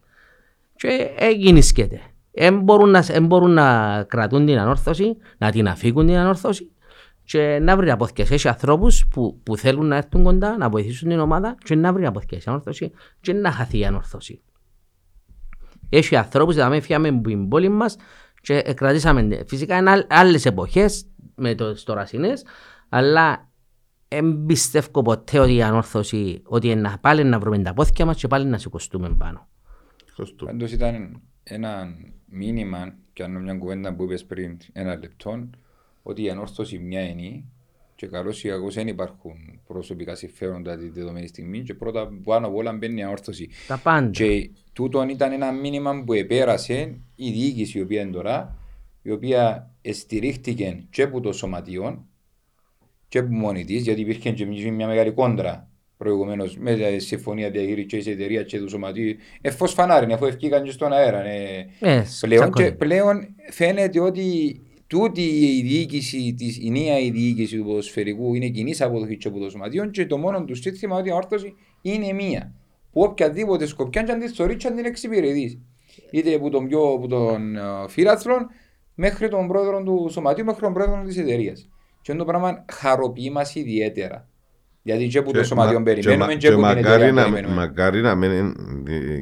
Και 0.75 1.09
έγινε 1.17 1.61
σκέτε. 1.61 2.01
Δεν 2.31 2.59
μπορούν, 2.59 2.89
να, 2.89 3.03
εν 3.07 3.25
μπορούν 3.25 3.51
να 3.51 4.03
κρατούν 4.03 4.45
την 4.45 4.57
ανόρθωση, 4.57 5.17
να 5.37 5.51
την 5.51 5.67
αφήκουν 5.67 6.05
την 6.05 6.15
ανόρθωση 6.15 6.69
και 7.23 7.59
να 7.61 7.75
βρει 7.77 7.89
αποθηκές. 7.91 8.31
Έχει 8.31 8.47
ανθρώπους 8.47 9.07
που, 9.07 9.39
που 9.43 9.57
θέλουν 9.57 9.85
να 9.87 9.95
έρθουν 9.95 10.23
κοντά, 10.23 10.57
να 10.57 10.69
βοηθήσουν 10.69 11.09
την 11.09 11.19
ομάδα 11.19 11.57
και 11.63 11.75
να 11.75 11.93
βρει 11.93 12.05
αποθηκές 12.05 12.43
η 12.43 12.49
ανόρθωση 12.49 12.91
και 13.21 13.33
να 13.33 13.51
χαθεί 13.51 13.79
η 13.79 13.85
ανόρθωση. 13.85 14.41
Έχει 15.89 16.15
ανθρώπους 16.15 16.55
που 16.55 16.69
με 16.69 16.79
φιάμε 16.79 17.07
από 17.07 17.27
την 17.27 17.47
πόλη 17.47 17.69
μας 17.69 17.95
και 18.47 18.73
κρατήσαμε. 18.73 19.43
Φυσικά 19.47 19.77
είναι 19.77 19.89
άλλ- 19.91 20.05
άλλες 20.09 20.45
εποχές 20.45 21.07
με 21.35 21.55
το 21.55 21.75
στο 21.75 21.93
Ρασινές, 21.93 22.45
αλλά 22.89 23.49
δεν 24.07 24.45
πιστεύω 24.45 25.01
ποτέ 25.01 25.39
ότι 25.39 25.55
η 25.55 25.61
ανόρθωση, 25.63 26.41
ότι 26.45 26.67
είναι 26.67 26.81
να- 26.81 26.97
πάλι 26.99 27.23
να 27.23 27.39
βρούμε 27.39 27.59
τα 27.61 27.73
πόθηκια 27.73 28.05
μας 28.05 28.17
και 28.17 28.27
πάλι 28.27 28.45
να 28.45 28.57
σηκωστούμε 28.57 29.09
πάνω. 29.17 29.47
Σωστό. 30.15 30.45
Πάντως 30.45 30.71
ήταν 30.71 31.21
ένα 31.43 31.87
μήνυμα 32.25 32.95
και 33.13 33.23
αν 33.23 33.31
είναι 33.31 33.39
μια 33.39 33.53
κουβέντα 33.55 33.95
που 33.95 34.03
είπες 34.03 34.25
πριν 34.25 34.57
ένα 34.73 34.95
λεπτό 34.97 35.49
ότι 36.03 36.23
η 36.23 36.29
ανόρθωση 36.29 36.77
μια 36.79 37.01
είναι 37.01 37.43
και 37.95 38.07
καλώς 38.07 38.43
ή 38.43 38.47
κακώς 38.47 38.73
δεν 38.73 38.87
υπάρχουν 38.87 39.56
προσωπικά 39.67 40.15
συμφέροντα 40.15 40.77
τη 40.77 40.89
δεδομένη 40.89 41.27
στιγμή 41.27 41.63
και 41.63 41.73
πρώτα 41.73 42.09
πάνω 42.23 42.47
απ' 42.47 42.55
όλα 42.55 42.71
μπαίνει 42.73 42.99
η 42.99 43.03
ανόρθωση. 43.03 43.49
Τα 43.67 43.77
πάντα. 43.77 44.09
Και 44.09 44.49
τούτο 44.73 45.05
ήταν 45.09 45.31
ένα 45.31 45.51
μήνυμα 45.51 46.03
που 46.05 46.13
επέρασε 46.13 46.97
η 47.15 47.31
διοίκηση 47.31 47.77
η 47.77 47.81
οποία 47.81 48.01
είναι 48.01 48.11
τώρα, 48.11 48.57
η 49.01 49.11
οποία 49.11 49.71
στηρίχτηκε 49.91 50.83
και 50.89 51.01
από 51.01 51.19
το 51.21 51.31
σωματιόν 51.33 52.05
και 53.07 53.19
από 53.19 53.33
μόνη 53.33 53.65
της, 53.65 53.83
γιατί 53.83 54.01
υπήρχε 54.01 54.31
και 54.31 54.45
μια 54.45 54.87
μεγάλη 54.87 55.11
κόντρα 55.11 55.69
προηγουμένως 55.97 56.57
με 56.57 56.75
τη 56.75 56.99
συμφωνία 56.99 57.49
διαχείρισης 57.49 58.03
της 58.03 58.13
εταιρείας 58.13 58.45
και 58.45 58.59
του 58.59 58.69
σωματείου. 58.69 59.15
Εφώ 59.41 59.65
φανάρι, 59.67 60.13
αφού 60.13 60.25
ευκήκαν 60.25 60.63
και 60.63 60.71
στον 60.71 60.93
αέρα. 60.93 61.23
Ε, 61.25 61.67
Ε, 61.79 62.03
πλέον, 62.19 62.41
τσακώνει. 62.41 62.69
και 62.69 62.75
πλέον 62.75 63.35
φαίνεται 63.51 63.99
ότι 63.99 64.59
τούτη 64.87 65.21
η 65.57 65.61
διοίκηση, 65.61 66.33
της, 66.37 66.57
η 66.61 66.69
νέα 66.69 66.99
η 66.99 67.09
διοίκηση 67.11 67.57
του 67.57 67.63
ποδοσφαιρικού 67.65 68.33
είναι 68.33 68.47
κοινή 68.47 68.73
αποδοχή 68.79 69.17
και 69.17 69.27
από 69.27 69.39
το 69.39 69.49
σωματείο 69.49 69.85
και 69.85 70.05
το 70.05 70.17
μόνο 70.17 70.43
τους 70.45 70.59
σύστημα 70.59 70.97
ότι 70.97 71.09
η 71.09 71.11
όρθωση 71.11 71.53
είναι 71.81 72.13
μία. 72.13 72.53
Που 72.91 73.01
οποιαδήποτε 73.01 73.65
σκοπιά 73.65 74.03
και 74.03 74.11
αν 74.11 74.19
τη 74.19 74.27
θεωρεί 74.27 74.55
και 74.55 74.67
αν 74.67 74.75
την 74.75 74.85
εξυπηρετείς. 74.85 75.57
Είτε 76.11 76.33
από 76.33 76.49
τον 76.49 76.67
πιο 76.67 76.93
από 76.93 77.07
τον 77.07 77.55
ε, 77.55 77.59
φίλαθλον 77.87 78.47
μέχρι 78.95 79.29
τον 79.29 79.47
πρόεδρο 79.47 79.83
του 79.83 80.07
σωματείου 80.11 80.45
μέχρι 80.45 80.61
τον 80.61 80.73
πρόεδρο 80.73 81.03
της 81.05 81.17
εταιρείας. 81.17 81.69
Και 82.01 82.11
αυτό 82.11 82.23
το 82.23 82.29
πράγμα 82.29 82.65
χαροποιεί 82.71 83.29
μα 83.33 83.41
ιδιαίτερα. 83.53 84.27
Γιατί 84.83 85.07
και 85.07 85.17
από 85.17 85.31
το 85.33 85.39
Και 85.39 85.45
σωματείο 85.45 85.77
μα- 85.77 85.83
περιμένουμε 85.85 86.31
και 86.31 86.37
και 86.37 86.47
από 86.47 86.55
την 86.55 86.65
μακάρι 86.65 86.79
εταιρεία 86.87 87.11
να, 87.11 87.21
περιμένουμε. 87.21 87.55
μακάρι 87.55 88.01
να 88.01 88.15
μην, 88.15 88.53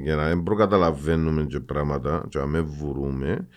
για 0.04 0.16
να 0.16 0.28
μην 0.28 0.44
προκαταλαβαίνουμε 0.44 1.44
και 1.44 1.60
πράγματα 1.60 2.26
και 2.30 2.38
να 2.38 2.46
μην 2.46 2.66
βουρούμε 2.66 3.48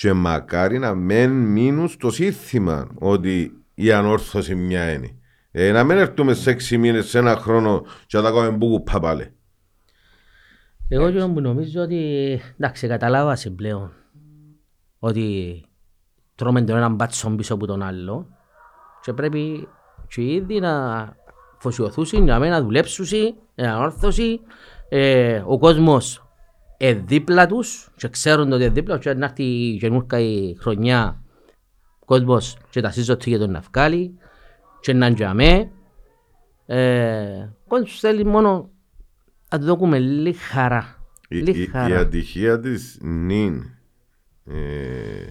και 0.00 0.12
μακάρι 0.12 0.78
να 0.78 0.94
μην 0.94 1.30
μείνουν 1.30 1.88
στο 1.88 2.10
σύνθημα 2.10 2.88
ότι 2.98 3.64
η 3.74 3.92
ανόρθωση 3.92 4.54
μια 4.54 4.92
είναι. 4.92 5.14
Ε, 5.50 5.72
να 5.72 5.84
μην 5.84 5.96
έρθουμε 5.98 6.34
σε 6.34 6.50
έξι 6.50 6.78
μήνες, 6.78 7.08
σε 7.08 7.18
ένα 7.18 7.36
χρόνο 7.36 7.84
και 8.06 8.16
να 8.16 8.22
τα 8.22 8.30
κάνουμε 8.30 8.56
μπούκουπα 8.56 9.00
πάλι. 9.00 9.32
Εγώ 10.88 11.10
και 11.10 11.18
που 11.18 11.40
νομίζω 11.40 11.82
ότι 11.82 12.40
εντάξει 12.58 12.88
καταλάβασε 12.88 13.50
πλέον 13.50 13.92
ότι 14.98 15.60
τρώμε 16.34 16.62
τον 16.62 16.76
έναν 16.76 16.94
μπάτσον 16.94 17.36
πίσω 17.36 17.54
από 17.54 17.66
τον 17.66 17.82
άλλο 17.82 18.26
και 19.02 19.12
πρέπει 19.12 19.68
και 20.08 20.22
ήδη 20.22 20.60
να 20.60 20.72
φωσιωθούν 21.58 22.24
για 22.24 22.38
μένα 22.38 22.58
να 22.58 22.62
δουλέψουν, 22.62 23.06
να 23.54 23.78
όρθωση. 23.78 24.40
Ε, 24.88 25.42
ο 25.46 25.58
κόσμος 25.58 26.29
ε, 26.82 26.94
δίπλα 26.94 27.46
τους 27.46 27.88
και 27.96 28.08
ξέρουν 28.08 28.52
ότι 28.52 28.62
είναι 28.62 28.72
δίπλα 28.72 28.98
και 28.98 29.14
να 29.14 29.24
έρθει 29.24 29.42
η 29.42 29.78
καινούργια 29.78 30.18
η 30.18 30.54
χρονιά 30.54 31.22
ο 31.98 32.04
κόσμος 32.04 32.56
και 32.70 32.80
τα 32.80 32.90
σύζωτη 32.90 33.28
για 33.28 33.38
τον 33.38 33.50
Ναυκάλη 33.50 34.18
και 34.80 34.92
να 34.92 35.14
τζαμέ. 35.14 35.70
Ε, 36.66 37.42
ο 37.42 37.68
κόσμος 37.68 37.98
θέλει 38.00 38.24
μόνο 38.24 38.70
να 39.50 39.58
του 39.58 39.64
δώσουμε 39.64 39.98
λίγη 39.98 40.38
χαρά. 40.38 41.04
Η, 41.28 41.36
η, 41.38 41.42
Λίγη 41.42 41.62
η 41.62 41.66
χαρά. 41.66 41.98
ατυχία 41.98 42.60
της 42.60 42.98
νυν 43.00 43.62
ε, 44.44 45.26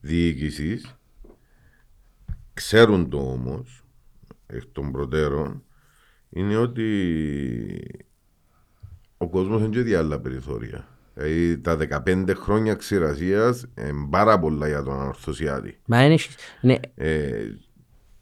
διοίκησης 0.00 0.94
ξέρουν 2.54 3.10
το 3.10 3.18
όμως 3.18 3.84
εκ 4.46 4.62
των 4.72 4.92
προτέρων 4.92 5.64
είναι 6.28 6.56
ότι 6.56 8.05
ο 9.16 9.28
κόσμος 9.28 9.60
δεν 9.60 9.72
έχει 9.72 9.94
άλλα 9.94 10.20
περιθώρια. 10.20 10.88
Δηλαδή 11.14 11.58
τα 11.58 11.76
15 12.06 12.32
χρόνια 12.36 12.74
ξηρασίας 12.74 13.66
είναι 13.78 14.08
πάρα 14.10 14.38
πολλά 14.38 14.68
για 14.68 14.82
τον 14.82 15.00
ανορθωσιάτη. 15.00 15.78
Μα 15.86 16.04
είναι, 16.04 16.18
ναι, 16.60 16.76
Ε, 16.94 17.56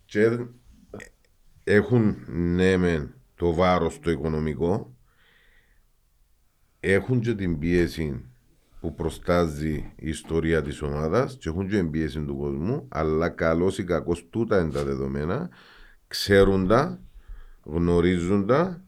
και 0.05 0.39
έχουν 1.65 2.17
ναι 2.29 2.77
μεν 2.77 3.15
το 3.35 3.55
βάρος 3.55 4.01
το 4.01 4.11
οικονομικό 4.11 4.97
έχουν 6.81 7.21
και 7.21 7.35
την 7.35 7.59
πίεση 7.59 8.25
που 8.81 8.95
προστάζει 8.95 9.93
η 9.97 10.09
ιστορία 10.09 10.63
της 10.63 10.83
ομάδας 10.83 11.37
και 11.41 11.49
έχουν 11.49 11.69
και 11.69 11.77
την 11.77 11.91
πίεση 11.91 12.25
του 12.25 12.37
κόσμου 12.37 12.87
αλλά 12.89 13.29
καλώς 13.29 13.79
ή 13.79 13.85
κακώς 13.85 14.29
τούτα 14.31 14.61
είναι 14.61 14.73
τα 14.73 14.85
δεδομένα 14.85 15.51
ξέρουν 16.07 16.67
τα, 16.67 17.01
γνωρίζουν 17.63 18.47
τα 18.47 18.85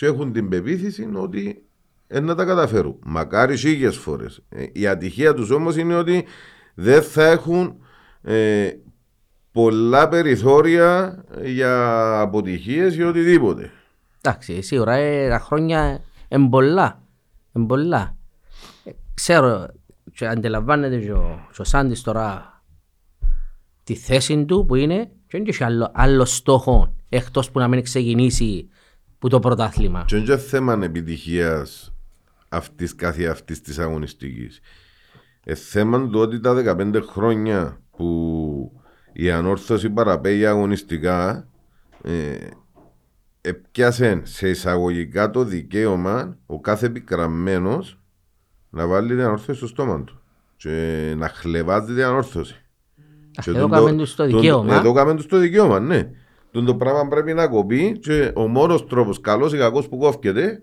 και 0.00 0.06
έχουν 0.06 0.32
την 0.32 0.48
πεποίθηση 0.48 1.08
ότι 1.14 1.64
ε, 2.06 2.20
να 2.20 2.34
τα 2.34 2.44
καταφέρουν. 2.44 2.98
Μακάρι 3.04 3.56
χίλιες 3.56 3.96
φορές. 3.96 4.42
Ε, 4.48 4.64
η 4.72 4.86
ατυχία 4.86 5.34
τους 5.34 5.50
όμως 5.50 5.76
είναι 5.76 5.94
ότι 5.94 6.24
δεν 6.74 7.02
θα 7.02 7.24
έχουν 7.24 7.76
ε, 8.22 8.70
πολλά 9.52 10.08
περιθώρια 10.08 11.24
για 11.44 12.20
αποτυχίες 12.20 12.96
ή 12.96 13.02
οτιδήποτε. 13.02 13.70
Εντάξει, 14.20 14.62
σίγουρα 14.62 14.94
ε, 14.94 15.28
τα 15.28 15.38
χρόνια 15.38 16.00
εμπολά. 16.28 17.02
εμπολά. 17.52 18.16
Ε, 18.84 18.90
ξέρω 19.14 19.68
και 20.12 20.26
αντιλαμβάνεται 20.26 20.98
και 20.98 21.12
ο, 21.12 21.48
και 21.54 21.60
ο 21.60 21.64
Σάντης 21.64 22.02
τώρα 22.02 22.62
τη 23.84 23.94
θέση 23.94 24.44
του 24.44 24.64
που 24.66 24.74
είναι 24.74 25.04
και 25.04 25.38
δεν 25.38 25.44
έχει 25.46 25.64
άλλο, 25.64 25.90
άλλο 25.94 26.24
στόχο 26.24 26.94
εκτός 27.08 27.50
που 27.50 27.58
να 27.58 27.68
μην 27.68 27.82
ξεκινήσει 27.82 28.68
που 29.20 29.28
το 29.28 29.38
πρωτάθλημα. 29.38 30.04
Και 30.06 30.16
είναι 30.16 30.36
θέμα 30.36 30.78
επιτυχίας 30.82 31.92
αυτής 32.48 32.94
καθ' 32.94 33.28
αυτής 33.30 33.60
της 33.60 33.78
αγωνιστικής. 33.78 34.60
Ε, 35.44 35.54
θέμα 35.54 36.08
του 36.08 36.20
ότι 36.20 36.40
τα 36.40 36.54
15 36.54 37.00
χρόνια 37.02 37.80
που 37.96 38.72
η 39.12 39.30
ανόρθωση 39.30 39.90
παραπέγει 39.90 40.46
αγωνιστικά 40.46 41.48
ε, 42.02 42.36
έπιασε 43.40 44.20
σε 44.24 44.48
εισαγωγικά 44.48 45.30
το 45.30 45.44
δικαίωμα 45.44 46.36
ο 46.46 46.60
κάθε 46.60 46.86
επικραμμένος 46.86 47.98
να 48.70 48.86
βάλει 48.86 49.08
την 49.08 49.20
ανόρθωση 49.20 49.58
στο 49.58 49.66
στόμα 49.66 50.04
του 50.04 50.20
και 50.56 51.14
να 51.16 51.28
χλεβάζει 51.28 51.94
την 51.94 52.04
ανόρθωση. 52.04 52.64
Εδώ 53.46 53.68
κάμε 53.68 53.92
τους 53.92 54.14
το 54.14 54.24
δικαίωμα. 54.24 54.74
Εδώ 54.74 54.92
κάμε 54.92 55.14
τους 55.14 55.26
το 55.26 55.38
δικαίωμα, 55.38 55.80
ναι. 55.80 56.10
Τον 56.50 56.64
το 56.64 56.74
πράγμα 56.74 57.08
πρέπει 57.08 57.32
να 57.32 57.48
κοπεί 57.48 57.98
και 57.98 58.32
ο 58.34 58.48
μόνος 58.48 58.86
τρόπος, 58.86 59.20
καλός 59.20 59.52
ή 59.52 59.56
κακός 59.56 59.88
που 59.88 59.96
κόφκεται, 59.96 60.60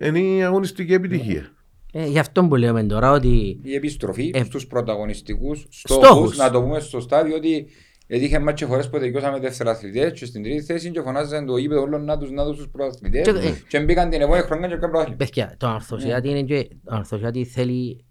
είναι 0.00 0.18
η 0.18 0.42
αγωνιστική 0.44 0.92
επιτυχία. 0.92 1.48
Ε, 1.92 2.06
γι' 2.06 2.18
αυτό 2.18 2.44
που 2.44 2.54
λέμε 2.56 2.84
τώρα 2.84 3.10
ότι. 3.10 3.60
Η 3.62 3.74
επιστροφή 3.74 4.30
Ε, 4.34 4.44
στους 4.44 4.66
πρωταγωνιστικούς 4.66 5.66
στόχους. 5.70 6.06
στόχους, 6.06 6.36
να 6.36 6.50
το 6.50 6.62
πούμε 6.62 6.80
σωστά, 6.80 7.24
διότι 7.24 7.66
γιατί 8.06 8.24
είχε 8.24 8.38
μάτια 8.38 8.66
φορές 8.66 8.90
που 8.90 8.98
τελειώσαμε 8.98 9.38
δευτεραθλητές 9.38 10.18
και 10.18 10.24
στην 10.26 10.42
τρίτη 10.42 10.62
θέση 10.62 10.90
και 10.90 11.00
φωνάζαν 11.00 11.46
το 11.46 11.56
είπε 11.56 11.74
όλων 11.74 12.04
να 12.04 12.18
τους 12.18 12.30
να 12.30 12.44
τους 12.44 12.56
τους 12.56 12.68
πρωταθλητές 12.68 13.22
Και, 13.22 13.48
ε, 13.48 13.62
και 13.68 13.80
μπήκαν 13.80 14.10
την 14.10 14.20
επόμενη 14.20 14.42
χρονιά 14.42 14.68
και 14.68 14.74
έκαναν 14.74 14.90
πρωτάθλημα. 14.90 15.16
Παιδιά, 15.16 15.54
το 15.58 15.66
αρθωσιάτι 15.66 16.28
είναι 16.28 16.42
και 16.42 16.68
το 16.84 16.94
αρθωσιάτι 16.94 17.44
θέλει 17.44 18.04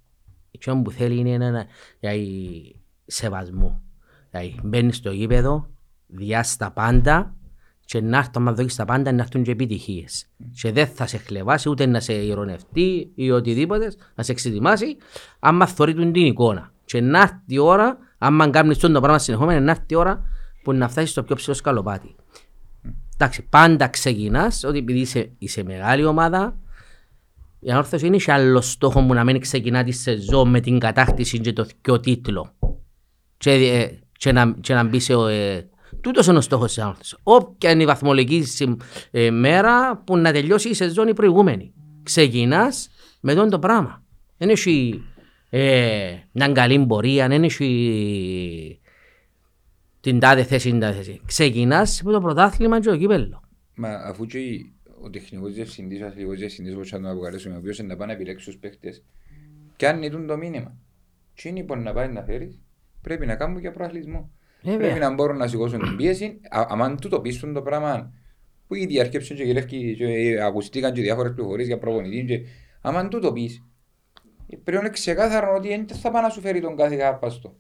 εκείνο 0.52 0.82
που 0.82 0.92
θέλει 0.92 1.20
είναι 1.20 1.32
ένα 1.32 1.66
δηλαδή, 2.00 2.76
σεβασμό. 3.06 3.82
Δηλαδή 4.30 4.60
μπαίνεις 4.64 4.96
στο 4.96 5.12
γήπεδο, 5.12 5.70
διάς 6.16 6.58
τα 6.58 6.72
πάντα 6.72 7.36
και 7.86 8.02
να 8.02 8.18
έρθουν 8.18 8.34
άμα 8.36 8.54
δώσεις 8.54 8.76
τα 8.76 8.86
πάντα 8.86 9.12
να 9.12 9.22
έρθουν 9.22 9.44
και 9.44 9.52
επιτυχίες. 9.52 10.26
Και 10.62 10.72
δεν 10.72 10.88
θα 10.88 11.08
σε 11.08 11.18
χλεβάσει 11.18 11.70
ούτε 11.70 11.86
να 11.86 12.00
σε 12.00 12.14
ηρωνευτεί 12.14 13.12
ή 13.16 13.32
οτιδήποτε, 13.32 13.92
να 14.16 14.24
σε 14.24 14.32
εξετοιμάσει, 14.32 14.98
άμα 15.40 15.68
θωρεί 15.68 15.94
του 15.94 16.12
την 16.12 16.26
εικόνα. 16.26 16.72
Και 16.86 17.02
να 17.02 17.22
έρθει 17.22 17.38
η 17.48 17.58
ώρα, 17.58 17.98
άμα 18.18 18.50
κάνεις 18.50 18.78
το 18.78 18.90
πράγμα 18.90 19.20
συνεχόμενα, 19.20 19.60
να 19.60 19.72
έρθει 19.72 19.86
η 19.88 19.96
ώρα 19.96 20.26
που 20.64 20.74
να 20.74 20.90
φτάσεις 20.90 21.10
στο 21.10 21.24
πιο 21.24 21.36
ψηλό 21.36 21.56
σκαλοπάτι. 21.56 22.16
Εντάξει, 23.14 23.48
πάντα 23.50 23.88
ξεκινάς 23.88 24.64
ότι 24.64 24.78
επειδή 24.78 25.00
είσαι, 25.00 25.32
είσαι 25.38 25.64
μεγάλη 25.64 26.06
ομάδα, 26.06 26.58
η 27.60 27.72
ανόρθωση 27.72 28.08
είναι 28.08 28.18
και 28.18 28.32
άλλο 28.32 28.62
στόχο 28.62 29.02
μου 29.02 29.14
να 29.14 29.24
μην 29.24 29.40
ξεκινά 29.40 29.84
τη 29.84 29.92
σεζόν 29.92 30.50
με 30.50 30.60
την 30.60 30.80
κατάκτηση 30.80 31.40
και 31.40 31.54
το 31.54 31.68
πιο 31.82 32.00
τίτλο. 32.00 32.54
Και, 33.38 33.52
ε, 33.52 34.00
και, 34.12 34.32
να, 34.32 34.52
και 34.62 34.74
να 34.74 34.84
μπει 34.84 35.00
σε... 35.00 35.14
Ε, 35.14 35.68
τούτος 36.04 36.28
είναι 36.28 36.38
ο 36.38 36.42
στόχος 36.42 36.68
της 36.74 36.84
ανόρθωσης. 36.84 37.18
Όποια 37.24 37.72
είναι 37.72 37.84
η 37.84 37.86
βαθμολογική 37.86 38.44
συμ- 38.44 38.82
ε, 39.12 39.32
μέρα 39.32 39.98
που 39.98 40.18
να 40.18 40.32
τελειώσει 40.32 40.70
η 40.70 40.74
σεζόν 40.74 41.08
η 41.08 41.14
προηγούμενη. 41.14 41.74
Ξεκινάς 42.04 42.90
με 43.22 43.34
τον 43.34 43.50
το 43.50 43.60
πράγμα. 43.60 44.04
Δεν 44.38 44.50
έχει 44.50 45.04
ε, 45.50 46.16
μια 46.32 46.48
καλή 46.52 46.86
πορεία, 46.86 47.28
δεν 47.28 47.44
έχει 47.44 48.80
την 50.00 50.20
τάδε 50.20 50.44
θέση, 50.44 50.70
την 50.70 50.80
τάδε 50.80 50.94
θέση. 50.94 51.22
Ξεκινάς 51.26 52.02
με 52.04 52.12
το 52.12 52.22
πρωτάθλημα 52.22 52.80
και 52.80 52.90
το 52.90 52.98
κύπελλο. 52.98 53.42
Μα 53.76 53.90
αφού 53.90 54.26
και 54.26 54.40
ο 55.02 55.10
τεχνικός 55.10 55.54
διευθυντής, 55.54 56.02
ο 56.02 56.06
αθλητικός 56.06 56.38
διευθυντής 56.38 56.74
όπως 56.74 56.90
θα 56.90 56.98
τον 56.98 57.10
αποκαλέσουμε, 57.10 57.56
ο 57.56 57.58
οποίος 57.58 57.80
είναι 57.80 57.88
να 57.88 57.96
πάει 57.96 58.08
να 58.08 58.14
επιλέξει 58.14 58.46
τους 58.46 58.58
παίχτες 58.58 59.04
και 59.76 59.88
αν 59.88 60.00
νητούν 60.00 60.28
το 60.28 60.38
μήνυμα. 60.38 60.78
Τι 61.34 61.50
είναι 61.50 61.64
που 61.64 61.76
να 61.76 61.94
πάει 61.94 62.08
να 62.08 62.24
φέρεις, 62.24 62.62
πρέπει 63.02 63.26
να 63.26 63.36
κάνουν 63.36 63.62
και 63.62 63.72
προαθλισμό. 63.72 64.32
Βέβαια. 64.64 64.80
Πρέπει 64.80 65.00
να 65.00 65.14
μπορούν 65.14 65.38
να 65.38 65.48
σηκώσουν 65.48 65.80
την 65.80 65.96
πίεση. 65.96 66.40
Α- 66.50 66.68
Αν 66.70 67.00
του 67.00 67.10
το 67.10 67.22
πείσουν 67.22 67.54
το 67.54 67.62
πράγμα 67.62 68.14
που 68.68 68.76
ήδη 68.76 69.00
αρκέψουν 69.00 69.36
και 69.36 69.44
γυρεύκει 69.44 69.96
και 69.98 70.42
ακουστήκαν 70.42 70.94
και 70.94 71.02
διάφορες 71.02 71.34
πληροφορίες 71.34 71.68
για 71.68 71.78
προπονητή 71.78 72.26
και 72.26 72.40
άμα 72.82 73.08
του 73.08 73.20
το 73.20 73.34
πεις 73.34 73.64
πρέπει 74.48 74.72
να 74.78 74.80
είναι 74.80 74.90
ξεκάθαρο 74.90 75.56
ότι 75.56 75.68
δεν 75.68 75.88
θα 75.88 76.12
πάει 76.12 76.22
να 76.22 76.30
σου 76.30 76.42
φέρει 76.42 76.62
τον 76.62 76.76
κάθε 76.76 76.96
κάπαστο. 76.96 77.56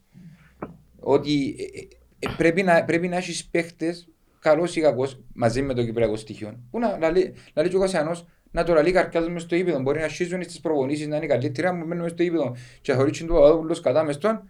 Ότι 0.99 1.55
ε, 1.59 1.79
ε, 1.79 1.87
ε, 2.19 2.33
πρέπει 2.37 2.63
να, 2.63 2.85
πρέπει 2.85 3.07
να 3.07 3.17
έχεις 3.17 3.45
παίχτες 3.45 4.07
καλός 4.39 4.75
ή 4.75 4.81
κακός 4.81 5.23
μαζί 5.33 5.61
με 5.61 5.73
το 5.73 5.83
κυπριακό 5.83 6.15
στοιχείο. 6.15 6.59
Που 6.71 6.79
να, 6.79 6.97
να, 6.97 7.11
λέει, 7.11 7.33
να 7.53 7.61
λέει 7.61 7.71
και 7.71 7.77
ο 7.77 7.79
Κασιανός 7.79 8.25
να 8.51 8.63
το 8.63 8.73
λαλεί 8.73 8.91
καρκιάς 8.91 9.29
μες 9.29 9.41
στο 9.41 9.55
ύπεδο. 9.55 9.81
Μπορεί 9.81 9.97
να 9.99 10.03
αρχίζουν 10.03 10.43
στις 10.43 10.59
προπονήσεις 10.59 11.07
να 11.07 11.15
είναι 11.17 11.25
καλύτερα, 11.25 11.69
αν 11.69 11.77
μένουν 11.77 12.03
μες 12.03 12.11
στο 12.11 12.23
ύπεδο 12.23 12.55
και 12.81 12.91
αθωρίτσουν 12.91 13.27
του 13.27 13.33
Παπαδόπουλος 13.33 13.79
κατά 13.79 14.03
μες 14.03 14.17
τον, 14.17 14.49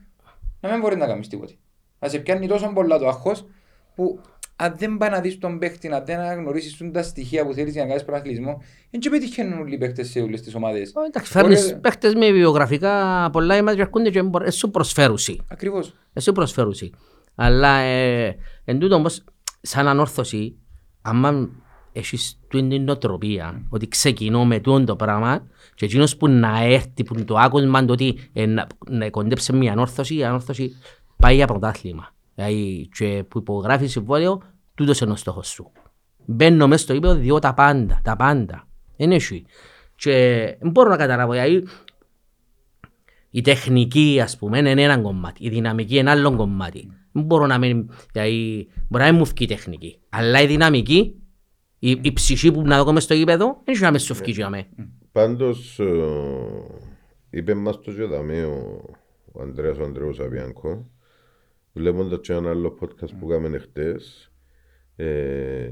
να 0.59 0.71
μην 0.71 0.79
μπορεί 0.79 0.95
να 0.95 1.07
κάνεις 1.07 1.27
τίποτε. 1.27 1.53
Να 2.03 2.09
σε 2.09 2.17
πιάνει 2.19 2.47
τόσο 2.47 2.71
πολλά 2.73 2.99
το 2.99 3.07
αγχός 3.07 3.45
που 3.95 4.19
αν 4.55 4.75
δεν 4.77 4.97
πάει 4.97 5.09
να 5.09 5.19
δεις 5.21 5.37
τον 5.37 5.59
παίχτη, 5.59 5.87
αν 5.93 6.03
δεν 6.05 6.19
αναγνωρίσεις 6.19 6.77
τον 6.77 6.91
τα 6.91 7.03
στοιχεία 7.03 7.45
που 7.45 7.53
θέλεις 7.53 7.73
για 7.73 7.81
να 7.81 7.87
κάνεις 7.87 8.03
προαθλισμό, 8.03 8.61
δεν 8.89 8.99
και 8.99 9.09
πετυχαίνουν 9.09 9.59
όλοι 9.59 9.73
οι 9.73 9.77
παίχτες 9.77 10.09
σε 10.09 10.19
όλες 10.19 10.41
τις 10.41 10.55
ομάδες. 10.55 10.89
Ε, 10.89 10.93
Εντάξει, 11.07 11.31
φέρνεις 11.31 11.65
Μπορεί- 11.65 11.75
παίχτες 11.81 12.13
με 12.15 12.31
βιογραφικά 12.31 13.29
πολλά 13.31 13.57
ημάς 13.57 13.75
και 13.75 13.81
έρχονται 13.81 14.09
και 14.09 14.23
μπορεί- 14.23 14.51
σου 14.53 14.71
προσφέρουσι. 14.71 15.39
Ακριβώς. 15.47 15.93
Εσύ 16.13 16.31
προσφέρουσι. 16.31 16.91
Αλλά 17.35 17.77
ε, 17.77 18.35
εν 18.65 18.79
τούτο 18.79 18.95
όμως, 18.95 19.23
σαν 19.61 19.87
ανόρθωση, 19.87 20.55
άμα 21.01 21.49
έχεις 21.91 22.39
την 22.47 22.83
νοοτροπία 22.83 23.61
ότι 23.69 23.87
ξεκινώ 23.87 24.45
με 24.45 24.59
τούτο 24.59 24.83
το 24.83 24.95
πράγμα 24.95 25.47
και 25.75 25.85
εκείνος 25.85 26.17
που 26.17 26.27
να 26.27 26.63
έρθει, 26.63 27.03
που 27.05 27.23
το 27.23 27.35
άκουσμα 27.37 27.85
το 27.85 27.93
ότι 27.93 28.29
ε, 28.33 28.45
να, 28.45 28.67
να 28.89 29.09
κοντέψει 29.09 29.53
μια 29.53 29.71
ανόρθωση, 29.71 30.15
η 30.15 30.23
ανόρθωση 30.23 30.71
πάει 31.23 31.35
για 31.35 31.47
πρωτάθλημα. 31.47 32.13
Δηλαδή 32.35 32.89
και 32.93 33.23
που 33.27 33.37
υπογράφει 33.37 33.87
συμβόλαιο, 33.87 34.41
τούτος 34.75 34.99
είναι 34.99 35.11
ο 35.11 35.15
στόχος 35.15 35.47
σου. 35.47 35.71
Μπαίνω 36.25 36.67
μέσα 36.67 36.83
στο 36.83 36.93
ύπεδο, 36.93 37.13
διώ 37.13 37.39
τα 37.39 37.53
πάντα, 37.53 37.99
τα 38.03 38.15
πάντα. 38.15 38.67
Δεν 38.97 39.11
έχει. 39.11 39.45
Και 39.95 40.11
δεν 40.59 40.71
μπορώ 40.71 40.89
να 40.89 40.97
καταλάβω, 40.97 41.31
δηλαδή 41.31 41.67
η 43.29 43.41
τεχνική, 43.41 44.19
ας 44.23 44.37
πούμε, 44.37 44.57
είναι 44.57 44.81
ένα 44.83 44.97
κομμάτι. 44.97 45.45
Η 45.45 45.49
δυναμική 45.49 45.97
είναι 45.97 46.09
άλλο 46.09 46.35
κομμάτι. 46.35 46.91
Δεν 47.11 47.23
μπορώ 47.23 47.45
να 47.45 47.57
μην, 47.57 47.89
δηλαδή, 48.11 48.67
μπορεί 48.89 49.03
να 49.03 49.09
μην 49.09 49.19
μου 49.19 49.25
φκεί 49.25 49.43
η 49.43 49.47
τεχνική. 49.47 49.99
Αλλά 50.09 50.41
η 50.41 50.47
δυναμική, 50.47 51.15
η, 51.79 51.99
η 52.01 52.13
ψυχή 52.13 52.51
που 52.51 52.61
να 52.61 52.83
δω 52.83 52.91
μες 52.93 53.03
στο 53.03 53.13
γήπεδο, 53.13 53.45
δεν 53.45 53.73
έχει 53.73 53.83
να 53.83 53.91
μες 53.91 54.03
σου 54.03 54.13
φκεί 54.13 54.31
για 54.31 54.49
μέ. 54.49 54.67
Πάντως 55.11 55.79
ε, 55.79 55.85
είπε 57.29 57.53
μας 57.53 57.79
το 57.81 57.91
και 57.91 58.03
ο, 58.03 58.81
ο 59.31 59.41
Ανδρέας 59.41 59.77
ο 59.77 59.83
Ανδρέος 59.83 60.19
Αβιάνκο 60.19 60.92
βλέποντας 61.73 62.19
και 62.21 62.33
ένα 62.33 62.49
άλλο 62.49 62.77
podcast 62.81 63.17
που 63.19 63.27
κάναμε 63.27 63.57
χτες 63.57 64.31
ε, 64.95 65.69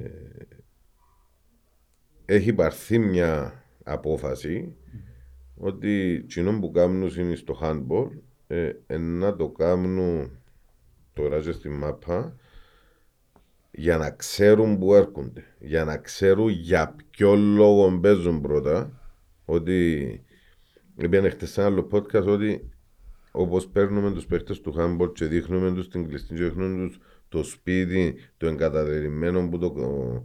έχει 2.25 2.53
πάρθει 2.53 2.99
μια 2.99 3.63
απόφαση 3.83 4.75
ότι 5.55 6.21
εκείνο 6.23 6.59
που 6.59 6.71
κάνουν 6.71 7.11
είναι 7.17 7.35
στο 7.35 7.59
handball 7.61 8.09
ε, 8.47 8.71
ε, 8.87 8.97
να 8.97 9.35
το 9.35 9.49
κάνουν 9.49 10.29
τώρα 11.13 11.39
και 11.39 11.51
στη 11.51 11.69
μάπα 11.69 12.35
για 13.71 13.97
να 13.97 14.11
ξέρουν 14.11 14.77
που 14.77 14.95
έρχονται. 14.95 15.43
Για 15.59 15.83
να 15.83 15.97
ξέρουν 15.97 16.49
για 16.49 16.95
ποιο 17.11 17.35
λόγο 17.35 17.99
παίζουν 17.99 18.41
πρώτα. 18.41 18.99
Ότι 19.45 20.21
είπαν 20.97 21.29
χτες 21.29 21.49
σε 21.49 21.61
ένα 21.61 21.69
άλλο 21.69 21.87
podcast 21.91 22.25
ότι 22.25 22.70
όπως 23.31 23.67
παίρνουμε 23.67 24.11
τους 24.11 24.25
παίχτες 24.25 24.61
του 24.61 24.73
handball 24.77 25.13
και 25.13 25.25
δείχνουμε 25.25 25.73
τους 25.73 25.89
την 25.89 26.07
κλειστή 26.07 26.33
και 26.33 26.43
δείχνουμε 26.43 26.87
τους 26.87 26.99
το 27.29 27.43
σπίτι, 27.43 28.15
το 28.37 28.47
εγκαταδερημένο 28.47 29.49
που 29.49 29.57
το 29.57 29.65
ο, 29.65 30.23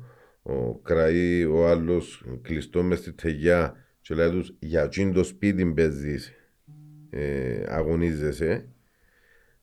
ο, 0.53 0.78
κραεί 0.83 1.45
ο 1.45 1.69
άλλος 1.69 2.24
κλειστό 2.43 2.83
μες 2.83 2.99
στη 2.99 3.12
τεγιά 3.12 3.74
και 4.01 4.15
λέει 4.15 4.31
τους 4.31 4.55
για 4.59 4.83
εκείνο 4.83 5.12
το 5.12 5.24
σπίτι 5.24 5.66
παίζεις, 5.66 6.33
ε, 7.11 7.65
αγωνίζεσαι 7.69 8.69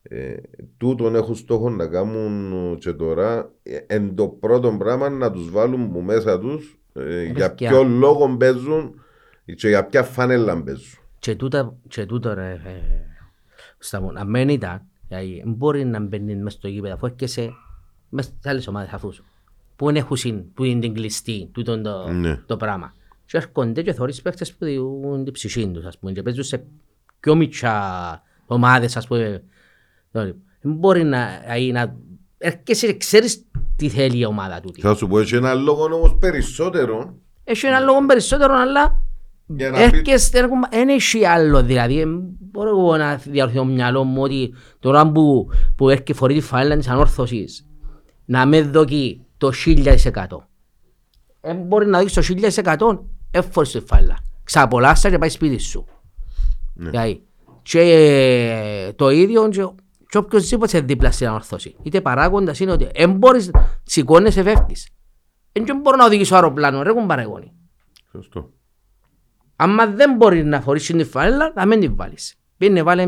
Ε, 0.02 0.34
τούτον 0.76 1.14
έχουν 1.14 1.34
στόχο 1.34 1.70
να 1.70 1.86
κάνουν 1.86 2.78
και 2.78 2.92
τώρα 2.92 3.52
ε, 3.62 3.78
εν 3.86 4.14
το 4.14 4.28
πρώτο 4.28 4.76
πράγμα 4.78 5.08
να 5.08 5.30
τους 5.30 5.50
βάλουν 5.50 5.92
που 5.92 6.00
μέσα 6.00 6.38
τους 6.38 6.78
ε, 6.92 7.22
για 7.22 7.48
παιδιά. 7.48 7.68
ποιο 7.70 7.82
λόγο 7.82 8.36
παίζουν 8.36 9.00
και 9.44 9.68
για 9.68 9.86
ποια 9.86 10.02
φανέλα 10.02 10.62
παίζουν. 10.62 10.98
Και 11.18 11.34
τούτα, 11.34 11.76
και 11.88 12.06
τούτο 12.06 12.34
ρε, 12.34 12.60
ε, 13.84 13.86
στα 13.86 14.00
μου, 14.00 14.12
αν 14.14 14.30
δεν 14.32 14.48
ήταν, 14.48 14.82
δηλαδή, 15.08 15.40
δεν 15.44 15.52
μπορεί 15.52 15.84
να 15.84 16.00
μπαίνει 16.00 16.36
μες 16.36 16.52
στο 16.52 16.68
γήπεδο, 16.68 16.94
αφού 16.94 17.06
έρχεσαι 17.06 17.52
μες 18.08 18.24
στις 18.24 18.46
άλλες 18.46 18.66
ομάδες 18.66 18.92
αφούς 18.92 19.14
σου, 19.14 19.24
που 19.76 19.86
δεν 19.86 19.96
έχουν 19.96 20.16
συν, 20.16 20.52
που 20.52 20.64
είναι 20.64 20.80
την 20.80 20.94
κλειστή, 20.94 21.48
τούτο 21.52 21.80
το, 21.80 22.08
Ναι. 22.08 22.36
το 22.46 22.56
πράγμα. 22.56 22.94
Και 23.26 23.36
έρχονται 23.36 23.82
και 23.82 23.92
θωρείς 23.92 24.22
παίχτες 24.22 24.54
που 24.54 24.64
διούν 24.64 25.24
την 25.24 25.32
ψυχή 25.32 25.68
τους, 25.68 25.84
ας 25.84 25.98
πούμε, 25.98 26.12
και 26.12 26.22
παίζουν 26.22 26.44
σε 26.44 26.64
πιο 27.20 27.34
μίτσα 27.34 28.22
ομάδες, 28.46 28.96
ας 28.96 29.06
πούμε. 29.06 29.42
Δηλαδή, 30.10 30.34
Δεν 30.60 30.72
μπορεί 30.72 31.04
να, 31.04 31.28
δηλαδή, 31.42 31.72
να 31.72 31.96
έρχεσαι 32.38 32.86
και 32.86 32.96
ξέρεις 32.96 33.44
τι 33.76 33.88
θέλει 33.88 34.18
η 34.18 34.24
ομάδα 34.24 34.60
τούτη. 34.60 34.80
Θα 34.80 34.94
σου 34.94 35.06
πω 35.06 35.18
έχει 35.18 35.34
ένα 35.34 35.54
λόγο 35.54 35.84
όμως 35.84 36.16
περισσότερο 36.20 37.14
Έχει 37.44 37.66
ένα 37.66 37.80
λόγο 37.80 38.06
περισσότερο, 38.06 38.54
αλλά 38.54 38.82
για 38.82 38.84
να 38.84 38.94
πει 38.94 39.03
έρχεστε, 39.74 40.38
έρχομαι- 40.38 40.68
δεν 40.70 40.88
έχει 40.88 41.24
άλλο 41.26 41.62
δηλαδή. 41.62 42.00
Ε, 42.00 42.04
Μπορώ 42.50 42.68
εγώ 42.68 42.96
να 42.96 43.16
διαρθώ 43.16 43.54
το 43.56 43.64
μυαλό 43.64 44.04
μου 44.04 44.22
ότι 44.22 44.54
τώρα 44.78 45.12
που, 45.12 45.48
που 45.76 45.88
έρχεται 45.90 46.12
φορεί 46.12 46.34
της 46.34 46.46
φανέλα 46.46 46.76
της 46.76 46.88
ανόρθωσης 46.88 47.66
να 48.24 48.46
με 48.46 48.62
δοκεί 48.62 49.26
το 49.38 49.50
1000%. 49.52 50.48
Ε, 51.40 51.54
μπορεί 51.54 51.86
να 51.86 52.00
δεις 52.02 52.12
το 52.12 52.22
1000% 52.22 52.98
έφορες 53.30 53.70
τη 53.70 53.80
φανέλα. 53.80 54.16
Ξαπολάσσα 54.44 55.10
και 55.10 55.18
πάει 55.18 55.28
σπίτι 55.28 55.58
σου. 55.58 55.86
Ναι. 56.74 56.90
Δηλαδή, 56.90 57.22
και 57.62 57.80
ε, 57.80 58.92
το 58.92 59.10
ίδιο 59.10 59.48
και, 59.48 59.66
και 60.08 60.18
οποιοςδήποτε 60.18 60.80
δίπλα 60.80 61.10
στην 61.10 61.26
ανόρθωση. 61.26 61.76
Είτε 61.82 62.00
παράγοντας 62.00 62.60
είναι 62.60 62.72
ότι 62.72 62.88
δεν 62.94 63.10
μπορείς, 63.12 63.50
σηκώνεσαι 63.82 64.42
φεύγεις. 64.42 64.88
Δεν 65.52 65.76
μπορώ 65.80 65.96
να 65.96 66.04
οδηγήσω 66.04 66.34
αεροπλάνο, 66.34 66.82
ρε 66.82 66.92
κουμπαρεγόνι. 66.92 67.52
Σωστό. 68.10 68.50
Άμα 69.56 69.86
δεν 69.86 70.14
μπορεί 70.16 70.44
να 70.44 70.60
φορήσει 70.60 70.92
την 70.92 71.06
φανέλα, 71.06 71.52
να 71.54 71.66
μην 71.66 71.80
την 71.80 71.96
βάλεις. 71.96 72.34
Πήγαινε 72.56 72.82
βάλε 72.82 73.06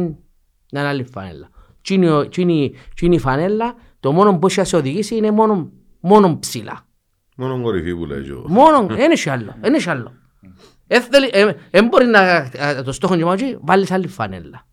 μια 0.72 0.88
άλλη 0.88 1.04
φανέλα. 1.04 1.48
Τι 1.82 1.94
είναι 1.94 2.10
ο- 2.10 2.28
τι 2.28 2.42
είναι- 2.42 2.70
τι 2.94 3.06
είναι 3.06 3.14
η 3.14 3.18
φανέλα, 3.18 3.74
το 4.00 4.12
μόνο 4.12 4.38
που 4.38 4.46
έχει 4.46 4.58
να 4.58 4.64
σε 4.64 4.76
οδηγήσει 4.76 5.16
είναι 5.16 5.30
μόνο, 5.30 5.70
μόνο 6.00 6.38
ψηλά. 6.38 6.86
Μόνο 7.36 7.62
κορυφή 7.62 7.94
που 7.96 8.06
λέει 8.06 8.30
ο 8.30 8.44
Μόνο, 8.48 8.86
δεν 8.96 9.10
έχει 9.10 9.30
άλλο, 9.30 9.54
δεν 9.60 9.74
έχει 9.74 9.90
άλλο. 9.90 10.12
Δεν 10.86 11.02
θέλει- 11.02 11.34
ε, 11.34 11.52
Δεν 11.70 11.86
μπορεί 11.86 12.06
να 12.06 12.20
ε, 12.52 12.82
το 12.84 12.92
στόχο 12.92 13.16
του 13.16 13.26
μάτζι, 13.26 13.56
βάλεις 13.60 13.90
άλλη 13.90 14.06
φανέλα. 14.08 14.66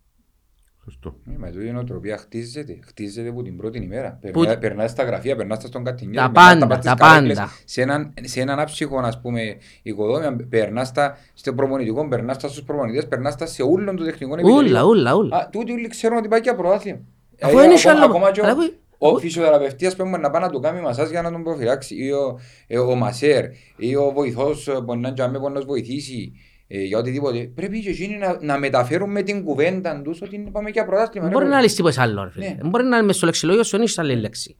Σωστό. 0.84 1.14
Ε, 1.30 1.34
Μα 1.38 1.50
τούτη 1.50 1.66
η 1.66 1.70
νοοτροπία 1.70 2.16
χτίζεται. 2.16 2.78
Χτίζεται 2.86 3.28
από 3.28 3.42
την 3.42 3.56
πρώτη 3.56 3.78
ημέρα. 3.78 4.18
Που- 4.22 4.30
Περνά- 4.40 4.58
Περνάς 4.58 4.90
στα 4.90 5.02
γραφεία, 5.02 5.36
περνάς 5.36 5.58
στα 5.58 5.66
στον 5.66 5.84
κατηνιό. 5.84 6.20
Τα 6.20 6.30
περνάς 6.30 6.52
πάντα, 6.52 6.66
πας 6.66 6.76
στις 6.76 6.90
τα 6.90 6.96
καρέκλες. 7.06 7.36
πάντα. 7.36 7.50
Σε 7.64 7.82
έναν, 7.82 8.14
σε 8.22 8.40
έναν 8.40 8.60
άψυχο, 8.60 8.98
ας 8.98 9.20
πούμε, 9.20 9.56
οικοδόμημα, 9.82 10.36
περνάς 10.48 10.92
τα 10.92 11.18
στο 11.34 11.52
προπονητικό, 11.54 12.08
περνάς 12.08 12.38
τα 12.38 12.48
στους 12.48 12.62
προπονητές, 12.62 13.06
περνάς 13.08 13.36
τα 13.36 13.46
σε 13.46 13.62
όλων 13.62 13.96
των 13.96 14.04
τεχνικών 14.06 14.38
Ούλα, 14.44 14.82
ούλα, 14.84 15.14
ούλα. 15.14 15.36
Α, 15.36 15.48
τούτοι 15.52 15.72
όλοι 15.72 15.88
ξέρουν 15.88 16.18
ότι 16.18 16.28
πάει 16.28 16.40
και 16.40 16.52
πρωτάθλημα. 16.52 16.98
Αφού 17.40 17.50
Δηλαδή, 17.50 17.66
δεν 17.68 17.76
έχει 17.76 17.88
ακόμα- 17.88 18.04
άλλο- 18.04 18.14
Ακόμα 18.14 18.30
και 18.32 18.40
ο- 18.40 18.44
αλλά 18.44 18.54
που- 18.54 18.72
ο 18.98 19.18
φυσιοθεραπευτής 19.18 19.94
πρέπει 19.94 20.18
να 20.18 20.30
πάει 20.30 20.42
να 20.42 20.48
του 20.50 20.60
κάνει 20.60 20.80
μασάζ 20.80 21.10
για 21.10 21.22
να 21.22 21.30
τον 21.32 21.42
προφυλάξει 21.42 21.94
ή 22.04 22.10
ο, 22.10 22.38
ε, 22.66 22.78
ο 22.78 22.94
μασέρ 22.94 23.44
ή 23.76 23.96
ο 23.96 24.10
βοηθός 24.14 24.68
ε, 24.68 24.80
μπορεί 24.80 24.98
να 25.00 25.06
είναι 25.08 25.16
τζαμί, 25.16 25.38
μπορεί 25.38 25.52
να 25.52 25.58
τους 25.58 25.68
βοηθήσει 25.68 26.32
ε, 26.32 26.38
για 26.82 26.98
οτιδήποτε. 26.98 27.38
Πρέπει 27.54 27.80
και 27.82 27.90
εκείνοι 27.90 28.16
να, 28.16 28.38
να 28.40 28.58
μεταφέρουν 28.58 29.10
με 29.10 29.22
την 29.22 29.44
κουβέντα 29.44 30.02
τους 30.02 30.22
ότι 30.22 30.48
πάμε 30.52 30.70
για 30.70 30.84
πρωτάθλημα. 30.86 31.26
Δεν 31.28 31.28
ρε, 31.28 31.38
μπορεί 31.38 31.44
να 31.44 31.50
παιδί. 31.50 31.62
λύσει 31.62 31.76
τίποτα 31.76 32.02
άλλο. 32.02 32.22
ρε 32.24 32.30
φίλε. 32.30 32.48
Ναι. 32.48 32.56
Δεν 32.60 32.68
μπορεί 32.70 32.84
να 32.84 32.96
είναι 32.96 33.06
μες 33.06 33.16
στο 33.16 33.26
λεξιλόγιο 33.26 33.62
σου, 33.62 33.70
δεν 33.70 33.80
έχεις 33.80 33.98
άλλη 33.98 34.16
λέξη. 34.16 34.56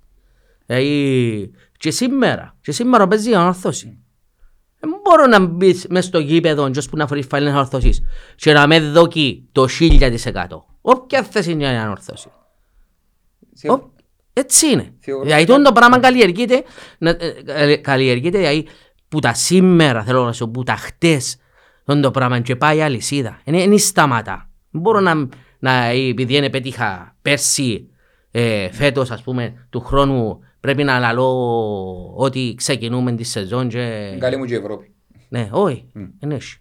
Δηλαδή, 0.67 1.51
και 1.79 1.91
σήμερα, 1.91 2.57
και 2.61 2.73
σήμερα 2.73 3.09
παίζει 3.09 3.31
η 3.31 3.35
ανόρθωση. 3.35 3.99
Δεν 4.81 4.91
μπορώ 5.03 5.27
να 5.27 5.47
μπεις 5.47 5.87
μες 5.91 6.05
στο 6.05 6.19
γήπεδο 6.19 6.71
και 6.71 6.81
που 6.91 6.97
να 6.97 7.07
φορείς 7.07 7.27
φάλινες 7.27 7.53
ανόρθωσης 7.55 8.03
και 8.37 8.53
να 8.53 8.67
με 8.67 8.81
δοκεί 8.81 9.49
το 9.53 9.67
1000%. 9.81 10.19
Όποια 10.81 11.23
θέση 11.23 11.51
είναι 11.51 11.63
η 11.65 11.67
ανόρθωση. 11.67 12.29
Σε- 13.53 13.69
Ω, 13.71 13.93
Έτσι 14.33 14.67
είναι. 14.71 14.95
Θεωρώ- 14.99 15.25
Δηλαδή 15.25 15.45
το 15.63 15.73
πράγμα 15.73 15.99
καλλιεργείται, 16.01 16.63
να- 16.99 17.11
ε, 17.11 17.35
ε, 17.47 17.77
καλλιεργείται 17.77 18.39
δηλαδή 18.39 18.67
που 19.09 19.19
τα 19.19 19.35
σήμερα 19.35 20.03
θέλω 20.03 20.25
να 20.25 20.33
σου 20.33 20.45
πω, 20.45 20.51
που 20.51 20.63
τα 20.63 20.75
χτες 20.77 21.37
τον 21.85 22.01
το 22.01 22.11
πράγμα 22.11 22.41
και 22.41 22.57
πάει 22.57 22.83
αλυσίδα. 22.83 23.41
Είναι, 23.45 23.63
είναι 23.63 23.77
σταματά. 23.77 24.51
Δεν 24.71 24.81
μπορώ 24.81 25.01
να, 25.01 25.29
να 25.59 25.85
επειδή 25.85 26.37
είναι 26.37 26.51
πέτυχα 26.51 27.17
πέρσι, 27.23 27.89
ε, 28.31 28.71
φέτος 28.73 29.11
ας 29.11 29.23
πούμε, 29.23 29.67
του 29.71 29.81
χρόνου 29.81 30.41
πρέπει 30.61 30.85
να 30.85 30.99
λαλώ 30.99 31.31
ότι 32.17 32.55
ξεκινούμε 32.57 33.15
τη 33.15 33.25
σεζόν 33.25 33.69
και... 33.69 34.17
Καλή 34.19 34.37
μου 34.37 34.45
και 34.45 34.55
η 34.55 34.57
Ευρώπη. 34.57 34.95
Ναι, 35.29 35.49
όχι, 35.53 35.91
δεν 36.19 36.31
έχει. 36.31 36.59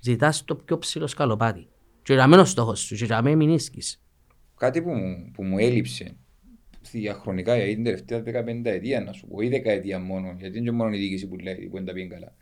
Ζητάς 0.00 0.44
το 0.44 0.54
πιο 0.54 0.78
ψηλό 0.78 1.06
σκαλοπάτι. 1.06 1.68
Και 2.02 2.14
να 2.14 2.26
μένω 2.26 2.44
στόχος 2.44 2.80
σου 2.80 2.94
και 2.94 3.06
να 3.06 3.22
μην 3.22 3.36
μηνίσκεις. 3.36 4.02
Κάτι 4.56 4.82
που 4.82 4.90
μου, 4.90 5.30
που 5.32 5.44
μου 5.44 5.58
έλειψε 5.58 6.16
διαχρονικά 6.90 7.56
για 7.56 7.64
την 7.64 7.84
τελευταία 7.84 8.22
15 8.22 8.64
ετία, 8.64 9.00
να 9.00 9.12
σου 9.12 9.26
πω, 9.26 9.40
ή 9.40 9.48
δεκαετία 9.48 9.98
μόνο, 9.98 10.34
γιατί 10.38 10.56
είναι 10.58 10.66
και 10.66 10.72
μόνο 10.72 10.94
η 10.94 10.98
διοίκηση 10.98 11.28
που 11.28 11.36
λέει 11.36 11.68
που 11.70 11.76
δεν 11.76 11.84
τα 11.84 11.92
πήγαινε 11.92 12.14
καλά. 12.14 12.34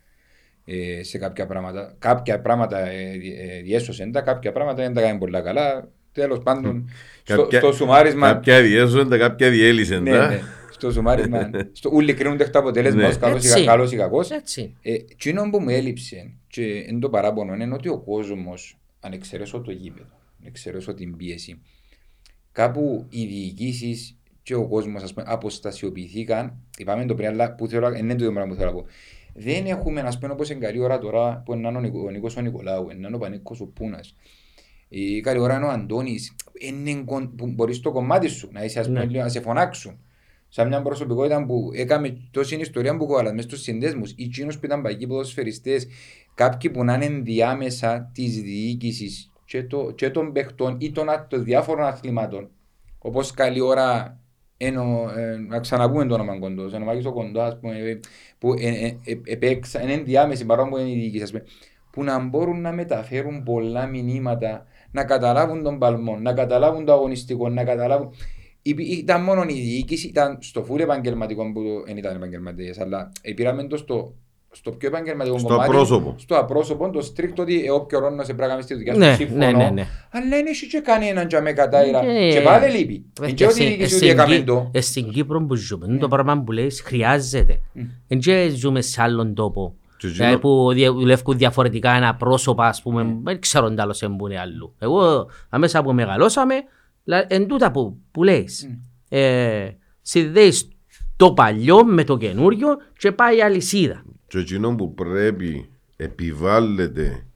Ε, 0.72 1.02
σε 1.02 1.18
κάποια 1.18 1.46
πράγματα. 1.46 1.94
Κάποια 1.98 2.40
πράγματα 2.40 2.86
ε, 2.88 3.16
δι- 3.18 3.38
ε, 3.38 3.60
διέσωσαν 3.62 4.12
τα, 4.12 4.20
κάποια 4.20 4.52
πράγματα 4.52 4.82
δεν 4.82 4.94
τα 4.94 5.00
κάνουν 5.00 5.18
πολλά 5.18 5.40
καλά. 5.40 5.88
Τέλος 6.12 6.38
πάντων, 6.42 6.90
στο, 7.22 7.42
Κάποια- 7.42 7.58
στο 7.58 7.72
σουμάρισμα. 7.72 8.28
Κάποια 8.32 8.62
διέσονται, 8.62 9.18
κάποια 9.18 9.50
διέλυσαν. 9.50 10.02
Ναι, 10.02 10.26
ναι, 10.26 10.40
στο 10.70 10.90
σουμάρισμα. 10.92 11.50
στο, 11.72 11.90
όλοι 11.92 12.14
κρίνονται 12.14 12.44
εκ 12.44 12.50
το 12.50 12.58
αποτέλεσμα 12.58 13.00
Ναι. 13.00 13.06
ως 13.08 13.18
καλός 13.18 13.44
ή 13.44 13.46
Έτσι. 13.48 13.60
κα- 13.64 13.70
καλός 13.70 13.92
ή 13.92 13.96
κακός. 13.96 14.30
Έτσι. 14.30 14.76
Ε, 14.82 14.92
εκείνο 14.92 15.50
που 15.50 15.60
μου 15.60 15.68
έλειψε 15.68 16.32
και 16.46 16.62
είναι 16.62 16.98
το 16.98 17.08
παράπονο 17.10 17.54
είναι 17.54 17.74
ότι 17.74 17.88
ο 17.88 17.98
κόσμος, 17.98 18.78
αν 19.00 19.12
εξαιρέσω 19.12 19.60
το 19.60 19.70
γήπεδο, 19.70 20.08
αν 20.40 20.46
εξαιρέσω 20.46 20.94
την 20.94 21.16
πίεση, 21.16 21.60
κάπου 22.52 23.06
οι 23.10 23.24
διοικήσεις 23.24 24.18
και 24.42 24.54
ο 24.54 24.68
κόσμος 24.68 25.14
αποστασιοποιηθήκαν. 25.16 26.52
Είπαμε 26.78 27.06
το 27.06 27.14
πριν, 27.14 27.28
αλλά 27.28 27.54
που 27.54 27.66
θέλω, 27.66 27.88
είναι 27.92 28.14
το 28.14 28.24
ίδιο 28.24 28.32
πράγμα 28.32 28.52
που 28.54 28.58
θέλω 28.60 28.70
να 28.70 28.76
πω. 28.76 28.86
Δεν 29.34 29.66
έχουμε, 29.66 30.00
α 30.00 30.12
πούμε, 30.20 30.32
όπως 30.32 30.50
είναι 30.50 30.60
καλή 30.60 30.78
ώρα 30.80 30.98
τώρα 30.98 31.42
που 31.44 31.54
είναι 31.54 31.66
ο 31.66 31.80
Νικο- 31.80 32.04
ο 32.06 32.10
Νίκος 32.10 32.36
ο 32.36 32.40
Νικολάου, 32.40 32.90
είναι 32.90 33.10
ο 33.14 33.18
Πανίκος 33.18 33.60
ο 33.60 33.66
Πούνας. 33.66 34.16
Η 34.88 35.20
καλή 35.20 35.38
ώρα 35.38 35.56
είναι 35.56 35.64
ο 35.64 35.68
Αντώνης. 35.68 36.34
Που 37.36 37.46
μπορείς 37.46 37.76
στο 37.76 37.92
κομμάτι 37.92 38.28
σου 38.28 38.48
να, 38.52 38.64
είσαι, 38.64 38.80
ας 38.80 38.86
πούμε, 38.86 38.98
Ναι. 38.98 39.04
λίγο 39.06 39.22
να 39.22 39.28
σε 39.28 39.40
φωνάξουν. 39.40 39.98
Σαν 40.48 40.68
μια 40.68 40.82
προσωπικότητα 40.82 41.46
που 41.46 41.70
έκαμε 41.74 42.16
τόση 42.30 42.56
ιστορία 42.56 42.96
που 42.96 43.06
κοβάλα 43.06 43.34
μέσα 43.34 43.48
στους 43.48 43.60
συνδέσμους 43.62 44.10
ή 44.10 44.22
εκείνους 44.24 44.58
που 44.58 44.64
ήταν 44.66 44.82
παγικοί 44.82 45.06
ποδοσφαιριστές 45.06 45.86
κάποιοι 46.34 46.70
που 46.70 46.84
να 46.84 46.94
είναι 46.94 47.04
ενδιάμεσα 47.04 48.10
της 48.14 48.42
διοίκησης 48.42 49.32
και, 49.44 49.62
το, 49.64 49.90
και 49.90 50.10
των 50.10 50.32
παιχτών 50.32 50.76
ή 50.80 50.92
των, 50.92 51.08
α- 51.08 51.26
των 51.26 51.44
διάφορων 51.44 51.86
αθλημάτων 51.86 52.50
όπως 52.98 53.30
καλή 53.30 53.60
ώρα 53.60 54.18
ενώ, 54.62 55.10
ε, 55.16 55.36
να 55.48 55.60
ξαναπούμε 55.60 56.06
το 56.06 56.14
όνομα 56.14 56.38
κοντός, 56.38 56.72
ένα 56.74 56.84
Μάκης 56.84 57.04
ο 57.04 57.12
Κοντός 57.12 57.42
ας 57.42 57.58
πούμε, 57.60 57.78
ε, 57.78 58.00
που 58.38 58.52
ε, 58.58 58.68
ε, 58.68 58.96
ε, 59.04 59.20
επέξα, 59.24 59.82
είναι 59.82 59.92
ενδιάμεση 59.92 60.46
παρόλο 60.46 60.68
που 60.68 60.76
είναι 60.76 60.90
η 60.90 60.94
διοίκηση 60.94 61.22
ας 61.22 61.30
πούμε, 61.30 61.44
που 61.90 62.04
να 62.04 62.18
μπορούν 62.18 62.60
να 62.60 62.72
μεταφέρουν 62.72 63.42
πολλά 63.42 63.86
μηνύματα, 63.86 64.66
να 64.90 65.04
καταλάβουν 65.04 65.62
τον 65.62 65.78
παλμό, 65.78 66.16
να 66.18 66.32
καταλάβουν 66.32 66.84
το 66.84 66.92
αγωνιστικό, 66.92 67.48
να 67.48 67.64
καταλάβουν. 67.64 68.10
Υπή- 68.62 68.88
Ήταν 68.98 69.22
μόνο 69.22 69.42
η 69.42 69.52
διοίκηση, 69.52 70.06
ήταν 70.08 70.38
στο 70.40 70.64
φούλ 70.64 70.80
επαγγελματικό 70.80 71.52
που 71.52 71.60
δεν 71.86 71.96
ήταν 71.96 72.16
επαγγελματίες, 72.16 72.78
αλλά 72.78 73.12
ε, 73.22 73.32
πήραμε 73.32 73.64
το 73.64 73.76
στο, 73.76 74.14
στο 74.52 74.70
πιο 74.70 74.88
επαγγελματικό 74.88 75.38
Στο 75.38 75.48
κομμάτι. 75.48 75.68
απρόσωπο. 75.70 76.14
Στο 76.18 76.36
απρόσωπο, 76.36 76.90
το 76.90 77.00
στρίκτο 77.00 77.42
ότι 77.42 77.64
ε, 77.64 77.70
όποιο 77.70 77.98
ρόλο 77.98 78.24
σε 78.24 78.34
πράγμα 78.34 78.60
στη 78.60 78.74
δουλειά 78.74 78.92
σου, 78.92 78.98
Ναι, 78.98 79.14
συμφωνώ. 79.14 79.38
ναι, 79.38 79.52
ναι, 79.52 79.70
ναι. 79.70 79.86
Αλλά 80.10 80.36
είναι 80.36 80.50
εσύ 80.50 80.66
και 80.66 80.78
κανέναν 80.80 81.26
και 81.26 81.40
με 81.40 81.52
κατάειρα. 81.52 82.02
Ναι. 82.02 82.28
Και 82.28 82.40
πάλι 82.40 82.76
λείπει. 82.76 83.04
Είναι 83.22 83.32
και 83.32 83.46
ότι 83.46 83.62
η 83.62 83.66
διοίκηση 83.66 83.94
ότι 83.96 84.08
έκαμε 84.08 84.38
το. 84.40 84.70
Ε, 84.72 84.80
Στην 84.80 85.10
Κύπρο 85.10 85.44
που 85.44 85.54
ζούμε, 85.54 85.86
είναι 85.88 85.98
το 85.98 86.08
πράγμα 86.08 86.42
που 86.42 86.52
λες 86.52 86.80
χρειάζεται. 86.80 87.60
Δεν 88.08 88.18
και 88.18 88.48
ζούμε 88.48 88.80
σε 88.80 89.02
άλλον 89.02 89.34
τόπο. 89.34 89.74
Και 89.98 90.08
Δηλαδή 90.08 90.32
εκείνο- 90.34 90.54
που 90.54 90.72
δια- 90.72 90.92
δουλεύουν 90.92 91.36
διαφορετικά 91.38 91.90
ένα 91.90 92.14
πρόσωπα, 92.14 92.66
ας 92.66 92.82
πούμε, 92.82 93.16
δεν 93.22 93.40
ξέρω 93.40 93.70
τι 93.74 93.80
άλλος 93.82 93.96
σε 93.96 94.08
μπουν 94.08 94.32
αλλού. 94.32 94.74
Εγώ, 94.78 95.26
αμέσα 95.48 95.82
που 95.82 95.92
μεγαλώσαμε, 95.92 96.54
λα- 97.04 97.26
εν 97.28 97.46
τούτα 97.46 97.70
που, 97.70 97.96
που 98.10 98.22
λες. 98.22 98.70
Ε, 99.08 99.68
συνδέεις 100.02 100.68
το 101.16 101.32
παλιό 101.32 101.84
με 101.84 102.04
το 102.04 102.16
καινούριο 102.16 102.68
και 102.98 103.12
πάει 103.12 103.36
η 103.36 103.42
αλυσίδα. 103.42 104.02
Και 104.30 104.38
εκείνο 104.38 104.74
που 104.74 104.94
πρέπει 104.94 105.70
επιβάλλεται 105.96 107.26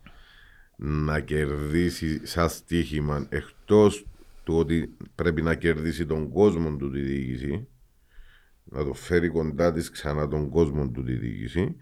να 0.77 1.21
κερδίσει 1.21 2.27
σαν 2.27 2.49
στοίχημα 2.49 3.27
εκτός 3.29 4.07
του 4.45 4.57
ότι 4.57 4.97
πρέπει 5.15 5.43
να 5.43 5.55
κερδίσει 5.55 6.07
τον 6.07 6.31
κόσμο 6.31 6.77
του 6.77 6.91
τη 6.91 7.01
διοίκηση 7.01 7.69
να 8.65 8.85
το 8.85 8.93
φέρει 8.93 9.29
κοντά 9.29 9.73
της 9.73 9.91
ξανά 9.91 10.29
τον 10.29 10.49
κόσμο 10.49 10.89
του 10.89 11.03
τη 11.03 11.13
διοίκηση 11.13 11.77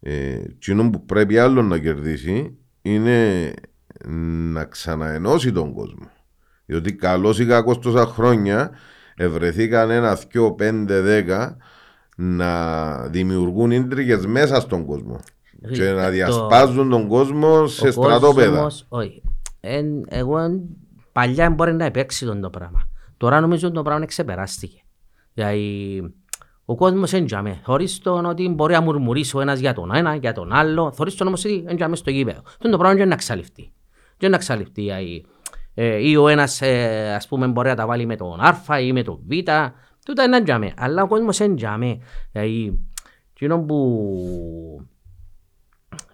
ε, 0.00 0.34
εκείνο 0.34 0.90
που 0.90 1.04
πρέπει 1.04 1.38
άλλο 1.38 1.62
να 1.62 1.78
κερδίσει 1.78 2.56
είναι 2.82 3.52
να 4.52 4.64
ξαναενώσει 4.64 5.52
τον 5.52 5.72
κόσμο. 5.72 6.10
Διότι 6.66 6.94
καλός 6.94 7.38
ή 7.38 7.46
κακός 7.46 7.78
τόσα 7.78 8.06
χρόνια 8.06 8.70
ευρεθήκαν 9.16 9.90
ένα, 9.90 10.14
δυο, 10.14 10.52
πέντε, 10.52 11.00
δέκα 11.00 11.56
να 12.22 12.96
δημιουργούν 13.08 13.70
ίντριγες 13.70 14.26
μέσα 14.26 14.60
στον 14.60 14.84
κόσμο. 14.86 15.20
Και 15.72 15.90
να 15.90 16.04
το- 16.04 16.10
διασπάζουν 16.10 16.90
τον 16.90 17.08
κόσμο 17.08 17.66
σε 17.66 17.88
Ο 17.88 17.90
στρατόπεδα. 17.90 18.50
κόσμος, 18.50 18.86
Όχι. 18.88 19.22
Εν- 19.60 20.04
εγώ 20.08 20.38
εν- 20.38 20.60
παλιά 21.12 21.50
μπορεί 21.50 21.74
να 21.74 21.84
υπέξει 21.84 22.26
τον 22.26 22.40
το 22.40 22.50
πράγμα. 22.50 22.82
Τώρα 23.16 23.40
νομίζω 23.40 23.70
το 23.70 23.82
πράγμα 23.82 24.04
ξεπεράστηκε. 24.06 24.80
Δηλαδή, 25.34 26.00
ο 26.64 26.74
κόσμος 26.74 27.10
δεν 27.10 27.26
τζάμε. 27.26 27.60
Θωρείς 27.64 27.98
τον 27.98 28.24
ότι 28.26 28.48
μπορεί 28.48 28.72
να 28.72 28.80
μουρμουρήσει 28.80 29.36
ο 29.36 29.40
ένας 29.40 29.58
για 29.58 29.72
τον 29.74 29.94
ένα, 29.94 30.14
για 30.14 30.32
τον 30.32 30.52
άλλο. 30.52 30.92
Θωρείς 30.92 31.14
τον 31.14 31.26
όμως 31.26 31.44
ότι 31.44 31.62
δεν 31.66 31.76
τζάμε 31.76 31.96
στο 31.96 32.10
γήπεδο. 32.10 32.42
Τον 32.58 32.70
το 32.70 32.76
πράγμα 32.78 32.96
δεν 32.98 33.08
να 33.08 33.14
εξαλειφθεί. 33.14 33.72
Δεν 34.18 34.30
να 34.30 34.36
εξαλειφθεί. 34.36 34.82
Δηλαδή, 34.82 35.24
ε, 35.74 36.08
ή 36.08 36.16
ο 36.16 36.28
ένας 36.28 36.60
ε, 36.62 37.12
ας 37.16 37.28
πούμε 37.28 37.46
μπορεί 37.46 37.68
να 37.68 37.74
τα 37.74 37.86
βάλει 37.86 38.06
με 38.06 38.16
τον 38.16 38.40
Α 38.40 38.80
ή 38.80 38.92
με 38.92 39.02
τον 39.02 39.18
Β. 39.26 39.32
Τούτα 40.04 40.22
είναι 40.22 40.42
τζάμε. 40.42 40.72
Αλλά 40.76 41.02
ο 41.02 41.06
κόσμος 41.06 41.38
δεν 41.38 41.56
τζάμε. 41.56 41.98
Δηλαδή, 42.32 42.78
εκείνο 43.34 43.58
που 43.58 44.86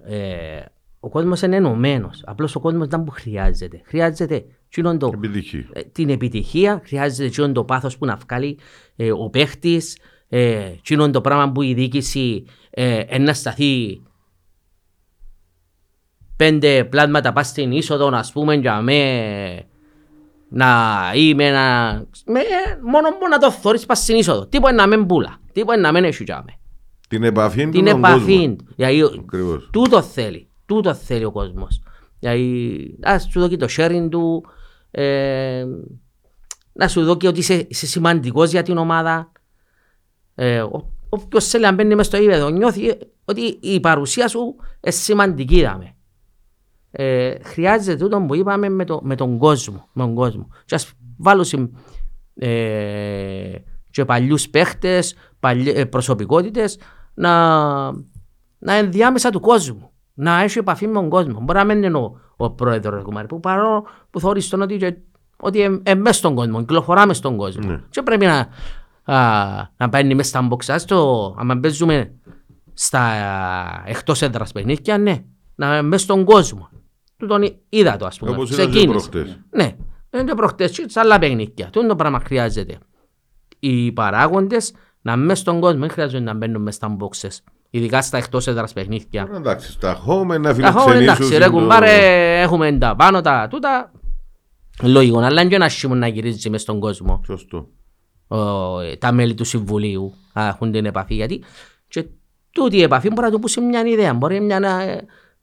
ε, 0.05 0.61
ο 1.01 1.09
κόσμος 1.09 1.43
είναι 1.43 1.57
ενωμένος. 1.57 2.23
Απλώς 2.27 2.55
ο 2.57 2.61
κόσμος 2.61 2.89
δεν 2.89 3.05
που 3.05 3.11
χρειάζεται. 3.11 3.81
Χρειάζεται 3.85 4.45
εκείνον 4.67 4.99
το, 4.99 5.11
Επιτυχή. 5.15 5.67
ε, 5.73 5.83
την 5.83 6.09
επιτυχία, 6.11 6.83
χρειάζεται 6.85 7.25
εκείνον 7.25 7.53
το 7.53 7.65
πάθος 7.65 7.99
που 7.99 8.07
να 8.07 8.17
βγάλει 8.17 8.59
ε, 8.97 9.13
ο 9.13 9.29
παίχτης, 9.31 9.99
ε, 10.29 10.65
εκείνον 10.65 11.13
το 11.13 11.21
πράγμα 11.21 11.53
που 11.53 11.63
η 11.63 11.75
διοίκηση 11.75 12.45
ε, 12.71 12.99
ε, 12.99 13.19
να 13.19 13.35
σταθεί 13.35 14.03
πέντε 16.37 16.85
πλάσματα 16.85 17.33
πας 17.33 17.49
στην 17.49 17.73
είσοδο, 17.73 18.07
ας 18.07 18.33
πούμε, 18.33 18.55
για 18.55 18.81
με 18.81 19.63
να 20.51 20.95
είμαι 21.15 21.45
ένα... 21.47 21.93
Με, 22.27 22.41
μόνο 22.91 23.09
που 23.09 23.29
να 23.31 23.39
το 23.39 23.51
θωρείς 23.51 23.87
πας 23.87 23.99
στην 23.99 24.17
είσοδο. 24.17 24.47
Τίποτα 24.47 24.73
να 24.75 24.87
μην 24.87 25.07
πουλα. 25.07 25.39
Τίποτα 25.53 25.79
να 25.79 25.93
μην 25.93 26.05
έχει 26.05 26.25
για 26.25 26.43
με. 26.47 26.53
Την 27.09 27.23
επαφή 27.25 27.65
του 27.65 27.71
Την 27.71 27.83
με 27.83 27.91
τον 27.91 27.99
επαφή. 27.99 28.37
κόσμο. 28.37 28.57
Δηλαδή, 28.77 29.03
Ακριβώς. 29.27 29.69
Τούτο 29.73 30.03
θέλει. 30.03 30.49
Τούτο 30.67 30.95
θέλει 30.95 31.25
ο 31.25 31.31
κόσμος. 31.33 31.81
Δηλαδή, 32.19 32.97
να 33.01 33.19
σου 33.19 33.41
δώσει 33.41 33.57
το 33.57 33.67
sharing 33.77 34.09
του, 34.11 34.45
ε, 34.91 35.65
να 36.73 36.89
σου 36.89 37.05
δώσει 37.05 37.27
ότι 37.27 37.39
είσαι, 37.39 37.65
είσαι 37.69 37.87
σημαντικός 37.87 38.51
για 38.51 38.63
την 38.63 38.77
ομάδα. 38.77 39.33
Ε, 40.35 40.61
ο- 40.61 40.93
όποιος 41.09 41.49
θέλει 41.49 41.65
να 41.65 41.73
μπαίνει 41.73 41.95
μες 41.95 42.07
στο 42.07 42.17
γήπεδο 42.17 42.49
νιώθει 42.49 42.99
ότι 43.25 43.59
η 43.61 43.81
παρουσία 43.81 44.29
σου 44.29 44.57
είναι 44.81 44.95
σημαντική. 44.95 45.63
δάμε. 45.63 45.95
Ε, 47.01 47.35
χρειάζεται 47.43 48.05
τούτο 48.05 48.21
που 48.21 48.35
είπαμε 48.35 48.69
με, 48.69 48.85
το, 48.85 49.01
με 49.03 49.15
τον 49.15 49.39
κόσμο. 49.39 49.89
Με 49.93 50.03
τον 50.03 50.15
κόσμο. 50.15 50.49
Και 50.65 50.75
ας 50.75 50.93
βάλω 51.17 51.45
συμ, 51.45 51.67
ε, 52.35 53.55
και 53.91 54.05
παλιούς 54.05 54.49
παίχτες, 54.49 55.15
παλι, 55.41 55.71
ε, 55.71 55.85
προσωπικότητες 55.85 56.79
να, 57.15 57.33
να 58.59 58.73
ενδιάμεσα 58.75 59.31
του 59.31 59.41
κόσμου. 59.41 59.91
Να 60.15 60.43
έχει 60.43 60.59
επαφή 60.59 60.87
με 60.87 60.93
τον 60.93 61.09
κόσμο. 61.09 61.41
Μπορεί 61.41 61.59
να 61.59 61.65
μην 61.65 61.83
είναι 61.83 61.99
ο, 61.99 62.21
ο 62.37 62.51
πρόεδρος 62.51 63.03
του 63.05 63.27
που 63.29 63.41
παρόλο 63.41 63.87
που 64.11 64.21
θεωρείς 64.21 64.49
τον 64.49 64.61
ότι, 64.61 64.77
και- 64.77 64.97
ότι 65.37 65.59
είναι 65.59 65.95
μες 65.95 66.17
στον 66.17 66.35
κόσμο, 66.35 66.59
κυκλοφορά 66.61 67.07
μες 67.07 67.17
στον 67.17 67.37
κόσμο. 67.37 67.71
Ναι. 67.71 67.81
Και 67.91 68.03
πρέπει 68.03 68.27
να, 68.27 68.49
α, 69.15 69.69
να 69.77 69.89
παίρνει 69.89 70.15
μες 70.15 70.27
στα 70.29 70.43
μποξά 70.43 70.79
στο, 70.79 71.35
άμα 71.39 71.59
παίζουμε 71.59 72.15
στα 72.73 73.01
α, 73.01 73.83
εκτός 73.87 74.23
έδρας 74.23 74.53
παιχνίδια, 74.53 74.99
ναι, 74.99 75.25
να 75.55 75.67
είναι 75.67 75.83
μες 75.83 76.03
στον 76.03 76.25
κόσμο. 76.25 76.69
Τούτον 77.19 77.57
είδα 77.69 77.97
το 77.97 78.07
ας 78.07 78.19
πούμε. 78.19 78.31
Όπως 78.31 78.51
ήταν 78.51 78.65
και 78.65 78.71
Ξεκίνησε. 78.71 79.09
προχτές. 79.09 79.39
Ναι, 79.51 79.77
δεν 80.11 80.21
είναι 80.21 80.35
προχτές 80.35 80.71
και 80.71 80.85
σε 80.89 81.01
άλλα 81.01 81.19
παιχνίδια. 81.19 81.69
Τούτο 81.73 81.87
το 81.87 81.97
πράγμα 81.97 82.21
χρειάζεται. 82.21 82.79
Οι 83.59 83.93
παράγοντες 83.93 84.73
να 85.03 85.13
είναι 85.13 85.25
μες 85.25 85.39
στον 85.39 85.61
κόσμο, 85.61 85.81
δεν 85.81 85.91
χρειάζονται 85.91 86.25
να 86.25 86.35
μπαίνουν 86.35 86.63
μες 86.63 86.75
στα 86.75 86.89
μποξές. 86.89 87.43
Ειδικά 87.71 88.03
στα 88.03 88.17
εκτός 88.19 88.47
έδρας 88.47 88.73
παιχνίδια. 88.73 89.27
Τώρα, 89.27 89.37
Εντάξει, 89.37 89.73
στα 89.73 89.97
home 90.07 90.27
να 90.27 90.43
Τα 90.43 90.51
home 90.51 90.55
φιλοξενήσουν. 90.55 91.03
εντάξει 91.03 91.37
ρε 91.37 91.45
το- 91.45 91.51
κουμπάρε, 91.51 92.41
έχουμε 92.41 92.73
τα 92.73 92.97
πάνω 92.97 93.21
τα 93.21 93.47
τούτα. 93.51 93.93
Λογικό, 94.83 95.19
αλλά 95.19 95.41
είναι 95.41 95.51
και 95.51 95.57
ένα 95.57 95.69
σίμον 95.69 95.99
να 95.99 96.07
γυρίζει 96.09 96.51
μες 96.51 96.61
στον 96.63 96.81
κόσμο. 96.81 97.21
Σωστό. 97.27 97.69
Ο, 98.29 98.81
ε, 98.81 98.97
τα 98.97 99.13
μέλη 99.13 99.35
του 99.35 99.45
Συμβουλίου 99.45 100.15
να 100.33 100.47
έχουν 100.47 100.73
την 100.73 100.85
επαφή. 100.85 101.15
Γιατί 101.15 101.43
και 101.89 102.05
τούτη 102.51 102.77
η 102.77 102.83
επαφή 102.83 103.09
μπορεί 103.09 103.21
να 103.27 103.31
του 103.31 103.39
πούσει 103.39 103.61
μια 103.61 103.81
ιδέα. 103.87 104.15
Μπορεί 104.15 104.41
μια, 104.41 104.59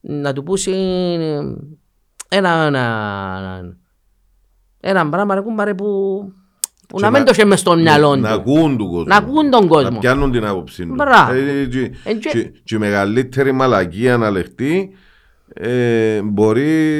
να, 0.06 0.14
να 0.20 0.32
του 0.32 0.42
πούσει 0.42 0.70
ε, 0.70 1.40
ένα, 2.28 2.50
ένα, 2.50 3.76
ένα 4.80 5.08
πράγμα 5.08 5.34
ρε 5.34 5.40
κουμπάρε 5.40 5.74
που, 5.74 5.86
που 6.88 6.96
Και 6.96 7.02
να 7.02 7.10
μην 7.10 7.18
να- 7.18 7.24
το 7.24 7.30
έχει 7.36 7.44
μες 7.44 7.60
στο 7.60 7.76
μυαλό 7.76 8.16
Να 8.16 8.28
του. 8.28 8.34
ακούν 8.40 8.76
τον 8.76 8.88
κόσμο. 8.88 9.04
Να 9.08 9.16
ακούν 9.16 9.50
τον 9.50 9.66
κόσμο. 9.68 9.90
Να 9.90 9.98
πιάνουν 9.98 10.32
την 10.32 10.44
άποψή 10.46 10.86
του. 10.86 10.94
Μπράβο. 10.94 11.32
Ε, 11.32 11.64
και- 11.66 11.90
Ε, 12.04 12.14
και- 12.14 12.28
και- 12.30 12.52
Και 12.64 12.74
η 12.74 12.78
μεγαλύτερη 12.78 13.52
μαλακία 13.52 14.16
να 14.16 14.30
λεχτεί 14.30 14.90
ε, 15.54 16.22
μπορεί 16.22 16.90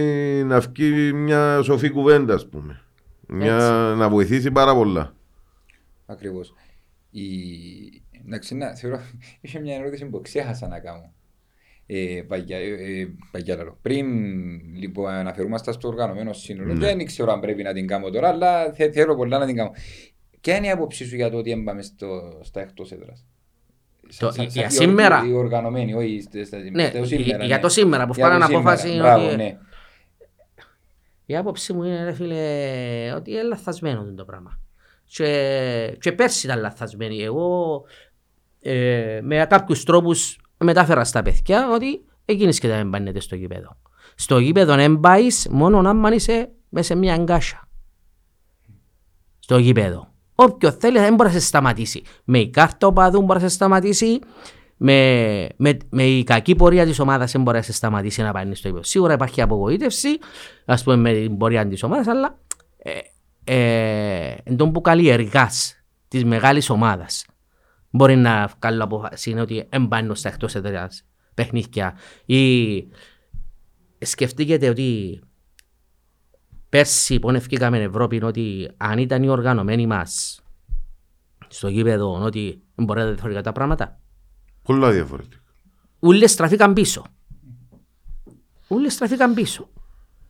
να 0.46 0.60
βγει 0.60 1.12
μια 1.12 1.62
σοφή 1.62 1.90
κουβέντα, 1.90 2.34
ας 2.34 2.48
πούμε. 2.48 2.80
Μια, 3.28 3.56
να 3.96 4.08
βοηθήσει 4.08 4.50
πάρα 4.50 4.74
πολλά. 4.74 5.14
Ακριβώς. 6.06 6.54
Η... 7.10 7.22
Εντάξει, 8.26 8.54
να, 8.54 8.74
θεωρώ, 8.76 9.00
είχε 9.40 9.60
μια 9.60 9.74
ερώτηση 9.76 10.04
που 10.06 10.20
ξέχασα 10.20 10.68
να 10.68 10.78
κάνω. 10.80 11.12
Ε, 11.88 12.22
παγιά, 12.28 12.58
ε, 12.58 12.68
ε, 13.00 13.08
παγιά 13.30 13.56
λαλό. 13.56 13.78
Πριν 13.82 14.06
λοιπόν 14.76 15.10
αναφερούμαστε 15.12 15.72
στο 15.72 15.88
οργανωμένο 15.88 16.32
σύνολο, 16.32 16.72
Ναι. 16.72 16.78
δεν 16.86 17.04
ξέρω 17.04 17.32
αν 17.32 17.40
πρέπει 17.40 17.62
να 17.62 17.72
την 17.72 17.86
κάνω 17.86 18.10
τώρα, 18.10 18.28
αλλά 18.28 18.72
θε, 18.72 18.90
θέλω 18.92 19.16
πολλά 19.16 19.38
να 19.38 19.46
την 19.46 19.56
κάνω. 19.56 19.70
Ποια 20.40 20.56
είναι 20.56 20.66
η 20.66 20.70
άποψή 20.70 21.04
σου 21.04 21.14
για 21.16 21.30
το 21.30 21.36
ότι 21.36 21.50
έμπαμε 21.50 21.82
στο, 21.82 22.38
στα 22.42 22.60
εκτός 22.60 22.92
έδρας; 22.92 23.26
Το- 24.18 24.30
Σαν- 24.30 24.46
για 24.46 24.70
σαν- 24.70 24.88
σήμερα. 24.88 25.24
Οι 25.26 25.32
οργανωμένοι, 25.32 25.94
όχι 25.94 26.20
στα- 26.20 26.44
στα- 26.44 26.58
Ναι, 26.72 26.90
το 26.90 27.04
σήμερα, 27.04 27.44
για 27.44 27.56
ναι. 27.56 27.62
το 27.62 27.68
σήμερα 27.68 28.06
που 28.06 28.12
Για 28.14 28.26
φάνε 28.26 28.38
το 28.38 28.44
σήμερα. 28.44 28.60
απόφαση 28.72 28.96
Μπράβο, 28.98 29.26
ότι- 29.26 29.36
ναι. 29.36 29.56
Η 31.26 31.36
άποψη 31.36 31.72
μου 31.72 31.82
είναι, 31.82 32.04
ρε 32.04 32.12
φίλε, 32.12 33.12
ότι 33.16 33.30
είναι 33.30 33.42
λαθασμένο 33.42 34.12
το 34.16 34.24
πράγμα. 34.24 34.58
Και, 35.04 35.96
και 36.00 36.12
πέρσι 36.12 36.46
ήταν 36.46 36.60
λαθασμένοι. 36.60 37.22
Εγώ 37.22 37.82
ε, 38.60 39.20
με 39.22 39.46
κάποιους 39.48 39.84
τρόπους 39.84 40.40
μετάφερα 40.58 41.04
στα 41.04 41.22
παιδιά 41.22 41.68
ότι 41.74 42.04
εκείνες 42.24 42.58
και 42.58 42.68
δεν 42.68 42.90
πάνε 42.90 43.12
στο 43.20 43.34
γήπεδο. 43.34 43.76
Στο 44.14 44.38
γήπεδο 44.38 44.74
δεν 44.74 45.00
πάεις 45.00 45.46
μόνο 45.50 45.78
αν 45.78 46.12
είσαι 46.12 46.50
μέσα 46.68 46.86
σε 46.86 46.94
μια 46.94 47.14
αγκάσια. 47.14 47.68
Στο 49.38 49.58
γήπεδο. 49.58 50.14
Όποιο 50.34 50.70
θέλεις 50.70 51.00
δεν 51.00 51.14
μπορείς 51.14 51.32
να 51.32 51.40
σε 51.40 51.46
σταματήσει. 51.46 52.02
Με 52.24 52.38
η 52.38 52.50
κάρτα 52.50 52.86
οπαδού 52.86 53.22
μπορείς 53.22 53.42
να 53.42 53.48
σε 53.48 53.54
σταματήσει. 53.54 54.18
Με, 54.76 55.48
με, 55.56 55.76
με 55.90 56.02
η 56.06 56.24
κακή 56.24 56.54
πορεία 56.54 56.84
της 56.84 56.98
ομάδας 56.98 57.32
δεν 57.32 57.42
μπορείς 57.42 57.60
να 57.60 57.66
σε 57.66 57.72
σταματήσει 57.72 58.22
να 58.22 58.32
πάει 58.32 58.54
στο 58.54 58.68
γήπεδο. 58.68 58.84
Σίγουρα 58.84 59.12
υπάρχει 59.12 59.42
απογοήτευση, 59.42 60.08
ας 60.64 60.82
πούμε, 60.82 60.96
με 60.96 61.12
την 61.12 61.36
πορεία 61.36 61.68
της 61.68 61.82
ομάδας, 61.82 62.06
αλλά 62.06 62.38
ε, 62.78 62.98
ε, 63.44 64.36
εν 64.42 64.56
τόν 64.56 64.72
που 64.72 64.80
καλλιεργάς 64.80 65.84
της 66.08 66.24
μεγάλης 66.24 66.70
ομάδας 66.70 67.26
μπορεί 67.90 68.16
να 68.16 68.50
βγάλω 68.58 68.84
απόφαση 68.84 69.30
είναι 69.30 69.40
ότι 69.40 69.66
εμπάνω 69.68 70.14
στα 70.14 70.28
εκτός 70.28 70.54
εταιρεία 70.54 70.90
παιχνίδια. 71.34 71.96
Ή 72.24 72.88
σκεφτείτε 73.98 74.68
ότι 74.68 75.20
πέρσι 76.68 77.18
που 77.18 77.30
ευκήκαμε 77.30 77.78
Ευρώπη 77.78 78.16
είναι 78.16 78.26
ότι 78.26 78.70
αν 78.76 78.98
ήταν 78.98 79.22
οι 79.22 79.28
οργανωμένοι 79.28 79.86
μας 79.86 80.40
στο 81.48 81.68
γήπεδο 81.68 82.22
ότι 82.22 82.62
μπορεί 82.74 83.00
να 83.00 83.06
διαφορετικά 83.06 83.42
τα 83.42 83.52
πράγματα. 83.52 84.00
Πολλά 84.62 84.90
διαφορετικά. 84.90 85.42
Ούλες 85.98 86.30
στραφήκαν 86.30 86.72
πίσω. 86.72 87.04
Ούλες 88.68 88.92
στραφήκαν 88.92 89.34
πίσω. 89.34 89.68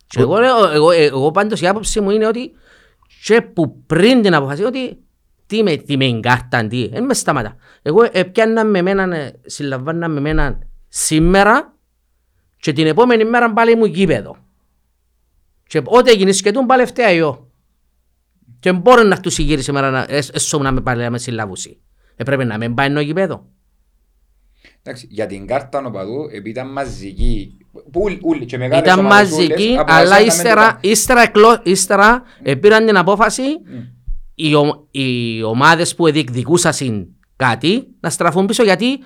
Και 0.07 0.19
εγώ, 0.21 0.39
λέω, 0.39 0.69
εγώ, 0.69 0.91
εγώ 0.91 1.31
πάντως 1.31 1.61
η 1.61 1.67
άποψη 1.67 2.01
μου 2.01 2.09
είναι 2.09 2.27
ότι 2.27 2.51
και 3.23 3.41
που 3.41 3.83
πριν 3.83 4.21
την 4.21 4.33
αποφασί 4.33 4.63
ότι 4.63 4.97
τι 5.47 5.63
με, 5.63 5.75
τι 5.75 5.97
με 5.97 6.05
εγκάρταν, 6.05 6.69
τι, 6.69 6.87
δεν 6.87 7.05
μες 7.05 7.17
σταματά. 7.17 7.55
Εγώ 7.81 8.07
έπιανα 8.11 8.65
με 8.65 8.79
εμένα, 8.79 9.15
ε, 9.15 9.39
συλλαμβάνα 9.45 10.07
με 10.07 10.17
εμένα 10.17 10.59
σήμερα 10.87 11.75
και 12.57 12.73
την 12.73 12.87
επόμενη 12.87 13.25
μέρα 13.25 13.53
πάλι 13.53 13.75
μου 13.75 13.85
γήπεδο. 13.85 14.37
Και 15.67 15.81
ό,τι 15.85 16.11
έγινε 16.11 16.31
σχεδόν 16.31 16.65
πάλι 16.65 16.85
φταίει 16.85 17.17
εγώ. 17.17 17.51
Και 18.59 18.71
μπορεί 18.73 19.07
να 19.07 19.19
τους 19.19 19.37
γύρει 19.37 19.61
σήμερα 19.61 19.89
να, 19.89 20.05
έσ- 20.09 20.35
έσω 20.35 20.57
να 20.57 20.71
με 20.71 20.81
πάλι 20.81 21.01
να 21.03 21.09
με 21.09 21.17
συλλαβούσει. 21.17 21.81
Έπρεπε 22.15 22.43
να 22.43 22.57
με 22.57 22.69
πάει 22.69 22.89
στο 22.89 22.99
γήπεδο. 22.99 23.45
Εντάξει, 24.83 25.07
για 25.09 25.25
την 25.25 25.47
κάρτα 25.47 25.81
νοπαδού, 25.81 26.23
επειδή 26.31 26.49
ήταν 26.49 26.71
μαζική, 26.71 27.57
που 27.91 28.01
ούλ- 28.01 28.19
ούλ- 28.23 28.45
και 28.45 28.57
μεγάλες 28.57 28.85
Ήταν 28.85 28.99
ομάδες 29.05 29.29
μαζική, 29.31 29.67
ούλες, 29.67 29.83
αλλά 29.87 30.15
αποφάσισαν 30.15 30.15
να 30.15 30.17
μην 30.19 30.27
ύστερα, 30.27 30.71
το 30.73 30.79
ύστερα, 30.89 31.21
εκλο- 31.21 31.61
ύστερα 31.63 32.23
ε, 34.37 34.45
πήραν 34.45 34.75
την 34.75 34.77
απόφαση 34.77 34.85
κάνουν. 34.85 34.87
οι, 34.87 34.87
ο, 34.87 34.87
οι 34.91 35.43
ομάδες 35.43 35.95
που 35.95 36.11
διεκδικούσαν 36.11 37.07
κάτι 37.35 37.87
να 37.99 38.09
στραφούν 38.09 38.45
πίσω 38.45 38.63
γιατί 38.63 38.99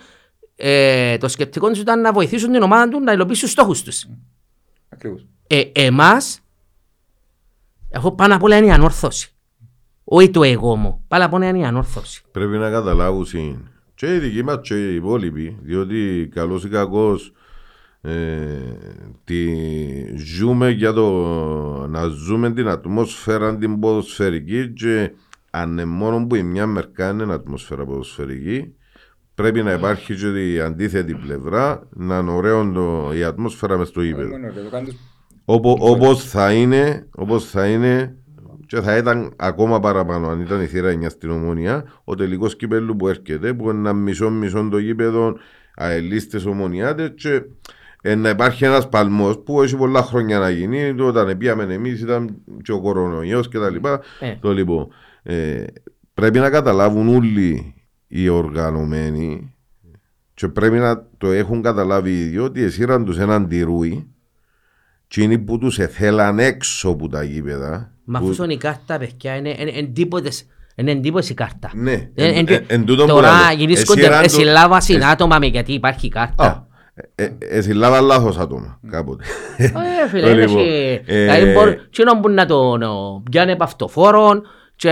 ε, 0.56 1.18
το 1.18 1.28
σκεπτικό 1.28 1.70
τους 1.70 1.80
ήταν 1.80 2.02
να 2.02 2.14
βοηθήσουν 2.14 2.52
την 2.52 2.62
ομάδα 2.62 2.92
τους 2.92 3.04
να 3.04 3.12
υλοποιήσει 3.12 3.42
τους 3.42 3.52
στόχους 3.52 3.84
τους. 3.84 4.08
Ακριβώς. 4.90 5.28
Ε, 5.48 5.62
εμάς 5.74 6.40
Εγώ 7.90 8.12
πάνω 8.12 8.36
απ' 8.36 8.44
όλα 8.44 8.58
είναι 8.58 8.66
η 8.66 8.72
ανόρθωση. 8.72 9.34
Όχι 10.04 10.30
το 10.30 10.44
εγώ 10.44 10.76
μου. 10.76 11.04
Πάνω 11.08 11.26
απ' 11.26 11.34
όλα 11.34 11.48
είναι 11.48 11.60
η 11.60 11.64
ανόρθωση. 11.64 12.24
Πρέπει 12.32 12.58
να 12.58 12.70
καταλάβουν 12.70 13.26
συν. 13.26 13.70
και 13.96 14.16
οι 14.16 14.20
δικοί 14.20 14.44
μας 14.44 14.60
και 14.62 14.92
οι 14.92 14.96
υπόλοιποι, 14.96 15.58
διότι 15.62 16.30
καλός 16.34 16.64
ή 16.64 16.70
κακός 16.70 17.34
ε, 18.02 18.14
τη 19.24 19.56
ζούμε 20.18 20.70
για 20.70 20.94
το 20.94 21.08
να 21.90 22.08
ζούμε 22.08 22.52
την 22.52 22.68
ατμόσφαιρα 22.68 23.58
την 23.58 23.80
ποδοσφαιρική 23.80 24.70
και 24.74 25.12
αν 25.50 25.72
είναι 25.72 25.86
μόνο 25.86 26.28
που 26.28 26.36
η 26.36 26.44
μια 26.44 26.66
μερικά 26.66 27.10
είναι 27.10 27.34
ατμόσφαιρα 27.34 27.86
ποδοσφαιρική 27.86 28.74
πρέπει 29.36 29.64
να 29.64 29.72
υπάρχει 29.72 30.16
και 30.16 30.54
η 30.54 30.60
αντίθετη 30.60 31.14
πλευρά 31.14 31.88
να 31.90 32.18
είναι 32.18 32.32
ωραίο 32.32 32.72
το, 32.72 33.12
η 33.14 33.24
ατμόσφαιρα 33.24 33.78
μες 33.78 33.88
στο 33.88 34.02
ύπεδο. 34.02 34.30
Όπω 35.46 35.78
όπως 35.80 36.24
θα 36.24 36.54
είναι, 36.54 37.08
όπως 37.16 37.46
θα 37.46 37.68
είναι 37.68 38.16
και 38.66 38.82
θα 38.82 38.98
ήταν 38.98 39.34
ακόμα 39.36 39.80
παραπάνω 39.80 40.28
αν 40.28 40.42
ήταν 40.42 40.62
η 40.62 40.66
θύρα 40.66 40.94
9 40.94 41.06
στην 41.10 41.30
ομονία 41.30 41.84
ο 42.04 42.16
τελικός 42.16 42.56
κύπελου 42.56 42.96
που 42.96 43.08
έρχεται 43.08 43.54
που 43.54 43.70
είναι 43.70 43.80
ένα 43.80 43.94
μισό 43.94 44.30
μισό 44.30 44.68
το 44.72 44.78
γήπεδο 44.78 45.38
αελίστες 45.76 46.46
ομονιάτες 46.46 47.12
και 47.16 47.44
ε, 48.02 48.16
να 48.16 48.30
υπάρχει 48.30 48.66
ένας 48.66 48.90
παλμός 48.90 49.40
που 49.40 49.62
έχει 49.62 49.76
πολλά 49.78 50.02
χρόνια 50.02 50.40
να 50.40 50.50
γίνει. 50.50 51.02
Όταν 51.02 51.38
πήγαμε 51.38 51.64
εμείς 51.74 52.02
ήταν 52.02 52.36
και 52.64 52.72
ο 52.72 52.82
κορονοϊός 52.82 53.48
κτλ. 53.48 53.76
Ε. 54.20 54.36
Το 54.40 54.54
λοιπόν. 54.54 54.88
Ε, 55.24 55.64
πρέπει 56.14 56.40
να 56.40 56.50
καταλάβουν 56.50 57.08
όλοι 57.16 57.76
οι 58.08 58.28
οργανωμένοι 58.30 59.54
και 60.34 60.48
πρέπει 60.48 60.78
να 60.78 61.06
το 61.18 61.32
έχουν 61.32 61.62
καταλάβει 61.62 62.12
οι 62.12 62.20
ίδιοι 62.20 62.38
ότι 62.38 62.62
εσύραν 62.64 63.06
τους 63.06 63.18
έναν 63.18 63.48
τυρούι 63.48 64.08
και 65.08 65.22
είναι 65.22 65.38
που 65.38 65.58
τους 65.58 65.80
εθέλαν 65.80 66.40
έξω 66.40 66.90
από 66.90 67.08
τα 67.10 67.24
γήπεδα. 67.24 67.92
Μα 68.04 68.20
που... 68.20 68.30
αφού 68.30 68.44
είναι 68.44 68.54
η 68.54 68.58
κάρτα, 68.58 68.98
παιδιά, 68.98 69.36
είναι 69.36 69.50
εντύπωση. 69.76 70.46
Είναι 70.76 70.92
εντύπωση 70.92 71.32
η 71.32 71.36
κάρτα. 71.36 71.72
Ναι, 71.74 71.92
Ε, 71.92 72.10
εν, 72.28 72.46
ε, 72.50 72.54
εν, 72.54 72.64
εν 72.68 72.86
τούτον 72.86 73.08
που 73.08 73.14
Τώρα 73.14 73.28
λέω. 73.28 73.58
γυρίσκονται 73.58 74.02
Εσύραν 74.02 74.24
εσύ 74.24 74.38
το- 74.44 74.44
λάβα 74.52 74.78
εσ- 74.90 75.04
άτομα 75.04 75.38
με 75.40 75.46
γιατί 75.46 75.74
υπάρχει 75.74 76.06
η 76.06 76.10
κάρτα. 76.10 76.68
Α, 76.96 77.04
ε, 77.16 77.24
ε, 77.40 77.58
Εσύ 77.58 77.72
λάβα 77.74 78.02
λάθος 78.02 78.38
άτομα 78.38 78.80
κάποτε. 78.90 79.24
Ε, 79.58 79.68
φίλε, 80.10 80.22
Το 80.22 80.30
είναι 80.30 80.40
λοιπόν, 80.46 80.58
εσύ. 80.60 81.02
ε, 81.06 81.24
Δηλαδή 81.24 81.54
μπορεί- 81.54 81.90
τσίνο 81.90 82.20
που 82.20 82.30
να 82.30 82.46
τον 82.46 82.82
ο, 82.82 83.24
πιάνε 83.30 83.52
από 83.52 83.64
αυτοφόρον 83.64 84.42
και 84.76 84.90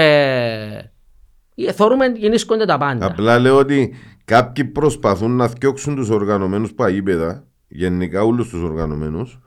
ε, 1.55 1.71
θεωρούμε 1.71 2.05
γεννήσκονται 2.05 2.65
τα 2.65 2.77
πάντα. 2.77 3.05
Απλά 3.05 3.39
λέω 3.39 3.57
ότι 3.57 3.93
κάποιοι 4.25 4.65
προσπαθούν 4.65 5.31
να 5.35 5.47
φτιάξουν 5.47 5.95
τους 5.95 6.09
οργανωμένους 6.09 6.73
παγίπεδα, 6.73 7.43
γενικά 7.67 8.23
όλους 8.23 8.49
τους 8.49 8.61
οργανωμένους, 8.61 9.39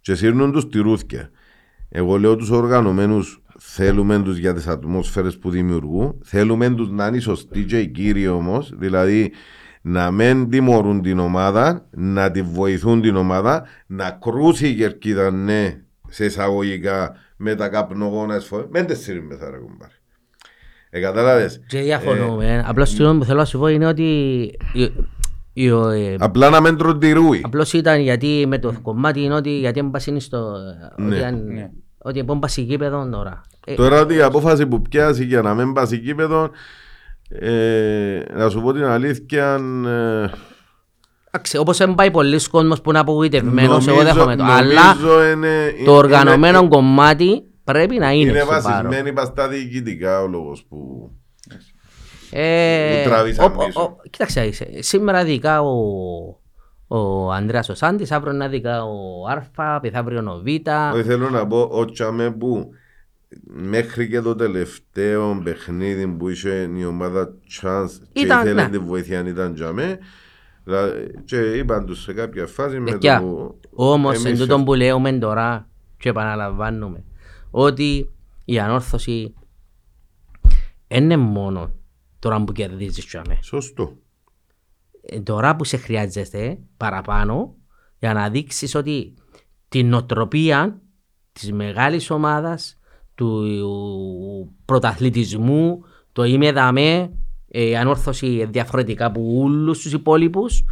και 0.00 0.14
σύρνουν 0.14 0.52
τους 0.52 0.68
τη 0.68 0.78
ρούθκια. 0.78 1.30
Εγώ 1.88 2.18
λέω 2.18 2.36
τους 2.36 2.50
οργανωμένους 2.50 3.42
θέλουμε 3.58 4.18
τους 4.22 4.36
για 4.38 4.54
τις 4.54 4.66
ατμόσφαιρες 4.66 5.38
που 5.38 5.50
δημιουργούν, 5.50 6.18
θέλουμε 6.24 6.70
τους 6.70 6.90
να 6.90 7.06
είναι 7.06 7.18
σωστοί 7.20 7.64
και 7.64 7.78
οι 7.78 7.86
κύριοι 7.88 8.28
όμως, 8.28 8.72
δηλαδή 8.76 9.32
να 9.88 10.10
μην 10.10 10.50
τιμωρούν 10.50 11.02
την 11.02 11.18
ομάδα, 11.18 11.86
να 11.90 12.30
τη 12.30 12.42
βοηθούν 12.42 13.00
την 13.00 13.16
ομάδα, 13.16 13.64
να 13.86 14.10
κρούσει 14.10 14.68
η 14.68 14.74
κερκίδα 14.74 15.30
ναι, 15.30 15.80
σε 16.08 16.24
εισαγωγικά 16.24 17.14
με 17.36 17.54
τα 17.54 17.68
καπνογόνα 17.68 18.34
εσφο... 18.34 18.66
Μεν 18.70 18.86
τεσσίρι 18.86 19.22
με 19.22 19.36
θα 19.36 19.50
ρε 19.50 19.56
κουμπάρε. 19.56 19.92
Ε, 20.90 21.00
κατάλαβες; 21.00 21.60
Και 21.66 21.80
διαφωνούμε. 21.80 22.64
Απλώς 22.66 22.94
το 22.94 23.16
που 23.18 23.24
θέλω 23.24 23.38
να 23.38 23.44
σου 23.44 23.58
πω 23.58 23.66
είναι 23.68 23.86
ότι 23.86 24.02
η- 24.72 24.92
η- 25.52 25.70
ο, 25.70 25.88
ε, 25.88 26.16
Απλά 26.18 26.50
να 26.50 26.60
μην 26.60 26.76
τροντιρούει. 26.76 27.40
Απλώς 27.44 27.72
ήταν 27.72 28.00
γιατί 28.00 28.44
με 28.48 28.58
το 28.58 28.74
κομμάτι 28.82 29.20
είναι 29.22 29.34
ότι 29.34 29.50
γιατί 29.50 29.80
δεν 29.80 29.90
πας 29.90 30.06
είναι 30.06 30.20
στο... 30.20 30.52
Ναι. 30.96 31.14
Ότι, 31.14 31.24
αν- 31.24 31.44
Ναι. 31.46 31.70
ότι 31.98 32.22
δεν 32.22 32.38
πας 32.38 32.56
γήπεδο 32.56 33.08
τώρα. 33.10 33.40
Ε, 33.66 33.74
Τώρα 33.74 34.00
ότι 34.00 34.14
η 34.14 34.20
απόφαση 34.22 34.66
που 34.66 34.82
πιάσει 34.82 35.24
για 35.24 35.42
να 35.42 35.54
μην 35.54 35.72
πας 35.72 35.90
γήπεδο, 35.90 36.50
ε, 37.28 38.22
να 38.34 38.48
σου 38.48 38.60
πω 38.62 38.72
την 38.72 38.84
αλήθεια, 38.84 39.54
ε, 39.86 40.30
εντάξει, 41.30 41.56
Όπως 41.58 41.76
δεν 41.76 41.94
πάει 41.94 42.10
πολλοί 42.10 42.48
κόσμος 42.48 42.80
που 42.80 42.90
είναι 42.90 42.98
απογοητευμένος, 42.98 43.86
εγώ 43.86 43.96
νομίζω- 43.96 44.14
δέχομαι 44.14 44.36
το. 44.36 44.44
Αλλά 44.44 44.94
νομίζω 44.94 45.24
είναι- 45.30 45.70
το 45.70 45.76
είναι- 45.80 45.90
οργανωμένο 45.90 46.68
κομμάτι 46.68 47.42
πρέπει 47.64 47.98
να 47.98 48.10
είναι 48.12 48.30
Είναι 48.30 48.38
στο 48.40 48.48
πάρο. 48.48 48.62
βασισμένη 48.62 49.12
πας 49.12 49.26
στα 49.28 49.48
διοικητικά 49.48 50.22
ο 50.22 50.26
λόγος 50.26 50.64
που... 50.68 51.10
Ε, 52.30 53.00
Που 53.04 53.08
τραβήσαν 53.10 53.44
ο- 53.44 53.62
ο- 53.62 53.64
πίσω. 53.66 53.80
ο- 53.82 53.96
Κοίταξε, 54.10 54.44
είσαι. 54.46 54.66
σήμερα 54.78 55.24
δικά 55.24 55.60
ο, 55.62 55.76
ο 56.88 57.30
Ανδρέας 57.32 57.68
ο 57.68 57.74
Σάντης, 57.74 58.12
αύριο 58.12 58.32
να 58.32 58.48
δικά 58.48 58.82
ο 58.84 59.26
Άρφα, 59.30 59.80
πιθαύριο 59.80 60.18
ο 60.30 60.40
Β. 60.42 60.46
Όχι 60.94 61.02
θέλω 61.02 61.30
να 61.30 61.46
πω, 61.46 61.68
ο 61.72 61.84
Τσαμέ 61.84 62.30
που 62.30 62.68
μέχρι 63.46 64.08
και 64.08 64.20
το 64.20 64.34
τελευταίο 64.34 65.40
παιχνίδι 65.44 66.08
που 66.08 66.28
είχε 66.28 66.70
η 66.76 66.84
ομάδα 66.84 67.34
Chance 67.60 67.88
και 68.12 68.20
Ήταν, 68.20 68.40
ήθελε 68.40 68.62
ναι. 68.62 68.68
τη 68.68 68.78
βοήθεια 68.78 69.20
αν 69.20 69.26
ήταν 69.26 69.54
Τσαμέ, 69.54 69.98
δηλαδή, 70.64 71.10
και 71.24 71.36
είπαν 71.36 71.86
τους 71.86 72.02
σε 72.02 72.12
κάποια 72.12 72.46
φάση 72.46 72.78
με 72.78 72.90
Παιδιά, 72.90 73.20
το 73.20 73.26
που 73.26 73.60
Όμως 73.70 74.18
εν 74.18 74.26
εμείς 74.26 74.40
τούτον 74.40 74.64
που 74.64 74.74
λέμε 74.74 75.12
τώρα 75.12 75.68
και 75.96 76.08
επαναλαμβάνουμε 76.08 77.04
ότι 77.50 78.10
η 78.44 78.58
ανόρθωση 78.58 79.34
είναι 80.88 81.16
μόνο 81.16 81.72
τώρα 82.18 82.44
που 82.44 82.52
κερδίζεις 82.52 83.06
τσάμε. 83.06 83.38
Σωστό. 83.42 83.96
Ε, 85.00 85.20
Τώρα 85.20 85.56
που 85.56 85.64
σε 85.64 85.76
χρειάζεται 85.76 86.58
παραπάνω 86.76 87.56
για 87.98 88.12
να 88.12 88.30
δείξεις 88.30 88.74
ότι 88.74 89.14
την 89.68 89.92
οτροπία 89.92 90.80
της 91.32 91.52
μεγάλης 91.52 92.10
ομάδας 92.10 92.77
του 93.18 94.52
πρωταθλητισμού 94.64 95.84
το 96.12 96.24
είμαι 96.24 96.52
δαμέ 96.52 97.10
ε, 97.48 97.62
η 97.62 97.76
ανόρθωση 97.76 98.44
διαφορετικά 98.44 99.06
από 99.06 99.20
όλους 99.40 99.80
τους 99.80 99.92
υπόλοιπους 99.92 100.64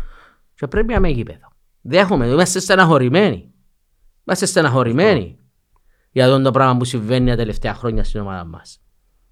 και 0.55 0.66
πρέπει 0.66 0.86
να 0.86 0.94
είμαι 0.94 1.09
γήπεδο. 1.09 1.48
Δέχομαι, 1.81 2.27
είμαστε 2.27 2.60
στεναχωρημένοι. 2.60 3.51
Είμαστε 4.24 4.47
στεναχωρημένοι 4.47 5.39
για 6.10 6.28
τον 6.28 6.43
το 6.43 6.51
πράγμα 6.51 6.77
που 6.77 6.85
συμβαίνει 6.85 7.31
τα 7.31 7.36
τελευταία 7.36 7.74
χρόνια 7.74 8.05
στην 8.05 8.20
ομάδα 8.20 8.44
μας. 8.44 8.81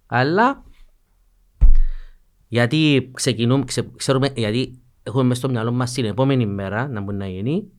Αλλά 0.06 0.64
γιατί 2.48 3.10
ξεκινούμε, 3.14 3.64
ξε, 3.64 3.90
ξέρουμε, 3.96 4.32
γιατί 4.34 4.82
έχουμε 5.02 5.22
μέσα 5.22 5.40
στο 5.40 5.48
μυαλό 5.48 5.72
μας 5.72 5.92
την 5.92 6.04
επόμενη 6.04 6.46
μέρα 6.46 6.88
να 6.88 7.00
μπορεί 7.00 7.16
να 7.16 7.28
γίνει, 7.28 7.70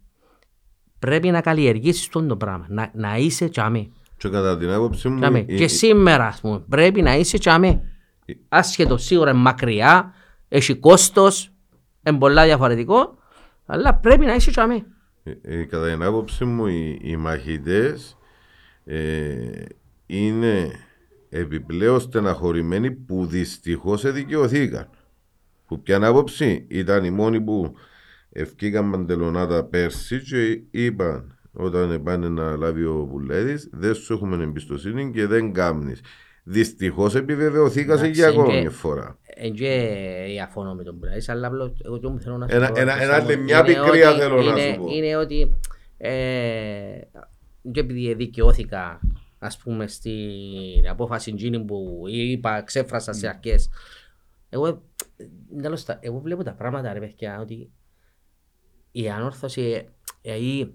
πρέπει 0.99 1.29
να 1.29 1.41
καλλιεργήσεις 1.41 2.05
αυτό 2.05 2.25
το 2.25 2.37
πράγμα, 2.37 2.65
να, 2.69 2.91
να 2.93 3.17
είσαι 3.17 3.49
τσάμε. 3.49 3.89
Και 4.29 4.35
κατά 4.35 4.57
την 4.57 4.69
άποψη 4.71 5.07
μου, 5.09 5.19
τσάμε. 5.19 5.39
η- 5.47 5.55
Και 5.55 5.67
σήμερα, 5.67 6.25
ας 6.27 6.41
πούμε, 6.41 6.59
πρέπει 6.69 7.01
να 7.01 7.15
είσαι 7.15 7.37
τσάμε. 7.37 7.81
Άσχετο 8.49 8.97
σίγουρα 8.97 9.29
είναι 9.31 9.39
μακριά, 9.39 10.13
έχει 10.47 10.75
κόστος, 10.75 11.51
είναι 12.03 12.17
πολλά 12.17 12.43
διαφορετικό, 12.45 13.17
αλλά 13.65 13.93
πρέπει 13.95 14.25
να 14.25 14.35
είσαι 14.35 14.51
τσάμε. 14.51 14.85
Ε, 15.23 15.31
ε, 15.41 15.63
κατά 15.63 15.91
την 15.91 16.03
άποψη 16.03 16.45
μου 16.45 16.65
οι, 16.67 16.99
οι 17.01 17.15
μαχητές 17.15 18.17
ε, 18.85 19.35
είναι 20.05 20.71
επιπλέον 21.29 21.99
στεναχωρημένοι 21.99 22.91
που 22.91 23.25
δυστυχώς 23.25 24.05
εδικαιωθήκαν. 24.05 24.89
Που 25.67 25.81
ποια 25.81 26.05
άποψη 26.07 26.65
ήταν 26.69 27.03
οι 27.03 27.09
μόνοι 27.09 27.41
που 27.41 27.75
ευκήκαν 28.29 28.85
μαντελονάτα 28.85 29.63
πέρσι 29.63 30.21
και 30.21 30.61
είπαν 30.71 31.34
όταν 31.55 32.03
πάνε 32.03 32.29
να 32.29 32.55
λάβει 32.55 32.85
ο 32.85 33.07
Πουλέδης 33.11 33.69
δεν 33.73 33.93
σου 33.95 34.13
έχουμε 34.13 34.43
εμπιστοσύνη 34.43 35.11
και 35.11 35.25
δεν 35.27 35.53
κάμνεις. 35.53 36.01
Δυστυχώς 36.43 37.15
επιβεβαιωθήκασε 37.15 38.03
Εντάξει, 38.03 38.19
για 38.21 38.29
ακόμη 38.29 38.47
και- 38.53 38.59
μια 38.59 38.69
φορά. 38.69 39.19
Εν 39.23 39.53
και 39.53 39.91
διαφωνώ 40.27 40.73
με 40.75 40.83
τον 40.83 40.99
Πουλάης, 40.99 41.29
αλλά 41.29 41.47
απλώς 41.47 41.71
εγώ 41.85 41.99
τι 41.99 42.07
μου 42.07 42.19
θέλω 42.19 42.37
να 42.37 42.47
σου 42.49 42.55
Ένα- 42.55 42.71
πω, 42.71 42.79
ένα- 42.79 42.91
Κώστα 42.91 43.03
ένα 43.13 43.23
μου, 43.23 43.31
άλλη 43.31 43.37
μια 43.41 43.57
είναι 43.57 43.67
πικρία 43.67 44.09
ότι- 44.09 44.19
θέλω 44.19 44.35
να 44.35 44.41
είναι- 44.51 44.73
σου 44.73 44.79
πω. 44.81 44.87
Είναι 44.91 45.15
ότι 45.15 45.53
ε, 45.97 46.99
και 47.71 47.79
επειδή 47.79 48.13
δικαιώθηκα 48.13 48.99
ας 49.39 49.57
πούμε 49.57 49.87
στην 49.87 50.87
απόφαση 50.89 51.31
εκείνη 51.33 51.59
που 51.65 52.03
είπα, 52.07 52.61
ξέφρασα 52.61 53.13
σε 53.13 53.27
αρχές 53.27 53.69
εγώ, 54.49 54.67
ε, 54.67 55.25
τέλος 55.61 55.85
τα- 55.85 55.99
εγώ 56.01 56.19
βλέπω 56.19 56.43
τα 56.43 56.53
πράγματα 56.53 56.93
ρε 56.93 56.99
παιδιά 56.99 57.39
ότι 57.41 57.71
η 58.91 59.09
ανόρθωση 59.09 59.87
ε, 60.21 60.35
η- 60.35 60.73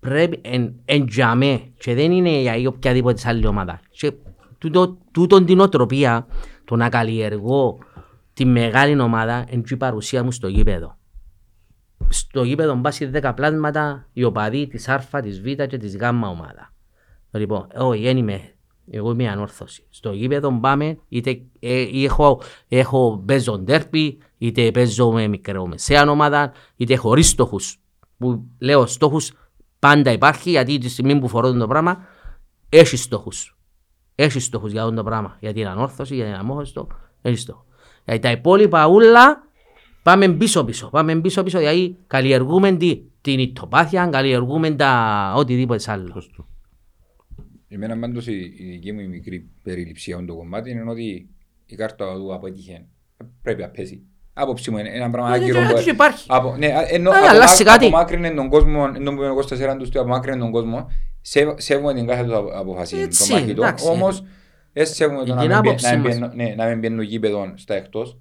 πρέπει 0.00 0.38
εν, 0.42 0.74
εν 0.84 1.06
τζαμέ 1.06 1.72
και 1.78 1.94
δεν 1.94 2.12
είναι 2.12 2.40
για 2.40 2.56
η 2.56 2.66
οποιαδήποτε 2.66 3.22
άλλη 3.24 3.46
ομάδα. 3.46 3.80
Και 3.90 4.12
τούτο, 4.58 4.98
τούτον 5.12 5.46
την 5.46 5.60
οτροπία 5.60 6.26
το 6.64 6.76
να 6.76 6.88
καλλιεργώ 6.88 7.78
τη 8.32 8.44
μεγάλη 8.44 9.00
ομάδα 9.00 9.44
εν 9.48 9.62
και 9.62 9.74
η 9.74 9.76
παρουσία 9.76 10.24
μου 10.24 10.32
στο 10.32 10.48
γήπεδο. 10.48 10.98
Στο 12.08 12.42
γήπεδο 12.42 12.74
μπάσει 12.74 13.10
10 13.14 13.32
πλάσματα 13.36 14.08
οι 14.12 14.24
οπαδοί 14.24 14.66
της 14.66 14.88
Α, 14.88 15.20
της 15.22 15.40
Β 15.40 15.44
και 15.44 15.76
της 15.78 15.96
Γ 15.96 16.02
ομάδα. 16.02 16.72
Λοιπόν, 17.30 17.66
όχι, 17.76 18.02
δεν 18.02 18.16
είμαι. 18.16 18.54
Εγώ 18.90 19.10
είμαι 19.10 19.28
ανόρθωση. 19.28 19.86
Στο 19.90 20.12
γήπεδο 20.12 20.58
πάμε, 20.60 20.98
είτε 21.08 21.42
ε, 21.58 21.80
ή 21.80 22.04
έχω, 22.04 22.42
έχω 22.68 23.22
παίζω 23.26 23.58
ντέρπι, 23.58 24.18
είτε 24.38 24.70
παίζω 24.70 25.12
με 25.12 25.28
μικρομεσαία 25.28 26.10
ομάδα, 26.10 26.52
είτε 26.76 26.96
χωρίς 26.96 27.28
στόχους. 27.28 27.80
Που 28.18 28.48
λέω 28.58 28.86
στόχους 28.86 29.32
πάντα 29.80 30.12
υπάρχει, 30.12 30.50
γιατί 30.50 30.78
τη 30.78 30.88
στιγμή 30.88 31.18
που 31.18 31.28
φορώ 31.28 31.52
το 31.52 31.66
πράγμα, 31.66 32.06
έχει 32.68 32.96
στόχους. 32.96 33.58
Έχει 34.14 34.40
στόχους 34.40 34.72
για 34.72 34.82
αυτό 34.82 34.94
το 34.94 35.04
πράγμα. 35.04 35.36
Για 35.40 35.52
την 35.52 35.66
ανόρθωση, 35.66 36.14
για 36.14 36.24
την 36.24 36.34
αμόχωστο, 36.34 36.88
έχει 37.22 37.36
στόχο. 37.36 37.64
Γιατί 38.04 38.20
τα 38.20 38.30
υπόλοιπα 38.30 38.86
ούλα 38.86 39.48
πάμε 40.02 40.28
πίσω 40.28 40.64
πίσω. 40.64 40.88
Πάμε 40.90 41.20
πίσω 41.20 41.42
πίσω 41.42 41.60
γιατί 41.60 41.96
καλλιεργούμε 42.06 42.76
τι, 42.76 43.02
την 43.20 43.38
ηττοπάθεια, 43.38 44.06
καλλιεργούμε 44.06 44.70
τα 44.70 45.32
οτιδήποτε 45.36 45.92
άλλο. 45.92 46.22
Εμένα 47.68 47.98
πάντως 47.98 48.26
η, 48.26 48.54
η 48.56 48.70
δική 48.70 48.92
μου 48.92 49.00
η 49.00 49.08
μικρή 49.08 49.50
περιληψία 49.62 50.18
on 50.18 50.24
το 50.26 50.34
κομμάτι 50.36 50.70
είναι 50.70 50.90
ότι 50.90 51.28
η 51.66 51.74
κάρτα 51.74 52.14
του 52.14 52.34
αποτύχε. 52.34 52.86
Πρέπει 53.42 53.60
να 53.60 53.68
πέσει. 53.68 54.02
Άποψη 54.40 54.70
μου 54.70 54.78
είναι 54.78 54.90
ένα 54.94 55.10
πράγμα 55.10 55.34
Ε, 55.34 55.38
άκυρο. 55.38 55.60
έτσι 55.60 55.84
που- 55.84 55.90
υπάρχει. 55.90 56.24
Από, 56.28 56.56
ναι, 56.58 56.66
ενώ, 56.90 57.10
Ε, 57.10 57.16
απο- 57.16 57.26
αλλάζει 57.28 57.64
κάτι. 57.64 57.86
απομάκρυνε 57.86 58.30
τον 58.30 58.48
κόσμο, 58.48 58.90
ενώ 58.96 59.10
που 59.14 59.20
είναι 59.22 59.30
ο 59.30 59.34
Κώστας 59.34 59.60
Εράντους 59.60 59.88
του, 59.88 60.00
απομάκρυνε 60.00 60.36
τον 60.38 60.50
κόσμο, 60.50 60.90
σέβ- 61.20 61.60
σέβομαι 61.60 61.94
την 61.94 62.06
κάθε 62.06 62.24
του 62.24 62.36
απο- 62.36 62.50
απόφαση, 62.58 62.96
Έτσι, 62.96 63.28
το 63.28 63.34
μαχητό. 63.34 63.62
εντάξει. 63.62 63.88
Όμως, 63.88 64.24
δεν 64.72 64.86
σέβομαι 64.86 65.18
το 65.24 65.32
Η 65.32 65.34
να 65.34 65.40
την 65.40 65.48
μην 65.50 65.58
μπαι- 65.58 65.66
άποψη 65.68 65.86
να 65.90 65.96
μην 65.98 66.06
μας. 66.06 66.18
μπαίνω- 66.18 66.32
ναι, 66.34 66.54
να 66.56 66.66
μην 66.66 66.78
μπαίνουν 66.78 67.00
γήπεδο 67.00 67.52
στα 67.54 67.74
εκτός. 67.74 68.18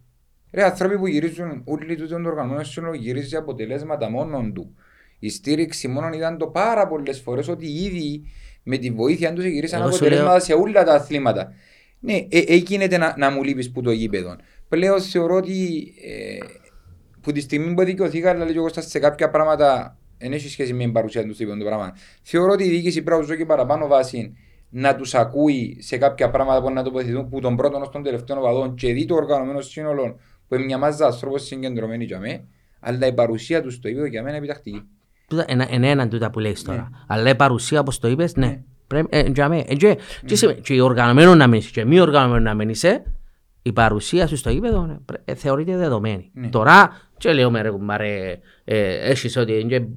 Ρε, 0.53 0.63
άνθρωποι 0.63 0.97
που 0.97 1.07
γυρίζουν, 1.07 1.61
όλοι 1.65 1.95
τους 1.95 2.09
τον 2.09 2.25
οργανωμένο 2.25 2.63
σύνολο 2.63 2.93
γυρίζει 2.95 3.35
αποτελέσματα 3.35 4.09
μόνον 4.09 4.53
του. 4.53 4.75
Η 5.19 5.29
στήριξη 5.29 5.87
μόνον 5.87 6.13
ήταν 6.13 6.37
το 6.37 6.47
πάρα 6.47 6.87
πολλές 6.87 7.19
φορές 7.19 7.47
ότι 7.47 7.65
ήδη 7.65 8.23
με 8.63 8.77
τη 8.77 8.91
βοήθεια 8.91 9.33
τους 9.33 9.45
γυρίσαν 9.45 9.79
Εγώ 9.81 9.89
σου 9.89 9.95
αποτελέσματα 9.95 10.31
λέω- 10.31 10.39
σε 10.43 10.53
όλα 10.53 10.83
τα 10.83 10.93
αθλήματα. 10.93 11.51
Ναι, 11.99 12.13
ε, 12.13 12.39
ε, 12.47 12.55
γίνεται 12.55 12.97
να, 12.97 13.13
να 13.17 13.29
μου 13.31 13.43
λείπεις 13.43 13.71
που 13.71 13.81
το 13.81 13.91
γήπεδο. 13.91 14.35
Πλέον 14.69 15.01
θεωρώ 15.01 15.35
ότι 15.35 15.93
ε, 16.03 16.37
που 17.21 17.31
τη 17.31 17.39
στιγμή 17.39 17.73
που 17.73 17.83
δικαιωθήκα, 17.83 18.29
αλλά 18.29 18.43
λέει 18.43 18.53
και 18.53 18.59
ο 18.59 18.61
Κώστας, 18.61 18.85
σε 18.89 18.99
κάποια 18.99 19.29
πράγματα 19.29 19.97
δεν 20.17 20.33
έχει 20.33 20.49
σχέση 20.49 20.73
με 20.73 20.83
την 20.83 20.91
παρουσία 20.91 21.23
του 21.25 21.33
στο 21.33 21.43
γήπεδο 21.43 21.59
το 21.61 21.65
πράγμα. 21.65 21.93
Θεωρώ 22.21 22.51
ότι 22.51 22.63
η 22.63 22.69
διοίκηση 22.69 23.01
πρέπει 23.03 23.19
να 23.21 23.25
τους 23.25 23.27
δώσει 23.35 23.45
παραπάνω 23.45 23.87
βάση 23.87 24.33
να 24.69 24.95
τους 24.95 25.13
ακούει 25.15 25.77
σε 25.79 25.97
κάποια 25.97 26.29
πράγματα 26.29 26.61
που 26.61 26.71
να 26.73 26.83
τοποθετηθούν 26.83 27.29
που 27.29 27.39
τον 27.39 27.55
πρώτο 27.55 27.77
ως 27.79 27.89
τον 27.89 28.03
τελευταίο 28.03 28.37
οπαδό 28.39 28.73
και 28.73 28.93
δει 28.93 29.05
το 29.05 29.15
οργανωμένο 29.15 29.61
σύνολο 29.61 30.19
που 30.47 30.55
είναι 30.55 30.63
μια 30.63 30.77
μάζα 30.77 31.05
ανθρώπων 31.05 31.39
συγκεντρωμένοι 31.39 32.03
για 32.05 32.19
μέ, 32.19 32.43
αλλά 32.79 33.07
η 33.07 33.13
παρουσία 33.13 33.61
του 33.61 33.71
στο 33.71 33.87
γήπεδο 33.87 34.05
για 34.05 34.23
μένα 34.23 34.35
είναι 34.35 34.45
επιτακτική. 34.45 34.83
Τούτα 35.27 35.45
Είναι 35.49 35.67
είναι 35.71 35.89
έναν 35.89 36.09
τούτα 36.09 36.29
που 36.29 36.39
λέεις 36.39 36.63
Ναι. 36.63 36.73
τώρα. 36.73 36.89
Αλλά 37.07 37.29
η 37.29 37.35
παρουσία 37.35 37.79
όπως 37.79 37.99
το 37.99 38.07
είπες, 38.07 38.35
ναι. 38.35 38.61
Πρέπει, 38.87 39.07
ε, 39.11 39.29
για 39.33 39.49
μέ. 39.49 39.63
Ε, 39.67 39.75
Και 39.75 39.97
και 40.25 40.35
σε- 40.35 40.53
και 40.53 40.81
οργανωμένο 40.81 41.35
να 41.35 41.47
μείνεις 41.47 41.71
και 41.71 41.85
μη 41.85 41.99
οργανωμένο 41.99 42.43
να 42.43 42.53
μείνεις, 42.53 42.83
ε, 42.83 43.03
η 43.69 43.73
παρουσία 43.73 44.27
σου 44.27 44.37
στο 44.37 44.49
γήπεδο 44.49 44.85
ναι, 44.85 44.97
πρέ- 45.05 45.21
ε, 45.25 45.33
θεωρείται 45.35 45.77
δεδομένη. 45.77 46.31
Ναι. 46.33 46.47
Τώρα, 46.49 46.91
και 47.17 47.33
λέω 47.33 47.51
με 47.51 47.61
ρε 47.61 47.69
κουμπάρε, 47.69 48.39
ε, 48.63 49.09
έχεις 49.09 49.37
ότι 49.37 49.59
είναι 49.59 49.87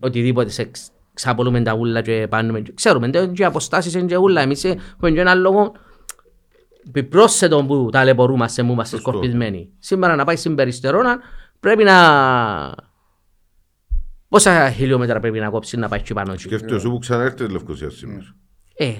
οτιδήποτε 0.00 0.50
σε 0.50 0.64
ξ- 0.64 0.92
ξαπολούμε 1.14 1.62
τα 1.62 1.74
ούλα 1.74 2.02
και 2.02 2.26
πάνουμε. 2.30 2.60
και 2.60 2.72
Ξέρουμε, 2.74 3.08
δεν 3.10 3.32
και 3.32 3.42
οι 3.42 3.44
αποστάσεις 3.44 3.94
είναι 3.94 4.06
και 4.06 4.16
ούλα. 4.16 4.40
Εμείς 4.40 4.64
ε, 4.64 4.68
έχουμε 4.94 5.10
και 5.10 5.20
έναν 5.20 5.40
λόγο 5.40 5.72
επιπρόσθετο 6.88 7.64
που 7.64 7.88
ταλαιπωρούμαστε 7.92 8.62
που 8.62 8.72
είμαστε 8.72 8.96
Σωστό. 8.96 9.10
σκορπισμένοι. 9.10 9.70
Σήμερα 9.78 10.16
να 10.16 10.24
πάει 10.24 10.36
στην 10.36 10.54
Περιστερώνα 10.54 11.18
πρέπει 11.60 11.84
να... 11.84 11.96
Πόσα 14.28 14.70
χιλιόμετρα 14.70 15.20
πρέπει 15.20 15.38
να 15.38 15.50
κόψεις 15.50 15.78
να 15.78 15.88
πάεις 15.88 16.02
εκεί 16.02 16.12
πάνω 16.14 16.32
εκεί. 16.32 16.42
Σκέφτομαι 16.42 16.80
σου 16.80 16.90
που 16.90 16.98
ξαναέρθες 16.98 17.48
Λευκοσία 17.50 17.90
σήμερα. 17.90 18.34
Ε, 18.74 18.92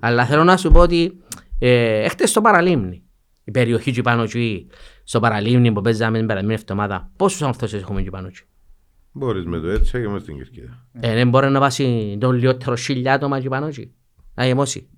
αλλά 0.00 0.24
θέλω 0.26 0.44
να 0.44 0.56
σου 0.56 0.70
πω 0.72 0.80
ότι 0.80 1.22
ε, 1.58 2.02
έχτες 2.04 2.30
στο 2.30 2.40
παραλίμνη. 2.40 3.02
Η 3.44 3.50
περιοχή 3.50 3.88
εκεί 3.90 4.02
πάνω 4.02 4.22
εκεί, 4.22 4.66
στο 5.04 5.20
παραλίμνη 5.20 5.72
που 5.72 5.80
παίζαμε 5.80 6.18
την 6.18 6.26
περασμένη 6.26 6.54
εβδομάδα, 6.54 7.10
πόσους 7.16 7.42
ανθρώπους 7.42 7.74
έχουμε 7.80 8.00
εκεί 8.00 8.10
πάνω 8.10 8.26
εκεί. 8.26 8.40
Μπορείς 9.12 9.44
με 9.44 9.58
το 9.58 9.68
έτσι 9.68 10.00
και 10.00 10.08
μες 10.08 10.22
στην 10.22 10.36
Κερκίδα. 10.36 10.86
Ε, 11.00 11.14
δεν 11.14 11.28
μπορεί 11.28 11.48
να 11.50 11.60
βάσει 11.60 12.16
τον 12.20 12.32
λιότερο 12.34 12.76
χιλιά 12.76 13.12
άτομα 13.14 13.36
εκεί 13.36 13.48
πάνω 13.48 13.66
εκεί. 13.66 13.92
Να 14.34 14.46
γεμώσει. 14.46 14.88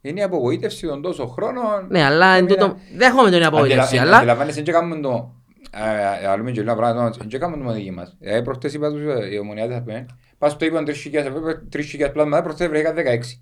Είναι 0.00 0.20
η 0.20 0.22
απογοήτευση 0.22 0.86
των 0.86 1.02
τόσο 1.02 1.26
χρόνων. 1.26 1.86
Ναι, 1.88 2.02
αλλά 2.02 2.26
εν 2.26 2.38
Έμεινα- 2.44 2.54
τούτο, 2.56 2.76
δέχομαι 2.96 3.30
την 3.30 3.44
απογοήτευση, 3.44 3.82
Αντιλα- 3.96 4.02
αλλά 4.02 4.16
Αντιλαμβάνεσαι, 4.16 4.62
δεν 4.62 4.74
κάνουμε 4.74 5.00
το... 5.00 5.34
ε, 5.70 6.24
ε, 6.24 6.26
Αλλούμε 6.26 6.50
και 6.50 6.60
λίγα 6.60 6.74
πράγματα, 6.76 7.24
δεν 7.28 7.40
κάνουμε 7.40 7.58
το 7.58 7.64
μόνο 7.64 7.76
δική 7.76 7.90
μας. 7.90 8.16
Ε, 8.20 8.40
προχτές 8.40 8.74
είπα 8.74 8.90
τους, 8.90 9.00
ε, 9.00 9.28
οι 9.32 9.38
ομονιάτες 9.38 9.74
θα 9.76 9.82
πούμε, 9.82 10.06
πας 10.38 10.52
στο 10.52 10.64
είπαν 10.64 10.84
3.000, 10.86 10.92
βέβαια 11.32 11.62
3.000 11.72 12.12
πλάσματα, 12.12 12.42
προχτές 12.42 12.68
βρήκα 12.68 12.92
16. 12.92 13.40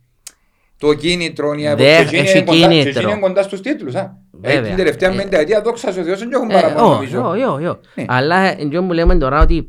Το 0.78 0.94
κίνητρο, 0.94 1.52
η 1.52 1.62
Δε- 1.62 1.68
αποστολή 1.70 2.18
έχει 2.20 2.30
είναι 2.38 2.44
κοντά- 2.46 2.68
και 2.70 2.76
κίνητρο. 2.78 3.10
είναι 3.10 3.20
κοντά 3.20 3.42
στους 3.42 3.60
τίτλους. 3.60 3.94
α. 3.94 4.00
Ε, 4.40 4.52
Βέβαια. 4.52 4.62
Την 4.68 4.76
τελευταία 4.76 5.12
Ε, 5.12 5.16
πενταετία, 5.16 5.62
δόξα 5.62 5.92
σου 5.92 6.02
Θεός, 6.04 6.18
δεν 6.18 6.32
έχουν 6.32 6.50
Ε, 6.50 6.54
παραπάνω 6.54 6.86
όχι, 6.86 6.94
νομίζω. 6.94 7.28
όχι, 7.30 7.42
όχι, 7.42 7.66
όχι. 7.66 7.78
Ναι. 7.94 8.04
Αλλά 8.08 8.60
εντός 8.60 8.86
που 8.86 8.92
λέμε 8.92 9.16
τώρα 9.18 9.40
ότι 9.42 9.68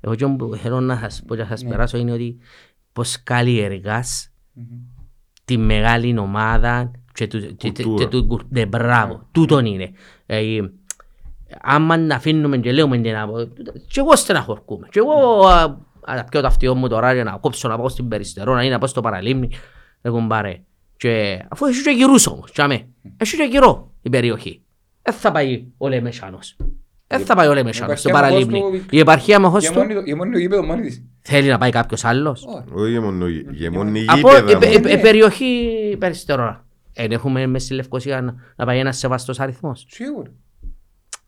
εγώ 0.00 0.12
εκείνο 0.12 0.36
που 0.36 0.54
θέλω 0.62 0.80
να 0.80 0.96
σας 1.02 1.22
πω 1.26 1.34
και 1.34 1.42
να 1.42 1.48
σας 1.48 1.62
Ναι. 1.62 1.68
περάσω 1.70 1.98
είναι 1.98 2.12
ότι 2.12 2.38
πως 2.92 3.22
καλλιεργάς 3.22 4.30
τη 5.44 5.56
μεγάλη 5.56 6.18
ομάδα 6.18 6.90
και 7.12 7.26
του, 7.26 7.40
και- 7.40 7.68
και- 7.70 7.82
Κουλτούρα. 7.82 8.04
και 8.04 8.10
του 8.10 8.26
κουρ- 8.26 8.46
ναι, 8.48 8.66
μπράβο, 8.66 9.28
τούτον 9.32 9.64
είναι. 9.66 9.90
Ε, 10.26 10.58
άμα 11.60 11.96
να 11.96 12.14
αφήνουμε 12.14 12.58
και 12.58 12.72
λέμε 12.72 12.98
την 12.98 13.16
απο... 13.16 13.48
και 13.88 14.00
εγώ 14.00 14.16
στεναχωρκούμε. 14.16 14.86
Και 14.90 14.98
εγώ 14.98 15.46
α, 15.46 15.62
α, 16.04 16.14
να 16.14 16.24
πιω 16.24 16.40
το 16.40 16.46
αυτιό 16.46 16.74
μου 16.74 16.88
τώρα 16.88 17.14
για 17.14 17.24
να 17.24 17.30
κόψω 17.40 17.68
να 17.68 17.76
πάω 17.76 17.88
στην 17.88 18.08
Περιστερώνα 18.08 18.64
ή 18.64 18.68
να 18.68 18.78
πάω 18.78 18.88
στο 18.88 19.00
παραλίμνη. 19.00 19.50
Δεν 20.00 20.12
κουμπάρε. 20.12 20.60
Και 20.96 21.44
αφού 21.48 21.66
έχει 21.66 21.82
και 21.82 21.90
γυρούς 21.90 22.26
όμως, 22.26 22.52
τσάμε. 22.52 22.86
Έχει 23.16 23.36
και 23.36 23.42
γυρό 23.50 23.92
η 24.02 24.10
περιοχή. 24.10 24.62
Δεν 25.02 25.14
θα 25.14 25.32
πάει 25.32 25.64
ο 25.78 25.88
Λεμεσάνος. 25.88 26.56
Δεν 27.06 27.20
θα 27.20 27.34
πάει 27.34 27.48
ο 27.48 27.54
Λεμεσάνος 27.54 27.98
στο 28.00 28.08
επαρχία 28.08 28.30
παραλίμνη. 28.30 28.58
μοχός 28.60 28.78
του- 28.80 28.86
Η 28.90 28.98
επαρχία 28.98 29.40
μοχός 29.40 29.64
Και 29.66 29.72
του 29.72 29.78
μόνη 29.78 29.94
το- 29.94 30.02
και 30.02 30.14
μόνη 30.14 30.32
το 30.32 30.38
γήπεδο 30.38 30.62
μόνη 30.62 30.80
της. 30.82 31.02
θέλει 31.20 31.48
να 31.48 31.58
πάει 31.58 31.70
κάποιος 31.70 32.04
άλλος. 32.04 32.44
Όχι. 32.46 32.64
Όχι 32.72 32.90
γεμονό- 32.90 33.28
γεμονή 33.50 34.04
Από 34.08 34.16
γήπεδα 34.18 34.50
η- 34.50 34.74
μόνο. 34.74 34.88
η- 34.88 34.92
η 34.92 35.00
περιοχή 35.00 35.70
Περιστερώνα. 35.98 36.66
Δεν 36.92 37.12
έχουμε 37.12 37.46
μες 37.46 37.62
στη 37.62 37.74
Λευκοσία 37.74 38.20
να, 38.20 38.34
να 38.56 38.64
πάει 38.64 38.78
ένας 38.78 38.98
σεβαστός 38.98 39.40
αριθμός. 39.40 39.86
Σίγουρα. 39.88 40.30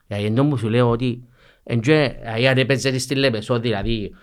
Γιατί 0.06 0.24
εντός 0.24 0.46
που 0.48 0.56
σου 0.56 0.68
λέω 0.68 0.90
ότι 0.90 1.22
εν 1.62 1.80
και, 1.80 2.14
δηλαδή, 2.22 2.46
αν 2.46 2.58
έπαιζε 2.58 2.98
στη 2.98 3.14
Λεμεσό, 3.14 3.58
δηλαδή 3.60 4.14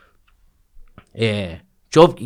ε, 1.12 1.48
και 1.88 2.00
όπ- 2.00 2.22
ε, 2.22 2.26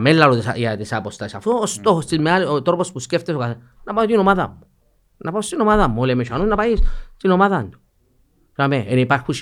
με 0.00 0.12
λαλώ 0.12 0.34
τις- 0.34 0.52
για 0.54 0.76
τις 0.76 0.92
αποστάσεις. 0.92 1.34
Αφού 1.36 1.50
ο 1.62 1.66
στόχος 1.66 2.06
της, 2.06 2.18
με 2.18 2.30
άλλη- 2.30 2.44
ο 2.46 2.62
τρόπος 2.62 2.92
που 2.92 2.98
σκέφτεσαι 2.98 3.36
ο 3.36 3.40
καθένας, 3.40 3.62
να 3.84 3.94
πάω 3.94 4.04
στην 4.04 4.18
ομάδα 4.18 4.48
μου. 4.48 4.58
Να 5.16 5.32
πάω 5.32 5.40
στην 5.42 5.60
ομάδα 5.60 5.88
μου. 5.88 6.00
Ο 6.00 6.04
Λεμεσάνος 6.04 6.48
να 6.48 6.56
πάεις 6.56 6.80
στην 7.16 7.30
ομάδα 7.30 7.68
του. 7.70 7.80
Κάμε, 8.52 8.84
εν 8.88 8.98
υπάρχουν 8.98 9.34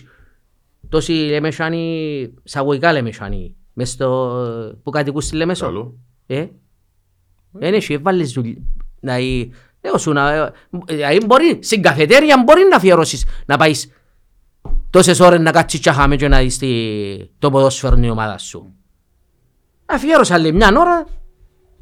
τόσοι 0.88 1.12
Λεμεσάνοι, 1.12 2.34
σαγωγικά 2.44 2.92
Λεμεσάνοι, 2.92 3.56
μες 3.72 3.90
στο, 3.90 4.38
που 4.82 4.90
κατοικούν 4.90 5.20
στη 5.20 5.36
Λεμεσό. 5.36 5.64
Καλό. 5.66 5.94
Ε, 6.26 6.46
δεν 7.50 7.74
έχει, 7.74 7.92
έβαλες 7.92 8.32
δουλειά. 8.32 8.56
Δηλαδή, 9.00 9.52
λέω 9.82 9.98
σου, 9.98 10.12
να, 10.12 10.32
ε, 10.32 10.52
δηλαδή 10.84 11.26
μπορεί, 11.26 11.58
στην 11.62 11.82
καφετέρια 11.82 12.42
μπορεί 12.46 12.62
να 12.70 12.76
αφιερώσεις, 12.76 13.24
να 13.46 13.56
πάεις 13.56 13.90
τόσες 14.90 15.20
ώρες 15.20 15.40
να 15.40 15.50
κάτσεις 15.50 15.80
και 15.80 15.90
χάμε 15.90 16.16
και 16.16 16.28
να 16.28 16.38
δεις 16.38 16.58
τη- 16.58 17.26
το 17.38 17.50
ποδόσφαιρο 17.50 17.96
η 17.96 18.10
ομάδας 18.10 18.42
σου. 18.42 18.74
Αφιέρωσα 19.90 20.34
άλλη 20.34 20.52
μια 20.52 20.72
ώρα 20.78 21.06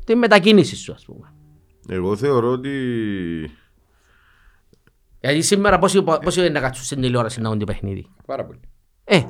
τη 0.04 0.14
μετακίνηση 0.14 0.76
σου, 0.76 0.92
ας 0.92 1.04
πούμε. 1.04 1.32
Εγώ 1.88 2.16
θεωρώ 2.16 2.50
ότι 2.50 2.70
Γιατί 5.20 5.42
σήμερα 5.42 5.78
πόσοι, 5.78 6.02
πόσοι 6.02 6.40
είναι 6.40 6.48
να 6.48 6.60
κάτσουν 6.60 6.84
στην 6.84 7.00
τηλεόραση 7.00 7.40
να 7.40 7.48
δουν 7.50 7.58
το 7.58 7.64
παιχνίδι; 7.64 8.06
Πάρα 8.26 8.44
πολύ. 8.44 8.60
Ε, 9.04 9.22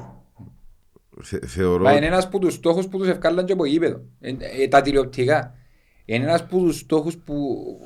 θε- 1.22 1.44
θεωρώ 1.46 1.82
Μα 1.84 1.92
είναι 1.92 2.06
ένας 2.06 2.24
από 2.24 2.38
τους 2.38 2.55
στόχους 2.55 2.88
που 2.88 2.98
τους 2.98 3.09
ευκάλλαν 3.09 3.44
και 3.44 3.52
από 3.52 3.64
γήπεδο. 3.64 4.00
Ε, 4.20 4.34
ε, 4.62 4.68
τα 4.68 4.80
τηλεοπτικά. 4.80 5.52
Είναι 6.05 6.24
ένας 6.24 6.40
από 6.40 6.59
τους 6.59 6.78
στόχους 6.78 7.16
που, 7.16 7.34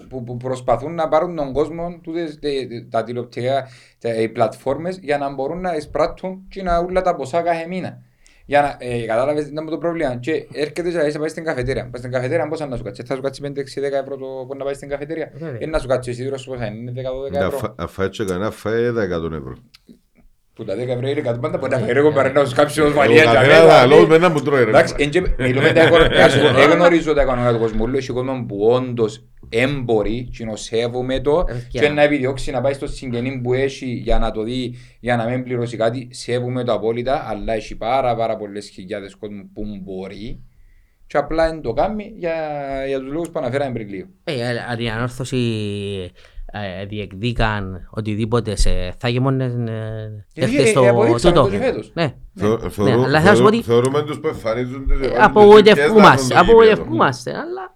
που, 0.08 0.24
που 0.24 0.36
προσπαθούν 0.36 0.94
να 0.94 1.08
πάρουν 1.08 1.36
τον 1.36 1.52
κόσμο 1.52 1.98
τούτες, 2.02 2.38
τε- 2.38 2.68
τε- 2.68 2.90
τα 2.90 3.04
τηλεοπτικά, 3.04 3.68
τα, 3.98 4.14
οι 4.14 4.28
πλατφόρμες 4.28 4.98
για 4.98 5.18
να 5.18 5.34
μπορούν 5.34 5.60
να 5.60 5.74
εισπράττουν 5.76 6.46
και 6.48 6.62
να 6.62 6.78
ούλα 6.78 7.02
τα 7.02 7.14
ποσά 7.14 7.42
κάθε 7.42 7.66
μήνα. 7.66 8.02
Για 8.52 8.60
να 8.62 8.76
ε, 8.78 9.04
κατάλαβες 9.06 9.44
τι 9.44 9.50
είναι 9.50 9.70
το 9.70 9.78
πρόβλημα. 9.78 10.16
Και 10.16 10.32
έρχεται 10.52 10.82
και 10.82 10.96
λέει, 10.96 11.12
πάει 11.18 11.28
στην 11.28 11.44
καφετέρια. 11.44 11.82
Πάει 11.82 12.00
στην 12.02 12.10
καφετέρια 12.10 12.48
πόσα 12.48 12.66
να 12.66 12.76
σου 12.76 12.82
κάτσει. 12.82 13.02
Θα 13.06 13.14
σου 13.14 13.20
κάτσει 13.20 13.42
5-6-10 13.44 13.48
ευρώ 14.02 14.16
το 14.16 14.26
που 14.48 14.54
να 14.58 14.64
πάει 14.64 14.74
στην 14.74 14.88
καφετέρια. 14.88 15.30
Βέβαια. 15.34 15.56
Είναι 15.60 15.70
να 15.70 15.78
σου 15.78 15.86
κάτσει 15.86 16.10
εσύ 16.10 16.36
σου 16.36 16.50
πόσα 16.50 16.66
είναι, 16.66 16.90
είναι 16.90 16.92
10-12 17.28 17.32
να 17.32 17.38
ευρώ. 17.38 17.56
φα- 17.58 17.74
να 17.78 17.86
φάει 17.86 18.08
και 18.08 18.24
κανένα 18.24 18.50
φάει 18.50 18.92
τα 18.92 19.02
100 19.02 19.32
ευρώ. 19.32 19.54
Που 20.54 20.64
τα 20.64 20.74
10 20.74 20.78
ευρώ 20.88 21.08
είναι 21.08 21.20
κάτι 21.20 21.38
πάντα 21.38 21.58
που 21.58 21.66
να 21.66 21.78
φέρει 21.78 21.98
εγώ 21.98 22.12
παρά 22.12 22.32
να 22.32 22.44
σου 22.44 22.54
κάψει 22.54 22.80
ως 22.80 22.86
Εγώ 22.90 22.96
μανία. 22.98 23.22
για 23.22 23.32
κανένα 23.32 23.46
μένα, 23.46 23.68
θα 23.68 23.82
δηλαδή. 23.82 23.88
λέω 24.00 24.06
με 24.08 24.14
ένα 24.14 24.28
μου 24.30 24.40
τρώει 24.42 24.64
ρε. 24.64 24.70
Εντάξει, 24.70 24.94
εν 24.98 25.10
και- 25.10 25.22
μιλούμε 25.38 25.72
τα 25.72 25.82
οικονομικά 25.82 26.28
σου. 26.32 26.40
Δεν 26.54 26.70
γνωρίζω 26.70 27.12
τα 27.12 27.22
οικονομικά 27.22 27.52
του 27.52 27.58
κόσμου. 27.58 27.86
Λέω, 27.86 27.96
έχει 27.98 28.12
κόσμο 28.12 28.44
που 28.48 28.56
όντως 28.72 29.24
έμποροι 29.52 30.28
και 30.32 30.44
νοσεύουμε 30.44 31.20
το 31.20 31.44
Ευκαιρία. 31.48 31.88
και 31.88 31.94
να 31.94 32.02
επιδιώξει 32.02 32.50
να 32.50 32.60
πάει 32.60 32.72
στο 32.72 32.86
συγγενή 32.86 33.40
που 33.42 33.52
έχει 33.52 33.86
για 33.86 34.18
να 34.18 34.30
το 34.30 34.42
δει, 34.42 34.74
για 35.00 35.16
να 35.16 35.24
μην 35.26 35.42
πληρώσει 35.42 35.76
κάτι. 35.76 36.08
Σέβουμε 36.10 36.64
το 36.64 36.72
απόλυτα, 36.72 37.24
αλλά 37.28 37.52
έχει 37.52 37.76
πάρα 37.76 38.16
πάρα 38.16 38.36
πολλές 38.36 38.68
χιλιάδες 38.68 39.14
κόσμου 39.14 39.50
που 39.54 39.62
μπορεί 39.82 40.40
και 41.06 41.16
απλά 41.18 41.48
δεν 41.48 41.60
το 41.62 41.72
κάνει 41.72 42.12
για, 42.16 42.34
για 42.88 42.98
τους 43.00 43.12
λόγους 43.12 43.28
που 43.30 43.38
αναφέραμε 43.38 43.72
πριν 43.72 43.88
λίγο. 43.88 44.06
Ε, 44.24 44.46
αλλά 44.46 44.76
η 44.78 44.88
ανόρθωση 44.88 45.38
ε, 46.52 46.84
διεκδίκαν 46.86 47.88
οτιδήποτε 47.90 48.56
σε 48.56 48.70
θα 48.98 49.08
γεμόνες 49.08 49.52
ε, 49.52 50.24
Γιατί, 50.34 50.50
δέχτες 50.56 50.70
ε, 50.70 50.72
το 50.72 50.84
ε, 50.84 50.88
αποδείξαμε 50.88 51.34
τούτο. 51.34 51.46
το 51.46 51.50
και 51.50 51.58
φέτος. 51.62 51.90
Ναι. 51.94 52.14
Θεω- 52.34 52.58
Ναι, 52.62 52.68
θεωρώ- 52.70 53.02
αλλά 53.04 53.20
θα 53.20 53.34
σου 53.34 53.42
πω 53.42 53.48
θεωρώ- 53.50 53.56
ότι- 53.56 53.62
Θεωρούμε 53.62 54.02
τους 54.02 54.20
που 54.20 54.26
εμφανίζονται 54.26 54.94
σε 54.94 55.00
Ε, 55.00 55.06
όλες 55.06 55.12
τις 55.16 55.24
Απογοητευκούμαστε, 55.24 56.34
εθνικές 56.34 56.38
απογοητευκούμαστε, 56.40 57.30
αλλά 57.30 57.74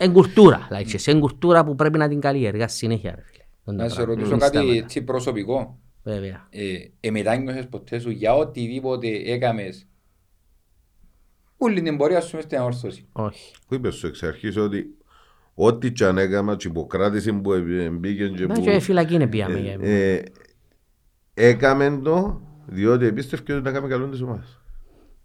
ε, 0.00 0.04
εν 0.04 0.12
κουλτούρα, 0.12 0.68
like, 0.70 0.94
εν 1.06 1.20
κουλτούρα 1.20 1.64
που 1.64 1.74
πρέπει 1.74 1.98
να 1.98 2.08
την 2.08 2.20
καλλιεργά 2.20 2.68
συνέχεια. 2.68 3.14
ρε 3.14 3.22
φίλε. 3.22 3.44
Τον 3.64 3.74
Να 3.74 3.82
τα 3.82 3.88
σε 3.88 3.94
πράγματα. 3.94 4.14
ρωτήσω 4.20 4.30
Μην 4.36 4.40
κάτι 4.44 4.56
σταματά. 4.56 4.84
έτσι 4.84 5.02
προσωπικό. 5.02 5.78
Βέβαια. 6.02 6.46
Ε, 6.50 6.74
εμετάνιωσες 7.00 7.68
ποτέ 7.68 7.98
σου 7.98 8.10
για 8.10 8.34
οτιδήποτε 8.36 9.08
έκαμες; 9.24 9.86
Όλη 11.56 11.82
την 11.82 11.96
πορεία 11.96 12.20
σου 12.20 12.36
μες 12.36 12.44
στην 12.44 12.58
αόρθωση. 12.58 13.08
Όχι. 13.12 13.52
Που 13.66 13.74
είπες 13.74 13.94
σου 13.94 14.06
εξ 14.06 14.22
αρχής 14.22 14.56
ότι 14.56 14.86
ό,τι 15.54 15.92
κι 15.92 16.04
αν 16.04 16.18
έκαμα 16.18 16.56
και 16.56 16.68
υποκράτηση 16.68 17.32
που 17.32 17.52
μπήκε 17.92 18.28
και 18.28 18.46
Μα 18.46 18.54
που 18.54 18.60
και 18.60 18.80
φυλακή 18.80 19.14
είναι 19.14 19.26
πήγαμε. 19.26 19.58
για 19.58 19.72
εμένα. 19.72 19.90
ε, 19.92 20.22
έκαμε 21.34 22.00
το 22.02 22.40
διότι 22.66 23.06
επίστευκε 23.06 23.52
ότι 23.52 23.62
να 23.62 23.72
κάνει 23.72 23.88
καλό 23.88 24.06
της 24.08 24.20
ομάδας. 24.20 24.59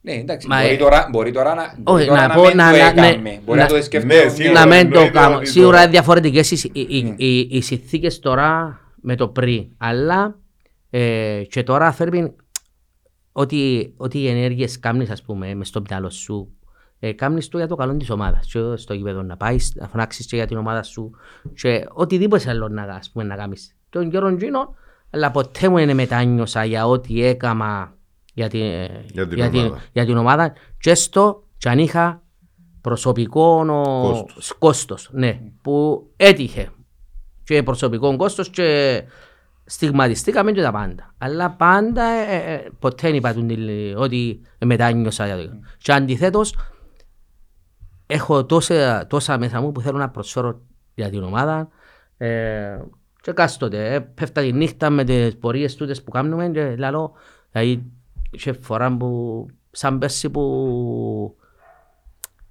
Ναι, 0.05 0.11
εντάξει, 0.13 0.47
Μα, 0.47 0.61
μπορεί, 0.61 0.73
ε, 0.73 0.77
τώρα, 0.77 1.07
μπορεί 1.11 1.31
τώρα 1.31 1.55
να, 1.55 1.73
μπορεί 1.77 1.97
Όχι, 2.01 2.07
τώρα 2.07 2.21
να 2.21 2.27
να, 2.27 2.33
πω, 2.33 2.41
μην 2.41 2.55
να- 2.55 2.71
το 2.71 2.77
να- 2.77 2.85
έκαμε, 2.85 3.11
ναι, 3.15 3.39
μπορεί 3.45 3.57
να- 3.57 3.63
να 3.63 3.69
το 3.69 3.75
Ναι, 3.75 3.81
σκεφτόμουν. 3.81 4.29
σίγουρα. 4.31 4.59
Να 4.59 4.65
μην 4.67 4.79
το 4.91 4.99
εννοείται 4.99 5.09
κάνω. 5.19 5.35
ότι 5.35 5.45
Σίγουρα 5.47 5.69
τώρα- 5.71 5.81
είναι 5.81 5.91
διαφορετικέ 5.91 6.39
οι, 6.55 6.71
οι, 6.87 7.13
οι, 7.17 7.39
οι 7.51 7.61
συνθήκες 7.61 8.19
τώρα 8.19 8.79
με 9.01 9.15
το 9.15 9.27
πριν. 9.27 9.65
Αλλά 9.77 10.39
ε, 10.89 11.41
και 11.49 11.63
τώρα 11.63 11.91
φέρνει 11.91 12.35
ότι, 13.31 13.93
ότι 13.97 14.17
οι 14.19 14.27
ενέργειες 14.27 14.79
κάνει, 14.79 15.07
ας 15.11 15.21
πούμε, 15.21 15.55
μες 15.55 15.67
στο 15.67 15.81
μυαλό 15.89 16.09
σου, 16.09 16.49
ε, 16.99 17.11
κάνεις 17.11 17.47
το 17.47 17.57
για 17.57 17.67
το 17.67 17.75
καλό 17.75 17.97
της 17.97 18.09
ομάδας. 18.09 18.47
Και 18.51 18.59
στο 18.75 18.93
γήπεδο 18.93 19.21
να 19.21 19.37
πάεις, 19.37 19.71
να 19.75 19.87
φωνάξεις 19.87 20.25
και 20.25 20.35
για 20.35 20.45
την 20.47 20.57
ομάδα 20.57 20.83
σου. 20.83 21.11
Και 21.53 21.85
οτιδήποτε 21.93 22.49
άλλο 22.49 22.67
να, 22.67 22.81
ας 22.83 23.09
πούμε, 23.13 23.23
να 23.25 23.35
κάνεις. 23.35 23.75
Τον 23.89 24.09
καιρό 24.09 24.27
εκείνο, 24.27 24.75
αλλά 25.09 25.31
ποτέ 25.31 25.69
μου 25.69 25.75
δεν 25.75 25.95
μετάνιωσα 25.95 26.63
για 26.65 26.87
ό,τι 26.87 27.25
έκαμα 27.25 27.93
για 28.35 28.49
την, 28.49 28.59
Για 29.11 29.27
την 29.27 29.37
για 29.37 29.49
την, 29.49 29.59
ομάδα. 29.59 29.81
για 29.91 30.05
την 30.05 30.17
ομάδα. 30.17 30.53
Και 30.79 30.95
στο, 30.95 31.43
και 31.57 31.69
αν 31.69 31.79
είχα 31.79 32.23
προσωπικό 32.81 33.65
ο... 33.69 33.81
Κόστος. 34.11 34.53
κόστος, 34.59 35.09
ναι, 35.11 35.41
που 35.61 36.07
έτυχε 36.15 36.69
και 37.43 37.63
προσωπικό 37.63 38.15
κόστος 38.15 38.49
και 38.49 39.01
στιγματιστήκαμε 39.65 40.51
και 40.51 40.61
τα 40.61 40.71
πάντα. 40.71 41.13
Αλλά 41.17 41.51
πάντα 41.51 42.03
ε, 42.03 42.35
ε, 42.35 42.53
ε, 42.53 42.69
ποτέ 42.79 43.07
δεν 43.07 43.15
είπα 43.15 43.33
του 43.33 43.45
την- 43.45 43.97
ότι 43.97 44.41
μετάνιωσα. 44.65 45.25
για 45.25 45.37
το- 45.37 45.59
Και 45.77 45.91
αντιθέτως 45.93 46.55
έχω 48.07 48.45
τόσα, 48.45 49.07
τόσα 49.07 49.37
μέσα 49.37 49.61
μου 49.61 49.71
που 49.71 49.81
θέλω 49.81 49.97
να 49.97 50.09
προσφέρω 50.09 50.61
για 50.95 51.09
την 51.09 51.23
ομάδα 51.23 51.67
ε, 52.17 52.77
και 53.21 53.31
κάστοτε. 53.31 53.93
Ε, 53.93 53.99
πέφτα 53.99 54.41
τη 54.41 54.51
νύχτα 54.53 54.89
με 54.89 55.03
τις 55.03 55.37
πορείες 55.37 55.75
τούτες 55.75 56.03
που 56.03 56.11
κάνουμε 56.11 56.49
και 56.49 56.75
λαλώ, 56.77 57.11
δηλαδή 57.51 57.83
είχε 58.35 58.51
φορά 58.51 58.97
που 58.97 59.45
σαν 59.71 59.97
πέρσι 59.97 60.29
που 60.29 61.35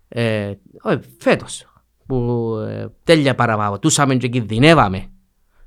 ε, 0.08 0.52
όχι, 0.82 0.98
φέτος 1.18 1.66
που 2.06 2.54
ε, 2.68 2.86
τέλεια 3.04 3.34
παραπάνω. 3.34 3.78
Τούσαμε 3.78 4.16
και 4.16 4.28
κινδυνεύαμε. 4.28 5.06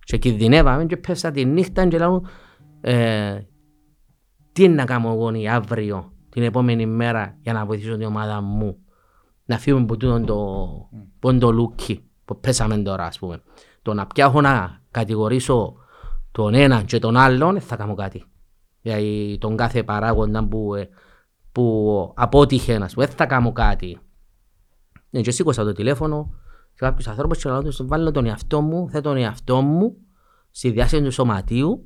Και 0.03 0.18
κινδυνεύαμε 0.18 0.85
και 0.85 0.98
πέσα 0.98 1.31
τη 1.31 1.45
νύχτα 1.45 1.88
και 1.88 1.98
λέω 1.98 2.23
ε, 2.81 3.39
τι 4.52 4.64
είναι 4.64 4.73
να 4.73 4.85
κάνω 4.85 5.11
εγώ 5.11 5.34
ή 5.34 5.48
αύριο 5.48 6.11
την 6.30 6.44
επόμενη 6.44 6.85
μέρα 6.85 7.38
για 7.41 7.53
να 7.53 7.65
βοηθήσω 7.65 7.98
την 7.98 8.06
ομάδα 8.06 8.41
μου 8.41 8.77
να 9.45 9.57
φύγουμε 9.57 9.84
από 9.84 9.98
τούτον 9.98 10.26
το, 10.26 10.35
που 11.19 11.38
το 11.38 11.52
λούκι 11.52 12.03
που 12.26 12.39
πέσαμε 12.39 12.77
τώρα 12.77 13.06
ας 13.06 13.19
πούμε. 13.19 13.41
Το 13.81 13.94
να 13.94 14.07
πιάχω 14.07 14.41
να 14.41 14.81
κατηγορήσω 14.91 15.76
τον 16.31 16.53
έναν 16.53 16.85
και 16.85 16.99
τον 16.99 17.18
άλλον 17.18 17.52
δεν 17.52 17.61
θα 17.61 17.76
κάνω 17.76 17.95
κάτι. 17.95 18.23
Δηλαδή 18.88 19.38
τον 19.39 19.55
κάθε 19.55 19.84
παράγοντα 19.84 20.47
που, 20.47 20.76
ε, 20.76 20.89
που 21.51 22.14
απότυχε 22.15 22.77
να 22.77 22.85
πούμε, 22.93 23.05
δεν 23.05 23.15
θα 23.15 23.26
κάνω 23.26 23.51
κάτι. 23.51 23.99
Ναι, 25.09 25.22
και 25.22 25.31
σήκωσα 25.31 25.64
το 25.64 25.72
τηλέφωνο 25.72 26.34
σε 26.73 26.85
κάποιους 26.85 27.07
ανθρώπους 27.07 27.38
και 27.41 27.49
λέω 27.49 27.61
τους 27.64 27.85
βάλω 27.85 28.11
τον 28.11 28.26
εαυτό 28.26 28.61
μου, 28.61 28.89
θέτω 28.89 29.09
τον 29.09 29.18
εαυτό 29.18 29.61
μου 29.61 29.97
στη 30.51 30.69
διάσταση 30.72 31.03
του 31.03 31.11
σωματείου 31.11 31.85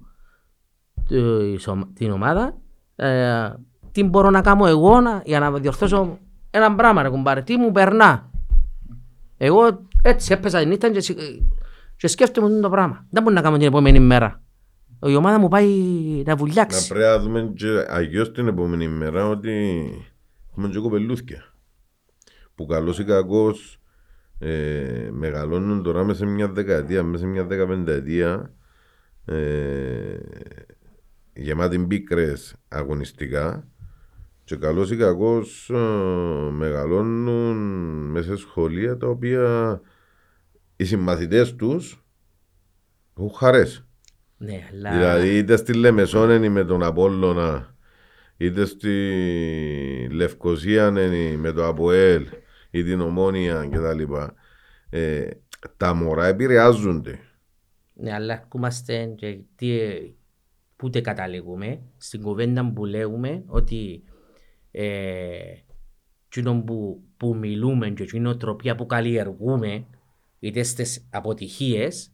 τη- 1.07 1.57
σωμα- 1.57 1.89
την 1.93 2.11
ομάδα. 2.11 2.57
Ε, 2.95 3.53
τι 3.91 4.03
μπορώ 4.03 4.29
να 4.29 4.41
κάνω 4.41 4.65
εγώ 4.65 5.01
να, 5.01 5.21
για 5.25 5.39
να 5.39 5.51
διορθώσω 5.51 6.17
ένα 6.51 6.75
πράγμα 6.75 7.01
ρε 7.01 7.09
κουμπάρε, 7.09 7.41
τι 7.41 7.57
μου 7.57 7.71
περνά 7.71 8.29
εγώ 9.37 9.81
έτσι 10.03 10.33
έπαιζα 10.33 10.59
την 10.59 10.67
νύχτα 10.67 10.91
και, 10.91 10.99
σι- 10.99 11.17
και 11.95 12.07
σκέφτομαι 12.07 12.59
το 12.59 12.69
πράγμα. 12.69 13.05
Δεν 13.09 13.23
μπορώ 13.23 13.35
να 13.35 13.41
κάνω 13.41 13.57
την 13.57 13.67
επόμενη 13.67 13.99
μέρα 13.99 14.41
η 15.05 15.15
ομάδα 15.15 15.39
μου 15.39 15.47
πάει 15.47 15.69
να 16.25 16.31
Να 16.31 16.35
βουλιάξει 16.35 16.87
πρέπει 16.87 17.05
να 17.05 17.19
δούμε 17.19 17.51
και 17.55 17.85
αγιώς 17.89 18.31
την 18.31 18.47
επόμενη 18.47 18.87
μέρα 18.87 19.27
ότι 19.27 19.85
έχουμε 20.49 20.69
και 20.69 20.79
κοπελούθια 20.79 21.43
που 22.55 22.65
καλώς 22.65 22.99
ή 22.99 23.03
κακώς 23.03 23.79
ε, 24.39 25.09
μεγαλώνουν 25.11 25.83
τώρα 25.83 26.03
μέσα 26.03 26.17
σε 26.17 26.25
μια 26.25 26.47
δεκαετία, 26.47 27.03
μέσα 27.03 27.23
σε 27.23 27.29
μια 27.29 27.45
δεκαπενταετία 27.45 28.53
ε, 29.25 30.17
γεμάτη 31.33 31.77
μπίκρες 31.77 32.55
αγωνιστικά 32.67 33.67
και 34.43 34.55
καλώς 34.55 34.91
ή 34.91 34.97
κακώς 34.97 35.69
ε, 35.69 35.77
μεγαλώνουν 36.51 37.57
μέσα 38.11 38.29
σε 38.29 38.35
σχολεία 38.35 38.97
τα 38.97 39.07
οποία 39.07 39.81
οι 40.75 40.83
συμμαθητές 40.83 41.55
τους 41.55 42.05
έχουν 43.17 43.31
χαρές. 43.33 43.85
Ναι, 44.41 44.67
αλλά 44.71 44.91
Δηλαδή 44.91 45.37
είτε 45.37 45.55
στη 45.55 45.73
Λεμεσόν 45.73 46.29
είναι 46.29 46.49
με 46.49 46.63
τον 46.63 46.83
Απόλλωνα, 46.83 47.75
είτε 48.37 48.65
στη 48.65 50.09
Λευκοσία 50.11 50.87
είναι 50.87 51.37
με 51.37 51.51
το 51.51 51.67
Αποέλ 51.67 52.27
ή 52.71 52.83
την 52.83 53.01
Ομόνια 53.01 53.69
κτλ. 53.71 54.13
Ε, 54.89 55.29
τα 55.77 55.93
μωρά 55.93 56.25
επηρεάζονται. 56.25 57.19
Ναι, 57.93 58.13
αλλά 58.13 58.33
ερχόμαστε 58.33 59.05
και 59.05 59.39
τι, 59.55 59.79
πούτε 60.75 61.01
καταλήγουμε 61.01 61.81
στην 61.97 62.21
κουβέντα 62.21 62.71
που 62.71 62.85
λέμε 62.85 63.43
ότι 63.47 64.03
ε, 64.71 64.85
εκείνο 66.27 66.61
που, 66.61 67.03
που 67.17 67.35
μιλούμε 67.35 67.89
και 67.89 68.09
η 68.13 68.19
νοοτροπία 68.19 68.75
που 68.75 68.85
καλλιεργούμε 68.85 69.85
είτε 70.39 70.63
στις 70.63 71.07
αποτυχίες 71.11 72.11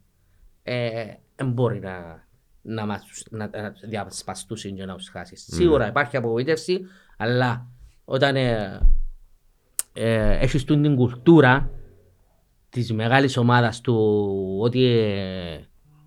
ε, 0.62 1.12
δεν 1.38 1.50
μπορεί 1.50 1.78
να, 1.80 2.26
να, 2.62 2.86
μας, 2.86 3.02
να, 3.30 3.50
να 3.52 3.74
διασπαστούν 3.88 4.56
και 4.56 4.84
να 4.84 4.94
τους 4.96 5.08
χάσεις. 5.08 5.46
Σίγουρα 5.50 5.88
υπάρχει 5.88 6.16
απογοήτευση, 6.16 6.80
αλλά 7.16 7.66
όταν 8.04 8.36
ε, 8.36 8.80
ε, 9.92 10.38
έχεις 10.38 10.64
τούτη 10.64 10.80
την 10.82 10.96
κουλτούρα 10.96 11.70
της 12.70 12.92
μεγάλης 12.92 13.36
ομάδας 13.36 13.80
του 13.80 13.96
ότι 14.60 14.84
ε, 14.86 15.60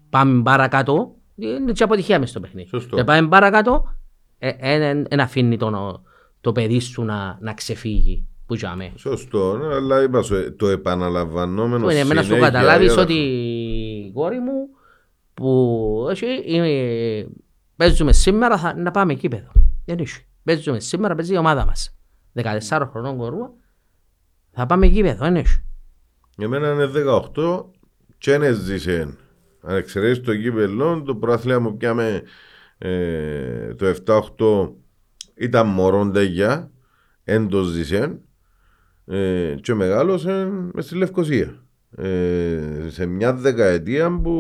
πάμε 0.10 0.42
παρακάτω, 0.42 1.16
είναι 1.36 1.72
και 1.72 1.84
αποτυχία 1.84 2.20
μες 2.20 2.30
στο 2.30 2.40
παιχνίδι. 2.40 2.68
Σωστό. 2.68 2.96
Και 2.96 3.04
πάμε 3.04 3.28
παρακάτω, 3.28 3.96
δεν 5.10 5.20
αφήνει 5.20 5.58
το, 5.58 6.02
το 6.42 6.52
παιδί 6.52 6.80
σου 6.80 7.04
να, 7.04 7.38
να 7.42 7.54
ξεφύγει. 7.54 8.26
Που 8.46 8.58
είχαμε. 8.58 8.92
Σωστό, 8.96 9.58
ναι, 9.58 9.76
αλλά 9.76 10.04
είπα 10.04 10.22
σου, 10.22 10.56
το 10.56 10.68
επαναλαμβανόμενο 10.68 11.90
Είναι 11.90 12.00
εμένα 12.00 12.22
σου 12.22 12.28
συνέχεια 12.28 12.50
καταλάβεις 12.50 12.94
για- 12.94 13.02
ότι 13.04 13.14
η 13.14 14.12
κόρη 14.14 14.40
μου 14.40 14.70
που 15.34 16.08
έχει, 16.10 16.44
είναι, 16.46 17.28
παίζουμε 17.76 18.14
σήμερα 18.14 18.58
θα, 18.58 18.76
να 18.76 18.92
πάμε 18.92 19.14
κήπεδο. 19.14 19.52
Δεν 19.86 20.00
έχει. 20.00 20.26
Παίζουμε 20.44 20.80
σήμερα, 20.80 21.16
παίζει 21.16 21.34
η 21.34 21.38
ομάδα 21.38 21.66
μας. 21.66 21.96
14 22.70 22.88
χρονών 22.92 23.18
κορούα, 23.18 23.54
θα 24.52 24.66
πάμε 24.66 24.88
κήπεδο, 24.88 25.24
δεν 25.24 25.36
έχει. 25.36 25.64
Εμένα 26.38 26.72
είναι 26.72 26.90
18 27.36 27.64
και 28.18 28.32
δεν 28.32 28.42
έζησε. 28.42 29.18
Αν 29.62 29.76
εξαιρέσεις 29.76 30.24
το 30.24 30.36
κύπελλο, 30.36 31.02
το 31.02 31.16
προάθλημα 31.16 31.60
μου 31.60 31.78
πιάμε 31.78 32.24
ε, 32.78 33.74
το 33.74 33.96
7-8 34.38 34.72
ήταν 35.36 35.68
μωρόν 35.68 36.12
τέγια, 36.12 36.72
εν 37.24 37.48
το 37.48 37.64
ζήσε 37.64 38.20
ε, 39.06 39.56
και 39.62 39.74
μεγάλωσε 39.74 40.50
μες 40.74 40.86
στη 40.86 40.96
Λευκοσία. 40.96 41.56
Ε, 41.98 42.60
σε 42.88 43.06
μια 43.06 43.34
δεκαετία 43.34 44.20
που 44.22 44.32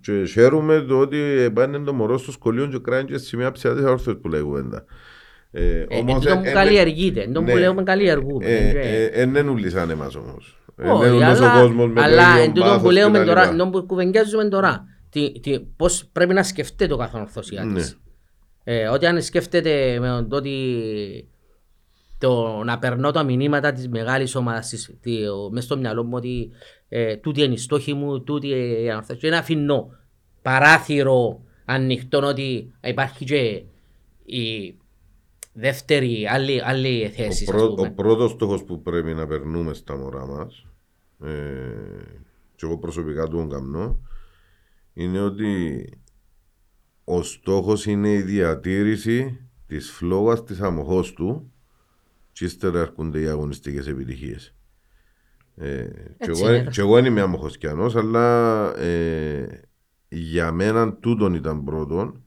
και 0.00 0.24
χαίρομαι 0.24 0.80
το 0.80 0.98
ότι 0.98 1.18
πάνε 1.54 1.78
το 1.78 1.92
μωρό 1.92 2.18
στο 2.18 2.32
σχολείο 2.32 2.66
και 2.66 2.78
κράνε 2.78 3.02
και 3.02 3.18
σημεία 3.18 3.50
ψηλά 3.50 3.90
όρθιος 3.90 4.16
που 4.22 4.28
λέει 4.28 4.40
κουβέντα. 4.40 4.84
Ε, 5.50 5.78
Ε, 5.88 5.98
όμως, 6.00 6.14
Εν 6.14 6.32
τω 6.32 6.38
ε, 6.38 6.42
που 6.42 6.48
ε, 6.48 6.52
καλλιεργείται, 6.52 7.20
εν 7.22 7.32
τω 7.32 7.40
που 7.40 7.46
ναι. 7.46 7.54
λέμε 7.58 7.82
καλλιεργούμε. 7.82 8.46
ε, 8.46 8.70
Ε, 8.70 9.04
ε, 9.04 9.04
ε, 9.22 9.26
δεν 9.26 9.48
ούλησαν 9.48 9.90
εμάς 9.90 10.14
όμως. 10.14 10.56
Ε, 10.76 10.88
Όχι, 10.88 11.02
δεν 11.02 11.12
ούλησε 11.14 11.42
ο 11.42 11.46
αλλά- 11.50 11.60
κόσμος 11.62 11.88
με 11.88 11.94
το 11.94 12.00
Αλλά 12.00 12.30
ίδιο 12.30 12.42
εν 12.42 12.52
τούτο 12.52 12.66
πάθος 12.66 12.82
που 12.82 12.90
λέμε 12.90 13.18
κτλ. 13.18 13.26
τώρα, 13.26 13.48
εν 13.48 13.56
τω 13.56 13.68
που 13.70 13.86
κουβεντιάζουμε 13.86 14.48
τώρα, 14.48 14.84
τι, 15.10 15.40
τι, 15.40 15.60
πώς 15.76 16.04
πρέπει 16.12 16.34
να 16.34 16.42
σκεφτεί 16.42 16.86
το 16.88 16.96
κάθε 16.96 17.18
ορθωσία 17.18 17.64
Ναι. 17.64 17.74
της. 17.74 17.96
Ε, 18.64 18.86
ότι 18.88 19.06
αν 19.06 19.22
σκέφτεται 19.22 19.98
με 20.00 20.26
το 20.30 20.36
ότι 20.36 20.52
το 22.22 22.62
να 22.64 22.78
περνώ 22.78 23.10
τα 23.10 23.22
μηνύματα 23.22 23.72
της 23.72 23.88
μεγάλης 23.88 24.34
ομάδας 24.34 24.90
μέσα 25.50 25.66
στο 25.66 25.76
μυαλό 25.76 26.04
μου 26.04 26.12
ότι 26.14 26.50
ε, 26.88 27.16
τούτη 27.16 27.42
είναι 27.42 27.54
η 27.54 27.56
στόχη 27.56 27.94
μου, 27.94 28.22
τούτη 28.22 28.48
η 28.82 28.90
ανορθώση. 28.90 29.18
Και 29.18 29.28
να 29.28 29.38
αφήνω 29.38 29.90
παράθυρο 30.42 31.40
ανοιχτό 31.64 32.26
ότι 32.26 32.72
υπάρχει 32.80 33.24
και 33.24 33.62
η 34.24 34.74
δεύτερη, 35.52 36.26
άλλη, 36.26 36.62
άλλη 36.64 37.08
θέση. 37.08 37.44
Ο, 37.48 37.52
πρω, 37.52 37.74
ο 37.78 37.90
πρώτος 37.90 38.30
στόχος 38.30 38.64
που 38.64 38.82
πρέπει 38.82 39.14
να 39.14 39.26
περνούμε 39.26 39.74
στα 39.74 39.96
μωρά 39.96 40.26
μας, 40.26 40.66
ε, 41.24 41.30
και 42.54 42.66
εγώ 42.66 42.78
προσωπικά 42.78 43.28
του 43.28 43.46
καμνώ, 43.50 43.98
είναι 44.92 45.20
ότι 45.20 45.84
ο 47.04 47.22
στόχος 47.22 47.86
είναι 47.86 48.08
η 48.08 48.22
διατήρηση 48.22 49.46
της 49.66 49.90
φλόγας 49.90 50.44
της 50.44 50.60
αμοχώς 50.60 51.12
του 51.12 51.51
και 52.32 52.44
ύστερα 52.44 52.80
έρχονται 52.80 53.20
οι 53.20 53.26
αγωνιστικές 53.26 53.86
επιτυχίες. 53.86 54.54
Ε, 55.56 55.86
και, 56.18 56.30
εγώ, 56.30 56.64
και 56.70 56.80
εγώ 56.80 56.98
είμαι 56.98 57.20
αμοχοσκιανός, 57.20 57.96
αλλά 57.96 58.66
ε, 58.78 59.60
για 60.08 60.52
μένα 60.52 60.94
τούτον 60.94 61.34
ήταν 61.34 61.64
πρώτον 61.64 62.22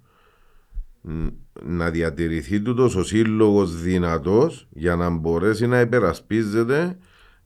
να 1.64 1.90
διατηρηθεί 1.90 2.62
τούτος 2.62 2.96
ο 2.96 3.04
σύλλογος 3.04 3.82
δυνατός 3.82 4.68
για 4.72 4.96
να 4.96 5.10
μπορέσει 5.10 5.68
να 5.68 5.80
υπερασπίζεται 5.80 6.98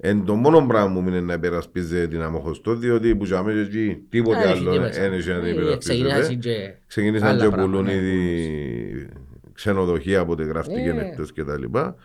Εν 0.01 0.25
το 0.25 0.35
μόνο 0.35 0.65
πράγμα 0.67 1.01
μου 1.01 1.07
είναι 1.07 1.21
να 1.21 1.33
υπερασπίζεται 1.33 2.07
την 2.07 2.21
αμοχωστό, 2.21 2.75
διότι 2.75 3.15
που 3.15 3.25
ζάμε 3.25 3.53
και 3.53 3.59
εκεί 3.59 4.05
τίποτε 4.09 4.49
άλλο 4.49 4.71
δεν 4.71 5.13
έχει 5.13 5.29
να 5.29 5.39
την 5.39 5.45
ε, 5.45 5.49
υπερασπίζεται. 5.49 6.79
Ξεκίνησαν 6.87 7.39
και 7.39 7.49
πουλούν 7.49 7.83
ναι, 7.83 7.93
ήδη 7.93 9.09
ξενοδοχεία 9.53 10.19
από 10.19 10.35
τη 10.35 10.43
γραφτική 10.43 10.87
ε. 10.87 10.99
εκτός 10.99 11.33
και 11.33 11.43
τα 11.43 11.57
λοιπά. 11.57 11.95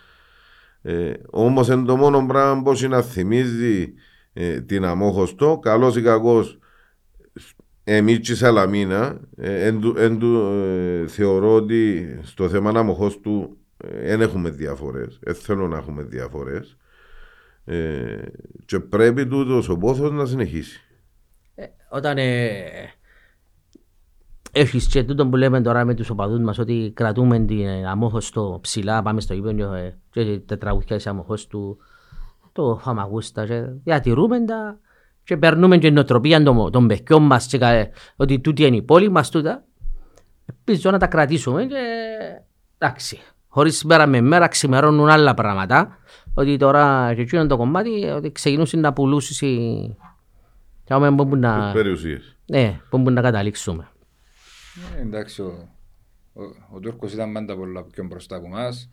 Ε, 0.86 1.12
όμως 1.30 1.70
εν 1.70 1.84
το 1.84 1.96
μόνο 1.96 2.26
πράγμα 2.26 2.62
πώς 2.62 2.82
είναι 2.82 2.96
να 2.96 3.02
θυμίζει 3.02 3.92
ε, 4.32 4.60
την 4.60 4.84
αμόχωστο, 4.84 5.58
καλός 5.62 5.96
ή 5.96 6.02
κακός 6.02 6.58
εμείς 7.84 8.18
και 8.18 8.34
Σαλαμίνα 8.34 9.20
ε, 9.36 9.66
εν, 9.66 10.20
ε, 10.22 11.06
θεωρώ 11.06 11.54
ότι 11.54 12.08
στο 12.22 12.48
θέμα 12.48 12.70
αμοχώστου 12.70 13.56
δεν 13.76 14.20
έχουμε 14.20 14.50
διαφορές, 14.50 15.18
δεν 15.22 15.34
θέλω 15.34 15.68
να 15.68 15.76
έχουμε 15.76 16.02
διαφορές 16.02 16.76
ε, 17.64 18.22
και 18.64 18.78
πρέπει 18.78 19.26
τούτος 19.26 19.68
ο 19.68 19.76
πόθος 19.76 20.10
να 20.10 20.26
συνεχίσει. 20.26 20.80
Ε, 21.54 21.64
όταν 21.90 22.18
ε, 22.18 22.62
έχεις 24.54 24.86
και 24.86 25.04
τούτο 25.04 25.26
που 25.26 25.36
λέμε 25.36 25.60
τώρα 25.60 25.84
με 25.84 25.94
τους 25.94 26.10
οπαδούς 26.10 26.40
μας 26.40 26.58
ότι 26.58 26.92
κρατούμε 26.94 27.38
την 27.38 27.66
αμόχωστο 27.86 28.58
ψηλά, 28.62 29.02
πάμε 29.02 29.20
στο 29.20 29.34
γήπεδο 29.34 29.72
ε, 29.72 29.98
και 30.10 30.38
τα 30.46 30.58
τραγουδιά 30.58 30.96
της 30.96 31.06
αμόχωστου, 31.06 31.76
το 32.52 32.78
φαμαγούστα, 32.82 33.46
και 33.46 33.64
διατηρούμε 33.84 34.44
τα 34.44 34.78
και 35.24 35.36
περνούμε 35.36 35.78
και 35.78 35.90
νοοτροπία 35.90 36.42
των, 36.42 36.70
των 36.70 36.86
παιδιών 36.86 37.22
μας 37.22 37.48
ότι 38.16 38.40
τούτη 38.40 38.64
είναι 38.64 38.76
η 38.76 38.82
πόλη 38.82 39.10
μας 39.10 39.30
τούτα. 39.30 39.64
Ελπίζω 40.46 40.90
να 40.90 40.98
τα 40.98 41.06
κρατήσουμε 41.06 41.64
και 41.64 41.76
εντάξει. 42.78 43.18
Χωρίς 43.48 43.84
μέρα 43.84 44.06
με 44.06 44.20
μέρα 44.20 44.48
ξημερώνουν 44.48 45.08
άλλα 45.08 45.34
πράγματα 45.34 45.98
ότι 46.34 46.56
τώρα 46.56 47.12
και 47.14 47.20
εκείνο 47.20 47.46
το 47.46 47.56
κομμάτι 47.56 48.04
ότι 48.04 48.32
ξεκινούσε 48.32 48.76
να 48.76 48.92
πουλούσει 48.92 49.96
και 50.84 50.94
άμα 50.94 51.10
μπορούμε 51.10 51.38
να... 51.38 51.72
Περιουσίες. 51.72 52.36
Ναι, 52.46 52.80
μπορούμε 52.90 53.10
να 53.10 53.20
καταλήξουμε. 53.20 53.88
Ε, 54.96 55.00
εντάξει, 55.00 55.42
ο, 55.42 55.68
ο, 56.32 56.42
ο 56.74 56.80
Τούρκος 56.80 57.12
ήταν 57.12 57.32
πάντα 57.32 57.56
πολλά 57.56 57.84
πιο 57.84 58.04
μπροστά 58.04 58.36
από 58.36 58.46
εμάς 58.46 58.90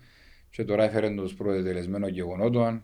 και 0.50 0.64
τώρα 0.64 0.84
έφερε 0.84 1.10
τους 1.10 1.34
προετελεσμένων 1.34 2.10
γεγονότων. 2.10 2.84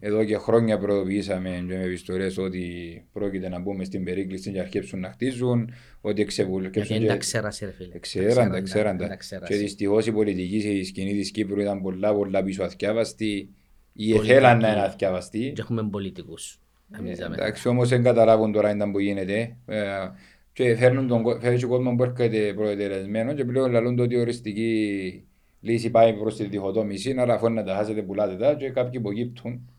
Εδώ 0.00 0.24
και 0.24 0.36
χρόνια 0.36 0.78
προειδοποιήσαμε 0.78 1.64
και 1.68 1.76
με 1.76 1.84
ιστορίες 1.84 2.38
ότι 2.38 3.04
πρόκειται 3.12 3.48
να 3.48 3.58
μπούμε 3.58 3.84
στην 3.84 4.04
περίκληση 4.04 4.52
και 4.52 4.60
αρχίσουν 4.60 5.00
να 5.00 5.10
χτίζουν, 5.10 5.72
ότι 6.00 6.22
εξεβουλεύουν. 6.22 6.84
Δεν 6.88 7.06
τα 7.06 7.16
ξέρασε 7.16 7.64
ρε 7.64 7.72
φίλε. 7.72 7.98
Ξέραντα, 7.98 8.62
ξέραντα. 8.62 9.18
Και 9.46 9.56
δυστυχώς 9.56 10.06
η 10.06 10.12
πολιτική 10.12 10.82
σκηνή 10.84 11.12
της 11.12 11.30
Κύπρου 11.30 11.60
ήταν 11.60 11.82
πολλά 11.82 12.14
πολλά 12.14 12.42
πίσω 12.42 12.62
αθιάβαστη 12.62 13.54
ή 13.92 14.18
θέλαν 14.18 14.58
να 14.58 14.72
είναι 14.72 14.82
αθιάβαστη. 14.82 15.52
Και 15.54 15.60
έχουμε 15.60 15.88
πολιτικούς. 15.88 16.58
Ε, 17.04 17.24
εντάξει, 17.24 17.68
όμως 17.68 17.88
δεν 17.88 18.02
καταλάβουν 18.02 18.52
τώρα 18.52 18.70
ήταν 18.74 18.92
που 18.92 18.98
γίνεται. 18.98 19.56
Ε, 20.56 20.62
και 20.62 20.76
φέρνουν 20.76 21.08
τον 21.08 21.22
κόσμος 21.68 21.94
που 21.96 22.02
έρχεται 22.02 22.52
προετελεσμένο 22.52 23.32
και 23.32 23.44
πλέον 23.44 23.70
λαλούν 23.70 23.98
ότι 23.98 24.16
οριστική 24.16 25.24
λύση 25.60 25.90
πάει 25.90 26.12
προς 26.12 26.36
τη 26.36 26.44
διχοτόμηση, 26.44 27.14
άρα 27.18 27.34
αφού 27.34 27.50
να 27.50 27.62
τα 27.62 27.74
χάσετε 27.74 28.02
πουλάτε 28.02 28.36
τα 28.36 28.54
και 28.54 28.70
κάποιοι 28.70 28.92
υποκύπτουν 28.94 29.70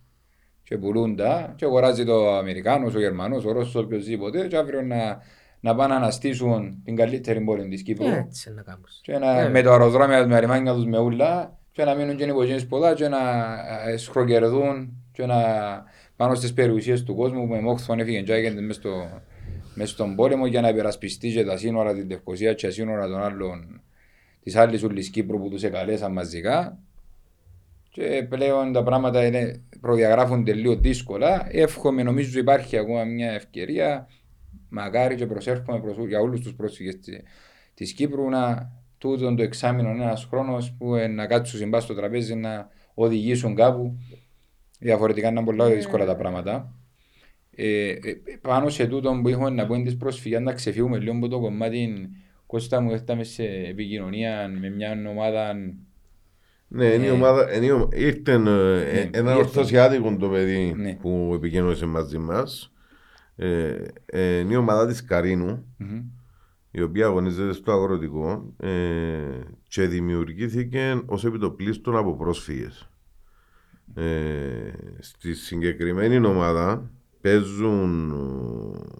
και 0.63 0.77
πουλούν 0.77 1.15
τα 1.15 1.53
και 1.57 1.65
αγοράζει 1.65 2.05
το 2.05 2.35
Αμερικάνος, 2.35 2.95
ο 2.95 2.99
Γερμανός, 2.99 3.45
ο 3.45 3.51
Ρώσος, 3.51 3.75
οποιοδήποτε 3.75 4.47
και 4.47 4.57
αύριο 4.57 4.81
να, 4.81 5.21
να 5.59 5.75
πάνε 5.75 5.93
να 5.93 5.99
αναστήσουν 5.99 6.81
την 6.83 6.95
καλύτερη 6.95 7.41
πόλη 7.41 7.67
της 7.67 7.83
Κύπρου. 7.83 8.07
Έτσι 8.07 8.53
να 8.53 8.61
κάνουν. 8.61 8.85
Και 9.01 9.17
να, 9.17 9.41
ε. 9.41 9.49
με 9.49 9.61
το 9.61 9.71
αεροδρόμιο, 9.71 10.27
με 10.27 10.35
αριμάνια 10.35 10.73
τους 10.73 10.85
με 10.85 10.99
ούλα 10.99 11.59
και 11.71 11.83
να 11.83 11.95
μείνουν 11.95 12.15
και 12.15 12.23
οι 12.23 12.65
πολλά 12.65 12.93
και 12.93 13.07
να 13.07 13.17
ε, 13.87 13.97
σχροκερδούν 13.97 15.03
και 15.11 15.25
να 15.25 15.35
πάνω 16.15 16.35
στις 16.35 16.53
περιουσίες 16.53 17.03
του 17.03 17.15
κόσμου 17.15 17.47
που 17.47 17.53
με 17.53 17.61
μόχθον 17.61 17.99
έφυγε 17.99 18.21
και 18.21 18.33
έγινε 18.33 18.61
μέσα 18.61 18.79
στο, 18.79 19.21
μες 19.75 19.89
στον 19.89 20.15
πόλεμο 20.15 20.45
για 20.45 20.61
να 20.61 20.69
υπερασπιστεί 20.69 21.31
και 21.31 21.43
τα 21.43 21.57
σύνορα 21.57 21.93
την 21.93 22.07
Τευκοσία 22.07 22.53
και 22.53 22.65
τα 22.65 22.71
σύνορα 22.71 23.07
των 23.07 23.21
άλλων 23.21 23.81
της 24.43 24.55
άλλης 24.55 24.83
ούλη 24.83 25.09
Κύπρου 25.09 25.39
που 25.39 25.49
τους 25.49 25.63
εκαλέσαν 25.63 26.11
μαζικά. 26.11 26.79
Και 27.89 28.25
πλέον 28.29 28.73
τα 28.73 28.83
πράγματα 28.83 29.25
είναι, 29.25 29.61
προδιαγράφονται 29.81 30.53
λίγο 30.53 30.75
δύσκολα. 30.75 31.47
Εύχομαι, 31.51 32.03
νομίζω 32.03 32.39
υπάρχει 32.39 32.77
ακόμα 32.77 33.03
μια 33.03 33.31
ευκαιρία. 33.31 34.07
Μακάρι 34.69 35.15
και 35.15 35.25
προσέρχομαι 35.25 35.79
προς, 35.79 36.07
για 36.07 36.19
όλους 36.19 36.41
τους 36.41 36.53
πρόσφυγες 36.53 36.95
της 37.73 37.93
Κύπρου 37.93 38.29
να 38.29 38.71
τούτον 38.97 39.35
το 39.35 39.43
εξάμεινο 39.43 39.89
ένας 39.89 40.27
χρόνος 40.29 40.75
που 40.77 40.95
ε, 40.95 41.07
να 41.07 41.25
κάτσουν 41.25 41.59
συμπάς 41.59 41.83
στο 41.83 41.93
τραπέζι 41.93 42.35
να 42.35 42.69
οδηγήσουν 42.93 43.55
κάπου. 43.55 43.97
Διαφορετικά 44.79 45.27
είναι 45.27 45.43
πολλά 45.43 45.69
δύσκολα 45.69 46.05
τα 46.05 46.15
πράγματα. 46.15 46.73
Ε, 47.55 47.89
ε, 47.89 47.97
πάνω 48.41 48.69
σε 48.69 48.87
τούτο 48.87 49.19
που 49.21 49.29
είχαμε 49.29 49.49
να 49.49 49.65
πούμε 49.65 49.83
τι 49.83 49.95
προσφυγιάς 49.95 50.41
να 50.41 50.53
ξεφύγουμε 50.53 50.97
λίγο 50.97 51.15
από 51.17 51.27
το 51.27 51.39
κομμάτι 51.39 52.09
Κώστα 52.45 52.81
μου 52.81 52.91
έφταμε 52.91 53.23
σε 53.23 53.43
επικοινωνία 53.43 54.47
με 54.59 54.69
μια 54.69 54.91
ομάδα 55.09 55.55
ναι, 56.67 56.85
είναι 56.85 57.05
η 57.05 57.07
ε, 57.07 57.11
ομάδα, 57.11 57.53
ήρθε 57.93 58.31
ε, 58.31 58.37
ναι, 58.37 59.09
ένα 59.11 59.35
ορθωσιάτικο 59.35 60.15
το 60.19 60.29
παιδί 60.29 60.73
ναι. 60.77 60.97
που 61.01 61.31
επικοινωνήσε 61.35 61.85
μαζί 61.85 62.17
μας. 62.17 62.71
Ε, 63.35 63.75
είναι 64.39 64.53
η 64.53 64.55
ομάδα 64.55 64.87
της 64.87 65.03
Καρίνου, 65.03 65.65
η 66.71 66.81
οποία 66.81 67.05
αγωνίζεται 67.05 67.53
στο 67.53 67.71
αγροτικό 67.71 68.53
και 69.67 69.87
δημιουργήθηκε 69.87 71.01
ως 71.05 71.25
επιτοπλίστων 71.25 71.97
από 71.97 72.15
πρόσφυγες. 72.15 72.89
στη 74.99 75.33
συγκεκριμένη 75.33 76.25
ομάδα 76.25 76.91
παίζουν, 77.25 78.13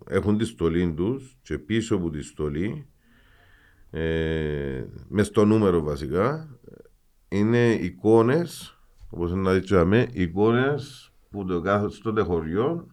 έχουν 0.08 0.38
τη 0.38 0.46
στολή 0.46 0.94
τους 0.94 1.38
και 1.42 1.58
πίσω 1.58 1.96
από 1.96 2.10
τη 2.10 2.22
στολή 2.22 2.88
ε, 3.92 4.84
μες 5.08 5.28
στο 5.28 5.46
νούμερο 5.46 5.82
βασικά, 5.82 6.58
είναι 7.28 7.74
εικόνες, 7.74 8.80
όπως 9.10 9.34
να 9.34 9.54
δείξαμε, 9.54 10.08
εικόνες 10.12 11.12
που 11.30 11.46
το 11.46 11.62
κάθε 11.62 11.90
στο 11.90 12.26
χωριό, 12.26 12.88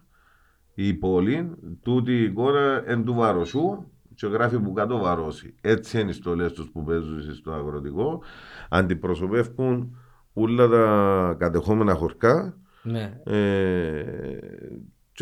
η 0.75 0.95
πόλη, 0.95 1.51
τούτη 1.83 2.13
η 2.13 2.23
εικόνα 2.23 2.83
εν 2.87 3.05
του 3.05 3.15
βαροσού 3.15 3.85
και 4.15 4.27
γράφει 4.27 4.59
που 4.59 4.73
κάτω 4.73 4.99
βαρώσει. 4.99 5.55
Έτσι 5.61 6.01
είναι 6.01 6.11
οι 6.11 6.15
στολές 6.15 6.53
τους 6.53 6.71
που 6.71 6.85
παίζουν 6.85 7.35
στο 7.35 7.53
αγροτικό, 7.53 8.23
αντιπροσωπεύουν 8.69 9.97
όλα 10.33 10.69
τα 10.69 11.37
κατεχόμενα 11.39 11.95
χωρκά 11.95 12.57
ναι. 12.83 13.21
ε, 13.25 14.05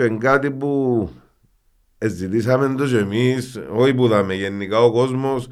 και 0.01 0.07
είναι 0.07 0.19
κάτι 0.19 0.51
που 0.51 1.09
ζητήσαμε 2.07 2.75
το 2.75 2.87
και 2.87 2.97
εμείς, 2.97 3.61
όχι 3.73 3.95
που 3.95 4.09
δάμε 4.09 4.35
γενικά 4.35 4.81
ο 4.81 4.93
κόσμος 4.93 5.49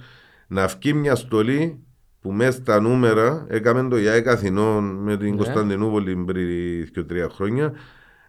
να 0.48 0.66
βγει 0.66 0.92
μια 0.92 1.14
στολή 1.14 1.84
που 2.20 2.32
μέσα 2.32 2.52
στα 2.52 2.80
νούμερα 2.80 3.46
έκαμε 3.48 3.88
το 3.88 3.98
ΙΑΕ 3.98 4.20
Καθηνών 4.20 4.84
με 4.84 5.16
την 5.16 5.30
ναι. 5.30 5.36
Κωνσταντινούπολη 5.36 6.24
πριν 6.24 6.92
και 6.92 7.02
τρία 7.02 7.28
χρόνια 7.28 7.72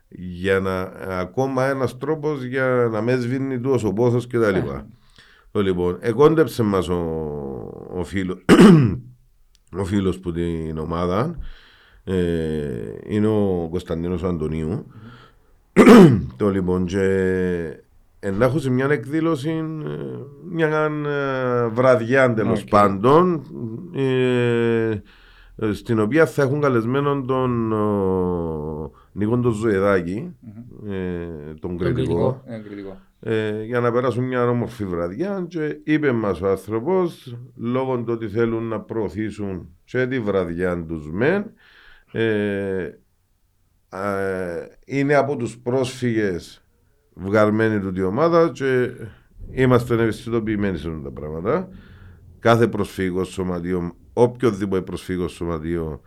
για 0.08 0.60
να 0.60 0.82
ακόμα 1.20 1.66
ένας 1.66 1.98
τρόπος 1.98 2.44
για 2.44 2.90
να 2.92 3.02
μες 3.02 3.22
σβήνει 3.22 3.60
του 3.60 3.80
ο 3.84 3.94
πόθος 3.94 4.28
κτλ. 4.28 4.54
Ναι. 4.54 4.84
Το 5.52 5.62
λοιπόν, 5.62 5.98
εκόντεψε 6.00 6.64
μας 6.64 6.90
ο, 6.90 7.02
ο 7.94 8.04
φίλο 8.04 8.40
ο 9.82 9.86
φίλος 9.86 10.20
που 10.20 10.32
την 10.32 10.78
ομάδα 10.78 11.38
ε, 12.04 12.16
είναι 13.08 13.28
ο 13.28 13.68
Κωνσταντίνος 13.70 14.24
Αντωνίου. 14.24 14.86
Το 16.38 16.50
λοιπόν 16.50 16.86
και 16.86 17.00
να 18.38 18.46
έχω 18.46 18.60
σε 18.60 18.70
μια 18.70 18.88
εκδήλωση, 18.90 19.50
ε, 19.50 19.64
μια 20.50 20.92
ε, 21.06 21.68
βραδιά 21.68 22.34
τέλο 22.34 22.58
πάντων. 22.70 23.44
Ε, 23.96 25.02
ε, 25.62 25.74
στην 25.74 26.00
οποία 26.00 26.26
θα 26.26 26.42
έχουν 26.42 26.62
καλεσμένο 26.62 27.22
τον 27.22 27.72
ο, 27.72 28.92
Νίκο 29.12 29.40
τον 29.40 29.52
Ζωεδάκη, 29.52 30.36
ε, 30.90 31.54
τον 31.60 31.78
κριτικό, 31.78 31.94
κριτικό. 31.94 32.44
Είναι 32.48 32.58
κριτικό. 32.68 32.98
ε, 33.20 33.64
για 33.64 33.80
να 33.80 33.92
περάσουν 33.92 34.24
μια 34.24 34.50
όμορφη 34.50 34.86
βραδιά 34.86 35.46
και 35.48 35.80
είπε 35.84 36.12
μας 36.12 36.42
ο 36.42 36.48
άνθρωπος 36.50 37.38
λόγω 37.56 37.98
του 37.98 38.14
ότι 38.14 38.28
θέλουν 38.28 38.64
να 38.64 38.80
προωθήσουν 38.80 39.70
και 39.86 40.08
τη 40.08 40.20
βραδιά 40.20 40.86
τους 40.86 41.12
μεν 41.12 41.46
ε, 42.12 42.24
ε, 42.24 43.00
είναι 44.86 45.14
από 45.16 45.36
τους 45.36 45.58
πρόσφυγες 45.58 46.64
βγαλμένη 47.14 47.80
του 47.80 47.92
τη 47.92 48.02
ομάδα 48.02 48.52
και 48.54 48.90
είμαστε 49.52 49.94
ευαισθητοποιημένοι 49.94 50.78
σε 50.78 50.90
αυτά 50.90 51.02
τα 51.02 51.12
πράγματα. 51.12 51.70
Κάθε 52.40 52.68
προσφύγος 52.68 53.28
σωματείο 53.28 53.96
οποιοδήποτε 54.14 54.82
προσφύγος 54.82 55.32
σωματείο 55.32 56.02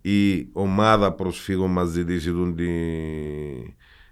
η 0.00 0.48
ομάδα 0.52 1.12
προσφύγων 1.12 1.70
μας 1.70 1.88
ζητήσει 1.88 2.30
τούν 2.30 2.56
τη 2.56 2.70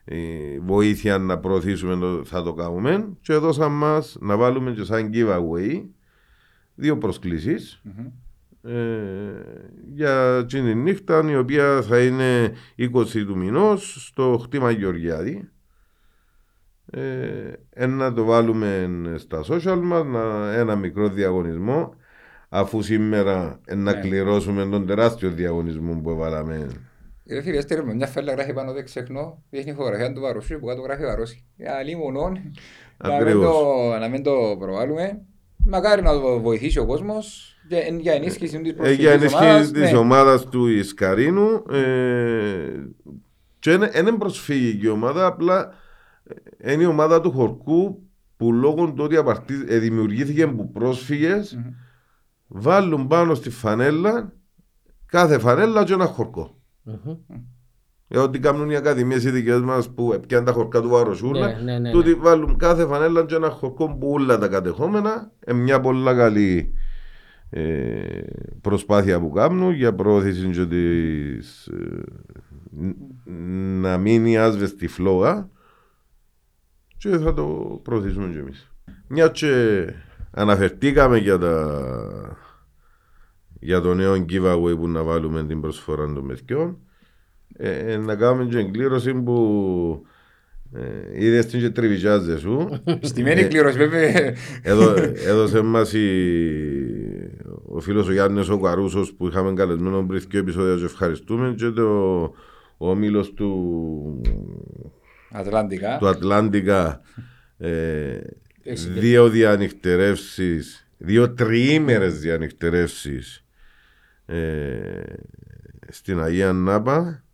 ε, 0.05 0.59
βοήθεια 0.60 1.18
να 1.18 1.39
προωθήσουμε 1.39 1.97
το, 1.97 2.24
θα 2.24 2.43
το 2.43 2.52
κάνουμε 2.52 3.09
και 3.20 3.32
έδωσαν 3.32 3.72
μας 3.72 4.16
να 4.20 4.36
βάλουμε 4.36 4.72
και 4.72 4.84
σαν 4.84 5.10
giveaway 5.14 5.82
δύο 6.74 6.98
προσκλήσεις. 6.98 7.80
Μμμ. 7.84 8.06
Ε, 8.64 8.72
για 9.93 10.36
εκείνη 10.43 10.68
τη 10.72 10.78
νύχτα 10.78 11.30
η 11.30 11.36
οποία 11.36 11.82
θα 11.82 12.02
είναι 12.05 12.52
20 12.78 12.86
του 13.26 13.36
μηνός 13.36 14.06
στο 14.09 14.40
χτήμα 14.43 14.70
Γεωργιάδη 14.70 15.48
ε, 16.90 17.52
ε, 17.70 17.86
να 17.86 18.12
το 18.12 18.24
βάλουμε 18.24 18.89
στα 19.18 19.40
social 19.48 19.78
μας 19.82 20.05
να, 20.05 20.52
ένα 20.55 20.76
μικρό 20.76 21.09
διαγωνισμό 21.09 21.94
αφού 22.48 22.82
σήμερα 22.82 23.60
ε, 23.64 23.74
να 23.74 23.93
Ναι. 23.93 24.01
κληρώσουμε 24.01 24.66
τον 24.66 24.86
τεράστιο 24.86 25.30
διαγωνισμό 25.30 26.01
που 26.02 26.10
έβαλαμε 26.10 26.66
Ρε 27.26 27.43
φίλε, 27.43 27.56
έστειλε 27.56 27.84
με 27.84 27.94
μια 27.94 28.06
φέλα 28.06 28.32
γράφει 28.32 28.52
πάνω 28.52 28.72
δεν 28.72 28.84
ξεχνώ, 28.84 29.43
δείχνει 29.51 29.72
φωτογραφία 29.72 30.12
του 30.12 30.20
Βαροσίου 30.20 30.59
που 30.59 30.66
κάτω 30.66 30.80
γράφει 30.80 31.02
Βαρόσι. 31.05 31.44
Για 31.56 31.72
μονόν, 31.98 32.32
να 32.97 33.09
μην 33.10 33.20
Ακριβώς. 33.20 33.44
το- 33.56 33.98
να 34.01 34.09
μην 34.09 34.22
το 34.22 34.56
προβάλλουμε. 34.59 35.20
Μακάρι 35.66 36.02
να 36.02 36.12
το 36.12 36.40
βοηθήσει 36.40 36.78
ο 36.78 36.86
κόσμος 36.86 37.56
για, 37.68 37.80
για 38.01 38.12
ενίσχυση 38.12 38.60
της 38.60 38.70
Ε, 38.70 38.74
προσφυγικής 38.74 39.05
για 39.05 39.12
ενίσχυση 39.12 39.44
ομάδας, 39.44 39.70
της 39.70 39.90
ναι. 39.93 39.97
ομάδας 39.98 40.48
του 40.48 40.66
Ισκαρίνου. 40.66 41.62
Ε, 41.70 42.86
και 43.59 43.72
είναι, 43.72 43.90
είναι 43.97 44.12
προσφυγική 44.12 44.89
ομάδα, 44.89 45.26
απλά 45.26 45.74
ε, 46.59 46.72
είναι 46.72 46.82
η 46.82 46.86
ομάδα 46.86 47.20
του 47.20 47.30
Χορκού 47.30 48.02
που 48.36 48.52
λόγω 48.52 48.86
του 48.93 49.05
ότι 49.05 49.16
απαρτί- 49.16 49.70
ε, 49.70 49.78
δημιουργήθηκε 49.78 50.43
από 50.43 50.70
πρόσφυγες 50.72 51.55
Μμμ. 51.55 51.72
βάλουν 52.47 53.06
πάνω 53.06 53.34
στη 53.34 53.51
φανέλα 53.51 54.32
κάθε 55.06 55.39
φανέλα 55.39 55.84
και 55.84 55.93
ένα 55.93 56.06
χορκό. 56.06 56.56
Μμμ. 56.82 57.16
Ε, 58.14 58.18
ό,τι 58.18 58.39
κάνουν 58.39 58.70
οι 58.70 58.76
ακαδημίες 58.76 59.24
οι 59.24 59.30
δικές 59.30 59.60
μας 59.60 59.90
που 59.90 60.20
πιάνουν 60.26 60.47
τα 60.47 60.52
χορκά 60.52 60.80
του 60.80 60.89
Βαροσούλα, 60.89 61.47
Ναι, 61.47 61.62
ναι, 61.62 61.78
ναι, 61.78 61.90
τούτοι 61.90 62.10
ναι. 62.10 62.16
βάλουν 62.16 62.56
κάθε 62.56 62.86
φανέλα 62.86 63.24
και 63.24 63.34
ένα 63.34 63.51
χορκό 63.51 63.97
που 63.97 64.10
όλα 64.12 64.39
τα 64.39 64.48
κατεχόμενα. 64.48 65.30
Ε, 65.40 65.52
μια 65.52 65.80
πολλά 65.80 66.14
καλή 66.14 66.74
ε, 67.51 68.20
προσπάθεια 68.60 69.20
που 69.20 69.30
κάνουν 69.30 69.72
για 69.72 69.94
προώθηση 69.94 70.47
και 70.51 70.66
της, 70.66 71.66
ε, 71.66 72.02
ν- 72.70 72.97
να 73.80 73.97
μείνει 73.98 74.39
άσβεστη 74.39 74.86
φλόγα 74.86 75.48
και 76.97 77.09
θα 77.18 77.34
το 77.34 77.44
προωθήσουμε 77.82 78.28
κι 78.32 78.39
εμείς. 78.39 78.70
Μια 79.09 79.28
και 79.28 79.84
αναφερθήκαμε 80.30 81.18
για 81.18 81.39
τα 81.39 81.82
για 83.60 83.80
το 83.80 83.94
νέο 83.94 84.24
giveaway 84.28 84.76
που 84.78 84.89
να 84.89 85.02
βάλουμε 85.02 85.44
την 85.44 85.60
προσφορά 85.60 86.05
των 86.12 86.24
μεθιών 86.24 86.78
ε, 87.57 87.93
ε, 87.93 87.97
να 87.97 88.15
κάνουμε 88.15 88.45
και 88.51 88.59
εγκλήρωση 88.59 89.15
που 89.15 90.07
ε, 90.74 91.24
είδες 91.24 91.47
την 91.47 91.61
και 91.61 91.70
τριβιζάζε 91.70 92.39
σου 92.39 92.83
Στημένη 93.01 93.41
Ε, 93.41 93.45
κλήρωση 93.45 93.79
βέβαια. 93.79 94.35
Έδω, 94.62 94.95
έδωσε 95.27 95.61
μας 95.61 95.93
η, 95.93 96.09
ο 97.65 97.81
φίλος 97.81 98.09
ο 98.09 98.12
Γιάννης 98.12 98.49
ο 98.49 98.59
Καρούσος 98.59 99.12
που 99.12 99.27
είχαμε 99.27 99.53
καλεσμένο 99.53 100.07
πριν 100.07 100.23
δύο 100.29 100.41
επεισόδια 100.41 100.77
και 100.77 100.85
ευχαριστούμε 100.85 101.55
και 101.57 101.70
το, 101.70 102.20
ο 102.77 102.91
όμιλος 102.91 103.33
του, 103.33 104.20
Ατλαντικά. 105.33 105.97
του 105.99 106.09
Ατλάντικα 106.09 107.01
ε, 107.59 108.19
Έχει 108.62 108.89
δύο 108.89 109.29
διανυκτερεύσεις 109.29 110.87
δύο 110.99 111.33
τριήμερες 111.35 112.19
διανυκτερεύσεις 112.19 113.45
ε, 114.27 115.03
στην 115.89 116.23
Αγία 116.23 116.53
Νάπα 116.53 117.24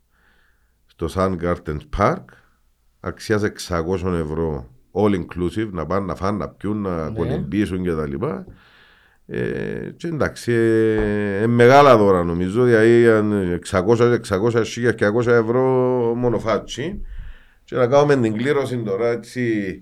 στο 1.00 1.08
Sun 1.14 1.36
Gardens 1.44 1.80
Park 1.98 2.24
αξίας 3.00 3.42
600 3.68 3.94
ευρώ 4.04 4.70
all 4.92 5.14
inclusive 5.14 5.68
να 5.70 5.86
πάνε 5.86 6.04
να 6.06 6.14
φάνε, 6.14 6.38
να 6.38 6.48
πιούν, 6.48 6.80
να 6.80 7.10
Ναι. 7.10 7.16
κολυμπήσουν 7.18 7.82
και 7.82 7.92
τα 7.92 8.06
λοιπά 8.06 8.46
ε, 9.26 9.40
και 9.96 10.06
εντάξει, 10.06 10.52
ε, 10.52 11.42
ε, 11.42 11.46
μεγάλα 11.46 11.96
δώρα 11.96 12.24
νομίζω, 12.24 12.64
δηλαδή 12.64 13.06
αν 13.08 13.60
600, 13.70 14.18
600, 14.28 14.64
1000 14.88 14.94
και 14.94 15.06
200 15.06 15.26
ευρώ 15.26 15.62
μονοφάτσι 16.16 17.02
και 17.64 17.76
να 17.76 17.86
κάνουμε 17.86 18.16
την 18.16 18.36
κλήρωση 18.36 18.76
τώρα 18.78 19.08
έτσι 19.08 19.72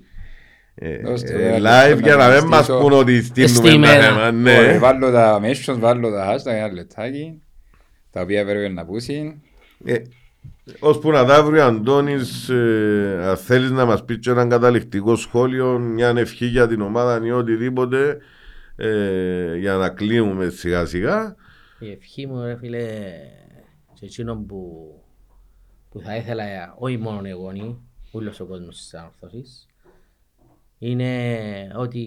ε, 0.74 0.98
Δώστε, 0.98 1.32
ε, 1.34 1.54
ε, 1.54 1.58
live 1.58 2.02
για 2.02 2.16
να 2.16 2.28
μην 2.28 2.44
μας 2.46 2.64
στήσω. 2.64 2.78
πούν 2.80 2.92
ότι 2.92 3.22
στείλουμε 3.22 3.52
τα 3.62 3.68
Στημένα. 3.68 4.02
θέμα. 4.02 4.16
Ωραία, 4.18 4.30
Ναι. 4.32 4.78
Βάλω 4.78 5.10
τα 5.10 5.40
mentions, 5.42 5.76
βάλω 5.78 6.10
τα 6.10 6.34
hashtag 6.34 6.52
ένα 6.52 6.72
λεπτάκι. 6.72 7.42
Τα 8.10 8.20
οποία 8.20 8.44
πρέπει 8.44 8.72
να 8.74 8.84
πούσει. 8.84 9.42
Ε, 10.64 10.72
Ώσπου 10.80 11.10
να 11.10 11.24
τα 11.24 11.44
βρει 11.44 11.58
ο 11.58 11.64
Αντώνης, 11.64 12.48
ε, 12.48 13.18
αν 13.22 13.36
θέλεις 13.36 13.70
να 13.70 13.84
μας 13.84 14.04
πεις 14.04 14.18
και 14.18 14.30
έναν 14.30 14.48
καταληκτικό 14.48 15.16
σχόλιο, 15.16 15.78
μια 15.78 16.08
ευχή 16.08 16.46
για 16.46 16.68
την 16.68 16.80
ομάδα 16.80 17.26
ή 17.26 17.30
οτιδήποτε, 17.30 18.18
ε, 18.76 19.56
για 19.56 19.74
να 19.74 19.88
κλείνουμε 19.88 20.48
σιγά 20.48 20.86
σιγά. 20.86 21.36
Η 21.78 21.90
ευχή 21.90 22.26
μου, 22.26 22.42
ρε 22.42 22.56
φίλε, 22.56 23.12
σε 23.92 24.04
εκείνον 24.04 24.46
που, 24.46 24.90
που 25.90 26.00
θα 26.00 26.16
ήθελα, 26.16 26.74
όχι 26.78 26.96
μόνο 26.96 27.28
εγώ, 27.28 27.50
νη, 27.50 27.78
όλος 28.10 28.40
ο 28.40 28.46
κόσμος 28.46 28.76
της 28.76 28.94
ανορθώσης, 28.94 29.66
είναι 30.78 31.72
ότι 31.76 32.06